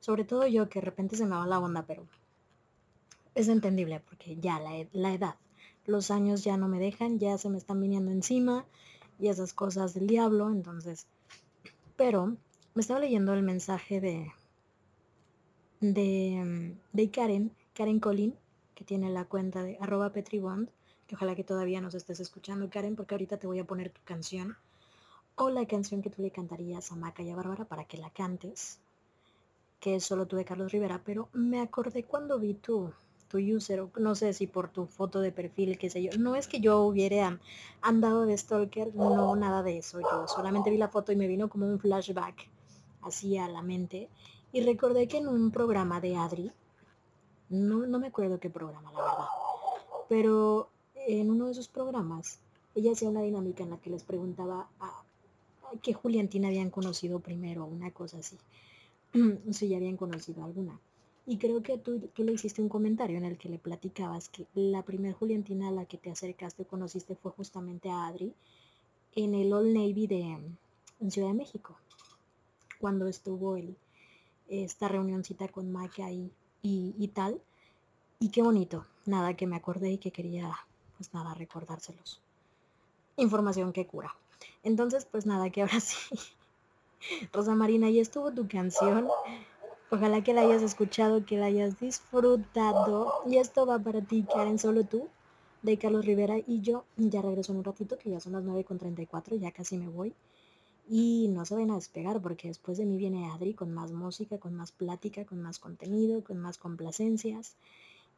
Sobre 0.00 0.24
todo 0.24 0.46
yo, 0.46 0.68
que 0.68 0.80
de 0.80 0.86
repente 0.86 1.16
se 1.16 1.24
me 1.26 1.36
va 1.36 1.46
la 1.46 1.58
onda, 1.58 1.84
pero 1.86 2.06
es 3.34 3.48
entendible 3.48 4.00
porque 4.00 4.36
ya 4.36 4.58
la, 4.60 4.76
ed- 4.76 4.88
la 4.92 5.12
edad, 5.14 5.36
los 5.86 6.10
años 6.10 6.42
ya 6.44 6.56
no 6.56 6.68
me 6.68 6.78
dejan, 6.78 7.18
ya 7.18 7.38
se 7.38 7.48
me 7.48 7.58
están 7.58 7.80
viniendo 7.80 8.10
encima 8.10 8.64
y 9.18 9.28
esas 9.28 9.52
cosas 9.52 9.94
del 9.94 10.06
diablo, 10.06 10.50
entonces... 10.50 11.06
Pero 11.96 12.36
me 12.74 12.80
estaba 12.80 13.00
leyendo 13.00 13.32
el 13.32 13.42
mensaje 13.42 14.00
de, 14.02 14.30
de, 15.80 16.76
de 16.92 17.10
Karen, 17.10 17.50
Karen 17.74 18.00
Colin, 18.00 18.34
que 18.74 18.84
tiene 18.84 19.08
la 19.10 19.24
cuenta 19.24 19.62
de 19.62 19.78
arroba 19.80 20.12
petribond, 20.12 20.68
que 21.06 21.14
ojalá 21.14 21.34
que 21.34 21.44
todavía 21.44 21.80
nos 21.80 21.94
estés 21.94 22.20
escuchando, 22.20 22.68
Karen, 22.68 22.96
porque 22.96 23.14
ahorita 23.14 23.38
te 23.38 23.46
voy 23.46 23.58
a 23.60 23.64
poner 23.64 23.90
tu 23.90 24.00
canción 24.04 24.56
o 25.36 25.50
la 25.50 25.66
canción 25.66 26.02
que 26.02 26.10
tú 26.10 26.20
le 26.22 26.30
cantarías 26.30 26.92
a 26.92 26.96
Maca 26.96 27.22
y 27.22 27.30
a 27.30 27.36
Bárbara 27.36 27.64
para 27.64 27.84
que 27.84 27.96
la 27.96 28.10
cantes, 28.10 28.78
que 29.80 30.00
solo 30.00 30.26
tú 30.26 30.36
de 30.36 30.44
Carlos 30.44 30.72
Rivera, 30.72 31.00
pero 31.04 31.28
me 31.32 31.60
acordé 31.60 32.02
cuando 32.04 32.38
vi 32.38 32.54
tu, 32.54 32.92
tu 33.28 33.38
user, 33.38 33.86
no 33.98 34.14
sé 34.14 34.32
si 34.32 34.46
por 34.46 34.68
tu 34.70 34.86
foto 34.86 35.20
de 35.20 35.32
perfil, 35.32 35.78
qué 35.78 35.90
sé 35.90 36.02
yo, 36.02 36.10
no 36.18 36.34
es 36.34 36.48
que 36.48 36.60
yo 36.60 36.80
hubiera 36.82 37.26
an- 37.28 37.40
andado 37.82 38.24
de 38.26 38.36
stalker, 38.36 38.94
no, 38.94 39.36
nada 39.36 39.62
de 39.62 39.78
eso, 39.78 40.00
yo 40.00 40.26
solamente 40.28 40.70
vi 40.70 40.78
la 40.78 40.88
foto 40.88 41.12
y 41.12 41.16
me 41.16 41.26
vino 41.26 41.48
como 41.48 41.66
un 41.66 41.78
flashback 41.78 42.48
así 43.02 43.36
a 43.38 43.48
la 43.48 43.62
mente. 43.62 44.08
Y 44.52 44.62
recordé 44.62 45.06
que 45.06 45.18
en 45.18 45.28
un 45.28 45.50
programa 45.50 46.00
de 46.00 46.16
Adri, 46.16 46.50
no, 47.48 47.86
no 47.86 47.98
me 47.98 48.08
acuerdo 48.08 48.40
qué 48.40 48.50
programa, 48.50 48.90
la 48.92 49.02
verdad, 49.02 49.26
pero 50.08 50.68
en 50.94 51.30
uno 51.30 51.46
de 51.46 51.52
esos 51.52 51.68
programas 51.68 52.40
ella 52.74 52.92
hacía 52.92 53.08
una 53.08 53.22
dinámica 53.22 53.62
en 53.62 53.70
la 53.70 53.78
que 53.78 53.90
les 53.90 54.02
preguntaba 54.02 54.68
a, 54.80 54.86
a 54.86 55.78
qué 55.82 55.92
Juliantina 55.94 56.48
habían 56.48 56.70
conocido 56.70 57.20
primero, 57.20 57.64
una 57.66 57.90
cosa 57.90 58.18
así, 58.18 58.36
si 59.50 59.68
ya 59.68 59.76
habían 59.76 59.96
conocido 59.96 60.44
alguna. 60.44 60.78
Y 61.26 61.38
creo 61.38 61.62
que 61.62 61.76
tú, 61.76 61.98
tú 62.14 62.22
le 62.22 62.32
hiciste 62.32 62.62
un 62.62 62.68
comentario 62.68 63.18
en 63.18 63.24
el 63.24 63.36
que 63.36 63.48
le 63.48 63.58
platicabas 63.58 64.28
que 64.28 64.46
la 64.54 64.82
primer 64.82 65.12
Juliantina 65.12 65.68
a 65.68 65.72
la 65.72 65.84
que 65.84 65.98
te 65.98 66.10
acercaste 66.10 66.62
o 66.62 66.68
conociste 66.68 67.16
fue 67.16 67.32
justamente 67.32 67.90
a 67.90 68.06
Adri 68.06 68.32
en 69.16 69.34
el 69.34 69.52
Old 69.52 69.74
Navy 69.74 70.06
de 70.06 70.38
en 71.00 71.10
Ciudad 71.10 71.28
de 71.28 71.34
México, 71.34 71.76
cuando 72.78 73.06
estuvo 73.06 73.56
el, 73.56 73.76
esta 74.48 74.88
reunioncita 74.88 75.48
con 75.48 75.72
Mike 75.72 76.02
ahí 76.02 76.30
y, 76.62 76.94
y 76.98 77.08
tal. 77.08 77.40
Y 78.18 78.30
qué 78.30 78.42
bonito, 78.42 78.86
nada 79.04 79.34
que 79.34 79.46
me 79.46 79.56
acordé 79.56 79.92
y 79.92 79.98
que 79.98 80.10
quería, 80.10 80.54
pues 80.96 81.12
nada, 81.12 81.34
recordárselos. 81.34 82.20
Información 83.16 83.72
que 83.72 83.86
cura. 83.86 84.14
Entonces, 84.62 85.06
pues 85.06 85.26
nada, 85.26 85.50
que 85.50 85.62
ahora 85.62 85.80
sí. 85.80 86.18
Rosa 87.32 87.54
Marina, 87.54 87.90
ya 87.90 88.02
estuvo 88.02 88.32
tu 88.32 88.48
canción. 88.48 89.08
Ojalá 89.90 90.22
que 90.24 90.34
la 90.34 90.42
hayas 90.42 90.62
escuchado, 90.62 91.24
que 91.24 91.36
la 91.36 91.46
hayas 91.46 91.78
disfrutado. 91.78 93.22
Y 93.26 93.36
esto 93.36 93.66
va 93.66 93.78
para 93.78 94.00
ti, 94.00 94.24
Karen, 94.24 94.58
solo 94.58 94.84
tú, 94.84 95.08
de 95.62 95.78
Carlos 95.78 96.04
Rivera. 96.04 96.36
Y 96.44 96.60
yo 96.60 96.84
ya 96.96 97.22
regreso 97.22 97.52
en 97.52 97.58
un 97.58 97.64
ratito, 97.64 97.96
que 97.98 98.10
ya 98.10 98.20
son 98.20 98.32
las 98.32 98.44
9.34, 98.44 99.38
ya 99.38 99.52
casi 99.52 99.78
me 99.78 99.88
voy. 99.88 100.12
Y 100.88 101.28
no 101.28 101.44
se 101.44 101.54
vayan 101.54 101.70
a 101.72 101.76
despegar, 101.76 102.20
porque 102.20 102.48
después 102.48 102.78
de 102.78 102.86
mí 102.86 102.96
viene 102.96 103.30
Adri 103.30 103.54
con 103.54 103.72
más 103.72 103.92
música, 103.92 104.38
con 104.38 104.54
más 104.54 104.72
plática, 104.72 105.24
con 105.24 105.40
más 105.40 105.58
contenido, 105.58 106.22
con 106.22 106.38
más 106.38 106.58
complacencias 106.58 107.54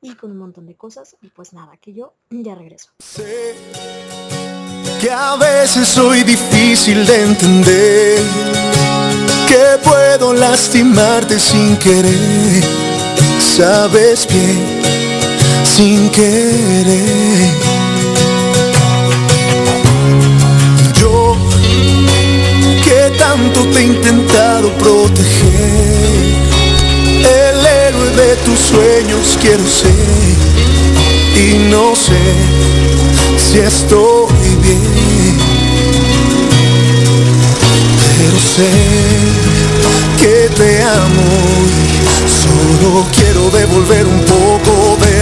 y 0.01 0.15
con 0.15 0.31
un 0.31 0.39
montón 0.39 0.67
de 0.67 0.75
cosas. 0.75 1.17
Y 1.23 1.29
pues 1.29 1.53
nada, 1.53 1.77
que 1.77 1.93
yo 1.93 2.15
ya 2.31 2.55
regreso. 2.55 2.91
Que 4.99 5.10
a 5.10 5.36
veces 5.36 5.86
soy 5.86 6.25
difícil 6.25 7.07
de 7.07 7.23
entender, 7.23 8.20
que 9.47 9.78
puedo 9.85 10.33
lastimarte 10.33 11.39
sin 11.39 11.77
querer, 11.77 12.65
sabes 13.57 14.27
bien, 14.27 14.81
sin 15.65 16.09
querer. 16.10 17.51
Yo 21.01 21.36
que 22.83 23.17
tanto 23.18 23.67
te 23.68 23.78
he 23.78 23.85
intentado 23.85 24.73
proteger, 24.78 26.09
el 27.20 27.67
héroe 27.67 28.10
de 28.17 28.36
tus 28.44 28.59
sueños 28.59 29.39
quiero 29.41 29.65
ser 29.65 30.39
y 31.36 31.70
no 31.70 31.94
sé 31.94 32.18
si 33.36 33.59
estoy 33.60 34.38
Pero 38.19 38.39
sé 38.39 38.71
que 40.21 40.49
te 40.55 40.83
amo 40.83 41.29
y 41.67 42.29
solo 42.29 43.07
quiero 43.17 43.51
devolver 43.51 44.07
un 44.07 44.21
poco 44.25 44.99
de 45.05 45.18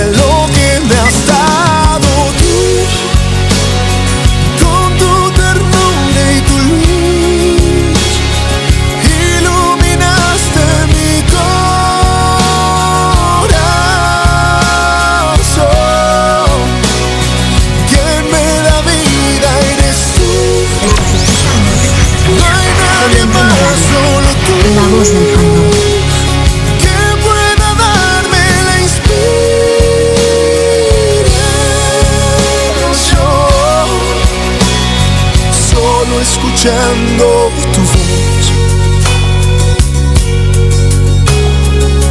escuchando 36.66 37.50
tu 37.72 37.80
voz. 37.80 38.52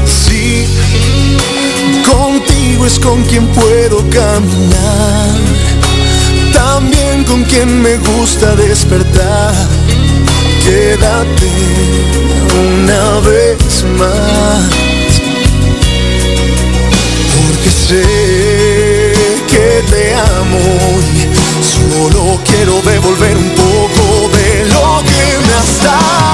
Sí, 0.06 0.66
contigo 2.09 2.85
es 2.85 3.00
con 3.00 3.24
quien 3.24 3.48
puedo 3.48 3.98
caminar. 4.09 5.30
También 6.53 7.24
con 7.25 7.43
quien 7.43 7.82
me 7.82 7.98
gusta 7.98 8.56
despertar. 8.56 9.53
Quédate 10.64 11.51
una 12.58 13.19
vez 13.19 13.84
más. 13.98 14.69
Porque 17.35 17.69
sé 17.69 18.03
que 19.50 19.84
te 19.92 20.14
amo 20.16 21.15
solo 21.96 22.40
quiero 22.44 22.82
devolver 22.82 23.38
un 23.38 23.50
poco 23.52 24.30
de 24.36 24.66
lo 24.66 25.02
que 25.04 25.48
me 25.48 25.54
has 25.54 25.84
dado 25.84 26.25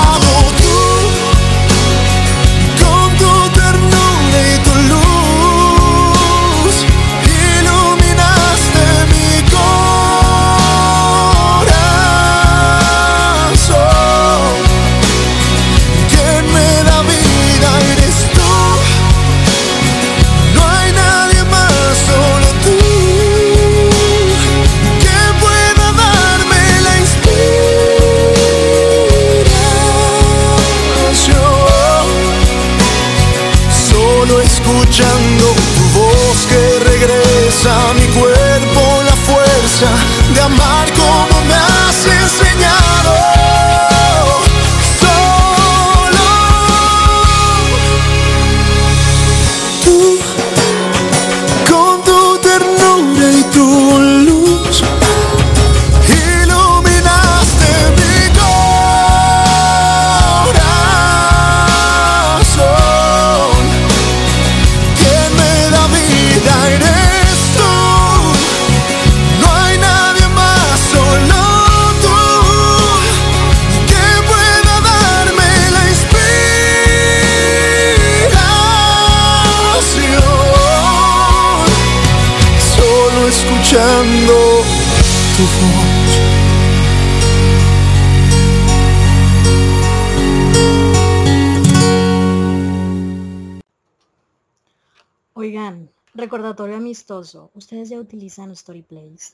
amistoso. 96.91 97.51
Ustedes 97.55 97.87
ya 97.87 97.97
utilizan 97.97 98.53
Storyplays. 98.53 99.31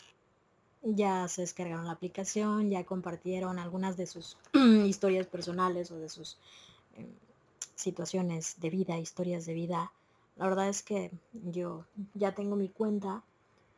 Ya 0.84 1.28
se 1.28 1.42
descargaron 1.42 1.86
la 1.88 1.94
aplicación, 1.94 2.70
ya 2.70 2.84
compartieron 2.84 3.58
algunas 3.58 3.98
de 3.98 4.06
sus 4.06 4.38
historias 4.86 5.26
personales 5.26 5.90
o 5.90 5.98
de 5.98 6.08
sus 6.08 6.38
em, 6.96 7.08
situaciones 7.74 8.60
de 8.60 8.70
vida, 8.70 9.00
historias 9.00 9.48
de 9.48 9.56
vida. 9.56 9.92
La 10.36 10.48
verdad 10.48 10.70
es 10.70 10.84
que 10.84 11.10
yo 11.34 11.84
ya 12.14 12.36
tengo 12.36 12.56
mi 12.56 12.70
cuenta, 12.70 13.24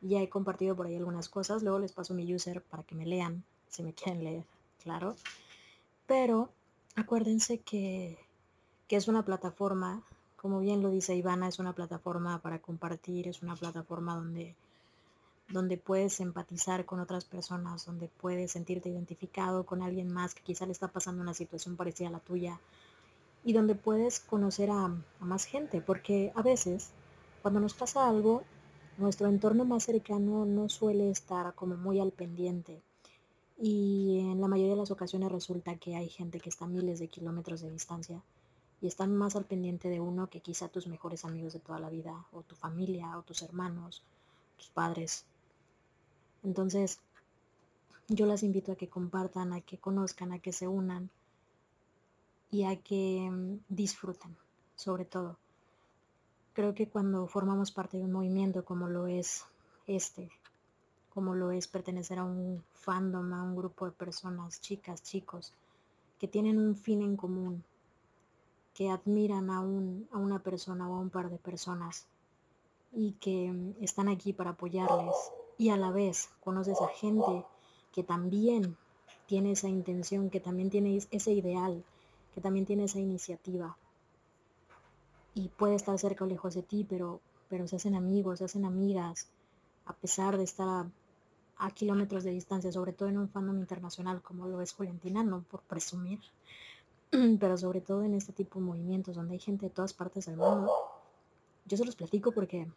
ya 0.02 0.20
he 0.20 0.28
compartido 0.28 0.76
por 0.76 0.86
ahí 0.86 0.96
algunas 0.96 1.30
cosas, 1.30 1.62
luego 1.62 1.78
les 1.78 1.92
paso 1.92 2.12
mi 2.12 2.34
user 2.34 2.60
para 2.60 2.82
que 2.82 2.94
me 2.94 3.06
lean, 3.06 3.42
si 3.70 3.82
me 3.82 3.94
quieren 3.98 4.22
leer, 4.22 4.44
claro. 4.82 5.16
Pero 6.06 6.50
acuérdense 6.96 7.60
que, 7.60 8.18
que 8.88 8.96
es 8.96 9.08
una 9.08 9.24
plataforma, 9.24 10.02
como 10.40 10.60
bien 10.60 10.80
lo 10.80 10.90
dice 10.90 11.14
Ivana, 11.14 11.48
es 11.48 11.58
una 11.58 11.74
plataforma 11.74 12.40
para 12.40 12.60
compartir, 12.60 13.28
es 13.28 13.42
una 13.42 13.56
plataforma 13.56 14.14
donde, 14.14 14.56
donde 15.50 15.76
puedes 15.76 16.18
empatizar 16.20 16.86
con 16.86 16.98
otras 16.98 17.26
personas, 17.26 17.84
donde 17.84 18.08
puedes 18.08 18.52
sentirte 18.52 18.88
identificado 18.88 19.66
con 19.66 19.82
alguien 19.82 20.10
más 20.10 20.34
que 20.34 20.42
quizá 20.42 20.64
le 20.64 20.72
está 20.72 20.88
pasando 20.88 21.20
una 21.20 21.34
situación 21.34 21.76
parecida 21.76 22.08
a 22.08 22.12
la 22.12 22.20
tuya 22.20 22.58
y 23.44 23.52
donde 23.52 23.74
puedes 23.74 24.18
conocer 24.18 24.70
a, 24.70 24.86
a 24.86 25.24
más 25.26 25.44
gente, 25.44 25.82
porque 25.82 26.32
a 26.34 26.40
veces 26.40 26.90
cuando 27.42 27.60
nos 27.60 27.74
pasa 27.74 28.08
algo, 28.08 28.42
nuestro 28.96 29.28
entorno 29.28 29.66
más 29.66 29.84
cercano 29.84 30.46
no 30.46 30.70
suele 30.70 31.10
estar 31.10 31.54
como 31.54 31.76
muy 31.76 32.00
al 32.00 32.12
pendiente. 32.12 32.80
Y 33.58 34.20
en 34.20 34.40
la 34.40 34.48
mayoría 34.48 34.72
de 34.72 34.80
las 34.80 34.90
ocasiones 34.90 35.30
resulta 35.30 35.76
que 35.76 35.96
hay 35.96 36.08
gente 36.08 36.40
que 36.40 36.48
está 36.48 36.64
a 36.64 36.68
miles 36.68 36.98
de 36.98 37.08
kilómetros 37.08 37.60
de 37.60 37.70
distancia 37.70 38.22
y 38.80 38.86
están 38.86 39.14
más 39.14 39.36
al 39.36 39.44
pendiente 39.44 39.88
de 39.88 40.00
uno 40.00 40.30
que 40.30 40.40
quizá 40.40 40.68
tus 40.68 40.86
mejores 40.86 41.24
amigos 41.24 41.52
de 41.52 41.60
toda 41.60 41.78
la 41.78 41.90
vida, 41.90 42.24
o 42.32 42.42
tu 42.42 42.54
familia, 42.56 43.18
o 43.18 43.22
tus 43.22 43.42
hermanos, 43.42 44.02
tus 44.56 44.68
padres. 44.68 45.24
Entonces, 46.42 47.00
yo 48.08 48.26
las 48.26 48.42
invito 48.42 48.72
a 48.72 48.76
que 48.76 48.88
compartan, 48.88 49.52
a 49.52 49.60
que 49.60 49.78
conozcan, 49.78 50.32
a 50.32 50.38
que 50.38 50.52
se 50.52 50.66
unan 50.66 51.10
y 52.50 52.64
a 52.64 52.76
que 52.76 53.28
mm, 53.30 53.58
disfruten, 53.68 54.36
sobre 54.76 55.04
todo. 55.04 55.36
Creo 56.54 56.74
que 56.74 56.88
cuando 56.88 57.26
formamos 57.26 57.70
parte 57.70 57.98
de 57.98 58.04
un 58.04 58.12
movimiento 58.12 58.64
como 58.64 58.88
lo 58.88 59.06
es 59.06 59.44
este, 59.86 60.30
como 61.14 61.34
lo 61.34 61.50
es 61.52 61.68
pertenecer 61.68 62.18
a 62.18 62.24
un 62.24 62.64
fandom, 62.72 63.32
a 63.34 63.42
un 63.42 63.56
grupo 63.56 63.86
de 63.86 63.92
personas, 63.92 64.60
chicas, 64.60 65.02
chicos, 65.02 65.52
que 66.18 66.28
tienen 66.28 66.58
un 66.58 66.76
fin 66.76 67.02
en 67.02 67.16
común, 67.16 67.64
que 68.80 68.88
admiran 68.88 69.50
a, 69.50 69.60
un, 69.60 70.08
a 70.10 70.16
una 70.16 70.38
persona 70.38 70.88
o 70.88 70.94
a 70.94 71.00
un 71.00 71.10
par 71.10 71.28
de 71.28 71.36
personas 71.36 72.06
y 72.94 73.12
que 73.20 73.74
están 73.82 74.08
aquí 74.08 74.32
para 74.32 74.52
apoyarles 74.52 75.14
y 75.58 75.68
a 75.68 75.76
la 75.76 75.90
vez 75.90 76.30
conoces 76.42 76.80
a 76.80 76.88
gente 76.88 77.44
que 77.92 78.02
también 78.02 78.78
tiene 79.26 79.52
esa 79.52 79.68
intención, 79.68 80.30
que 80.30 80.40
también 80.40 80.70
tiene 80.70 80.98
ese 81.10 81.30
ideal, 81.30 81.84
que 82.34 82.40
también 82.40 82.64
tiene 82.64 82.84
esa 82.84 82.98
iniciativa 83.00 83.76
y 85.34 85.48
puede 85.48 85.74
estar 85.74 85.98
cerca 85.98 86.24
o 86.24 86.26
lejos 86.26 86.54
de 86.54 86.62
ti, 86.62 86.86
pero, 86.88 87.20
pero 87.50 87.68
se 87.68 87.76
hacen 87.76 87.94
amigos, 87.94 88.38
se 88.38 88.46
hacen 88.46 88.64
amigas, 88.64 89.28
a 89.84 89.92
pesar 89.92 90.38
de 90.38 90.44
estar 90.44 90.86
a, 91.58 91.70
kilómetros 91.72 92.24
de 92.24 92.30
distancia, 92.30 92.72
sobre 92.72 92.94
todo 92.94 93.10
en 93.10 93.18
un 93.18 93.28
fandom 93.28 93.58
internacional 93.58 94.22
como 94.22 94.48
lo 94.48 94.62
es 94.62 94.72
Juliantina, 94.72 95.22
no 95.22 95.42
por 95.42 95.60
presumir, 95.60 96.20
pero 97.40 97.56
sobre 97.56 97.80
todo 97.80 98.02
en 98.02 98.14
este 98.14 98.32
tipo 98.32 98.58
de 98.58 98.66
movimientos 98.66 99.16
donde 99.16 99.34
hay 99.34 99.40
gente 99.40 99.66
de 99.66 99.70
todas 99.70 99.92
partes 99.92 100.26
del 100.26 100.36
mundo. 100.36 100.72
Yo 101.66 101.76
se 101.76 101.84
los 101.84 101.96
platico 101.96 102.32
porque, 102.32 102.68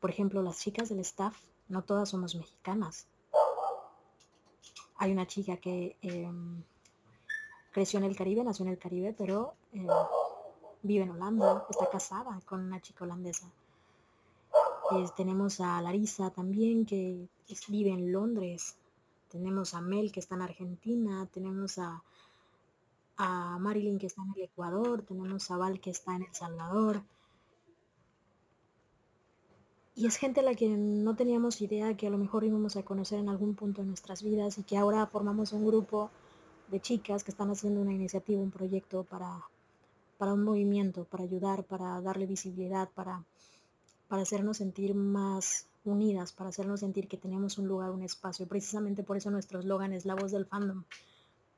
por 0.00 0.10
ejemplo, 0.10 0.42
las 0.42 0.58
chicas 0.58 0.88
del 0.88 1.00
staff, 1.00 1.36
no 1.68 1.82
todas 1.82 2.08
somos 2.08 2.34
mexicanas. 2.34 3.06
Hay 4.98 5.12
una 5.12 5.26
chica 5.26 5.56
que 5.58 5.96
em, 6.02 6.62
creció 7.72 7.98
en 7.98 8.04
el 8.04 8.16
Caribe, 8.16 8.44
nació 8.44 8.64
en 8.64 8.72
el 8.72 8.78
Caribe, 8.78 9.14
pero 9.16 9.54
eh, 9.72 9.86
vive 10.82 11.04
en 11.04 11.10
Holanda, 11.10 11.66
está 11.68 11.88
casada 11.90 12.40
con 12.46 12.60
una 12.60 12.80
chica 12.80 13.04
holandesa. 13.04 13.46
Eh, 14.92 15.06
tenemos 15.16 15.60
a 15.60 15.80
Larisa 15.82 16.30
también, 16.30 16.86
que 16.86 17.28
vive 17.68 17.90
en 17.90 18.12
Londres. 18.12 18.76
Tenemos 19.28 19.74
a 19.74 19.80
Mel, 19.80 20.12
que 20.12 20.20
está 20.20 20.36
en 20.36 20.42
Argentina. 20.42 21.26
Tenemos 21.32 21.78
a, 21.78 22.02
a 23.16 23.58
Marilyn, 23.58 23.98
que 23.98 24.06
está 24.06 24.22
en 24.22 24.32
el 24.36 24.42
Ecuador. 24.42 25.02
Tenemos 25.02 25.50
a 25.50 25.56
Val, 25.56 25.80
que 25.80 25.90
está 25.90 26.16
en 26.16 26.22
El 26.22 26.34
Salvador. 26.34 27.02
Y 29.94 30.06
es 30.06 30.16
gente 30.16 30.40
a 30.40 30.42
la 30.42 30.54
que 30.54 30.68
no 30.68 31.16
teníamos 31.16 31.62
idea 31.62 31.96
que 31.96 32.06
a 32.06 32.10
lo 32.10 32.18
mejor 32.18 32.44
íbamos 32.44 32.76
a 32.76 32.82
conocer 32.82 33.18
en 33.18 33.30
algún 33.30 33.54
punto 33.54 33.80
de 33.80 33.88
nuestras 33.88 34.22
vidas 34.22 34.58
y 34.58 34.62
que 34.62 34.76
ahora 34.76 35.06
formamos 35.06 35.52
un 35.52 35.66
grupo 35.66 36.10
de 36.68 36.80
chicas 36.80 37.24
que 37.24 37.30
están 37.30 37.50
haciendo 37.50 37.80
una 37.80 37.94
iniciativa, 37.94 38.42
un 38.42 38.50
proyecto 38.50 39.04
para, 39.04 39.42
para 40.18 40.34
un 40.34 40.44
movimiento, 40.44 41.04
para 41.04 41.24
ayudar, 41.24 41.64
para 41.64 42.00
darle 42.02 42.26
visibilidad, 42.26 42.90
para, 42.90 43.24
para 44.08 44.22
hacernos 44.22 44.58
sentir 44.58 44.94
más 44.94 45.66
unidas, 45.84 46.32
para 46.32 46.50
hacernos 46.50 46.80
sentir 46.80 47.08
que 47.08 47.16
tenemos 47.16 47.56
un 47.56 47.66
lugar, 47.66 47.90
un 47.90 48.02
espacio. 48.02 48.46
Precisamente 48.46 49.02
por 49.02 49.16
eso 49.16 49.30
nuestro 49.30 49.60
eslogan 49.60 49.92
es 49.92 50.04
la 50.04 50.14
voz 50.14 50.32
del 50.32 50.46
fandom. 50.46 50.84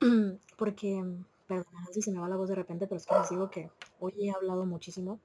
Porque, 0.56 1.04
perdón, 1.48 1.72
si 1.92 2.02
se 2.02 2.12
me 2.12 2.20
va 2.20 2.28
la 2.28 2.36
voz 2.36 2.48
de 2.48 2.54
repente, 2.54 2.86
pero 2.86 2.98
es 2.98 3.06
que 3.06 3.18
les 3.18 3.30
digo 3.30 3.50
que 3.50 3.70
hoy 3.98 4.14
he 4.20 4.30
hablado 4.30 4.66
muchísimo. 4.66 5.18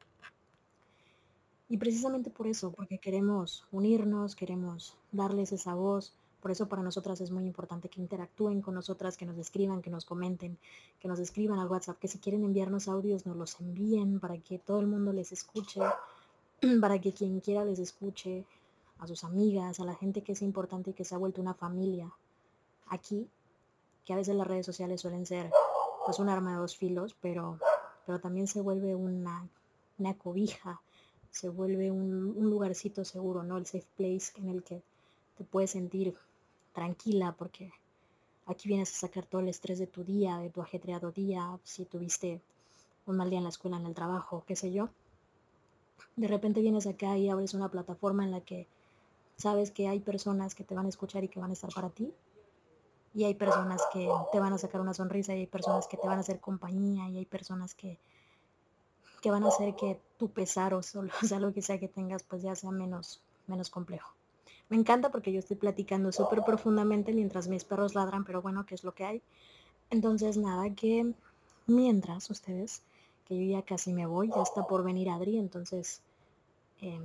Y 1.69 1.77
precisamente 1.77 2.29
por 2.29 2.47
eso, 2.47 2.71
porque 2.71 2.97
queremos 2.97 3.65
unirnos, 3.71 4.35
queremos 4.35 4.97
darles 5.11 5.51
esa 5.51 5.75
voz. 5.75 6.13
Por 6.41 6.51
eso 6.51 6.67
para 6.67 6.81
nosotras 6.81 7.21
es 7.21 7.31
muy 7.31 7.45
importante 7.45 7.89
que 7.89 8.01
interactúen 8.01 8.61
con 8.61 8.73
nosotras, 8.73 9.17
que 9.17 9.25
nos 9.25 9.37
escriban, 9.37 9.81
que 9.81 9.89
nos 9.89 10.05
comenten, 10.05 10.57
que 10.99 11.07
nos 11.07 11.19
escriban 11.19 11.59
al 11.59 11.69
WhatsApp, 11.69 11.99
que 11.99 12.07
si 12.07 12.19
quieren 12.19 12.43
enviarnos 12.43 12.87
audios 12.87 13.25
nos 13.25 13.37
los 13.37 13.59
envíen 13.59 14.19
para 14.19 14.37
que 14.37 14.59
todo 14.59 14.79
el 14.79 14.87
mundo 14.87 15.13
les 15.13 15.31
escuche, 15.31 15.81
para 16.81 16.99
que 16.99 17.13
quien 17.13 17.39
quiera 17.39 17.63
les 17.63 17.79
escuche, 17.79 18.45
a 18.99 19.07
sus 19.07 19.23
amigas, 19.25 19.79
a 19.79 19.85
la 19.85 19.95
gente 19.95 20.21
que 20.21 20.31
es 20.31 20.41
importante 20.41 20.91
y 20.91 20.93
que 20.93 21.03
se 21.03 21.13
ha 21.13 21.17
vuelto 21.17 21.41
una 21.41 21.53
familia 21.53 22.09
aquí, 22.87 23.27
que 24.05 24.13
a 24.13 24.15
veces 24.15 24.35
las 24.35 24.47
redes 24.47 24.65
sociales 24.65 25.01
suelen 25.01 25.25
ser 25.25 25.51
pues 26.05 26.19
un 26.19 26.29
arma 26.29 26.51
de 26.51 26.57
dos 26.57 26.75
filos, 26.75 27.15
pero, 27.21 27.59
pero 28.05 28.19
también 28.19 28.47
se 28.47 28.61
vuelve 28.61 28.95
una, 28.95 29.47
una 29.97 30.13
cobija, 30.15 30.81
se 31.31 31.49
vuelve 31.49 31.91
un, 31.91 32.35
un 32.35 32.49
lugarcito 32.49 33.05
seguro, 33.05 33.43
¿no? 33.43 33.57
El 33.57 33.65
safe 33.65 33.87
place 33.95 34.31
en 34.37 34.49
el 34.49 34.63
que 34.63 34.81
te 35.37 35.43
puedes 35.43 35.71
sentir 35.71 36.15
tranquila 36.73 37.35
porque 37.37 37.71
aquí 38.45 38.67
vienes 38.67 38.91
a 38.91 39.07
sacar 39.07 39.25
todo 39.25 39.41
el 39.41 39.47
estrés 39.47 39.79
de 39.79 39.87
tu 39.87 40.03
día, 40.03 40.37
de 40.37 40.49
tu 40.49 40.61
ajetreado 40.61 41.11
día, 41.11 41.57
si 41.63 41.85
tuviste 41.85 42.41
un 43.05 43.17
mal 43.17 43.29
día 43.29 43.39
en 43.39 43.43
la 43.43 43.49
escuela, 43.49 43.77
en 43.77 43.85
el 43.85 43.93
trabajo, 43.93 44.43
qué 44.47 44.55
sé 44.55 44.71
yo. 44.71 44.89
De 46.15 46.27
repente 46.27 46.61
vienes 46.61 46.87
acá 46.87 47.17
y 47.17 47.29
abres 47.29 47.53
una 47.53 47.69
plataforma 47.69 48.23
en 48.23 48.31
la 48.31 48.41
que 48.41 48.67
sabes 49.37 49.71
que 49.71 49.87
hay 49.87 49.99
personas 49.99 50.55
que 50.55 50.63
te 50.63 50.75
van 50.75 50.85
a 50.85 50.89
escuchar 50.89 51.23
y 51.23 51.27
que 51.27 51.39
van 51.39 51.49
a 51.49 51.53
estar 51.53 51.73
para 51.73 51.89
ti. 51.89 52.13
Y 53.13 53.25
hay 53.25 53.35
personas 53.35 53.81
que 53.91 54.09
te 54.31 54.39
van 54.39 54.53
a 54.53 54.57
sacar 54.57 54.81
una 54.81 54.93
sonrisa 54.93 55.35
y 55.35 55.41
hay 55.41 55.47
personas 55.47 55.87
que 55.87 55.97
te 55.97 56.07
van 56.07 56.17
a 56.17 56.21
hacer 56.21 56.39
compañía 56.39 57.07
y 57.09 57.17
hay 57.19 57.25
personas 57.25 57.75
que, 57.75 57.99
que 59.21 59.29
van 59.29 59.43
a 59.43 59.49
hacer 59.49 59.75
que 59.75 59.99
tu 60.17 60.29
pesar 60.29 60.73
o, 60.73 60.81
solo, 60.81 61.11
o 61.23 61.25
sea, 61.25 61.39
lo 61.39 61.53
que 61.53 61.61
sea 61.61 61.79
que 61.79 61.87
tengas 61.87 62.23
pues 62.23 62.41
ya 62.41 62.55
sea 62.55 62.71
menos, 62.71 63.21
menos 63.47 63.69
complejo. 63.69 64.11
Me 64.69 64.77
encanta 64.77 65.11
porque 65.11 65.31
yo 65.31 65.39
estoy 65.39 65.57
platicando 65.57 66.11
súper 66.11 66.43
profundamente 66.43 67.13
mientras 67.13 67.47
mis 67.47 67.63
perros 67.63 67.93
ladran, 67.93 68.23
pero 68.23 68.41
bueno, 68.41 68.65
¿qué 68.65 68.75
es 68.75 68.83
lo 68.83 68.93
que 68.93 69.05
hay? 69.05 69.21
Entonces, 69.89 70.37
nada, 70.37 70.73
que 70.73 71.13
mientras 71.67 72.29
ustedes, 72.29 72.81
que 73.27 73.35
yo 73.37 73.57
ya 73.57 73.61
casi 73.63 73.93
me 73.93 74.05
voy, 74.05 74.29
ya 74.35 74.41
está 74.41 74.65
por 74.65 74.83
venir 74.83 75.09
Adri, 75.09 75.37
entonces 75.37 76.01
eh, 76.81 76.99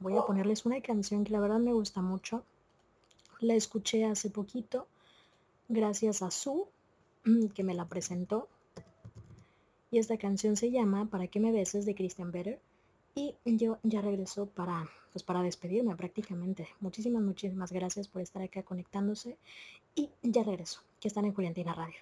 voy 0.00 0.16
a 0.16 0.26
ponerles 0.26 0.66
una 0.66 0.80
canción 0.80 1.24
que 1.24 1.32
la 1.32 1.40
verdad 1.40 1.58
me 1.58 1.72
gusta 1.72 2.02
mucho. 2.02 2.44
La 3.40 3.54
escuché 3.54 4.04
hace 4.04 4.30
poquito, 4.30 4.86
gracias 5.72 6.22
a 6.22 6.30
Su, 6.30 6.68
que 7.54 7.64
me 7.64 7.74
la 7.74 7.86
presentó. 7.86 8.48
Y 9.90 9.98
esta 9.98 10.16
canción 10.16 10.56
se 10.56 10.70
llama 10.70 11.06
Para 11.06 11.26
que 11.26 11.40
me 11.40 11.52
beses 11.52 11.84
de 11.84 11.94
Christian 11.94 12.30
Better. 12.30 12.60
Y 13.14 13.34
yo 13.44 13.78
ya 13.82 14.00
regreso 14.00 14.46
para, 14.46 14.88
pues 15.12 15.22
para 15.22 15.42
despedirme 15.42 15.94
prácticamente. 15.96 16.68
Muchísimas, 16.80 17.22
muchísimas 17.22 17.72
gracias 17.72 18.08
por 18.08 18.22
estar 18.22 18.42
acá 18.42 18.62
conectándose. 18.62 19.36
Y 19.94 20.08
ya 20.22 20.42
regreso, 20.44 20.80
que 21.00 21.08
están 21.08 21.26
en 21.26 21.34
Juliantina 21.34 21.74
Radio. 21.74 22.00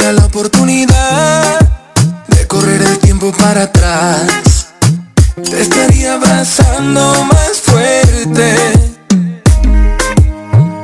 era 0.00 0.12
la 0.12 0.24
oportunidad 0.24 1.58
de 2.28 2.46
correr 2.46 2.80
el 2.80 2.98
tiempo 2.98 3.32
para 3.32 3.64
atrás, 3.64 4.68
te 5.42 5.60
estaría 5.60 6.14
abrazando 6.14 7.24
más 7.24 7.60
fuerte. 7.62 8.56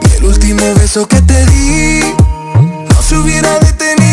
Y 0.03 0.17
el 0.19 0.25
último 0.25 0.75
beso 0.75 1.09
que 1.09 1.21
te 1.23 1.47
di 1.47 2.01
no 2.91 3.03
se 3.03 3.17
hubiera 3.17 3.59
detenido 3.61 4.06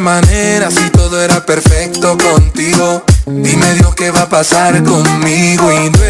manera. 0.00 0.70
Si 0.70 0.90
todo 0.90 1.20
era 1.22 1.44
perfecto 1.44 2.16
contigo. 2.18 3.04
Dime 3.26 3.74
Dios 3.74 3.94
qué 3.94 4.10
va 4.10 4.22
a 4.22 4.28
pasar 4.28 4.82
conmigo 4.84 5.72
y 5.72 5.88
duele. 5.90 6.05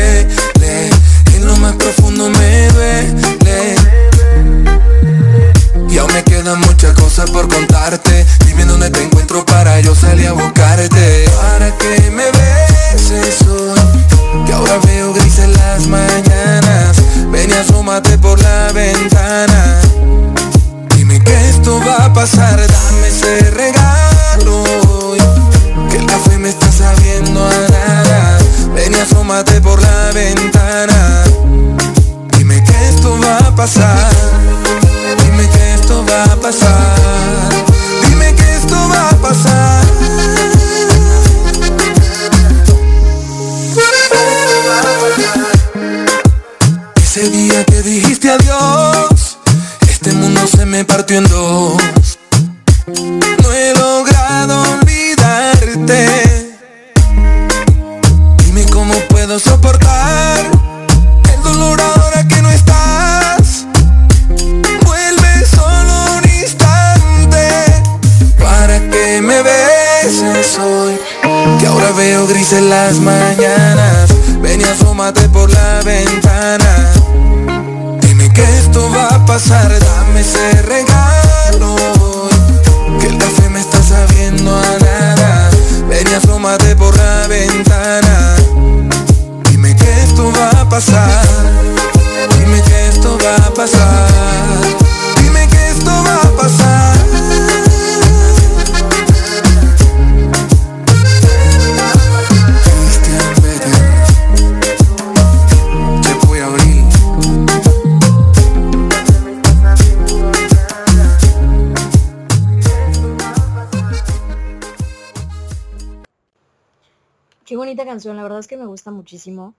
Muchísimo. 119.07 119.55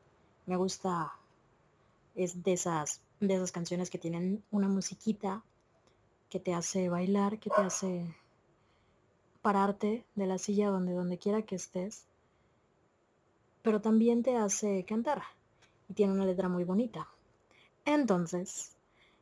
Me 0.45 0.57
gusta, 0.57 1.13
es 2.15 2.43
de 2.43 2.51
esas, 2.51 2.99
de 3.21 3.33
esas 3.33 3.53
canciones 3.53 3.89
que 3.89 3.97
tienen 3.97 4.43
una 4.51 4.67
musiquita 4.67 5.41
que 6.29 6.41
te 6.41 6.53
hace 6.53 6.89
bailar, 6.89 7.39
que 7.39 7.49
te 7.49 7.61
hace 7.61 8.13
pararte 9.41 10.03
de 10.15 10.27
la 10.27 10.37
silla 10.37 10.67
donde, 10.67 10.91
donde 10.91 11.17
quiera 11.17 11.43
que 11.43 11.55
estés, 11.55 12.03
pero 13.61 13.79
también 13.79 14.21
te 14.21 14.35
hace 14.35 14.83
cantar 14.83 15.23
y 15.87 15.93
tiene 15.93 16.11
una 16.11 16.25
letra 16.25 16.49
muy 16.49 16.65
bonita. 16.65 17.07
Entonces, 17.85 18.75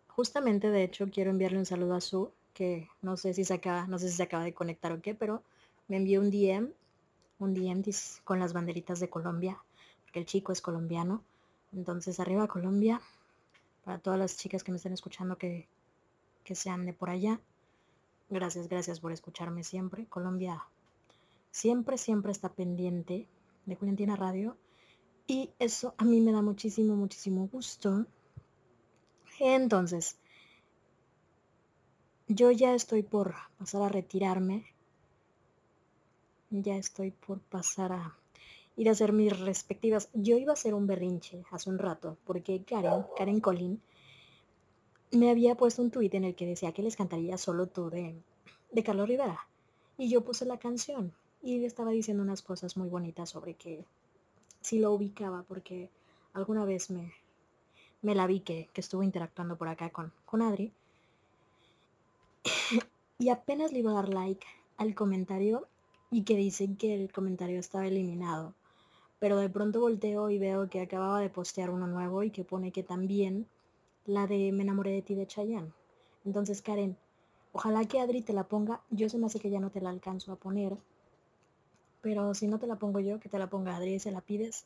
justamente 0.08 0.72
de 0.72 0.86
hecho 0.86 1.08
quiero 1.12 1.30
enviarle 1.30 1.60
un 1.60 1.68
saludo 1.68 1.94
a 1.94 2.02
Su, 2.02 2.32
que 2.56 2.90
no 3.04 3.16
sé 3.16 3.36
si 3.36 3.46
se 3.46 3.54
acaba, 3.54 3.86
no 3.86 4.00
sé 4.00 4.10
si 4.10 4.16
se 4.16 4.24
acaba 4.24 4.44
de 4.44 4.56
conectar 4.56 4.92
o 4.92 5.04
qué, 5.04 5.14
pero 5.14 5.44
me 5.88 5.98
envió 5.98 6.20
un 6.20 6.32
DM 6.32 6.72
un 7.40 7.54
DM 7.54 7.84
con 8.24 8.40
las 8.40 8.54
banderitas 8.54 9.00
de 9.00 9.10
Colombia, 9.10 9.58
el 10.20 10.26
chico 10.26 10.52
es 10.52 10.62
colombiano. 10.62 11.24
Entonces, 11.74 12.20
arriba 12.20 12.48
Colombia, 12.48 13.02
para 13.84 14.00
todas 14.00 14.20
las 14.20 14.38
chicas 14.38 14.64
que 14.64 14.72
me 14.72 14.78
estén 14.78 14.94
escuchando 14.94 15.38
que, 15.38 15.68
que 16.44 16.56
sean 16.56 16.86
de 16.86 16.94
por 16.94 17.10
allá. 17.10 17.40
Gracias, 18.30 18.68
gracias 18.68 19.00
por 19.00 19.12
escucharme 19.12 19.64
siempre. 19.64 20.06
Colombia 20.08 20.64
siempre, 21.52 21.98
siempre 21.98 22.32
está 22.32 22.50
pendiente 22.50 23.28
de 23.66 23.76
Juliantina 23.76 24.16
Radio. 24.16 24.58
Y 25.28 25.52
eso 25.60 25.94
a 25.98 26.06
mí 26.06 26.22
me 26.22 26.32
da 26.32 26.42
muchísimo, 26.42 26.96
muchísimo 26.96 27.48
gusto. 27.52 28.06
Entonces, 29.40 30.18
yo 32.28 32.52
ya 32.52 32.74
estoy 32.74 33.04
por 33.04 33.36
pasar 33.58 33.82
a 33.84 33.90
retirarme 33.90 34.66
ya 36.62 36.76
estoy 36.76 37.12
por 37.12 37.40
pasar 37.40 37.92
a 37.92 38.16
ir 38.78 38.90
a 38.90 38.92
hacer 38.92 39.14
mis 39.14 39.38
respectivas. 39.40 40.10
Yo 40.14 40.38
iba 40.38 40.52
a 40.52 40.54
hacer 40.54 40.74
un 40.74 40.88
berrinche 40.88 41.44
hace 41.52 41.70
un 41.70 41.78
rato, 41.78 42.18
porque 42.26 42.64
Karen, 42.64 43.06
Karen 43.18 43.40
Colin, 43.40 43.82
me 45.12 45.30
había 45.30 45.56
puesto 45.56 45.82
un 45.82 45.92
tuit 45.92 46.14
en 46.14 46.26
el 46.26 46.36
que 46.36 46.46
decía 46.46 46.74
que 46.74 46.84
les 46.84 46.96
cantaría 46.96 47.38
solo 47.38 47.68
tú 47.68 47.90
de, 47.90 48.16
de 48.72 48.84
Carlos 48.84 49.08
Rivera. 49.08 49.48
Y 49.98 50.10
yo 50.10 50.22
puse 50.22 50.46
la 50.46 50.60
canción 50.60 51.14
y 51.42 51.60
le 51.60 51.68
estaba 51.68 51.92
diciendo 51.92 52.24
unas 52.24 52.42
cosas 52.42 52.76
muy 52.76 52.90
bonitas 52.90 53.30
sobre 53.30 53.54
que 53.54 53.86
si 54.62 54.80
lo 54.80 54.92
ubicaba, 54.92 55.44
porque 55.44 55.90
alguna 56.34 56.66
vez 56.66 56.90
me, 56.90 57.14
me 58.02 58.16
la 58.16 58.28
vi 58.28 58.42
que, 58.42 58.70
que 58.74 58.82
estuvo 58.82 59.04
interactuando 59.04 59.56
por 59.56 59.68
acá 59.68 59.90
con, 59.90 60.12
con 60.26 60.42
Adri. 60.42 60.74
y 63.20 63.30
apenas 63.30 63.72
le 63.72 63.80
iba 63.80 63.92
a 63.92 63.96
dar 63.96 64.10
like 64.10 64.46
al 64.78 64.94
comentario 64.96 65.68
y 66.12 66.24
que 66.24 66.36
dicen 66.36 66.76
que 66.76 66.94
el 66.96 67.12
comentario 67.12 67.60
estaba 67.60 67.88
eliminado. 67.88 68.54
Pero 69.20 69.38
de 69.38 69.50
pronto 69.50 69.80
volteo 69.80 70.30
y 70.30 70.40
veo 70.40 70.70
que 70.70 70.82
acababa 70.82 71.20
de 71.20 71.30
postear 71.30 71.70
uno 71.70 71.88
nuevo 71.88 72.24
y 72.24 72.32
que 72.32 72.44
pone 72.44 72.72
que 72.72 72.84
también 72.84 73.48
la 74.06 74.28
de 74.28 74.52
Me 74.52 74.64
enamoré 74.64 74.92
de 74.92 75.02
ti 75.02 75.16
de 75.16 75.28
Chayanne. 75.28 75.72
Entonces, 76.26 76.62
Karen, 76.62 76.98
ojalá 77.54 77.86
que 77.86 78.00
Adri 78.00 78.22
te 78.22 78.34
la 78.34 78.44
ponga. 78.44 78.82
Yo 78.90 79.10
se 79.10 79.18
me 79.18 79.28
hace 79.28 79.40
que 79.40 79.50
ya 79.50 79.60
no 79.60 79.70
te 79.70 79.82
la 79.82 79.90
alcanzo 79.90 80.32
a 80.32 80.36
poner. 80.36 80.78
Pero 82.02 82.34
si 82.34 82.48
no 82.48 82.60
te 82.60 82.68
la 82.68 82.76
pongo 82.76 83.00
yo, 83.00 83.20
que 83.20 83.30
te 83.30 83.40
la 83.40 83.50
ponga 83.50 83.76
Adri 83.76 83.96
y 83.96 84.00
se 84.00 84.12
la 84.12 84.22
pides. 84.22 84.66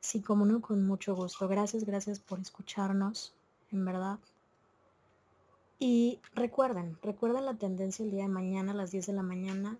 Sí, 0.00 0.20
como 0.20 0.44
no, 0.44 0.60
con 0.60 0.86
mucho 0.86 1.14
gusto. 1.14 1.48
Gracias, 1.48 1.84
gracias 1.84 2.20
por 2.20 2.40
escucharnos, 2.40 3.32
en 3.72 3.84
verdad. 3.84 4.18
Y 5.78 6.18
recuerden, 6.34 6.98
recuerden 7.02 7.44
la 7.46 7.54
tendencia 7.54 8.04
el 8.04 8.10
día 8.10 8.24
de 8.24 8.28
mañana 8.28 8.72
a 8.72 8.74
las 8.74 8.90
10 8.90 9.06
de 9.06 9.12
la 9.12 9.22
mañana. 9.22 9.78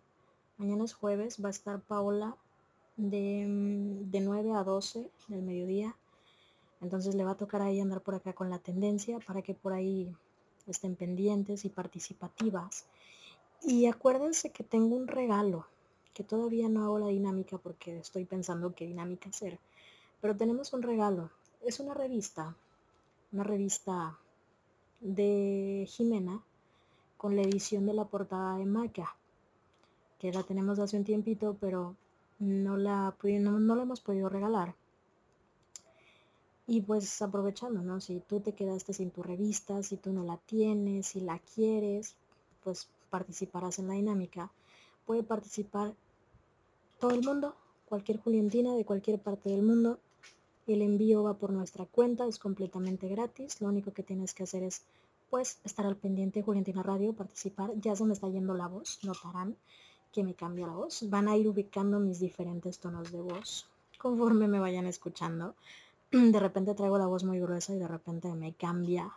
Mañana 0.57 0.85
es 0.85 0.95
jueves, 0.95 1.43
va 1.43 1.49
a 1.49 1.51
estar 1.51 1.81
Paola 1.81 2.37
de, 2.99 3.47
mm, 3.47 4.11
de 4.11 4.21
9 4.21 4.53
a 4.53 4.65
12 4.65 5.11
del 5.29 5.43
mediodía. 5.43 5.97
Entonces 6.83 7.15
le 7.15 7.25
va 7.25 7.33
a 7.33 7.37
tocar 7.37 7.63
ahí 7.63 7.81
andar 7.81 8.03
por 8.03 8.15
acá 8.15 8.35
con 8.35 8.51
la 8.51 8.59
tendencia 8.59 9.19
para 9.27 9.41
que 9.41 9.55
por 9.55 9.73
ahí 9.73 10.15
estén 10.67 10.97
pendientes 10.97 11.65
y 11.65 11.71
participativas. 11.71 12.85
Y 13.63 13.87
acuérdense 13.87 14.51
que 14.51 14.63
tengo 14.63 14.95
un 14.95 15.09
regalo, 15.09 15.67
que 16.13 16.23
todavía 16.23 16.69
no 16.69 16.85
hago 16.85 16.99
la 16.99 17.09
dinámica 17.09 17.59
porque 17.59 17.99
estoy 17.99 18.25
pensando 18.25 18.75
qué 18.75 18.87
dinámica 18.87 19.31
hacer. 19.31 19.59
Pero 20.21 20.37
tenemos 20.37 20.73
un 20.73 20.83
regalo. 20.83 21.31
Es 21.65 21.81
una 21.81 21.95
revista, 21.95 22.55
una 23.33 23.45
revista 23.45 24.19
de 25.01 25.87
Jimena 25.89 26.43
con 27.17 27.35
la 27.35 27.43
edición 27.43 27.87
de 27.87 27.95
la 27.95 28.05
portada 28.05 28.57
de 28.59 28.65
Maca, 28.65 29.17
que 30.19 30.33
la 30.33 30.43
tenemos 30.43 30.79
hace 30.79 30.97
un 30.97 31.05
tiempito, 31.05 31.57
pero 31.61 31.97
no 32.39 32.77
la, 32.77 33.15
no, 33.23 33.59
no 33.59 33.75
la 33.75 33.83
hemos 33.83 34.01
podido 34.01 34.29
regalar. 34.29 34.75
Y 36.67 36.83
pues 36.83 37.23
aprovechando, 37.23 37.81
¿no? 37.81 38.01
Si 38.01 38.21
tú 38.21 38.41
te 38.41 38.53
quedaste 38.53 38.93
sin 38.93 39.11
tu 39.11 39.23
revista, 39.23 39.83
si 39.83 39.97
tú 39.97 40.13
no 40.13 40.23
la 40.23 40.37
tienes, 40.37 41.07
si 41.07 41.21
la 41.21 41.39
quieres, 41.39 42.15
pues 42.63 42.89
participarás 43.09 43.79
en 43.79 43.89
la 43.89 43.95
dinámica. 43.95 44.51
Puede 45.07 45.23
participar 45.23 45.95
todo 47.01 47.13
el 47.13 47.23
mundo, 47.23 47.55
cualquier 47.87 48.19
Juliantina 48.19 48.75
de 48.75 48.85
cualquier 48.85 49.19
parte 49.19 49.49
del 49.49 49.63
mundo. 49.63 49.99
El 50.67 50.83
envío 50.83 51.23
va 51.23 51.35
por 51.35 51.51
nuestra 51.51 51.87
cuenta, 51.87 52.27
es 52.27 52.39
completamente 52.39 53.09
gratis. 53.09 53.63
Lo 53.63 53.69
único 53.69 53.93
que 53.93 54.03
tienes 54.03 54.35
que 54.35 54.43
hacer 54.43 54.63
es 54.63 54.83
pues 55.31 55.59
estar 55.65 55.87
al 55.87 55.97
pendiente 55.97 56.43
Juliantina 56.43 56.83
Radio, 56.83 57.15
participar. 57.15 57.73
Ya 57.81 57.97
se 57.97 58.05
me 58.05 58.13
está 58.13 58.29
yendo 58.29 58.53
la 58.55 58.67
voz, 58.67 58.99
notarán 59.03 59.57
que 60.13 60.25
me 60.25 60.35
cambia 60.35 60.67
la 60.67 60.75
voz. 60.75 61.09
Van 61.09 61.29
a 61.29 61.37
ir 61.37 61.49
ubicando 61.49 61.99
mis 62.01 62.19
diferentes 62.19 62.79
tonos 62.79 63.13
de 63.13 63.21
voz 63.21 63.67
conforme 63.99 64.49
me 64.49 64.61
vayan 64.61 64.87
escuchando. 64.87 65.55
De 66.11 66.39
repente 66.41 66.75
traigo 66.75 66.99
la 66.99 67.07
voz 67.07 67.25
muy 67.25 67.41
gruesa 67.41 67.75
y 67.75 67.79
de 67.79 67.89
repente 67.89 68.33
me 68.35 68.53
cambia. 68.55 69.13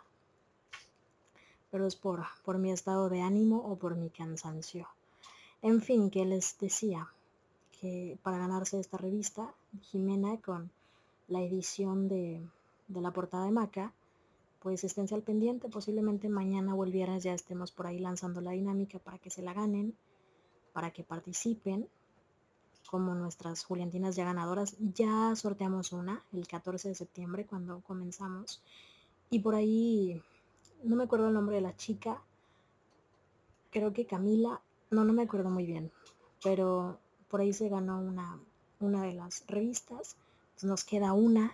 Pero 1.70 1.86
es 1.86 1.96
por, 1.96 2.24
por 2.44 2.58
mi 2.58 2.70
estado 2.70 3.08
de 3.08 3.22
ánimo 3.22 3.58
o 3.58 3.76
por 3.76 3.96
mi 3.96 4.10
cansancio. 4.10 4.88
En 5.62 5.80
fin, 5.80 6.10
que 6.10 6.26
les 6.26 6.58
decía 6.58 7.08
que 7.80 8.18
para 8.22 8.38
ganarse 8.38 8.78
esta 8.78 8.98
revista, 8.98 9.54
Jimena 9.80 10.36
con 10.38 10.70
la 11.28 11.40
edición 11.40 12.08
de, 12.08 12.42
de 12.88 13.00
la 13.00 13.12
portada 13.12 13.46
de 13.46 13.52
Maca, 13.52 13.92
pues 14.62 14.84
esténse 14.84 15.14
al 15.14 15.22
pendiente, 15.22 15.68
posiblemente 15.68 16.28
mañana 16.28 16.74
o 16.74 16.84
ya 16.86 17.34
estemos 17.34 17.72
por 17.72 17.86
ahí 17.86 17.98
lanzando 17.98 18.40
la 18.40 18.52
dinámica 18.52 18.98
para 18.98 19.18
que 19.18 19.30
se 19.30 19.42
la 19.42 19.52
ganen, 19.52 19.94
para 20.72 20.90
que 20.90 21.04
participen, 21.04 21.88
como 22.90 23.14
nuestras 23.14 23.64
Juliantinas 23.64 24.16
ya 24.16 24.24
ganadoras. 24.24 24.76
Ya 24.94 25.34
sorteamos 25.36 25.92
una 25.92 26.22
el 26.32 26.46
14 26.46 26.88
de 26.88 26.94
septiembre 26.94 27.46
cuando 27.46 27.80
comenzamos 27.80 28.62
y 29.30 29.38
por 29.38 29.54
ahí, 29.54 30.22
no 30.82 30.96
me 30.96 31.04
acuerdo 31.04 31.28
el 31.28 31.34
nombre 31.34 31.56
de 31.56 31.62
la 31.62 31.76
chica, 31.76 32.20
creo 33.70 33.92
que 33.92 34.06
Camila, 34.06 34.60
no, 34.90 35.04
no 35.04 35.12
me 35.14 35.22
acuerdo 35.22 35.48
muy 35.48 35.64
bien, 35.64 35.90
pero 36.44 36.98
por 37.28 37.40
ahí 37.40 37.54
se 37.54 37.70
ganó 37.70 37.98
una, 37.98 38.38
una 38.80 39.02
de 39.04 39.14
las 39.14 39.44
revistas, 39.46 40.16
nos 40.62 40.84
queda 40.84 41.14
una 41.14 41.50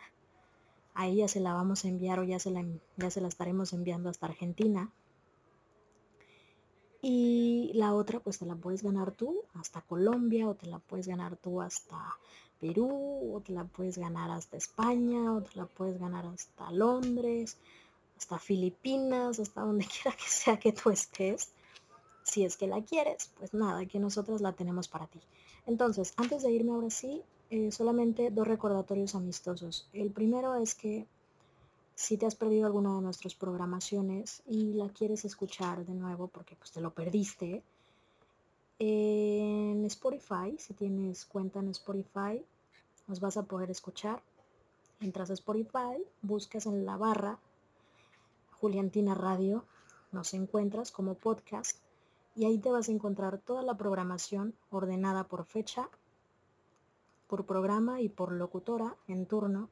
a 0.99 1.07
ella 1.07 1.29
se 1.29 1.39
la 1.39 1.55
vamos 1.55 1.85
a 1.85 1.89
enviar 1.89 2.19
o 2.19 2.25
ya 2.25 2.41
se 2.41 2.51
la, 2.51 2.65
ya 2.97 3.09
se 3.09 3.21
la 3.21 3.29
estaremos 3.29 3.73
enviando 3.73 4.11
hasta 4.11 4.27
Argentina. 4.27 4.91
Y 7.01 7.71
la 7.75 7.95
otra 7.95 8.19
pues 8.21 8.39
te 8.39 8.47
la 8.47 8.57
puedes 8.57 8.83
ganar 8.83 9.13
tú 9.13 9.43
hasta 9.55 9.83
Colombia 9.83 10.49
o 10.49 10.55
te 10.55 10.67
la 10.67 10.79
puedes 10.79 11.07
ganar 11.07 11.37
tú 11.37 11.61
hasta 11.61 11.97
Perú 12.61 13.37
o 13.37 13.41
te 13.41 13.53
la 13.53 13.65
puedes 13.65 13.99
ganar 13.99 14.31
hasta 14.31 14.57
España 14.57 15.33
o 15.33 15.43
te 15.43 15.57
la 15.57 15.67
puedes 15.67 15.99
ganar 15.99 16.27
hasta 16.27 16.71
Londres, 16.73 17.57
hasta 18.17 18.39
Filipinas, 18.39 19.39
hasta 19.39 19.61
donde 19.61 19.87
quiera 20.03 20.17
que 20.17 20.29
sea 20.29 20.59
que 20.59 20.73
tú 20.73 20.91
estés. 20.91 21.53
Si 22.25 22.45
es 22.45 22.57
que 22.57 22.67
la 22.67 22.83
quieres, 22.83 23.31
pues 23.39 23.55
nada, 23.55 23.87
que 23.87 23.99
nosotros 23.99 24.41
la 24.41 24.53
tenemos 24.53 24.89
para 24.89 25.07
ti. 25.07 25.21
Entonces, 25.67 26.13
antes 26.17 26.43
de 26.43 26.51
irme 26.51 26.73
ahora 26.73 26.91
sí, 26.91 27.23
eh, 27.51 27.73
solamente 27.73 28.31
dos 28.31 28.47
recordatorios 28.47 29.15
amistosos. 29.15 29.89
El 29.95 30.11
primero 30.11 30.57
es 30.57 30.75
que 30.75 31.07
si 31.99 32.17
te 32.17 32.27
has 32.27 32.37
perdido 32.37 32.65
alguna 32.65 32.95
de 32.95 33.01
nuestras 33.01 33.35
programaciones 33.35 34.45
y 34.47 34.75
la 34.75 34.89
quieres 34.89 35.25
escuchar 35.25 35.85
de 35.85 35.95
nuevo 35.95 36.29
porque 36.29 36.55
pues 36.55 36.71
te 36.71 36.81
lo 36.81 36.95
perdiste, 36.95 37.65
en 38.79 39.85
Spotify, 39.87 40.57
si 40.59 40.75
tienes 40.75 41.25
cuenta 41.25 41.59
en 41.59 41.71
Spotify, 41.71 42.41
nos 43.09 43.19
vas 43.19 43.37
a 43.37 43.43
poder 43.43 43.73
escuchar. 43.73 44.23
Entras 45.01 45.31
a 45.31 45.33
Spotify, 45.33 46.01
buscas 46.23 46.67
en 46.67 46.87
la 46.87 46.97
barra 46.97 47.41
Juliantina 48.61 49.17
Radio, 49.17 49.65
nos 50.13 50.35
encuentras 50.35 50.93
como 50.93 51.15
podcast 51.15 51.81
y 52.37 52.45
ahí 52.45 52.59
te 52.59 52.71
vas 52.71 52.89
a 52.89 52.93
encontrar 52.93 53.39
toda 53.39 53.65
la 53.65 53.77
programación 53.77 54.55
ordenada 54.71 55.25
por 55.25 55.45
fecha 55.47 55.89
por 57.27 57.45
programa 57.45 58.01
y 58.01 58.09
por 58.09 58.31
locutora 58.31 58.95
en 59.09 59.27
turno 59.27 59.69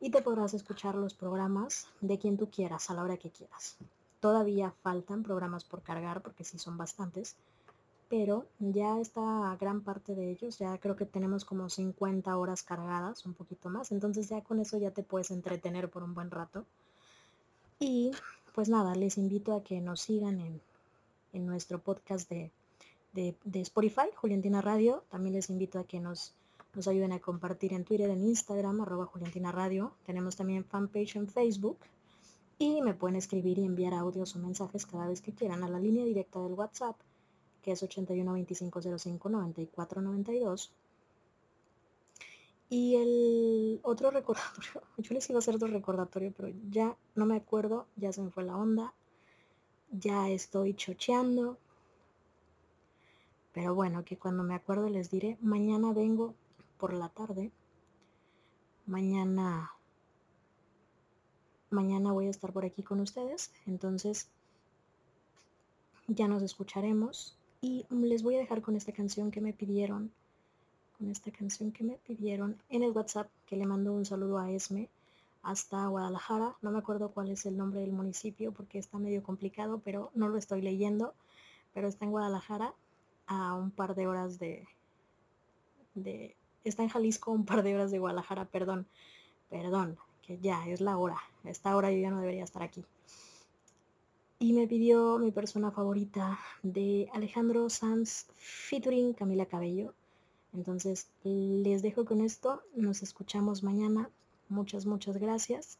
y 0.00 0.10
te 0.10 0.22
podrás 0.22 0.54
escuchar 0.54 0.94
los 0.94 1.14
programas 1.14 1.86
de 2.00 2.18
quien 2.18 2.38
tú 2.38 2.50
quieras 2.50 2.90
a 2.90 2.94
la 2.94 3.02
hora 3.02 3.18
que 3.18 3.30
quieras. 3.30 3.76
Todavía 4.20 4.72
faltan 4.82 5.22
programas 5.22 5.64
por 5.64 5.82
cargar 5.82 6.22
porque 6.22 6.44
sí 6.44 6.58
son 6.58 6.78
bastantes, 6.78 7.36
pero 8.08 8.46
ya 8.58 8.98
está 8.98 9.56
gran 9.60 9.82
parte 9.82 10.14
de 10.14 10.30
ellos, 10.30 10.58
ya 10.58 10.76
creo 10.78 10.96
que 10.96 11.06
tenemos 11.06 11.44
como 11.44 11.68
50 11.68 12.36
horas 12.36 12.62
cargadas, 12.62 13.24
un 13.24 13.34
poquito 13.34 13.68
más, 13.68 13.92
entonces 13.92 14.28
ya 14.28 14.40
con 14.42 14.58
eso 14.58 14.78
ya 14.78 14.90
te 14.90 15.02
puedes 15.02 15.30
entretener 15.30 15.88
por 15.88 16.02
un 16.02 16.14
buen 16.14 16.30
rato. 16.30 16.64
Y 17.78 18.10
pues 18.54 18.68
nada, 18.68 18.94
les 18.94 19.16
invito 19.16 19.54
a 19.54 19.62
que 19.62 19.80
nos 19.80 20.00
sigan 20.00 20.40
en, 20.40 20.60
en 21.32 21.46
nuestro 21.46 21.78
podcast 21.78 22.28
de, 22.28 22.50
de, 23.12 23.34
de 23.44 23.60
Spotify, 23.60 24.08
Juliantina 24.16 24.60
Radio. 24.60 25.04
También 25.08 25.34
les 25.34 25.48
invito 25.48 25.78
a 25.78 25.84
que 25.84 26.00
nos 26.00 26.34
nos 26.74 26.88
ayuden 26.88 27.12
a 27.12 27.18
compartir 27.18 27.72
en 27.72 27.84
Twitter, 27.84 28.10
en 28.10 28.22
Instagram, 28.22 28.80
arroba 28.80 29.06
Juliantina 29.06 29.50
Radio. 29.52 29.92
Tenemos 30.06 30.36
también 30.36 30.64
fanpage 30.64 31.16
en 31.16 31.28
Facebook. 31.28 31.78
Y 32.58 32.82
me 32.82 32.94
pueden 32.94 33.16
escribir 33.16 33.58
y 33.58 33.64
enviar 33.64 33.94
audios 33.94 34.36
o 34.36 34.38
mensajes 34.38 34.86
cada 34.86 35.08
vez 35.08 35.22
que 35.22 35.32
quieran 35.32 35.64
a 35.64 35.68
la 35.68 35.80
línea 35.80 36.04
directa 36.04 36.40
del 36.40 36.52
WhatsApp, 36.52 36.96
que 37.62 37.72
es 37.72 37.82
81 37.82 38.32
25 38.32 38.80
05 38.98 39.28
94 39.28 40.02
92. 40.02 40.72
Y 42.68 42.94
el 42.96 43.80
otro 43.82 44.10
recordatorio, 44.12 44.82
yo 44.98 45.14
les 45.14 45.28
iba 45.28 45.38
a 45.38 45.40
hacer 45.40 45.56
otro 45.56 45.68
recordatorio, 45.68 46.32
pero 46.36 46.52
ya 46.70 46.96
no 47.16 47.26
me 47.26 47.36
acuerdo, 47.36 47.86
ya 47.96 48.12
se 48.12 48.22
me 48.22 48.30
fue 48.30 48.44
la 48.44 48.56
onda, 48.56 48.94
ya 49.90 50.28
estoy 50.28 50.74
chocheando. 50.74 51.58
Pero 53.52 53.74
bueno, 53.74 54.04
que 54.04 54.16
cuando 54.16 54.44
me 54.44 54.54
acuerdo 54.54 54.88
les 54.88 55.10
diré, 55.10 55.36
mañana 55.40 55.92
vengo 55.92 56.34
por 56.80 56.92
la 56.94 57.08
tarde. 57.10 57.52
Mañana 58.86 59.70
mañana 61.70 62.12
voy 62.12 62.26
a 62.26 62.30
estar 62.30 62.52
por 62.52 62.64
aquí 62.64 62.82
con 62.82 63.00
ustedes, 63.00 63.52
entonces 63.66 64.28
ya 66.08 66.26
nos 66.28 66.42
escucharemos. 66.42 67.36
Y 67.62 67.84
les 67.90 68.22
voy 68.22 68.36
a 68.36 68.38
dejar 68.38 68.62
con 68.62 68.74
esta 68.74 68.92
canción 68.92 69.30
que 69.30 69.42
me 69.42 69.52
pidieron, 69.52 70.10
con 70.98 71.10
esta 71.10 71.30
canción 71.30 71.72
que 71.72 71.84
me 71.84 71.98
pidieron 72.06 72.56
en 72.70 72.82
el 72.82 72.90
WhatsApp, 72.90 73.28
que 73.46 73.56
le 73.56 73.66
mando 73.66 73.92
un 73.92 74.06
saludo 74.06 74.38
a 74.38 74.50
Esme 74.50 74.88
hasta 75.42 75.86
Guadalajara, 75.86 76.56
no 76.60 76.70
me 76.70 76.78
acuerdo 76.78 77.10
cuál 77.10 77.30
es 77.30 77.46
el 77.46 77.56
nombre 77.56 77.80
del 77.80 77.92
municipio 77.92 78.52
porque 78.52 78.78
está 78.78 78.98
medio 78.98 79.22
complicado, 79.22 79.80
pero 79.84 80.10
no 80.14 80.28
lo 80.28 80.36
estoy 80.36 80.60
leyendo, 80.62 81.14
pero 81.72 81.88
está 81.88 82.04
en 82.04 82.10
Guadalajara 82.10 82.74
a 83.26 83.54
un 83.54 83.70
par 83.70 83.94
de 83.94 84.06
horas 84.06 84.38
de, 84.38 84.66
de 85.94 86.36
está 86.64 86.82
en 86.82 86.88
Jalisco 86.88 87.30
un 87.30 87.44
par 87.44 87.62
de 87.62 87.74
horas 87.74 87.90
de 87.90 87.98
Guadalajara, 87.98 88.44
perdón, 88.44 88.86
perdón, 89.48 89.98
que 90.22 90.38
ya 90.38 90.66
es 90.68 90.80
la 90.80 90.96
hora, 90.96 91.18
esta 91.44 91.74
hora 91.76 91.90
yo 91.90 91.98
ya 91.98 92.10
no 92.10 92.20
debería 92.20 92.44
estar 92.44 92.62
aquí. 92.62 92.84
Y 94.38 94.54
me 94.54 94.66
pidió 94.66 95.18
mi 95.18 95.32
persona 95.32 95.70
favorita 95.70 96.38
de 96.62 97.10
Alejandro 97.12 97.68
Sanz 97.68 98.26
featuring 98.36 99.12
Camila 99.12 99.44
Cabello. 99.44 99.92
Entonces 100.54 101.08
les 101.22 101.82
dejo 101.82 102.06
con 102.06 102.22
esto, 102.22 102.62
nos 102.74 103.02
escuchamos 103.02 103.62
mañana. 103.62 104.08
Muchas, 104.48 104.86
muchas 104.86 105.18
gracias. 105.18 105.78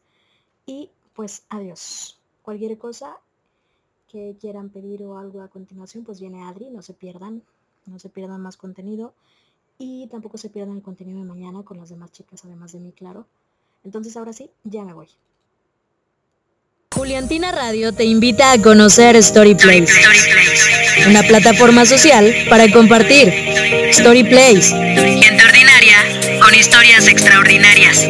Y 0.67 0.91
pues 1.15 1.43
adiós. 1.49 2.19
Cualquier 2.43 2.77
cosa 2.77 3.17
que 4.07 4.35
quieran 4.39 4.69
pedir 4.69 5.03
o 5.03 5.17
algo 5.17 5.41
a 5.41 5.47
continuación, 5.47 6.03
pues 6.03 6.19
viene 6.19 6.43
Adri, 6.43 6.69
no 6.69 6.83
se 6.83 6.93
pierdan, 6.93 7.41
no 7.87 7.97
se 7.97 8.09
pierdan 8.09 8.41
más 8.41 8.57
contenido. 8.57 9.13
Y 9.83 10.05
tampoco 10.11 10.37
se 10.37 10.49
pierdan 10.49 10.75
el 10.75 10.83
contenido 10.83 11.17
de 11.17 11.25
mañana 11.25 11.63
con 11.63 11.77
las 11.77 11.89
demás 11.89 12.11
chicas, 12.11 12.41
además 12.45 12.71
de 12.71 12.79
mí, 12.79 12.93
claro. 12.95 13.25
Entonces 13.83 14.15
ahora 14.15 14.31
sí, 14.31 14.51
ya 14.63 14.83
me 14.83 14.93
voy. 14.93 15.07
Juliantina 16.93 17.51
Radio 17.51 17.91
te 17.91 18.03
invita 18.03 18.51
a 18.51 18.61
conocer 18.61 19.21
StoryPlace, 19.23 19.87
una 21.07 21.23
plataforma 21.23 21.87
social 21.87 22.31
para 22.47 22.71
compartir. 22.71 23.33
StoryPlace. 23.91 24.69
Gente 25.19 25.43
ordinaria 25.43 26.39
con 26.39 26.53
historias 26.53 27.07
extraordinarias. 27.07 28.03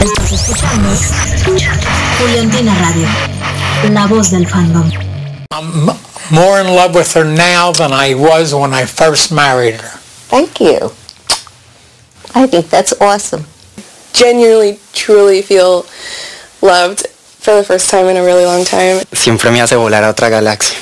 Estás 0.00 0.32
escuchando 0.32 0.88
la 3.90 4.06
voz 4.06 4.30
del 4.30 4.46
fandom. 4.46 4.90
I'm 6.30 6.34
more 6.34 6.60
in 6.60 6.66
love 6.68 6.94
with 6.94 7.12
her 7.14 7.24
now 7.24 7.72
than 7.72 7.92
I 7.92 8.14
was 8.14 8.54
when 8.54 8.72
I 8.72 8.86
first 8.86 9.32
married 9.32 9.74
her. 9.80 9.98
Thank 10.28 10.60
you. 10.60 10.92
I 12.34 12.46
think 12.46 12.70
that's 12.70 12.92
awesome. 13.00 13.44
Genuinely, 14.12 14.78
truly 14.92 15.42
feel 15.42 15.86
loved 16.60 17.06
for 17.40 17.56
the 17.56 17.64
first 17.64 17.90
time 17.90 18.06
in 18.06 18.16
a 18.16 18.22
really 18.22 18.44
long 18.44 18.64
time. 18.64 19.02
Siempre 19.12 19.50
me 19.50 19.58
hace 19.58 19.76
volar 19.76 20.04
a 20.04 20.08
otra 20.08 20.30
galaxia. 20.30 20.78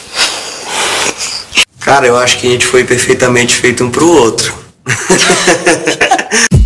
Cara, 1.80 2.06
eu 2.06 2.16
acho 2.16 2.38
que 2.38 2.46
a 2.46 2.50
gente 2.50 2.66
foi 2.66 2.84
perfeitamente 2.84 3.54
feito 3.54 3.82
um 3.84 3.90
pro 3.90 4.06
outro. 4.06 4.54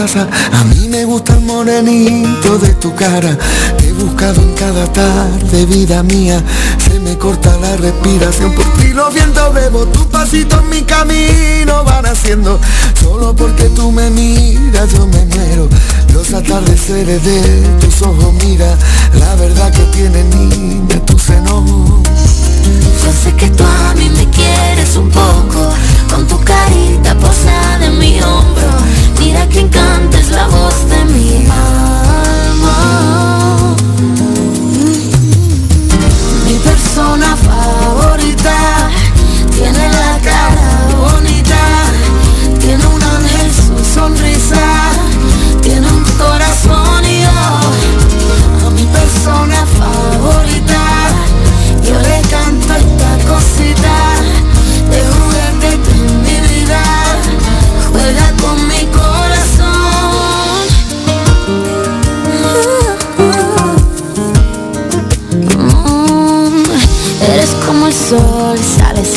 A 0.00 0.64
mí 0.64 0.88
me 0.88 1.04
gusta 1.04 1.34
el 1.34 1.42
morenito 1.42 2.56
de 2.56 2.70
tu 2.76 2.94
cara. 2.94 3.36
Te 3.76 3.88
he 3.88 3.92
buscado 3.92 4.40
en 4.40 4.54
cada 4.54 4.90
tarde, 4.90 5.66
vida 5.66 6.02
mía. 6.02 6.42
Se 6.82 6.98
me 7.00 7.18
corta 7.18 7.54
la 7.58 7.76
respiración 7.76 8.54
Por 8.54 8.64
ti. 8.78 8.94
Los 8.94 9.12
vientos 9.12 9.52
bebo 9.52 9.84
tus 9.88 10.06
pasitos 10.06 10.58
en 10.62 10.70
mi 10.70 10.82
camino 10.84 11.84
van 11.84 12.06
haciendo. 12.06 12.58
Solo 12.98 13.36
porque 13.36 13.64
tú 13.76 13.92
me 13.92 14.08
miras 14.08 14.90
yo 14.90 15.06
me 15.06 15.26
muero. 15.26 15.68
Los 16.14 16.32
atardeceres 16.32 17.22
de 17.22 17.60
tus 17.78 18.00
ojos 18.00 18.32
mira. 18.42 18.74
La 19.18 19.34
verdad 19.34 19.70
que 19.70 19.82
tiene 19.96 20.24
niña 20.24 21.04
tu 21.04 21.18
seno 21.18 21.62
Yo 21.66 21.99
sé 23.20 23.34
que 23.34 23.50
tú 23.50 23.64
a 23.64 23.94
mí 23.94 24.08
me 24.16 24.26
quieres 24.30 24.96
un 24.96 25.10
poco. 25.10 25.74
Con 26.10 26.26
tu 26.26 26.38
carita 26.40 27.14
posada 27.16 27.84
en 27.84 27.98
mi 27.98 28.20
hombro. 28.20 28.70
Mira 29.18 29.46
que 29.48 29.60
encanta 29.60 30.18
es 30.18 30.30
la 30.30 30.46
voz 30.48 30.88
de 30.88 31.04
mi 31.12 31.46
alma. 31.46 32.76
Mi 36.46 36.54
persona 36.70 37.36
favorita. 37.36 38.90
Tiene 39.54 39.88
la 39.88 40.18
cara 40.30 40.70
bonita. 40.96 41.62
Tiene 42.58 42.86
un 42.86 43.02
ángel 43.02 43.50
su 43.52 43.94
sonrisa 43.94 44.89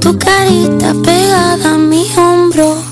tu 0.00 0.16
carita 0.16 0.94
pegada 1.04 1.74
a 1.74 1.78
mi 1.78 2.04
hombro 2.16 2.82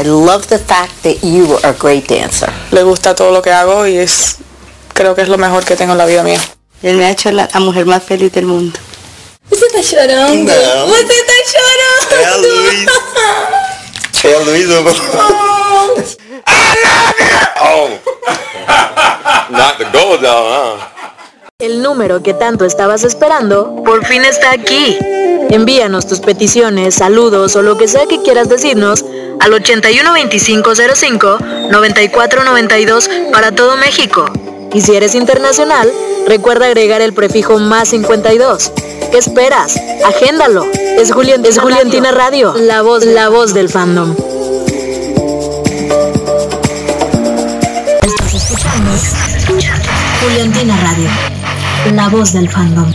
I 0.00 0.02
love 0.02 0.46
the 0.46 0.58
fact 0.58 1.02
that 1.02 1.22
you 1.22 1.58
are 1.62 1.74
a 1.74 1.74
great 1.74 2.08
dancer. 2.08 2.48
Le 2.70 2.82
gusta 2.84 3.14
todo 3.14 3.32
lo 3.32 3.42
que 3.42 3.52
hago 3.52 3.86
y 3.86 3.98
es 3.98 4.36
creo 4.94 5.14
que 5.14 5.20
es 5.20 5.28
lo 5.28 5.36
mejor 5.36 5.62
que 5.66 5.76
tengo 5.76 5.92
en 5.92 5.98
la 5.98 6.06
vida 6.06 6.22
mía. 6.22 6.40
Él 6.82 6.96
me 6.96 7.04
ha 7.04 7.10
hecho 7.10 7.30
la, 7.30 7.50
la 7.52 7.60
mujer 7.60 7.84
más 7.84 8.02
feliz 8.02 8.32
del 8.32 8.46
mundo. 8.46 8.80
Usted 9.50 9.66
está 9.66 9.82
llorando 9.82 10.50
No. 10.54 10.86
Usted 10.86 11.10
está 11.10 11.32
É 12.14 12.24
a 12.24 12.30
llorando 12.30 12.48
Luiz. 12.48 12.86
É 14.24 14.34
a 14.34 14.38
Luiz. 14.40 14.66
Oh. 17.62 17.90
Not 19.50 19.76
the 19.76 19.84
gold 19.92 20.22
though, 20.22 20.78
huh? 20.80 20.99
El 21.60 21.82
número 21.82 22.22
que 22.22 22.32
tanto 22.32 22.64
estabas 22.64 23.04
esperando 23.04 23.82
por 23.84 24.06
fin 24.06 24.24
está 24.24 24.50
aquí. 24.50 24.96
Envíanos 25.50 26.06
tus 26.06 26.20
peticiones, 26.20 26.94
saludos 26.94 27.54
o 27.54 27.62
lo 27.62 27.76
que 27.76 27.86
sea 27.86 28.06
que 28.06 28.22
quieras 28.22 28.48
decirnos 28.48 29.04
al 29.40 29.52
812505 29.52 31.38
9492 31.70 33.10
para 33.30 33.52
todo 33.52 33.76
México. 33.76 34.24
Y 34.72 34.80
si 34.80 34.94
eres 34.94 35.14
internacional, 35.14 35.92
recuerda 36.26 36.66
agregar 36.66 37.02
el 37.02 37.12
prefijo 37.12 37.58
más 37.58 37.90
52. 37.90 38.72
¿Qué 39.10 39.18
esperas? 39.18 39.78
Agéndalo. 40.06 40.64
Es, 40.72 41.12
Julián, 41.12 41.44
es 41.44 41.58
Juliantina 41.58 42.10
Radio, 42.10 42.54
la 42.56 42.80
voz, 42.80 43.04
la 43.04 43.28
voz 43.28 43.52
del 43.52 43.68
fandom. 43.68 44.14
Estás 48.02 49.14
Juliantina 50.22 50.76
Radio, 50.82 51.08
la 51.86 52.08
voz 52.08 52.32
del 52.32 52.48
fandom. 52.48 52.92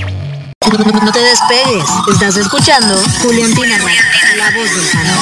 No 1.04 1.12
te 1.12 1.20
despegues, 1.20 1.86
estás 2.12 2.38
escuchando 2.38 2.96
Julián 3.22 3.54
Tina, 3.54 3.78
la 3.78 4.52
voz 4.52 4.70
del 4.72 4.84
fandom. 4.86 5.16